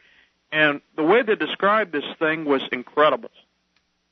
and 0.51 0.81
the 0.97 1.03
way 1.03 1.23
they 1.23 1.35
described 1.35 1.93
this 1.93 2.05
thing 2.19 2.45
was 2.45 2.63
incredible. 2.73 3.31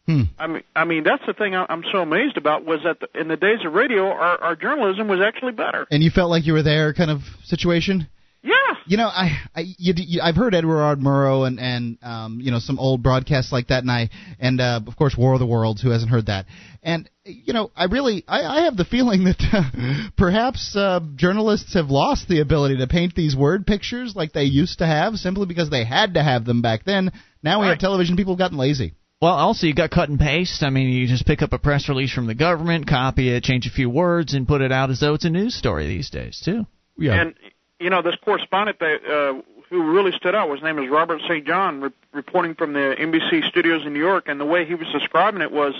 Hmm. 0.07 0.23
I 0.39 0.47
mean, 0.47 0.63
I 0.75 0.85
mean 0.85 1.05
that's 1.05 1.25
the 1.27 1.35
thing 1.35 1.55
I'm 1.55 1.85
so 1.93 1.99
amazed 1.99 2.37
about 2.37 2.65
was 2.65 2.81
that 2.85 3.01
the, 3.01 3.21
in 3.21 3.29
the 3.29 3.37
days 3.37 3.65
of 3.65 3.73
radio, 3.73 4.11
our, 4.11 4.41
our 4.43 4.57
journalism 4.57 5.09
was 5.09 5.21
actually 5.21 5.53
better. 5.53 5.87
And 5.91 6.03
you 6.03 6.11
felt 6.11 6.31
like 6.31 6.47
you 6.47 6.53
were 6.53 6.63
there, 6.63 6.93
kind 6.95 7.11
of 7.11 7.23
situation. 7.45 8.09
Yeah. 8.43 8.55
You 8.87 8.97
know, 8.97 9.09
I, 9.09 9.39
I 9.55 9.61
you, 9.79 9.93
you, 9.97 10.21
I've 10.23 10.37
heard 10.37 10.55
Edward 10.55 10.81
R. 10.81 10.97
Murrow 10.97 11.47
and 11.47 11.61
and 11.61 11.99
um, 12.03 12.41
you 12.41 12.51
know 12.51 12.59
some 12.59 12.79
old 12.79 13.03
broadcasts 13.03 13.53
like 13.53 13.69
that, 13.69 13.83
and 13.83 13.91
I 13.91 14.09
and 14.39 14.61
uh, 14.61 14.81
of 14.87 14.97
course 14.97 15.17
War 15.17 15.35
of 15.35 15.41
the 15.41 15.47
Worlds. 15.47 15.83
Who 15.83 15.91
hasn't 15.91 16.11
heard 16.11 16.27
that? 16.27 16.47
And 16.83 17.09
you 17.31 17.52
know, 17.52 17.70
I 17.77 17.85
really 17.85 18.24
I, 18.27 18.43
I 18.43 18.65
have 18.65 18.77
the 18.77 18.85
feeling 18.85 19.24
that 19.24 19.43
uh, 19.52 20.11
perhaps 20.16 20.74
uh, 20.77 21.01
journalists 21.16 21.74
have 21.74 21.90
lost 21.90 22.28
the 22.28 22.40
ability 22.40 22.78
to 22.78 22.86
paint 22.86 23.15
these 23.15 23.36
word 23.36 23.66
pictures 23.66 24.15
like 24.15 24.32
they 24.32 24.44
used 24.44 24.78
to 24.78 24.86
have, 24.86 25.15
simply 25.16 25.47
because 25.47 25.70
they 25.70 25.85
had 25.85 26.15
to 26.15 26.23
have 26.23 26.44
them 26.44 26.62
back 26.62 26.85
then. 26.85 27.12
Now 27.43 27.61
we 27.61 27.69
have 27.69 27.78
television. 27.78 28.16
People 28.16 28.35
have 28.35 28.39
gotten 28.39 28.59
lazy. 28.59 28.94
Well, 29.20 29.35
also 29.35 29.66
you 29.66 29.74
got 29.74 29.90
cut 29.90 30.09
and 30.09 30.19
paste. 30.19 30.62
I 30.62 30.70
mean, 30.70 30.89
you 30.89 31.07
just 31.07 31.27
pick 31.27 31.43
up 31.43 31.52
a 31.52 31.59
press 31.59 31.89
release 31.90 32.12
from 32.12 32.27
the 32.27 32.35
government, 32.35 32.86
copy 32.89 33.28
it, 33.28 33.43
change 33.43 33.66
a 33.66 33.70
few 33.70 33.90
words, 33.90 34.32
and 34.32 34.48
put 34.48 34.62
it 34.62 34.73
out 34.73 34.89
as 34.90 35.01
though 35.01 35.12
it's 35.12 35.27
a 35.27 35.31
news 35.31 35.55
story 35.55 35.86
these 35.86 36.09
days 36.09 36.40
too. 36.43 36.66
Yeah. 36.97 37.20
And 37.20 37.35
you 37.78 37.90
know, 37.90 38.02
this 38.02 38.16
correspondent 38.24 38.78
that 38.78 39.05
uh, 39.05 39.43
who 39.69 39.93
really 39.93 40.12
stood 40.16 40.35
out, 40.35 40.51
his 40.51 40.62
name 40.62 40.78
is 40.78 40.90
Robert 40.90 41.20
St. 41.28 41.47
John, 41.47 41.81
re- 41.81 41.90
reporting 42.12 42.55
from 42.55 42.73
the 42.73 42.94
NBC 42.98 43.48
studios 43.48 43.86
in 43.86 43.93
New 43.93 44.01
York, 44.01 44.24
and 44.27 44.40
the 44.40 44.44
way 44.44 44.65
he 44.65 44.74
was 44.74 44.89
describing 44.93 45.43
it 45.43 45.52
was 45.52 45.74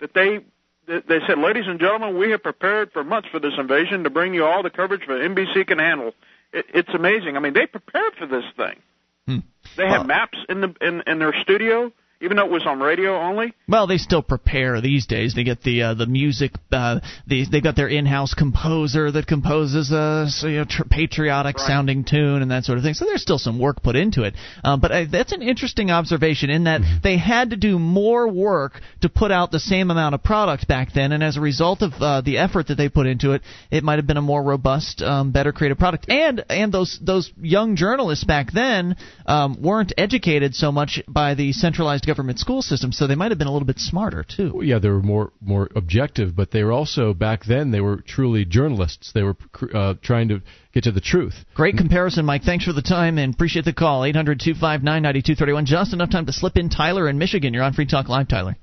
that 0.00 0.14
they 0.14 0.38
that 0.38 0.44
they 0.86 1.20
said, 1.26 1.38
"Ladies 1.38 1.66
and 1.66 1.78
gentlemen, 1.78 2.16
we 2.16 2.30
have 2.30 2.42
prepared 2.42 2.92
for 2.92 3.04
months 3.04 3.28
for 3.28 3.38
this 3.38 3.54
invasion 3.58 4.04
to 4.04 4.10
bring 4.10 4.34
you 4.34 4.44
all 4.44 4.62
the 4.62 4.70
coverage 4.70 5.06
that 5.06 5.20
NBC 5.20 5.66
can 5.66 5.78
handle." 5.78 6.14
It, 6.52 6.66
it's 6.74 6.88
amazing. 6.94 7.36
I 7.36 7.40
mean, 7.40 7.52
they 7.52 7.66
prepared 7.66 8.14
for 8.18 8.26
this 8.26 8.44
thing. 8.56 8.80
Hmm. 9.26 9.38
They 9.76 9.86
had 9.86 10.06
maps 10.06 10.38
in 10.48 10.60
the 10.60 10.74
in, 10.80 11.02
in 11.06 11.18
their 11.18 11.34
studio, 11.40 11.92
even 12.20 12.36
though 12.36 12.44
it 12.44 12.50
was 12.50 12.66
on 12.66 12.80
radio 12.80 13.18
only. 13.18 13.54
Well, 13.66 13.86
they 13.86 13.96
still 13.96 14.22
prepare 14.22 14.80
these 14.80 15.06
days. 15.06 15.34
They 15.34 15.44
get 15.44 15.62
the 15.62 15.82
uh, 15.82 15.94
the 15.94 16.06
music. 16.06 16.52
Uh, 16.70 17.00
the, 17.26 17.46
they 17.50 17.60
got 17.60 17.76
their 17.76 17.88
in-house 17.88 18.34
composer 18.34 19.10
that 19.10 19.26
composes 19.26 19.90
a 19.90 20.26
so, 20.28 20.46
you 20.46 20.58
know, 20.58 20.64
tr- 20.68 20.84
patriotic 20.84 21.58
sounding 21.58 22.04
tune 22.04 22.42
and 22.42 22.50
that 22.50 22.64
sort 22.64 22.78
of 22.78 22.84
thing. 22.84 22.94
So 22.94 23.06
there's 23.06 23.22
still 23.22 23.38
some 23.38 23.58
work 23.58 23.82
put 23.82 23.96
into 23.96 24.24
it. 24.24 24.34
Um, 24.62 24.80
but 24.80 24.92
uh, 24.92 25.04
that's 25.10 25.32
an 25.32 25.42
interesting 25.42 25.90
observation 25.90 26.50
in 26.50 26.64
that 26.64 26.82
they 27.02 27.16
had 27.16 27.50
to 27.50 27.56
do 27.56 27.78
more 27.78 28.28
work 28.28 28.80
to 29.00 29.08
put 29.08 29.30
out 29.30 29.50
the 29.50 29.60
same 29.60 29.90
amount 29.90 30.14
of 30.14 30.22
product 30.22 30.68
back 30.68 30.92
then, 30.94 31.12
and 31.12 31.22
as 31.22 31.36
a 31.36 31.40
result 31.40 31.82
of 31.82 31.92
uh, 32.00 32.20
the 32.20 32.38
effort 32.38 32.68
that 32.68 32.74
they 32.74 32.88
put 32.88 33.06
into 33.06 33.32
it, 33.32 33.42
it 33.70 33.82
might 33.82 33.96
have 33.96 34.06
been 34.06 34.16
a 34.16 34.22
more 34.22 34.42
robust, 34.42 35.00
um, 35.02 35.32
better 35.32 35.52
created 35.52 35.78
product. 35.78 36.06
And 36.08 36.44
and 36.50 36.72
those 36.72 36.98
those 37.00 37.32
young 37.40 37.76
journalists 37.76 38.24
back 38.24 38.52
then 38.52 38.96
um, 39.26 39.62
weren't 39.62 39.92
educated 39.96 40.54
so 40.54 40.70
much 40.70 41.00
by 41.08 41.34
the 41.34 41.52
centralized 41.52 42.06
government 42.10 42.40
school 42.40 42.60
system, 42.60 42.90
so 42.90 43.06
they 43.06 43.14
might 43.14 43.30
have 43.30 43.38
been 43.38 43.46
a 43.46 43.52
little 43.52 43.66
bit 43.66 43.78
smarter 43.78 44.24
too. 44.24 44.50
Well, 44.54 44.64
yeah, 44.64 44.80
they 44.80 44.88
were 44.88 45.00
more 45.00 45.32
more 45.40 45.68
objective, 45.76 46.34
but 46.34 46.50
they 46.50 46.64
were 46.64 46.72
also 46.72 47.14
back 47.14 47.44
then 47.44 47.70
they 47.70 47.80
were 47.80 47.98
truly 47.98 48.44
journalists. 48.44 49.12
They 49.12 49.22
were 49.22 49.36
uh, 49.72 49.94
trying 50.02 50.28
to 50.28 50.42
get 50.74 50.84
to 50.84 50.92
the 50.92 51.00
truth. 51.00 51.34
Great 51.54 51.76
comparison, 51.76 52.24
Mike. 52.24 52.42
Thanks 52.42 52.64
for 52.64 52.72
the 52.72 52.82
time 52.82 53.16
and 53.18 53.32
appreciate 53.32 53.64
the 53.64 53.72
call. 53.72 54.04
800 54.04 54.40
259 54.40 54.82
9231. 54.84 55.66
Just 55.66 55.92
enough 55.92 56.10
time 56.10 56.26
to 56.26 56.32
slip 56.32 56.56
in 56.56 56.68
Tyler 56.68 57.08
in 57.08 57.16
Michigan. 57.18 57.54
You're 57.54 57.62
on 57.62 57.74
Free 57.74 57.86
Talk 57.86 58.08
Live, 58.08 58.26
Tyler. 58.26 58.56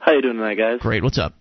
How 0.00 0.12
you 0.12 0.20
doing 0.20 0.36
tonight, 0.36 0.58
guys? 0.58 0.80
Great. 0.80 1.02
What's 1.02 1.18
up? 1.18 1.34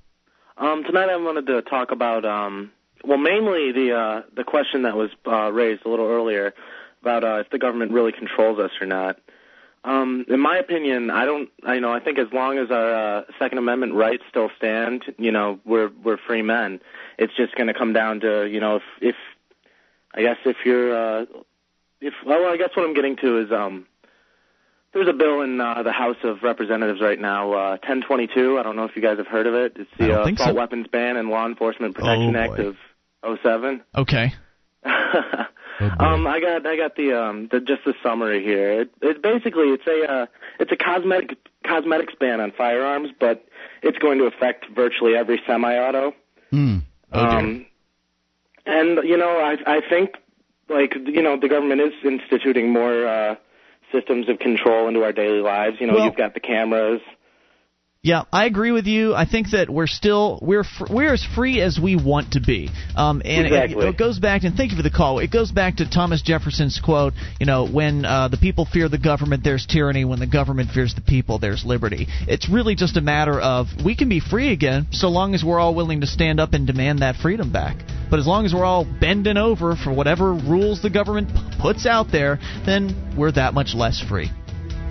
Um, 0.58 0.84
tonight 0.86 1.10
I 1.10 1.18
wanted 1.18 1.48
to 1.48 1.62
talk 1.62 1.92
about, 1.92 2.24
um, 2.24 2.72
well, 3.04 3.18
mainly 3.18 3.74
the 3.74 3.94
uh, 3.94 4.22
the 4.34 4.46
question 4.46 4.84
that 4.84 4.96
was 4.96 5.10
uh, 5.26 5.52
raised 5.52 5.86
a 5.86 5.90
little 5.90 6.08
earlier 6.08 6.54
about 7.02 7.24
uh, 7.26 7.42
if 7.42 7.50
the 7.50 7.60
government 7.60 7.92
really 7.92 8.14
controls 8.14 8.60
us 8.60 8.72
or 8.80 8.88
not. 8.88 9.20
Um, 9.88 10.26
in 10.28 10.42
my 10.42 10.58
opinion, 10.58 11.10
I 11.10 11.24
don't. 11.26 11.50
I 11.64 11.80
know. 11.80 11.94
I 11.94 12.02
think 12.02 12.20
as 12.20 12.28
long 12.34 12.58
as 12.58 12.70
our 12.72 12.94
uh, 13.20 13.24
Second 13.40 13.58
Amendment 13.58 13.94
rights 13.94 14.24
still 14.30 14.50
stand, 14.58 15.04
you 15.18 15.32
know, 15.32 15.60
we're 15.66 15.90
we're 16.04 16.18
free 16.18 16.42
men. 16.42 16.82
It's 17.18 17.34
just 17.38 17.56
going 17.56 17.68
to 17.68 17.74
come 17.74 17.94
down 17.94 18.20
to, 18.20 18.46
you 18.48 18.60
know, 18.60 18.76
if 18.76 18.84
if 19.02 19.16
I 20.14 20.22
guess 20.24 20.38
if 20.46 20.58
you're 20.66 20.94
uh, 21.22 21.26
if 22.02 22.14
well, 22.26 22.46
I 22.52 22.58
guess 22.58 22.72
what 22.76 22.86
I'm 22.86 22.94
getting 22.94 23.16
to 23.18 23.38
is 23.40 23.52
um, 23.52 23.86
there's 24.94 25.08
a 25.08 25.14
bill 25.14 25.42
in 25.42 25.62
uh, 25.62 25.84
the 25.84 25.94
House 25.94 26.18
of 26.24 26.44
Representatives 26.44 27.00
right 27.02 27.20
now, 27.20 27.54
uh, 27.54 27.70
1022. 27.84 28.60
I 28.60 28.64
don't 28.64 28.76
know 28.76 28.84
if 28.84 28.96
you 28.96 29.02
guys 29.02 29.18
have 29.20 29.28
heard 29.28 29.48
of 29.48 29.54
it. 29.54 29.78
It's 29.78 29.90
the 29.98 30.20
uh, 30.20 30.24
Assault 30.28 30.50
so. 30.50 30.54
Weapons 30.54 30.88
Ban 30.92 31.16
and 31.16 31.30
Law 31.30 31.46
Enforcement 31.46 31.96
Protection 31.96 32.36
Oh, 32.36 32.40
Act 32.40 32.58
boy. 32.58 32.74
of 33.24 33.40
07. 33.42 33.82
Okay. 33.96 34.34
Um, 35.80 36.26
I 36.28 36.40
got 36.40 36.66
I 36.66 36.76
got 36.76 36.96
the 36.96 37.14
um 37.14 37.50
the 37.52 37.60
just 37.60 37.86
the 37.86 37.94
summary 38.02 38.44
here. 38.44 38.82
It, 38.82 38.92
it 39.02 39.22
basically 39.22 39.70
it's 39.70 39.86
a 39.88 40.12
uh, 40.12 40.26
it's 40.60 40.72
a 40.72 40.76
cosmetic 40.76 41.38
cosmetics 41.66 42.14
ban 42.20 42.40
on 42.42 42.52
firearms, 42.52 43.10
but 43.20 43.46
it's 43.84 43.98
going 44.00 44.18
to 44.20 44.26
affect 44.26 44.66
virtually 44.74 45.16
every 45.16 45.42
semi-auto. 45.46 46.14
Hmm. 46.50 46.78
Um, 47.12 47.66
and 48.66 49.00
you 49.04 49.18
know, 49.18 49.38
I 49.38 49.58
I 49.66 49.82
think 49.88 50.16
like 50.70 50.96
you 50.96 51.22
know 51.22 51.40
the 51.40 51.50
government 51.50 51.82
is 51.82 51.94
instituting 52.04 52.72
more 52.72 53.06
uh, 53.06 53.36
systems 53.92 54.30
of 54.30 54.40
control 54.40 54.88
into 54.88 55.04
our 55.04 55.14
daily 55.14 55.42
lives. 55.42 55.78
You 55.80 55.88
know, 55.88 55.94
Well- 55.94 56.06
you've 56.06 56.18
got 56.18 56.34
the 56.34 56.40
cameras. 56.40 57.02
Yeah, 58.08 58.24
I 58.32 58.46
agree 58.46 58.72
with 58.72 58.86
you. 58.86 59.14
I 59.14 59.26
think 59.26 59.52
that 59.52 59.70
we're 59.70 59.86
still 59.86 60.40
we're 60.42 60.64
fr- 60.64 60.86
we're 60.90 61.12
as 61.12 61.26
free 61.36 61.60
as 61.60 61.78
we 61.78 61.98
want 61.98 62.32
to 62.32 62.40
be. 62.40 62.70
Um, 62.96 63.22
and 63.26 63.48
Exactly. 63.48 63.86
it, 63.86 63.90
it 63.90 63.98
goes 63.98 64.18
back 64.18 64.44
and 64.46 64.56
thank 64.56 64.72
you 64.72 64.78
for 64.78 64.84
the 64.84 64.90
call. 64.90 65.20
It 65.20 65.30
goes 65.30 65.52
back 65.52 65.76
to 65.78 65.90
Thomas 65.90 66.22
Jefferson's 66.22 66.80
quote. 66.80 67.12
You 67.38 67.46
know, 67.46 67.68
when 67.68 68.06
uh, 68.06 68.30
the 68.30 68.38
people 68.38 68.64
fear 68.64 68.88
the 68.88 68.98
government, 68.98 69.44
there's 69.44 69.66
tyranny. 69.66 70.06
When 70.06 70.20
the 70.20 70.26
government 70.26 70.72
fears 70.72 70.96
the 70.96 71.02
people, 71.02 71.38
there's 71.38 71.66
liberty. 71.66 72.08
It's 72.30 72.48
really 72.48 72.76
just 72.76 72.96
a 72.96 73.02
matter 73.02 73.42
of 73.42 73.68
we 73.84 73.94
can 73.94 74.08
be 74.08 74.22
free 74.22 74.54
again, 74.54 74.88
so 74.92 75.10
long 75.10 75.36
as 75.36 75.44
we're 75.44 75.60
all 75.60 75.76
willing 75.76 76.00
to 76.00 76.08
stand 76.08 76.40
up 76.40 76.54
and 76.54 76.66
demand 76.66 77.00
that 77.00 77.18
freedom 77.18 77.52
back. 77.52 77.76
But 78.10 78.20
as 78.20 78.26
long 78.26 78.46
as 78.46 78.54
we're 78.54 78.64
all 78.64 78.86
bending 78.86 79.36
over 79.36 79.76
for 79.76 79.92
whatever 79.92 80.34
rules 80.34 80.82
the 80.82 80.90
government 80.90 81.28
p- 81.28 81.42
puts 81.60 81.86
out 81.86 82.10
there, 82.10 82.40
then 82.66 83.16
we're 83.18 83.34
that 83.34 83.54
much 83.54 83.76
less 83.76 84.00
free. 84.02 84.32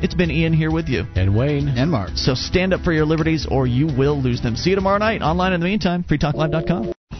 It's 0.02 0.14
been 0.14 0.30
Ian 0.30 0.52
here 0.52 0.70
with 0.70 0.88
you. 0.88 1.04
And 1.14 1.36
Wayne. 1.36 1.68
And 1.68 1.90
Mark. 1.90 2.10
So 2.16 2.34
stand 2.34 2.74
up 2.74 2.82
for 2.82 2.92
your 2.92 3.06
liberties 3.06 3.46
or 3.50 3.66
you 3.66 3.86
will 3.86 4.20
lose 4.20 4.42
them. 4.42 4.56
See 4.56 4.70
you 4.70 4.76
tomorrow 4.76 4.98
night. 4.98 5.22
Online 5.22 5.52
in 5.52 5.60
the 5.60 5.66
meantime, 5.66 6.04
freetalklive.com. 6.04 6.95